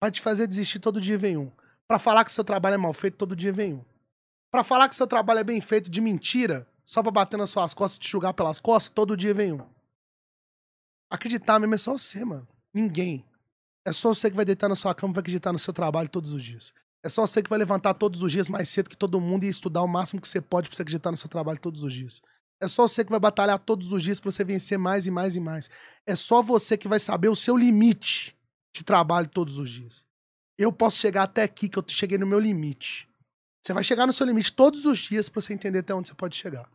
Pra 0.00 0.10
te 0.10 0.22
fazer 0.22 0.46
desistir, 0.46 0.78
todo 0.80 1.02
dia 1.02 1.18
vem 1.18 1.36
um. 1.36 1.52
Pra 1.86 1.98
falar 1.98 2.24
que 2.24 2.32
seu 2.32 2.42
trabalho 2.42 2.74
é 2.74 2.78
mal 2.78 2.94
feito, 2.94 3.18
todo 3.18 3.36
dia 3.36 3.52
vem 3.52 3.74
um. 3.74 3.84
Pra 4.50 4.64
falar 4.64 4.88
que 4.88 4.96
seu 4.96 5.06
trabalho 5.06 5.40
é 5.40 5.44
bem 5.44 5.60
feito 5.60 5.90
de 5.90 6.00
mentira, 6.00 6.66
só 6.86 7.02
pra 7.02 7.12
bater 7.12 7.36
nas 7.36 7.50
suas 7.50 7.74
costas 7.74 7.98
e 7.98 8.00
te 8.00 8.10
julgar 8.10 8.32
pelas 8.32 8.58
costas, 8.58 8.90
todo 8.90 9.18
dia 9.18 9.34
vem 9.34 9.52
um. 9.52 9.68
Acreditar 11.10 11.58
mesmo 11.58 11.74
é 11.74 11.78
só 11.78 11.92
você, 11.92 12.24
mano. 12.24 12.48
Ninguém. 12.72 13.22
É 13.86 13.92
só 13.92 14.14
você 14.14 14.30
que 14.30 14.36
vai 14.36 14.46
deitar 14.46 14.68
na 14.68 14.76
sua 14.76 14.94
cama 14.94 15.12
e 15.12 15.14
vai 15.14 15.20
acreditar 15.20 15.52
no 15.52 15.58
seu 15.58 15.74
trabalho 15.74 16.08
todos 16.08 16.32
os 16.32 16.42
dias. 16.42 16.72
É 17.04 17.08
só 17.10 17.26
você 17.26 17.42
que 17.42 17.50
vai 17.50 17.58
levantar 17.58 17.92
todos 17.92 18.22
os 18.22 18.32
dias 18.32 18.48
mais 18.48 18.66
cedo 18.70 18.88
que 18.88 18.96
todo 18.96 19.20
mundo 19.20 19.44
e 19.44 19.48
estudar 19.48 19.82
o 19.82 19.86
máximo 19.86 20.22
que 20.22 20.26
você 20.26 20.40
pode 20.40 20.70
pra 20.70 20.76
você 20.76 20.80
acreditar 20.80 21.10
no 21.10 21.18
seu 21.18 21.28
trabalho 21.28 21.60
todos 21.60 21.82
os 21.82 21.92
dias. 21.92 22.22
É 22.58 22.66
só 22.66 22.88
você 22.88 23.04
que 23.04 23.10
vai 23.10 23.20
batalhar 23.20 23.58
todos 23.58 23.92
os 23.92 24.02
dias 24.02 24.18
pra 24.18 24.30
você 24.30 24.42
vencer 24.42 24.78
mais 24.78 25.06
e 25.06 25.10
mais 25.10 25.36
e 25.36 25.40
mais. 25.40 25.68
É 26.06 26.16
só 26.16 26.42
você 26.42 26.78
que 26.78 26.88
vai 26.88 26.98
saber 26.98 27.28
o 27.28 27.36
seu 27.36 27.58
limite 27.58 28.34
de 28.74 28.82
trabalho 28.82 29.28
todos 29.28 29.58
os 29.58 29.68
dias. 29.68 30.06
Eu 30.56 30.72
posso 30.72 30.96
chegar 30.96 31.24
até 31.24 31.42
aqui, 31.42 31.68
que 31.68 31.78
eu 31.78 31.84
cheguei 31.86 32.16
no 32.16 32.26
meu 32.26 32.40
limite. 32.40 33.06
Você 33.62 33.74
vai 33.74 33.84
chegar 33.84 34.06
no 34.06 34.12
seu 34.12 34.26
limite 34.26 34.50
todos 34.50 34.86
os 34.86 34.98
dias 34.98 35.28
pra 35.28 35.42
você 35.42 35.52
entender 35.52 35.80
até 35.80 35.94
onde 35.94 36.08
você 36.08 36.14
pode 36.14 36.36
chegar. 36.36 36.66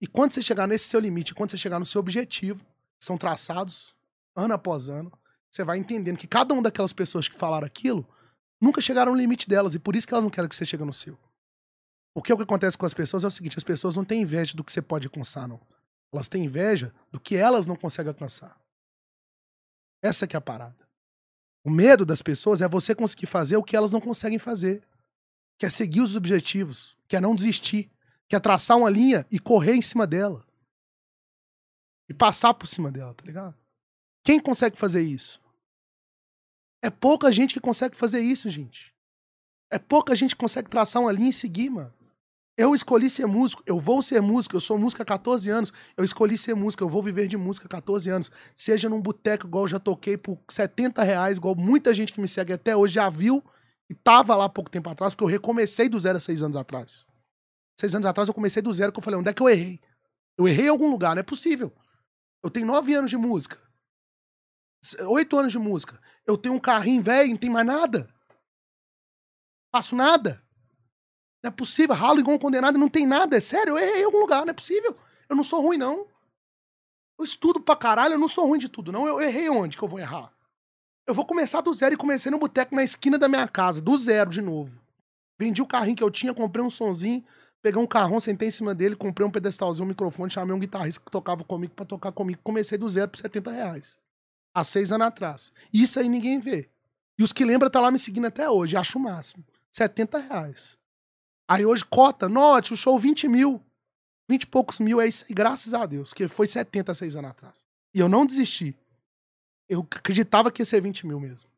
E 0.00 0.06
quando 0.06 0.32
você 0.32 0.40
chegar 0.40 0.66
nesse 0.66 0.88
seu 0.88 0.98
limite, 0.98 1.34
quando 1.34 1.50
você 1.50 1.58
chegar 1.58 1.78
no 1.78 1.84
seu 1.84 1.98
objetivo, 1.98 2.64
que 2.98 3.04
são 3.04 3.18
traçados 3.18 3.94
ano 4.34 4.54
após 4.54 4.88
ano, 4.88 5.12
você 5.50 5.62
vai 5.62 5.76
entendendo 5.76 6.16
que 6.16 6.26
cada 6.26 6.54
uma 6.54 6.62
daquelas 6.62 6.94
pessoas 6.94 7.28
que 7.28 7.36
falaram 7.36 7.66
aquilo 7.66 8.08
nunca 8.60 8.80
chegaram 8.80 9.12
no 9.12 9.18
limite 9.18 9.48
delas 9.48 9.74
e 9.74 9.78
por 9.78 9.96
isso 9.96 10.06
que 10.06 10.14
elas 10.14 10.24
não 10.24 10.30
querem 10.30 10.48
que 10.48 10.56
você 10.56 10.64
chegue 10.64 10.84
no 10.84 10.92
seu. 10.92 11.18
Porque 12.14 12.32
o 12.32 12.36
que 12.36 12.42
acontece 12.42 12.78
com 12.78 12.86
as 12.86 12.94
pessoas 12.94 13.24
é 13.24 13.26
o 13.26 13.30
seguinte: 13.30 13.58
as 13.58 13.64
pessoas 13.64 13.96
não 13.96 14.04
têm 14.04 14.22
inveja 14.22 14.56
do 14.56 14.64
que 14.64 14.72
você 14.72 14.80
pode 14.80 15.06
alcançar, 15.06 15.46
não. 15.46 15.60
Elas 16.12 16.28
têm 16.28 16.44
inveja 16.44 16.94
do 17.12 17.20
que 17.20 17.36
elas 17.36 17.66
não 17.66 17.76
conseguem 17.76 18.08
alcançar. 18.08 18.58
Essa 20.02 20.26
que 20.26 20.36
é 20.36 20.38
a 20.38 20.40
parada. 20.40 20.86
O 21.62 21.70
medo 21.70 22.06
das 22.06 22.22
pessoas 22.22 22.60
é 22.60 22.68
você 22.68 22.94
conseguir 22.94 23.26
fazer 23.26 23.56
o 23.56 23.62
que 23.62 23.76
elas 23.76 23.92
não 23.92 24.00
conseguem 24.00 24.38
fazer. 24.38 24.82
Que 25.58 25.66
é 25.66 25.70
seguir 25.70 26.00
os 26.00 26.14
objetivos, 26.14 26.96
que 27.08 27.16
é 27.16 27.20
não 27.20 27.34
desistir, 27.34 27.90
que 28.28 28.36
é 28.36 28.40
traçar 28.40 28.76
uma 28.76 28.88
linha 28.88 29.26
e 29.30 29.38
correr 29.38 29.74
em 29.74 29.82
cima 29.82 30.06
dela. 30.06 30.46
E 32.08 32.14
passar 32.14 32.54
por 32.54 32.66
cima 32.66 32.90
dela, 32.90 33.12
tá 33.14 33.24
ligado? 33.24 33.54
Quem 34.22 34.40
consegue 34.40 34.76
fazer 34.76 35.02
isso? 35.02 35.40
É 36.86 36.90
pouca 36.90 37.32
gente 37.32 37.52
que 37.52 37.58
consegue 37.58 37.96
fazer 37.96 38.20
isso, 38.20 38.48
gente. 38.48 38.94
É 39.72 39.76
pouca 39.76 40.14
gente 40.14 40.36
que 40.36 40.40
consegue 40.40 40.70
traçar 40.70 41.02
uma 41.02 41.10
linha 41.10 41.30
e 41.30 41.32
seguir, 41.32 41.68
mano. 41.68 41.92
Eu 42.56 42.76
escolhi 42.76 43.10
ser 43.10 43.26
músico, 43.26 43.60
eu 43.66 43.80
vou 43.80 44.00
ser 44.00 44.22
músico, 44.22 44.54
eu 44.54 44.60
sou 44.60 44.78
músico 44.78 45.02
há 45.02 45.04
14 45.04 45.50
anos, 45.50 45.72
eu 45.96 46.04
escolhi 46.04 46.38
ser 46.38 46.54
músico, 46.54 46.84
eu 46.84 46.88
vou 46.88 47.02
viver 47.02 47.26
de 47.26 47.36
música 47.36 47.66
há 47.66 47.68
14 47.68 48.08
anos. 48.08 48.30
Seja 48.54 48.88
num 48.88 49.02
boteco, 49.02 49.48
igual 49.48 49.64
eu 49.64 49.68
já 49.68 49.80
toquei 49.80 50.16
por 50.16 50.38
70 50.48 51.02
reais, 51.02 51.38
igual 51.38 51.56
muita 51.56 51.92
gente 51.92 52.12
que 52.12 52.20
me 52.20 52.28
segue 52.28 52.52
até 52.52 52.76
hoje 52.76 52.94
já 52.94 53.10
viu 53.10 53.42
e 53.90 53.94
tava 53.94 54.36
lá 54.36 54.48
pouco 54.48 54.70
tempo 54.70 54.88
atrás, 54.88 55.12
porque 55.12 55.24
eu 55.24 55.28
recomecei 55.28 55.88
do 55.88 55.98
zero 55.98 56.18
há 56.18 56.20
seis 56.20 56.40
anos 56.40 56.56
atrás. 56.56 57.04
Seis 57.80 57.96
anos 57.96 58.06
atrás 58.06 58.28
eu 58.28 58.34
comecei 58.34 58.62
do 58.62 58.72
zero, 58.72 58.92
que 58.92 59.00
eu 59.00 59.02
falei, 59.02 59.18
onde 59.18 59.28
é 59.28 59.34
que 59.34 59.42
eu 59.42 59.48
errei? 59.48 59.80
Eu 60.38 60.46
errei 60.46 60.66
em 60.66 60.70
algum 60.70 60.88
lugar, 60.88 61.16
não 61.16 61.20
é 61.20 61.24
possível. 61.24 61.74
Eu 62.44 62.48
tenho 62.48 62.64
nove 62.64 62.94
anos 62.94 63.10
de 63.10 63.16
música. 63.16 63.58
Oito 65.08 65.36
anos 65.36 65.50
de 65.50 65.58
música. 65.58 66.00
Eu 66.26 66.36
tenho 66.36 66.54
um 66.54 66.60
carrinho 66.60 67.02
velho, 67.02 67.30
não 67.30 67.36
tem 67.36 67.50
mais 67.50 67.66
nada. 67.66 68.08
Faço 69.74 69.94
nada. 69.94 70.42
Não 71.42 71.48
é 71.48 71.50
possível. 71.50 71.94
Ralo 71.94 72.20
igual 72.20 72.36
um 72.36 72.40
condenado 72.40 72.78
não 72.78 72.88
tem 72.88 73.06
nada. 73.06 73.36
É 73.36 73.40
sério, 73.40 73.72
eu 73.72 73.78
errei 73.78 74.02
em 74.02 74.04
algum 74.04 74.18
lugar, 74.18 74.44
não 74.44 74.50
é 74.50 74.54
possível. 74.54 74.96
Eu 75.28 75.36
não 75.36 75.44
sou 75.44 75.60
ruim, 75.60 75.78
não. 75.78 76.06
Eu 77.18 77.24
estudo 77.24 77.60
pra 77.60 77.76
caralho, 77.76 78.14
eu 78.14 78.18
não 78.18 78.28
sou 78.28 78.46
ruim 78.46 78.58
de 78.58 78.68
tudo, 78.68 78.90
não. 78.90 79.06
Eu 79.06 79.20
errei 79.20 79.48
onde 79.48 79.76
que 79.76 79.84
eu 79.84 79.88
vou 79.88 79.98
errar? 79.98 80.32
Eu 81.06 81.14
vou 81.14 81.24
começar 81.24 81.60
do 81.60 81.72
zero 81.72 81.94
e 81.94 81.96
comecei 81.96 82.32
no 82.32 82.38
boteco 82.38 82.74
na 82.74 82.82
esquina 82.82 83.16
da 83.16 83.28
minha 83.28 83.46
casa, 83.46 83.80
do 83.80 83.96
zero 83.96 84.28
de 84.28 84.42
novo. 84.42 84.80
Vendi 85.38 85.62
o 85.62 85.66
carrinho 85.66 85.96
que 85.96 86.02
eu 86.02 86.10
tinha, 86.10 86.34
comprei 86.34 86.64
um 86.64 86.70
sonzinho, 86.70 87.24
peguei 87.62 87.80
um 87.80 87.86
carrão, 87.86 88.18
sentei 88.18 88.48
em 88.48 88.50
cima 88.50 88.74
dele, 88.74 88.96
comprei 88.96 89.26
um 89.26 89.30
pedestalzinho, 89.30 89.84
um 89.84 89.88
microfone, 89.88 90.30
chamei 90.32 90.54
um 90.54 90.58
guitarrista 90.58 91.00
que 91.04 91.10
tocava 91.10 91.44
comigo 91.44 91.74
pra 91.74 91.84
tocar 91.84 92.10
comigo. 92.10 92.40
Comecei 92.42 92.76
do 92.76 92.88
zero 92.88 93.10
por 93.10 93.18
70 93.18 93.50
reais. 93.50 93.98
Há 94.56 94.64
seis 94.64 94.90
anos 94.90 95.08
atrás. 95.08 95.52
Isso 95.70 96.00
aí 96.00 96.08
ninguém 96.08 96.40
vê. 96.40 96.66
E 97.18 97.22
os 97.22 97.30
que 97.30 97.44
lembram 97.44 97.70
tá 97.70 97.78
lá 97.78 97.90
me 97.90 97.98
seguindo 97.98 98.24
até 98.26 98.48
hoje, 98.48 98.74
acho 98.74 98.98
o 98.98 99.02
máximo. 99.02 99.44
70 99.70 100.16
reais. 100.16 100.78
Aí 101.46 101.66
hoje 101.66 101.84
cota, 101.84 102.26
note, 102.26 102.72
o 102.72 102.76
show 102.76 102.98
20 102.98 103.28
mil. 103.28 103.62
20 104.26 104.44
e 104.44 104.46
poucos 104.46 104.80
mil 104.80 104.98
é 104.98 105.06
isso 105.06 105.26
aí, 105.28 105.34
graças 105.34 105.74
a 105.74 105.84
Deus, 105.84 106.14
que 106.14 106.26
foi 106.26 106.46
70 106.46 106.94
seis 106.94 107.14
anos 107.16 107.32
atrás. 107.32 107.66
E 107.92 108.00
eu 108.00 108.08
não 108.08 108.24
desisti. 108.24 108.74
Eu 109.68 109.86
acreditava 109.90 110.50
que 110.50 110.62
ia 110.62 110.66
ser 110.66 110.80
20 110.80 111.06
mil 111.06 111.20
mesmo. 111.20 111.50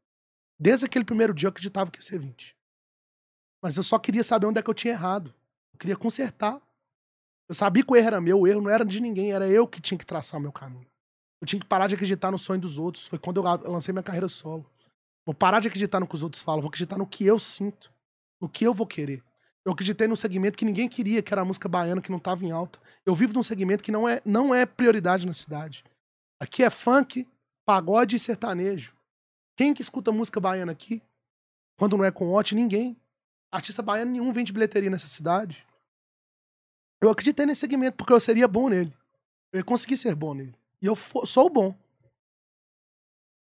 Desde 0.59 0.85
aquele 0.85 1.05
primeiro 1.05 1.33
dia 1.33 1.47
eu 1.47 1.51
acreditava 1.51 1.93
que 1.93 2.01
ia 2.01 2.03
ser 2.03 2.19
20. 2.19 2.57
Mas 3.63 3.77
eu 3.77 3.85
só 3.85 3.97
queria 3.97 4.25
saber 4.25 4.47
onde 4.47 4.59
é 4.59 4.63
que 4.63 4.71
eu 4.71 4.75
tinha 4.75 4.93
errado. 4.93 5.33
Eu 5.73 5.79
queria 5.79 5.97
consertar. 5.97 6.61
Eu 7.49 7.55
sabia 7.55 7.85
que 7.85 7.93
o 7.93 7.95
erro 7.95 8.09
era 8.09 8.21
meu, 8.21 8.41
o 8.41 8.47
erro 8.49 8.61
não 8.61 8.71
era 8.73 8.85
de 8.85 8.99
ninguém, 8.99 9.33
era 9.33 9.49
eu 9.49 9.69
que 9.69 9.81
tinha 9.81 9.97
que 9.97 10.05
traçar 10.05 10.41
meu 10.41 10.51
caminho. 10.51 10.89
Eu 11.41 11.47
tinha 11.47 11.61
que 11.61 11.67
parar 11.67 11.87
de 11.87 11.95
acreditar 11.95 12.31
no 12.31 12.39
sonho 12.39 12.61
dos 12.61 12.79
outros. 12.79 13.07
Foi 13.07 13.19
quando 13.19 13.39
eu 13.39 13.71
lancei 13.71 13.93
minha 13.93 14.03
carreira 14.03 14.29
solo. 14.29 14.69
Vou 15.25 15.35
parar 15.35 15.61
de 15.61 15.69
acreditar 15.69 16.01
no 16.01 16.07
que 16.07 16.15
os 16.15 16.23
outros 16.23 16.43
falam, 16.43 16.63
vou 16.63 16.69
acreditar 16.69 16.97
no 16.97 17.07
que 17.07 17.27
eu 17.27 17.39
sinto, 17.39 17.93
no 18.41 18.49
que 18.49 18.65
eu 18.65 18.73
vou 18.73 18.87
querer. 18.87 19.23
Eu 19.63 19.73
acreditei 19.73 20.09
num 20.09 20.17
segmento 20.17 20.57
que 20.57 20.65
ninguém 20.65 20.89
queria, 20.89 21.23
que 21.23 21.35
era 21.35 21.43
a 21.43 21.45
música 21.45 21.69
baiana, 21.69 22.01
que 22.01 22.11
não 22.11 22.17
estava 22.17 22.43
em 22.47 22.51
alta. 22.51 22.81
Eu 23.05 23.15
vivo 23.15 23.35
num 23.35 23.43
segmento 23.43 23.85
que 23.85 23.93
não 23.93 24.09
é, 24.09 24.23
não 24.25 24.55
é 24.55 24.65
prioridade 24.65 25.27
na 25.27 25.35
cidade. 25.35 25.85
Aqui 26.41 26.65
é 26.65 26.71
funk, 26.71 27.29
pagode 27.67 28.17
e 28.17 28.19
sertanejo. 28.19 28.95
Quem 29.55 29.75
que 29.75 29.83
escuta 29.83 30.11
música 30.11 30.41
baiana 30.41 30.73
aqui? 30.73 31.03
Quando 31.79 31.99
não 31.99 32.05
é 32.07 32.11
com 32.11 32.33
Ote, 32.33 32.55
ninguém. 32.55 32.97
Artista 33.53 33.83
baiano 33.83 34.11
nenhum 34.11 34.33
vende 34.33 34.51
bilheteria 34.51 34.89
nessa 34.89 35.09
cidade. 35.09 35.67
Eu 37.03 37.11
acreditei 37.11 37.45
nesse 37.45 37.61
segmento 37.61 37.99
porque 37.99 38.15
eu 38.15 38.21
seria 38.21 38.49
bom 38.49 38.71
nele. 38.71 38.97
Eu 39.53 39.59
ia 39.59 39.65
conseguir 39.65 39.99
ser 39.99 40.15
bom 40.15 40.33
nele. 40.33 40.58
E 40.83 40.87
eu 40.87 40.97
sou 40.97 41.51
bom. 41.51 41.75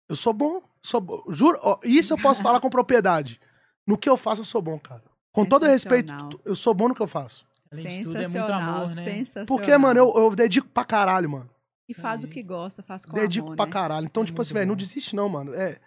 Eu 0.08 0.16
sou 0.16 0.32
bom. 0.32 0.62
Sou 0.82 1.00
bo- 1.00 1.24
Juro, 1.30 1.58
ó, 1.62 1.78
isso 1.82 2.12
eu 2.12 2.18
posso 2.18 2.42
falar 2.42 2.60
com 2.60 2.68
propriedade. 2.70 3.40
No 3.86 3.96
que 3.98 4.08
eu 4.08 4.16
faço, 4.16 4.42
eu 4.42 4.44
sou 4.44 4.60
bom, 4.62 4.78
cara. 4.78 5.02
Com 5.32 5.44
todo 5.44 5.66
respeito, 5.66 6.12
eu 6.44 6.54
sou 6.54 6.72
bom 6.74 6.88
no 6.88 6.94
que 6.94 7.02
eu 7.02 7.08
faço. 7.08 7.46
Além 7.72 7.86
de 7.88 8.04
tudo, 8.04 8.16
é 8.16 8.20
muito 8.20 8.32
Sensacional, 8.32 8.84
amor, 8.84 8.94
né? 8.94 9.04
sensacional. 9.04 9.46
Porque, 9.46 9.76
mano, 9.76 9.98
eu, 10.00 10.12
eu 10.16 10.36
dedico 10.36 10.68
pra 10.68 10.84
caralho, 10.84 11.28
mano. 11.28 11.50
E 11.88 11.94
faz 11.94 12.22
o 12.22 12.26
Aí. 12.26 12.32
que 12.32 12.42
gosta, 12.42 12.82
faz 12.82 13.04
com 13.04 13.12
dedico 13.14 13.46
amor, 13.48 13.56
pra 13.56 13.66
né? 13.66 13.72
caralho. 13.72 14.06
Então, 14.06 14.22
É 14.22 14.26
tipo 14.26 14.40
assim, 14.40 14.54
velho, 14.54 14.66
não 14.68 14.74
bom. 14.74 14.78
desiste 14.78 15.16
não, 15.16 15.28
mano. 15.28 15.52
É. 15.54 15.80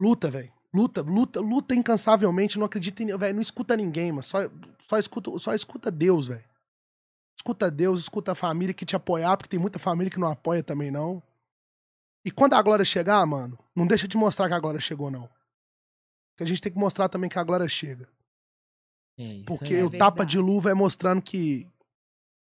Luta, 0.00 0.30
velho. 0.30 0.52
Luta, 0.72 1.02
luta, 1.02 1.40
luta 1.40 1.74
incansavelmente. 1.74 2.58
Não 2.58 2.66
acredita 2.66 3.02
em. 3.02 3.16
Velho, 3.16 3.34
não 3.34 3.42
escuta 3.42 3.76
ninguém, 3.76 4.12
mano. 4.12 4.22
Só, 4.22 4.38
só, 4.88 4.98
escuta, 4.98 5.36
só 5.38 5.54
escuta 5.54 5.90
Deus, 5.90 6.28
velho. 6.28 6.44
Escuta 7.44 7.70
Deus, 7.70 8.00
escuta 8.00 8.32
a 8.32 8.34
família 8.34 8.72
que 8.72 8.86
te 8.86 8.96
apoiar, 8.96 9.36
porque 9.36 9.50
tem 9.50 9.60
muita 9.60 9.78
família 9.78 10.10
que 10.10 10.18
não 10.18 10.30
apoia 10.30 10.62
também, 10.62 10.90
não. 10.90 11.22
E 12.24 12.30
quando 12.30 12.54
a 12.54 12.62
glória 12.62 12.86
chegar, 12.86 13.24
mano, 13.26 13.58
não 13.76 13.86
deixa 13.86 14.08
de 14.08 14.16
mostrar 14.16 14.48
que 14.48 14.54
a 14.54 14.58
glória 14.58 14.80
chegou, 14.80 15.10
não. 15.10 15.28
Que 16.38 16.42
a 16.42 16.46
gente 16.46 16.62
tem 16.62 16.72
que 16.72 16.78
mostrar 16.78 17.06
também 17.06 17.28
que 17.28 17.38
a 17.38 17.44
glória 17.44 17.68
chega. 17.68 18.08
É 19.18 19.24
isso 19.24 19.44
Porque 19.44 19.74
aí. 19.74 19.80
É 19.80 19.84
o 19.84 19.90
tapa 19.90 20.24
de 20.24 20.38
luva 20.38 20.70
é 20.70 20.74
mostrando 20.74 21.20
que 21.20 21.70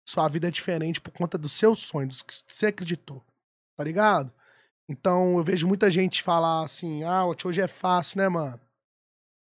sua 0.05 0.27
vida 0.27 0.49
é 0.49 0.51
diferente 0.51 1.01
por 1.01 1.13
conta 1.13 1.39
dos 1.39 1.53
seus 1.53 1.79
sonhos, 1.79 2.17
dos 2.17 2.23
que 2.23 2.35
você 2.53 2.67
acreditou. 2.67 3.25
Tá 3.77 3.85
ligado? 3.85 4.33
Então 4.89 5.39
eu 5.39 5.45
vejo 5.45 5.69
muita 5.69 5.93
gente 5.93 6.25
falar 6.25 6.65
assim: 6.65 7.05
ah, 7.05 7.25
hoje 7.25 7.61
é 7.61 7.69
fácil, 7.69 8.19
né, 8.19 8.29
mano? 8.29 8.61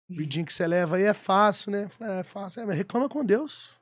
O 0.09 0.15
vidinho 0.15 0.47
que 0.47 0.55
você 0.55 0.66
leva 0.66 0.97
aí 0.97 1.03
é 1.03 1.12
fácil, 1.12 1.70
né? 1.73 1.85
Eu 1.85 1.91
falei, 1.91 2.15
é, 2.15 2.20
é 2.20 2.23
fácil. 2.23 2.62
É, 2.62 2.65
mas 2.65 2.77
reclama 2.79 3.07
com 3.07 3.23
Deus. 3.23 3.81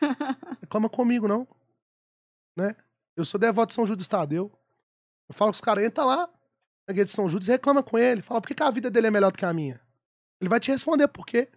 reclama 0.60 0.88
comigo, 0.88 1.26
não. 1.28 1.46
Né? 2.56 2.74
Eu 3.16 3.24
sou 3.24 3.38
devoto 3.38 3.68
de 3.68 3.74
São 3.74 3.86
Judas 3.86 4.08
Tadeu. 4.08 4.50
Eu 5.28 5.34
falo 5.34 5.50
com 5.50 5.56
os 5.56 5.60
caras, 5.60 5.84
entra 5.84 6.04
lá 6.04 6.28
na 6.86 6.94
guia 6.94 7.04
de 7.04 7.10
São 7.10 7.28
Judas 7.28 7.48
e 7.48 7.52
reclama 7.52 7.82
com 7.82 7.98
ele. 7.98 8.22
Fala, 8.22 8.40
por 8.40 8.48
que, 8.48 8.54
que 8.54 8.62
a 8.62 8.70
vida 8.70 8.90
dele 8.90 9.06
é 9.06 9.10
melhor 9.10 9.32
do 9.32 9.38
que 9.38 9.44
a 9.44 9.52
minha? 9.52 9.80
Ele 10.40 10.48
vai 10.48 10.60
te 10.60 10.70
responder 10.70 11.08
por 11.08 11.24
quê. 11.24 11.48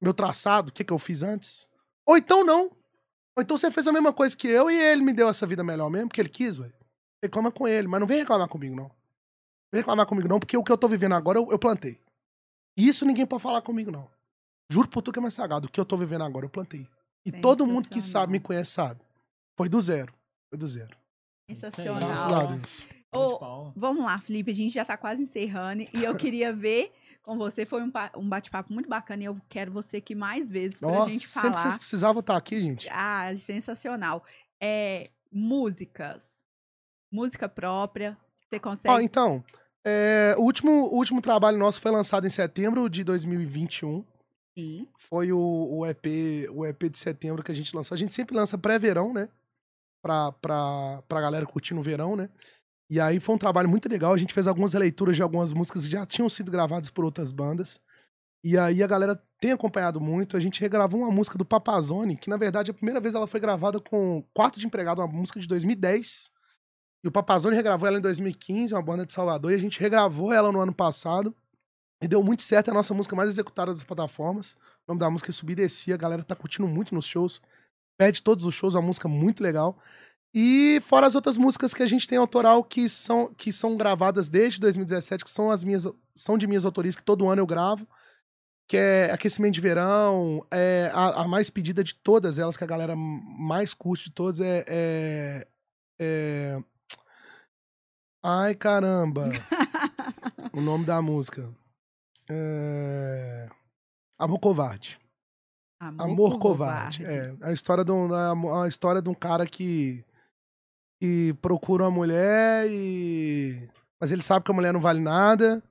Meu 0.00 0.14
traçado, 0.14 0.70
o 0.70 0.72
que, 0.72 0.84
que 0.84 0.92
eu 0.92 0.98
fiz 0.98 1.22
antes. 1.22 1.68
Ou 2.06 2.16
então 2.16 2.44
não. 2.44 2.70
Ou 3.36 3.42
então 3.42 3.56
você 3.56 3.70
fez 3.70 3.86
a 3.86 3.92
mesma 3.92 4.12
coisa 4.12 4.36
que 4.36 4.48
eu 4.48 4.70
e 4.70 4.76
ele 4.76 5.02
me 5.02 5.12
deu 5.12 5.28
essa 5.28 5.46
vida 5.46 5.64
melhor 5.64 5.88
mesmo, 5.90 6.08
porque 6.08 6.20
ele 6.20 6.28
quis, 6.28 6.56
velho. 6.58 6.74
Reclama 7.22 7.50
com 7.50 7.66
ele, 7.66 7.88
mas 7.88 8.00
não 8.00 8.06
vem 8.06 8.18
reclamar 8.18 8.48
comigo, 8.48 8.76
não. 8.76 8.84
Não 8.84 8.92
vem 9.72 9.80
reclamar 9.80 10.06
comigo, 10.06 10.28
não, 10.28 10.38
porque 10.38 10.56
o 10.56 10.62
que 10.62 10.70
eu 10.70 10.78
tô 10.78 10.88
vivendo 10.88 11.14
agora 11.14 11.38
eu, 11.38 11.50
eu 11.50 11.58
plantei. 11.58 12.00
Isso 12.76 13.04
ninguém 13.04 13.26
pode 13.26 13.42
falar 13.42 13.62
comigo, 13.62 13.90
não. 13.90 14.08
Juro 14.70 14.88
por 14.88 15.02
tu 15.02 15.10
que 15.10 15.18
é 15.18 15.22
mais 15.22 15.34
sagrado. 15.34 15.66
O 15.66 15.70
que 15.70 15.80
eu 15.80 15.84
tô 15.84 15.96
vivendo 15.96 16.22
agora 16.22 16.44
eu 16.44 16.50
plantei. 16.50 16.88
E 17.26 17.32
todo 17.32 17.66
mundo 17.66 17.88
que 17.88 18.00
sabe, 18.00 18.02
Sensacional. 18.02 18.28
me 18.30 18.40
conhece, 18.40 18.70
sabe. 18.70 19.00
Foi 19.56 19.68
do 19.68 19.80
zero. 19.80 20.14
Foi 20.50 20.58
do 20.58 20.66
zero. 20.66 20.96
Sensacional. 21.50 22.46
De 22.48 22.68
Ô, 23.12 23.38
bola. 23.38 23.72
Vamos 23.74 24.04
lá, 24.04 24.18
Felipe, 24.18 24.50
a 24.50 24.54
gente 24.54 24.72
já 24.74 24.84
tá 24.84 24.96
quase 24.96 25.22
encerrando 25.22 25.86
e 25.94 26.04
eu 26.04 26.14
queria 26.14 26.52
ver 26.54 26.92
com 27.22 27.36
você. 27.36 27.64
Foi 27.64 27.82
um, 27.82 27.90
um 28.16 28.28
bate-papo 28.28 28.72
muito 28.72 28.88
bacana 28.88 29.22
e 29.22 29.26
eu 29.26 29.36
quero 29.48 29.72
você 29.72 29.98
aqui 29.98 30.14
mais 30.14 30.50
vezes 30.50 30.78
pra 30.78 30.90
Nossa, 30.90 31.10
gente 31.10 31.26
sempre 31.26 31.50
que 31.50 31.56
vocês 31.56 31.62
falar. 31.62 31.78
precisavam 31.78 32.20
estar 32.20 32.36
aqui, 32.36 32.60
gente. 32.60 32.88
Ah, 32.90 33.34
sensacional. 33.36 34.22
É, 34.60 35.10
músicas. 35.32 36.42
Música 37.10 37.48
própria. 37.48 38.16
Você 38.48 38.58
consegue. 38.60 38.94
Ó, 38.94 39.00
então, 39.00 39.42
é, 39.84 40.34
o, 40.36 40.42
último, 40.42 40.70
o 40.86 40.96
último 40.96 41.22
trabalho 41.22 41.56
nosso 41.58 41.80
foi 41.80 41.90
lançado 41.90 42.26
em 42.26 42.30
setembro 42.30 42.88
de 42.90 43.02
2021. 43.04 44.04
Sim. 44.58 44.88
Foi 44.98 45.32
o, 45.32 45.38
o 45.38 45.86
EP 45.86 46.50
o 46.50 46.66
EP 46.66 46.90
de 46.90 46.98
setembro 46.98 47.44
que 47.44 47.52
a 47.52 47.54
gente 47.54 47.74
lançou. 47.76 47.94
A 47.94 47.98
gente 47.98 48.12
sempre 48.12 48.34
lança 48.34 48.58
pré-verão, 48.58 49.12
né? 49.12 49.28
Pra, 50.02 50.32
pra, 50.32 51.00
pra 51.08 51.20
galera 51.20 51.46
curtir 51.46 51.74
no 51.74 51.82
verão, 51.82 52.16
né? 52.16 52.28
E 52.90 52.98
aí 52.98 53.20
foi 53.20 53.36
um 53.36 53.38
trabalho 53.38 53.68
muito 53.68 53.88
legal. 53.88 54.12
A 54.12 54.16
gente 54.16 54.34
fez 54.34 54.48
algumas 54.48 54.72
releituras 54.72 55.14
de 55.14 55.22
algumas 55.22 55.52
músicas 55.52 55.84
que 55.84 55.92
já 55.92 56.04
tinham 56.04 56.28
sido 56.28 56.50
gravadas 56.50 56.90
por 56.90 57.04
outras 57.04 57.30
bandas. 57.30 57.80
E 58.42 58.58
aí 58.58 58.82
a 58.82 58.86
galera 58.88 59.22
tem 59.40 59.52
acompanhado 59.52 60.00
muito. 60.00 60.36
A 60.36 60.40
gente 60.40 60.60
regravou 60.60 61.02
uma 61.02 61.10
música 61.10 61.38
do 61.38 61.44
Papazone, 61.44 62.16
que 62.16 62.28
na 62.28 62.36
verdade 62.36 62.72
a 62.72 62.74
primeira 62.74 63.00
vez 63.00 63.14
ela 63.14 63.28
foi 63.28 63.38
gravada 63.38 63.78
com 63.78 64.24
Quarto 64.34 64.58
de 64.58 64.66
Empregado, 64.66 65.00
uma 65.00 65.06
música 65.06 65.38
de 65.38 65.46
2010. 65.46 66.32
E 67.04 67.06
o 67.06 67.12
Papazone 67.12 67.54
regravou 67.54 67.86
ela 67.86 67.98
em 67.98 68.02
2015, 68.02 68.74
uma 68.74 68.82
banda 68.82 69.06
de 69.06 69.12
Salvador, 69.12 69.52
e 69.52 69.54
a 69.54 69.58
gente 69.58 69.78
regravou 69.78 70.32
ela 70.32 70.50
no 70.50 70.60
ano 70.60 70.74
passado. 70.74 71.32
E 72.02 72.06
deu 72.06 72.22
muito 72.22 72.42
certo, 72.42 72.68
é 72.68 72.70
a 72.70 72.74
nossa 72.74 72.94
música 72.94 73.16
mais 73.16 73.28
executada 73.28 73.72
das 73.72 73.82
plataformas. 73.82 74.54
O 74.86 74.88
nome 74.88 75.00
da 75.00 75.10
música 75.10 75.30
é 75.30 75.32
Subir 75.32 75.54
e 75.54 75.56
Descer, 75.56 75.94
a 75.94 75.96
galera 75.96 76.22
tá 76.22 76.36
curtindo 76.36 76.68
muito 76.68 76.94
nos 76.94 77.04
shows. 77.06 77.40
Pede 77.98 78.22
todos 78.22 78.44
os 78.44 78.54
shows, 78.54 78.74
é 78.74 78.78
uma 78.78 78.86
música 78.86 79.08
muito 79.08 79.42
legal. 79.42 79.76
E 80.32 80.80
fora 80.84 81.06
as 81.06 81.14
outras 81.14 81.36
músicas 81.36 81.74
que 81.74 81.82
a 81.82 81.86
gente 81.86 82.06
tem 82.06 82.18
autoral 82.18 82.62
que 82.62 82.88
são, 82.88 83.34
que 83.34 83.52
são 83.52 83.76
gravadas 83.76 84.28
desde 84.28 84.60
2017, 84.60 85.24
que 85.24 85.30
são 85.30 85.50
as 85.50 85.64
minhas 85.64 85.86
são 86.14 86.38
de 86.38 86.46
minhas 86.46 86.64
autorias, 86.64 86.94
que 86.94 87.02
todo 87.02 87.28
ano 87.28 87.40
eu 87.40 87.46
gravo, 87.46 87.88
que 88.68 88.76
é 88.76 89.10
Aquecimento 89.10 89.54
de 89.54 89.60
Verão, 89.60 90.46
é 90.50 90.90
a, 90.92 91.22
a 91.22 91.28
mais 91.28 91.48
pedida 91.48 91.82
de 91.82 91.94
todas 91.94 92.38
elas, 92.38 92.56
que 92.56 92.64
a 92.64 92.66
galera 92.66 92.94
mais 92.94 93.72
curte 93.72 94.04
de 94.04 94.10
todas 94.12 94.40
é- 94.40 94.64
é, 94.68 95.46
é 95.98 96.62
Ai, 98.22 98.54
caramba. 98.54 99.30
o 100.52 100.60
nome 100.60 100.84
da 100.84 101.00
música. 101.00 101.48
É... 102.30 103.48
Amor 104.18 104.38
Covarde. 104.38 104.98
Amor, 105.80 106.32
por 106.32 106.38
Covarde. 106.40 107.04
É, 107.04 107.32
a 107.40 107.52
história 107.52 107.84
de 107.84 107.92
um, 107.92 108.12
a, 108.12 108.64
a 108.64 108.68
história 108.68 109.00
de 109.00 109.08
um 109.08 109.14
cara 109.14 109.46
que, 109.46 110.04
que 111.00 111.32
procura 111.40 111.84
uma 111.84 111.90
mulher 111.90 112.66
e. 112.68 113.68
Mas 114.00 114.10
ele 114.10 114.22
sabe 114.22 114.44
que 114.44 114.50
a 114.50 114.54
mulher 114.54 114.72
não 114.72 114.80
vale 114.80 115.00
nada. 115.00 115.62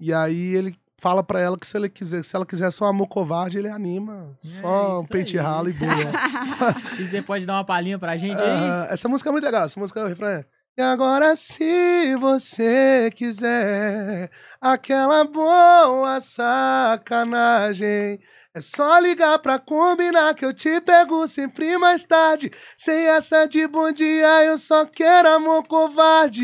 E 0.00 0.12
aí 0.12 0.56
ele 0.56 0.76
fala 1.00 1.22
pra 1.22 1.40
ela 1.40 1.56
que 1.56 1.66
se, 1.66 1.76
ele 1.76 1.88
quiser, 1.88 2.24
se 2.24 2.34
ela 2.34 2.44
quiser 2.44 2.70
só 2.72 2.86
amor 2.86 3.06
covarde, 3.06 3.58
ele 3.58 3.68
anima. 3.68 4.36
É 4.44 4.48
só 4.48 5.00
um 5.00 5.06
pente 5.06 5.38
aí. 5.38 5.44
ralo 5.44 5.68
e 5.68 5.72
boa. 5.72 5.90
E 6.98 7.06
você 7.06 7.22
pode 7.22 7.46
dar 7.46 7.54
uma 7.54 7.64
palhinha 7.64 7.98
pra 7.98 8.16
gente 8.16 8.40
aí? 8.42 8.48
Ah, 8.48 8.88
essa 8.90 9.08
música 9.08 9.30
é 9.30 9.32
muito 9.32 9.44
legal. 9.44 9.64
Essa 9.64 9.78
música 9.78 10.00
é 10.00 10.04
o 10.04 10.08
refrão. 10.08 10.28
é, 10.28 10.44
E 10.80 10.82
agora, 10.82 11.36
se 11.36 12.16
você 12.16 13.10
quiser 13.14 14.30
aquela 14.58 15.26
boa 15.26 16.18
sacanagem, 16.22 18.18
é 18.52 18.60
só 18.60 18.98
ligar 18.98 19.38
pra 19.38 19.60
combinar 19.60 20.34
que 20.34 20.44
eu 20.44 20.52
te 20.52 20.80
pego 20.80 21.24
sempre 21.28 21.78
mais 21.78 22.04
tarde. 22.04 22.50
Sem 22.76 23.06
essa 23.06 23.46
de 23.46 23.64
bom 23.68 23.92
dia, 23.92 24.44
eu 24.44 24.58
só 24.58 24.84
quero 24.84 25.28
amor 25.28 25.62
covarde. 25.68 26.42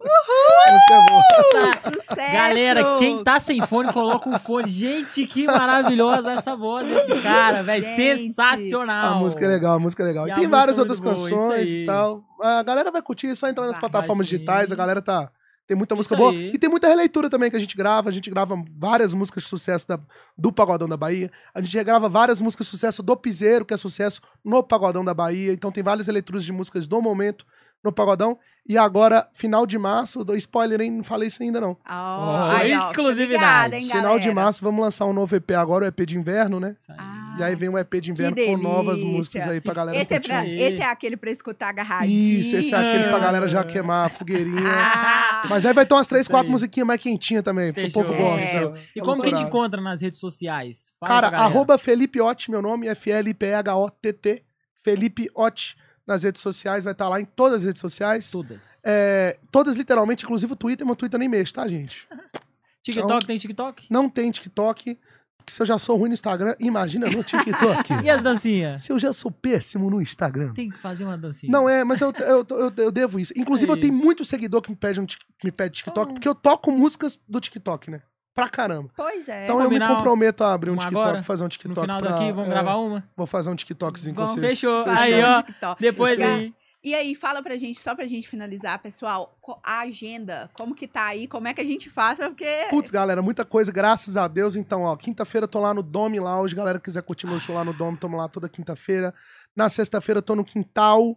Uhul! 0.00 0.72
Música 0.72 0.94
é 0.94 1.10
boa. 1.10 1.70
Essa- 1.74 1.92
Sucesso! 1.92 2.32
Galera, 2.32 2.96
quem 2.98 3.22
tá 3.22 3.38
sem 3.38 3.60
fone, 3.60 3.92
coloca 3.92 4.26
um 4.28 4.38
fone. 4.38 4.66
Gente, 4.68 5.26
que 5.26 5.44
maravilhosa 5.46 6.32
essa 6.32 6.56
voz 6.56 6.88
desse 6.88 7.20
cara, 7.20 7.62
velho. 7.62 7.84
Sensacional. 7.96 9.16
A 9.16 9.18
música 9.18 9.44
é 9.44 9.48
legal, 9.48 9.74
a 9.76 9.78
música 9.78 10.02
é 10.02 10.06
legal. 10.06 10.26
E 10.26 10.30
E 10.30 10.34
tem 10.34 10.44
música 10.44 10.56
várias 10.56 10.78
é 10.78 10.80
outras 10.80 10.98
boa, 10.98 11.14
canções 11.14 11.68
e 11.70 11.84
tal. 11.84 12.22
A 12.40 12.62
galera 12.62 12.90
vai 12.90 13.02
curtir, 13.02 13.28
é 13.28 13.34
só 13.34 13.48
entrar 13.48 13.64
nas 13.66 13.72
Vai, 13.78 13.80
plataformas 13.80 14.26
digitais, 14.26 14.72
a 14.72 14.74
galera 14.74 15.02
tá. 15.02 15.30
Tem 15.66 15.76
muita 15.76 15.94
música 15.94 16.14
boa. 16.16 16.30
E 16.54 16.58
tem 16.58 16.68
muita 16.68 16.86
releitura 16.88 17.30
também 17.30 17.50
que 17.50 17.56
a 17.56 17.60
gente 17.60 17.74
grava. 17.76 18.10
A 18.10 18.12
gente 18.12 18.28
grava 18.28 18.54
várias 18.76 19.14
músicas 19.14 19.44
de 19.44 19.48
sucesso 19.48 19.88
da- 19.88 19.98
do 20.36 20.52
Pagodão 20.52 20.86
da 20.88 20.96
Bahia. 20.96 21.30
A 21.54 21.60
gente 21.62 21.74
regrava 21.76 22.06
várias 22.08 22.40
músicas 22.40 22.66
de 22.66 22.70
sucesso 22.70 23.02
do 23.02 23.16
Piseiro, 23.16 23.64
que 23.64 23.72
é 23.72 23.76
sucesso 23.76 24.20
no 24.44 24.62
Pagodão 24.62 25.02
da 25.04 25.14
Bahia. 25.14 25.52
Então 25.52 25.72
tem 25.72 25.82
várias 25.82 26.06
releituras 26.06 26.44
de 26.44 26.52
músicas 26.52 26.86
do 26.86 27.00
momento 27.00 27.46
no 27.84 27.92
Pagodão. 27.92 28.38
E 28.66 28.78
agora, 28.78 29.28
final 29.34 29.66
de 29.66 29.76
março, 29.76 30.24
do 30.24 30.34
spoiler, 30.34 30.80
hein? 30.80 30.90
Não 30.90 31.04
falei 31.04 31.28
isso 31.28 31.42
ainda 31.42 31.60
não. 31.60 31.76
Ó, 31.86 32.50
fica 32.52 32.66
exclusividade. 32.88 33.36
ligado, 33.36 33.74
hein, 33.74 33.90
Final 33.90 34.18
de 34.18 34.32
março, 34.32 34.64
vamos 34.64 34.82
lançar 34.82 35.04
um 35.04 35.12
novo 35.12 35.36
EP 35.36 35.50
agora, 35.50 35.84
o 35.84 35.88
EP 35.88 36.00
de 36.06 36.16
inverno, 36.16 36.58
né? 36.58 36.72
Isso 36.74 36.90
aí. 36.90 36.96
Ah, 36.98 37.36
E 37.38 37.42
aí 37.42 37.54
vem 37.56 37.68
um 37.68 37.76
EP 37.76 38.00
de 38.00 38.10
inverno 38.10 38.34
com 38.34 38.56
novas 38.56 39.02
músicas 39.02 39.46
aí 39.46 39.60
pra 39.60 39.74
galera 39.74 39.98
esse 39.98 40.14
é, 40.14 40.20
pra- 40.20 40.46
esse 40.48 40.80
é 40.80 40.86
aquele 40.86 41.14
pra 41.14 41.30
escutar 41.30 41.68
agarradinho. 41.68 42.40
Isso, 42.40 42.56
esse 42.56 42.74
é 42.74 42.78
aquele 42.78 43.08
pra 43.10 43.18
galera 43.18 43.46
já 43.46 43.62
queimar 43.62 44.06
a 44.06 44.08
fogueirinha. 44.08 44.62
Ah, 44.66 45.42
Mas 45.50 45.66
aí 45.66 45.74
vai 45.74 45.84
ter 45.84 45.92
umas 45.92 46.06
três, 46.06 46.26
quatro 46.26 46.50
musiquinhas 46.50 46.86
mais 46.86 46.98
quentinhas 47.00 47.42
também, 47.44 47.70
porque 47.70 47.88
o 47.88 47.92
povo 47.92 48.14
gosta. 48.16 48.46
É. 48.46 48.72
E 48.96 49.00
como 49.02 49.22
que 49.22 49.30
te 49.34 49.42
encontra 49.42 49.78
nas 49.82 50.00
redes 50.00 50.18
sociais? 50.18 50.94
Fala 50.98 51.20
Cara, 51.30 51.36
arroba 51.38 51.76
Felipe 51.76 52.18
Ott, 52.18 52.50
meu 52.50 52.62
nome, 52.62 52.88
F-L-P-H-O-T-T, 52.88 54.42
Felipe 54.82 55.28
Ott, 55.34 55.76
nas 56.06 56.22
redes 56.22 56.42
sociais, 56.42 56.84
vai 56.84 56.92
estar 56.92 57.08
lá 57.08 57.20
em 57.20 57.24
todas 57.24 57.58
as 57.58 57.64
redes 57.64 57.80
sociais. 57.80 58.30
Todas. 58.30 58.80
É, 58.84 59.38
todas 59.50 59.76
literalmente, 59.76 60.24
inclusive 60.24 60.52
o 60.52 60.56
Twitter, 60.56 60.86
meu 60.86 60.96
Twitter 60.96 61.18
nem 61.18 61.28
mexe, 61.28 61.52
tá, 61.52 61.66
gente? 61.68 62.06
TikTok, 62.82 63.26
tem 63.26 63.38
TikTok? 63.38 63.86
Não 63.90 64.08
tem 64.10 64.30
TikTok, 64.30 64.98
porque 65.38 65.52
se 65.52 65.62
eu 65.62 65.66
já 65.66 65.78
sou 65.78 65.96
ruim 65.96 66.08
no 66.08 66.14
Instagram, 66.14 66.54
imagina 66.60 67.08
no 67.08 67.24
TikTok. 67.24 67.92
E 68.04 68.10
as 68.10 68.22
dancinhas? 68.22 68.82
se 68.82 68.92
eu 68.92 68.98
já 68.98 69.12
sou 69.12 69.30
péssimo 69.30 69.88
no 69.88 70.00
Instagram. 70.02 70.52
Tem 70.52 70.68
que 70.68 70.76
fazer 70.78 71.04
uma 71.04 71.16
dancinha. 71.16 71.50
Não 71.50 71.66
é, 71.68 71.82
mas 71.84 72.00
eu, 72.02 72.12
eu, 72.18 72.46
eu, 72.50 72.72
eu 72.76 72.92
devo 72.92 73.18
isso. 73.18 73.32
Inclusive, 73.36 73.70
eu 73.70 73.74
aí. 73.76 73.80
tenho 73.80 73.94
muito 73.94 74.24
seguidor 74.24 74.60
que 74.60 74.70
me 74.70 74.76
pede, 74.76 75.00
um, 75.00 75.06
me 75.42 75.50
pede 75.50 75.76
TikTok, 75.76 76.10
Oh. 76.10 76.14
porque 76.14 76.28
eu 76.28 76.34
toco 76.34 76.70
músicas 76.70 77.18
do 77.26 77.40
TikTok, 77.40 77.90
né? 77.90 78.02
Pra 78.34 78.48
caramba. 78.48 78.90
Pois 78.96 79.28
é. 79.28 79.44
Então 79.44 79.56
eu 79.56 79.60
me 79.60 79.64
combinar 79.66 79.92
um- 79.92 79.96
comprometo 79.96 80.42
a 80.42 80.52
abrir 80.52 80.70
um 80.70 80.76
TikTok, 80.76 80.96
agora? 81.06 81.22
fazer 81.22 81.42
um 81.42 81.46
No 81.46 81.50
TikTok. 81.50 81.80
final 81.80 82.00
pra- 82.00 82.10
daqui, 82.10 82.32
vamos 82.32 82.46
é, 82.48 82.50
gravar 82.50 82.76
uma? 82.76 83.08
Vou 83.16 83.26
fazer 83.26 83.48
um 83.50 83.54
TikTokzinho 83.54 84.14
Vamos, 84.16 84.30
com 84.30 84.36
vocês. 84.40 84.52
Fechou. 84.54 84.84
Fechou. 84.84 84.98
Aí, 84.98 85.22
ó. 85.22 85.42
TikTok. 85.42 85.80
Depois 85.80 86.16
Fechou. 86.16 86.34
aí. 86.34 86.54
E 86.82 86.94
aí, 86.94 87.14
fala 87.14 87.42
pra 87.42 87.56
gente, 87.56 87.80
só 87.80 87.94
pra 87.94 88.06
gente 88.06 88.28
finalizar, 88.28 88.78
pessoal, 88.78 89.34
a 89.64 89.80
agenda, 89.80 90.50
como 90.52 90.74
que 90.74 90.86
tá 90.86 91.06
aí, 91.06 91.26
como 91.26 91.48
é 91.48 91.54
que 91.54 91.60
a 91.62 91.64
gente 91.64 91.88
faz, 91.88 92.18
porque... 92.18 92.44
Putz, 92.68 92.90
galera, 92.90 93.22
muita 93.22 93.42
coisa, 93.42 93.72
graças 93.72 94.18
a 94.18 94.28
Deus. 94.28 94.54
Então, 94.54 94.82
ó, 94.82 94.94
quinta-feira 94.94 95.44
eu 95.44 95.48
tô 95.48 95.60
lá 95.60 95.72
no 95.72 95.82
Dome 95.82 96.20
Lounge. 96.20 96.54
Galera 96.54 96.78
que 96.78 96.84
quiser 96.84 97.02
curtir 97.02 97.26
meu 97.26 97.40
show 97.40 97.54
lá 97.54 97.64
no 97.64 97.72
Dome, 97.72 97.96
tamo 97.96 98.18
lá 98.18 98.28
toda 98.28 98.50
quinta-feira. 98.50 99.14
Na 99.56 99.70
sexta-feira 99.70 100.18
eu 100.18 100.22
tô 100.22 100.34
no 100.36 100.44
Quintal. 100.44 101.16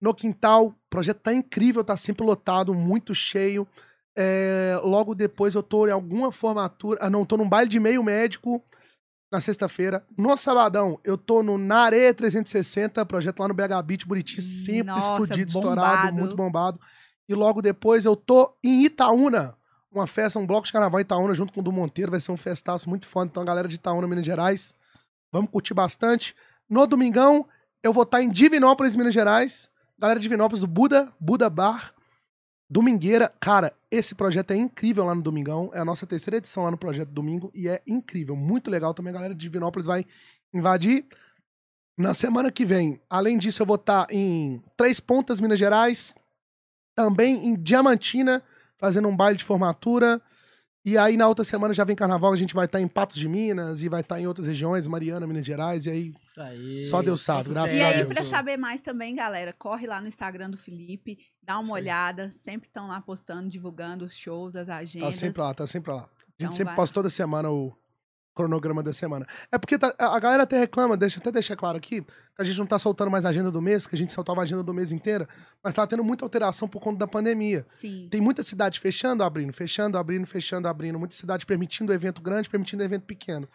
No 0.00 0.14
Quintal, 0.14 0.66
o 0.66 0.74
projeto 0.88 1.18
tá 1.18 1.32
incrível, 1.32 1.82
tá 1.82 1.96
sempre 1.96 2.24
lotado, 2.24 2.72
muito 2.72 3.12
cheio. 3.12 3.66
É, 4.16 4.78
logo 4.82 5.14
depois 5.14 5.54
eu 5.54 5.62
tô 5.62 5.86
em 5.86 5.92
alguma 5.92 6.32
formatura. 6.32 6.98
Ah, 7.00 7.10
não, 7.10 7.24
tô 7.24 7.36
num 7.36 7.48
baile 7.48 7.68
de 7.68 7.78
meio 7.78 8.02
médico 8.02 8.62
na 9.30 9.40
sexta-feira. 9.40 10.04
No 10.16 10.36
sabadão, 10.36 10.98
eu 11.04 11.16
tô 11.16 11.42
no 11.42 11.56
Nare 11.56 12.12
360, 12.12 13.04
projeto 13.06 13.40
lá 13.40 13.48
no 13.48 13.54
BH 13.54 13.82
Beach, 13.84 14.06
Buriti, 14.06 14.42
sempre 14.42 14.84
Nossa, 14.84 15.12
explodido, 15.12 15.48
estourado, 15.48 15.96
bombado. 15.96 16.16
muito 16.16 16.36
bombado. 16.36 16.80
E 17.28 17.34
logo 17.34 17.62
depois 17.62 18.04
eu 18.04 18.16
tô 18.16 18.52
em 18.62 18.84
Itaúna, 18.84 19.54
uma 19.92 20.06
festa, 20.06 20.38
um 20.38 20.46
bloco 20.46 20.66
de 20.66 20.72
carnaval 20.72 21.00
em 21.00 21.02
Itaúna 21.02 21.34
junto 21.34 21.52
com 21.52 21.60
o 21.60 21.62
do 21.62 21.72
Monteiro. 21.72 22.10
Vai 22.10 22.20
ser 22.20 22.32
um 22.32 22.36
festaço 22.36 22.88
muito 22.88 23.06
foda. 23.06 23.28
Então, 23.30 23.42
a 23.42 23.46
galera 23.46 23.68
de 23.68 23.76
Itaúna, 23.76 24.08
Minas 24.08 24.26
Gerais, 24.26 24.74
vamos 25.32 25.50
curtir 25.50 25.74
bastante. 25.74 26.34
No 26.68 26.86
domingão, 26.86 27.46
eu 27.82 27.92
vou 27.92 28.02
estar 28.02 28.20
em 28.20 28.30
Divinópolis, 28.30 28.96
Minas 28.96 29.14
Gerais. 29.14 29.70
Galera 29.98 30.18
de 30.18 30.24
Divinópolis, 30.24 30.60
do 30.62 30.66
Buda, 30.66 31.12
Buda 31.20 31.48
Bar. 31.48 31.94
Domingueira, 32.70 33.32
cara, 33.40 33.74
esse 33.90 34.14
projeto 34.14 34.52
é 34.52 34.56
incrível 34.56 35.04
lá 35.04 35.12
no 35.12 35.22
Domingão. 35.22 35.72
É 35.74 35.80
a 35.80 35.84
nossa 35.84 36.06
terceira 36.06 36.36
edição 36.36 36.62
lá 36.62 36.70
no 36.70 36.78
Projeto 36.78 37.08
Domingo 37.08 37.50
e 37.52 37.68
é 37.68 37.82
incrível, 37.84 38.36
muito 38.36 38.70
legal 38.70 38.94
também. 38.94 39.10
A 39.10 39.14
galera 39.14 39.34
de 39.34 39.40
Divinópolis 39.40 39.86
vai 39.86 40.06
invadir. 40.54 41.04
Na 41.98 42.14
semana 42.14 42.52
que 42.52 42.64
vem, 42.64 43.00
além 43.10 43.36
disso, 43.36 43.60
eu 43.60 43.66
vou 43.66 43.74
estar 43.74 44.06
em 44.08 44.62
Três 44.76 45.00
Pontas, 45.00 45.40
Minas 45.40 45.58
Gerais. 45.58 46.14
Também 46.94 47.44
em 47.44 47.54
Diamantina, 47.54 48.40
fazendo 48.78 49.08
um 49.08 49.16
baile 49.16 49.36
de 49.36 49.44
formatura. 49.44 50.22
E 50.82 50.96
aí, 50.96 51.14
na 51.16 51.28
outra 51.28 51.44
semana, 51.44 51.74
já 51.74 51.84
vem 51.84 51.94
carnaval, 51.94 52.32
a 52.32 52.36
gente 52.36 52.54
vai 52.54 52.64
estar 52.64 52.80
em 52.80 52.88
Patos 52.88 53.16
de 53.16 53.28
Minas 53.28 53.82
e 53.82 53.88
vai 53.88 54.00
estar 54.00 54.18
em 54.18 54.26
outras 54.26 54.46
regiões, 54.46 54.86
Mariana, 54.86 55.26
Minas 55.26 55.44
Gerais. 55.44 55.84
E 55.84 55.90
aí, 55.90 56.06
Isso 56.06 56.40
aí. 56.40 56.84
Só 56.86 57.02
Deus 57.02 57.20
sabe, 57.20 57.50
graças 57.50 57.74
E 57.76 57.82
a 57.82 57.88
aí, 57.88 57.96
Deus. 57.98 58.08
pra 58.14 58.22
saber 58.24 58.56
mais 58.56 58.80
também, 58.80 59.14
galera, 59.14 59.52
corre 59.52 59.86
lá 59.86 60.00
no 60.00 60.08
Instagram 60.08 60.48
do 60.48 60.56
Felipe, 60.56 61.18
dá 61.42 61.56
uma 61.56 61.64
Isso 61.64 61.74
aí. 61.74 61.82
olhada. 61.82 62.32
Sempre 62.32 62.68
estão 62.68 62.88
lá 62.88 62.98
postando, 63.00 63.50
divulgando 63.50 64.06
os 64.06 64.16
shows, 64.16 64.56
as 64.56 64.68
tá 64.68 64.76
agendas. 64.78 65.16
sempre 65.16 65.40
lá, 65.42 65.52
tá 65.52 65.66
sempre 65.66 65.92
lá. 65.92 65.98
A 65.98 66.02
gente 66.02 66.08
Então 66.38 66.52
sempre 66.52 66.64
vai 66.66 66.76
posta 66.76 66.94
toda 66.94 67.10
semana 67.10 67.50
o 67.50 67.76
cronograma 68.40 68.82
da 68.82 68.92
semana. 68.92 69.26
É 69.52 69.58
porque 69.58 69.78
tá- 69.78 69.94
a 69.98 70.18
galera 70.18 70.42
até 70.44 70.58
reclama, 70.58 70.96
deixa 70.96 71.18
até 71.20 71.30
deixar 71.30 71.56
claro 71.56 71.76
aqui, 71.76 72.02
que 72.02 72.06
a 72.38 72.44
gente 72.44 72.58
não 72.58 72.66
tá 72.66 72.78
soltando 72.78 73.10
mais 73.10 73.24
a 73.24 73.28
agenda 73.28 73.50
do 73.50 73.60
mês, 73.60 73.86
que 73.86 73.94
a 73.94 73.98
gente 73.98 74.12
soltava 74.12 74.40
a 74.40 74.44
agenda 74.44 74.62
do 74.62 74.72
mês 74.74 74.92
inteira, 74.92 75.28
mas 75.62 75.74
tá 75.74 75.86
tendo 75.86 76.02
muita 76.02 76.24
alteração 76.24 76.66
por 76.68 76.80
conta 76.80 76.98
da 76.98 77.06
pandemia. 77.06 77.64
Sim. 77.66 78.08
Tem 78.10 78.20
muita 78.20 78.42
cidade 78.42 78.80
fechando, 78.80 79.22
abrindo, 79.22 79.52
fechando, 79.52 79.98
abrindo, 79.98 80.26
fechando, 80.26 80.66
abrindo. 80.68 80.98
Muita 80.98 81.14
cidade 81.14 81.44
permitindo 81.44 81.92
evento 81.92 82.20
grande, 82.22 82.48
permitindo 82.48 82.82
evento 82.82 83.04
pequeno. 83.04 83.48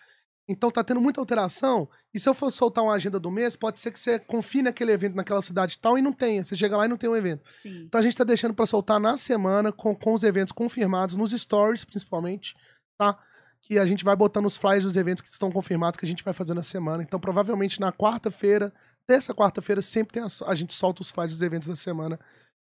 Então 0.48 0.70
tá 0.70 0.84
tendo 0.84 1.02
muita 1.02 1.20
alteração. 1.20 1.90
E 2.14 2.20
se 2.20 2.30
eu 2.30 2.34
for 2.36 2.52
soltar 2.52 2.84
uma 2.84 2.94
agenda 2.94 3.20
do 3.20 3.32
mês, 3.32 3.56
pode 3.56 3.80
ser 3.80 3.92
que 3.92 4.00
você 4.00 4.20
confie 4.20 4.62
naquele 4.62 4.92
evento 4.92 5.16
naquela 5.16 5.42
cidade 5.42 5.80
tal 5.80 5.98
e 5.98 6.04
não 6.04 6.14
tenha. 6.14 6.44
Você 6.44 6.56
chega 6.56 6.78
lá 6.78 6.86
e 6.86 6.88
não 6.88 6.98
tem 6.98 7.10
um 7.10 7.16
evento. 7.16 7.42
Sim. 7.50 7.86
Então 7.88 8.00
a 8.00 8.04
gente 8.04 8.16
tá 8.16 8.24
deixando 8.24 8.54
pra 8.54 8.68
soltar 8.68 9.00
na 9.00 9.18
semana, 9.18 9.72
com, 9.72 9.96
com 9.96 10.14
os 10.14 10.22
eventos 10.22 10.52
confirmados, 10.52 11.18
nos 11.18 11.32
stories 11.32 11.84
principalmente, 11.84 12.54
tá? 12.96 13.18
Que 13.66 13.80
a 13.80 13.86
gente 13.86 14.04
vai 14.04 14.16
botando 14.16 14.46
os 14.46 14.56
flyers 14.56 14.84
dos 14.84 14.96
eventos 14.96 15.24
que 15.24 15.30
estão 15.30 15.52
confirmados 15.52 16.00
que 16.00 16.06
a 16.06 16.08
gente 16.08 16.24
vai 16.24 16.34
fazer 16.34 16.54
na 16.54 16.62
semana. 16.62 17.02
Então 17.02 17.20
provavelmente 17.20 17.80
na 17.80 17.92
quarta-feira, 17.92 18.72
terça 19.08 19.34
quarta-feira, 19.34 19.82
sempre 19.82 20.14
tem 20.14 20.24
a, 20.24 20.28
a 20.46 20.56
gente 20.56 20.74
solta 20.74 21.02
os 21.02 21.10
flyers 21.10 21.32
dos 21.32 21.42
eventos 21.42 21.68
da 21.68 21.76
semana 21.76 22.20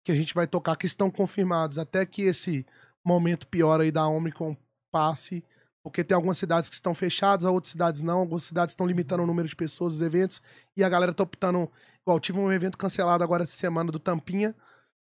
que 0.04 0.12
a 0.12 0.16
gente 0.16 0.34
vai 0.34 0.46
tocar, 0.46 0.76
que 0.76 0.86
estão 0.86 1.10
confirmados, 1.10 1.78
até 1.78 2.06
que 2.06 2.24
esse 2.24 2.66
momento 3.06 3.48
pior 3.48 3.80
aí 3.80 3.92
da 3.92 4.08
Omicron 4.08 4.56
passe, 4.92 5.44
porque 5.84 6.04
tem 6.04 6.16
algumas 6.16 6.38
cidades 6.38 6.70
que 6.70 6.76
estão 6.76 6.94
fechadas, 6.94 7.46
outras 7.46 7.72
cidades 7.72 8.02
não, 8.02 8.20
algumas 8.20 8.44
cidades 8.44 8.74
estão 8.74 8.88
limitando 8.88 9.24
o 9.24 9.28
número 9.28 9.48
de 9.48 9.56
pessoas 9.56 9.94
dos 9.94 10.02
eventos, 10.02 10.42
e 10.76 10.84
a 10.84 10.90
galera 10.90 11.14
tá 11.14 11.24
optando, 11.24 11.70
igual, 12.02 12.20
tive 12.20 12.40
um 12.40 12.52
evento 12.52 12.78
cancelado 12.78 13.24
agora 13.24 13.44
essa 13.44 13.56
semana 13.56 13.92
do 13.92 14.00
Tampinha, 14.00 14.56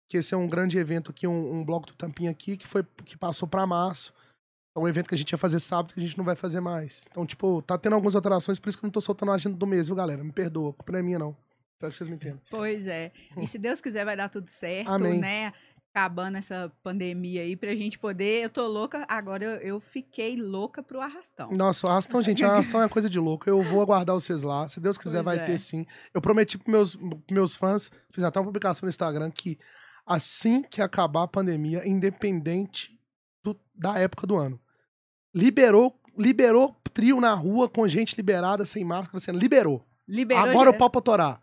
que 0.09 0.17
esse 0.17 0.33
é 0.33 0.37
um 0.37 0.47
grande 0.47 0.77
evento 0.77 1.11
aqui, 1.11 1.27
um, 1.27 1.59
um 1.59 1.63
bloco 1.63 1.87
do 1.87 1.93
Tampinha 1.93 2.31
aqui, 2.31 2.57
que 2.57 2.67
foi 2.67 2.83
que 3.05 3.17
passou 3.17 3.47
pra 3.47 3.67
março. 3.67 4.11
É 4.79 4.83
um 4.83 4.87
evento 4.87 5.07
que 5.09 5.15
a 5.15 5.17
gente 5.17 5.31
ia 5.31 5.37
fazer 5.37 5.59
sábado 5.59 5.93
que 5.93 5.99
a 5.99 6.03
gente 6.03 6.17
não 6.17 6.25
vai 6.25 6.35
fazer 6.35 6.59
mais. 6.59 7.05
Então, 7.11 7.25
tipo, 7.25 7.61
tá 7.61 7.77
tendo 7.77 7.93
algumas 7.93 8.15
alterações, 8.15 8.59
por 8.59 8.69
isso 8.69 8.77
que 8.77 8.85
eu 8.85 8.87
não 8.87 8.91
tô 8.91 9.01
soltando 9.01 9.31
a 9.31 9.35
agenda 9.35 9.55
do 9.55 9.67
mês, 9.67 9.87
viu, 9.87 9.95
galera? 9.95 10.23
Me 10.23 10.31
perdoa, 10.31 10.69
a 10.71 10.73
culpa 10.73 10.91
não 10.93 10.99
é 10.99 11.03
minha, 11.03 11.19
não. 11.19 11.35
Espero 11.73 11.91
que 11.91 11.97
vocês 11.97 12.09
me 12.09 12.15
entendam. 12.15 12.41
Pois 12.49 12.87
é. 12.87 13.11
E 13.37 13.47
se 13.47 13.57
Deus 13.57 13.79
quiser, 13.81 14.03
vai 14.05 14.15
dar 14.17 14.27
tudo 14.29 14.47
certo, 14.47 14.89
Amém. 14.89 15.19
né? 15.19 15.53
Acabando 15.93 16.37
essa 16.37 16.71
pandemia 16.83 17.41
aí, 17.41 17.55
pra 17.55 17.73
gente 17.75 17.97
poder. 17.97 18.43
Eu 18.43 18.49
tô 18.49 18.67
louca, 18.67 19.05
agora 19.09 19.43
eu, 19.43 19.51
eu 19.61 19.79
fiquei 19.79 20.35
louca 20.35 20.83
pro 20.83 21.01
arrastão. 21.01 21.49
Nossa, 21.51 21.87
o 21.87 21.89
arrastão, 21.89 22.21
gente, 22.21 22.43
o 22.43 22.47
arrastão 22.47 22.83
é 22.83 22.87
coisa 22.89 23.09
de 23.09 23.17
louco. 23.19 23.49
Eu 23.49 23.61
vou 23.61 23.81
aguardar 23.81 24.13
vocês 24.13 24.43
lá. 24.43 24.67
Se 24.67 24.79
Deus 24.79 24.97
quiser, 24.97 25.23
Pois 25.23 25.37
vai 25.37 25.43
é. 25.43 25.47
ter 25.47 25.57
sim. 25.57 25.85
Eu 26.13 26.21
prometi 26.21 26.57
pros 26.57 26.71
meus, 26.71 26.95
pros 26.95 27.21
meus 27.31 27.55
fãs, 27.55 27.89
fiz 28.11 28.23
até 28.23 28.39
uma 28.39 28.45
publicação 28.45 28.85
no 28.85 28.89
Instagram, 28.89 29.31
que 29.31 29.57
assim 30.05 30.61
que 30.61 30.81
acabar 30.81 31.23
a 31.23 31.27
pandemia, 31.27 31.87
independente 31.87 32.99
do- 33.43 33.59
da 33.73 33.97
época 33.97 34.27
do 34.27 34.35
ano, 34.37 34.59
liberou, 35.33 35.93
liberou 36.17 36.75
trio 36.93 37.21
na 37.21 37.33
rua 37.33 37.69
com 37.69 37.87
gente 37.87 38.15
liberada, 38.15 38.65
sem 38.65 38.83
máscara, 38.83 39.19
sendo 39.19 39.39
liberou. 39.39 39.83
Liberou 40.07 40.43
Agora 40.49 40.69
já- 40.71 40.75
o 40.75 40.77
pau 40.77 40.89
pra 40.89 41.01
torar. 41.01 41.41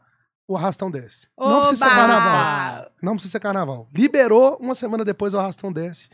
O 0.48 0.56
arrastão 0.56 0.90
desce. 0.90 1.28
Não 1.38 1.60
precisa 1.60 1.86
ser 1.86 1.90
Oba! 1.92 1.96
carnaval. 1.96 2.90
Não 3.02 3.12
precisa 3.14 3.32
ser 3.32 3.40
carnaval. 3.40 3.88
Liberou, 3.94 4.56
uma 4.60 4.74
semana 4.76 5.04
depois 5.04 5.34
o 5.34 5.38
arrastão 5.38 5.72
desce. 5.72 6.08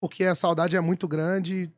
Porque 0.00 0.24
a 0.24 0.34
saudade 0.34 0.76
é 0.76 0.80
muito 0.80 1.06
grande. 1.06 1.70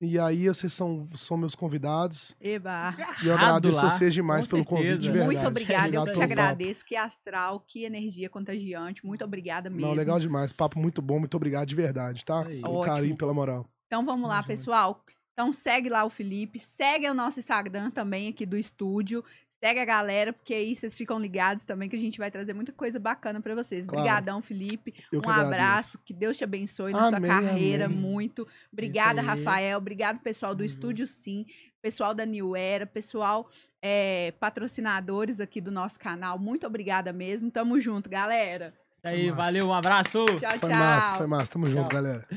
E 0.00 0.18
aí 0.18 0.48
vocês 0.48 0.72
são, 0.72 1.06
são 1.14 1.36
meus 1.36 1.54
convidados. 1.54 2.34
Eba. 2.40 2.94
E 3.22 3.26
eu 3.26 3.34
agradeço 3.34 3.80
lá, 3.82 3.88
vocas 3.88 4.12
demais 4.14 4.44
com 4.46 4.50
pelo 4.52 4.64
convite, 4.64 4.84
de 4.98 5.04
certeza. 5.04 5.12
verdade. 5.12 5.34
Muito 5.34 5.46
obrigada, 5.48 5.74
eu 5.82 5.86
Obrigado 6.02 6.04
te 6.04 6.06
pelo 6.18 6.20
papo. 6.28 6.32
agradeço. 6.32 6.84
Que 6.84 6.96
astral, 6.96 7.60
que 7.66 7.84
energia 7.84 8.28
contagiante. 8.28 9.04
Muito 9.06 9.24
obrigada 9.24 9.70
mesmo. 9.70 9.86
Não, 9.86 9.94
legal 9.94 10.18
demais. 10.20 10.52
Papo 10.52 10.78
muito 10.78 11.00
bom. 11.00 11.18
Muito 11.18 11.36
obrigado 11.36 11.68
de 11.68 11.74
verdade, 11.74 12.24
tá? 12.24 12.40
Ótimo. 12.40 12.82
carinho, 12.82 13.16
pela 13.16 13.32
moral. 13.32 13.66
Então 13.86 14.04
vamos 14.04 14.28
lá, 14.28 14.36
junto. 14.38 14.46
pessoal. 14.48 15.04
Então 15.32 15.52
segue 15.52 15.88
lá 15.88 16.04
o 16.04 16.10
Felipe, 16.10 16.58
segue 16.60 17.08
o 17.08 17.14
nosso 17.14 17.40
Instagram 17.40 17.90
também 17.90 18.28
aqui 18.28 18.46
do 18.46 18.56
estúdio. 18.56 19.24
Segue 19.62 19.80
a 19.80 19.84
galera, 19.84 20.30
porque 20.30 20.52
aí 20.52 20.76
vocês 20.76 20.94
ficam 20.94 21.18
ligados 21.18 21.64
também 21.64 21.88
que 21.88 21.96
a 21.96 21.98
gente 21.98 22.18
vai 22.18 22.30
trazer 22.30 22.52
muita 22.52 22.70
coisa 22.70 22.98
bacana 23.00 23.40
pra 23.40 23.54
vocês. 23.54 23.86
Claro. 23.86 24.00
Obrigadão, 24.00 24.42
Felipe. 24.42 24.92
Eu 25.10 25.20
um 25.20 25.22
que 25.22 25.30
abraço, 25.30 25.98
que 26.04 26.12
Deus 26.12 26.36
te 26.36 26.44
abençoe 26.44 26.92
na 26.92 27.06
Amém, 27.08 27.30
sua 27.30 27.40
carreira 27.40 27.86
amém. 27.86 27.96
muito. 27.96 28.46
Obrigada. 28.70 29.22
Rafael. 29.22 29.78
Obrigado, 29.78 30.18
pessoal 30.20 30.54
do 30.54 30.60
Uhum. 30.60 30.66
Estúdio 30.66 31.06
Sim, 31.06 31.46
pessoal 31.80 32.12
da 32.14 32.26
New 32.26 32.54
Era, 32.54 32.84
pessoal 32.86 33.48
é, 33.82 34.34
patrocinadores 34.38 35.40
aqui 35.40 35.62
do 35.62 35.70
nosso 35.70 35.98
canal. 35.98 36.38
Muito 36.38 36.66
obrigada 36.66 37.10
mesmo. 37.12 37.50
Tamo 37.50 37.80
junto, 37.80 38.10
galera. 38.10 38.74
Isso 38.92 39.08
aí, 39.08 39.30
valeu, 39.30 39.66
um 39.68 39.72
abraço. 39.72 40.26
Tchau, 40.38 40.50
Foi 40.58 40.58
tchau. 40.58 40.78
massa, 40.78 41.12
foi 41.16 41.26
massa. 41.26 41.50
Tamo 41.52 41.66
junto, 41.66 41.88
Tchau. 41.88 42.02
galera. 42.02 42.28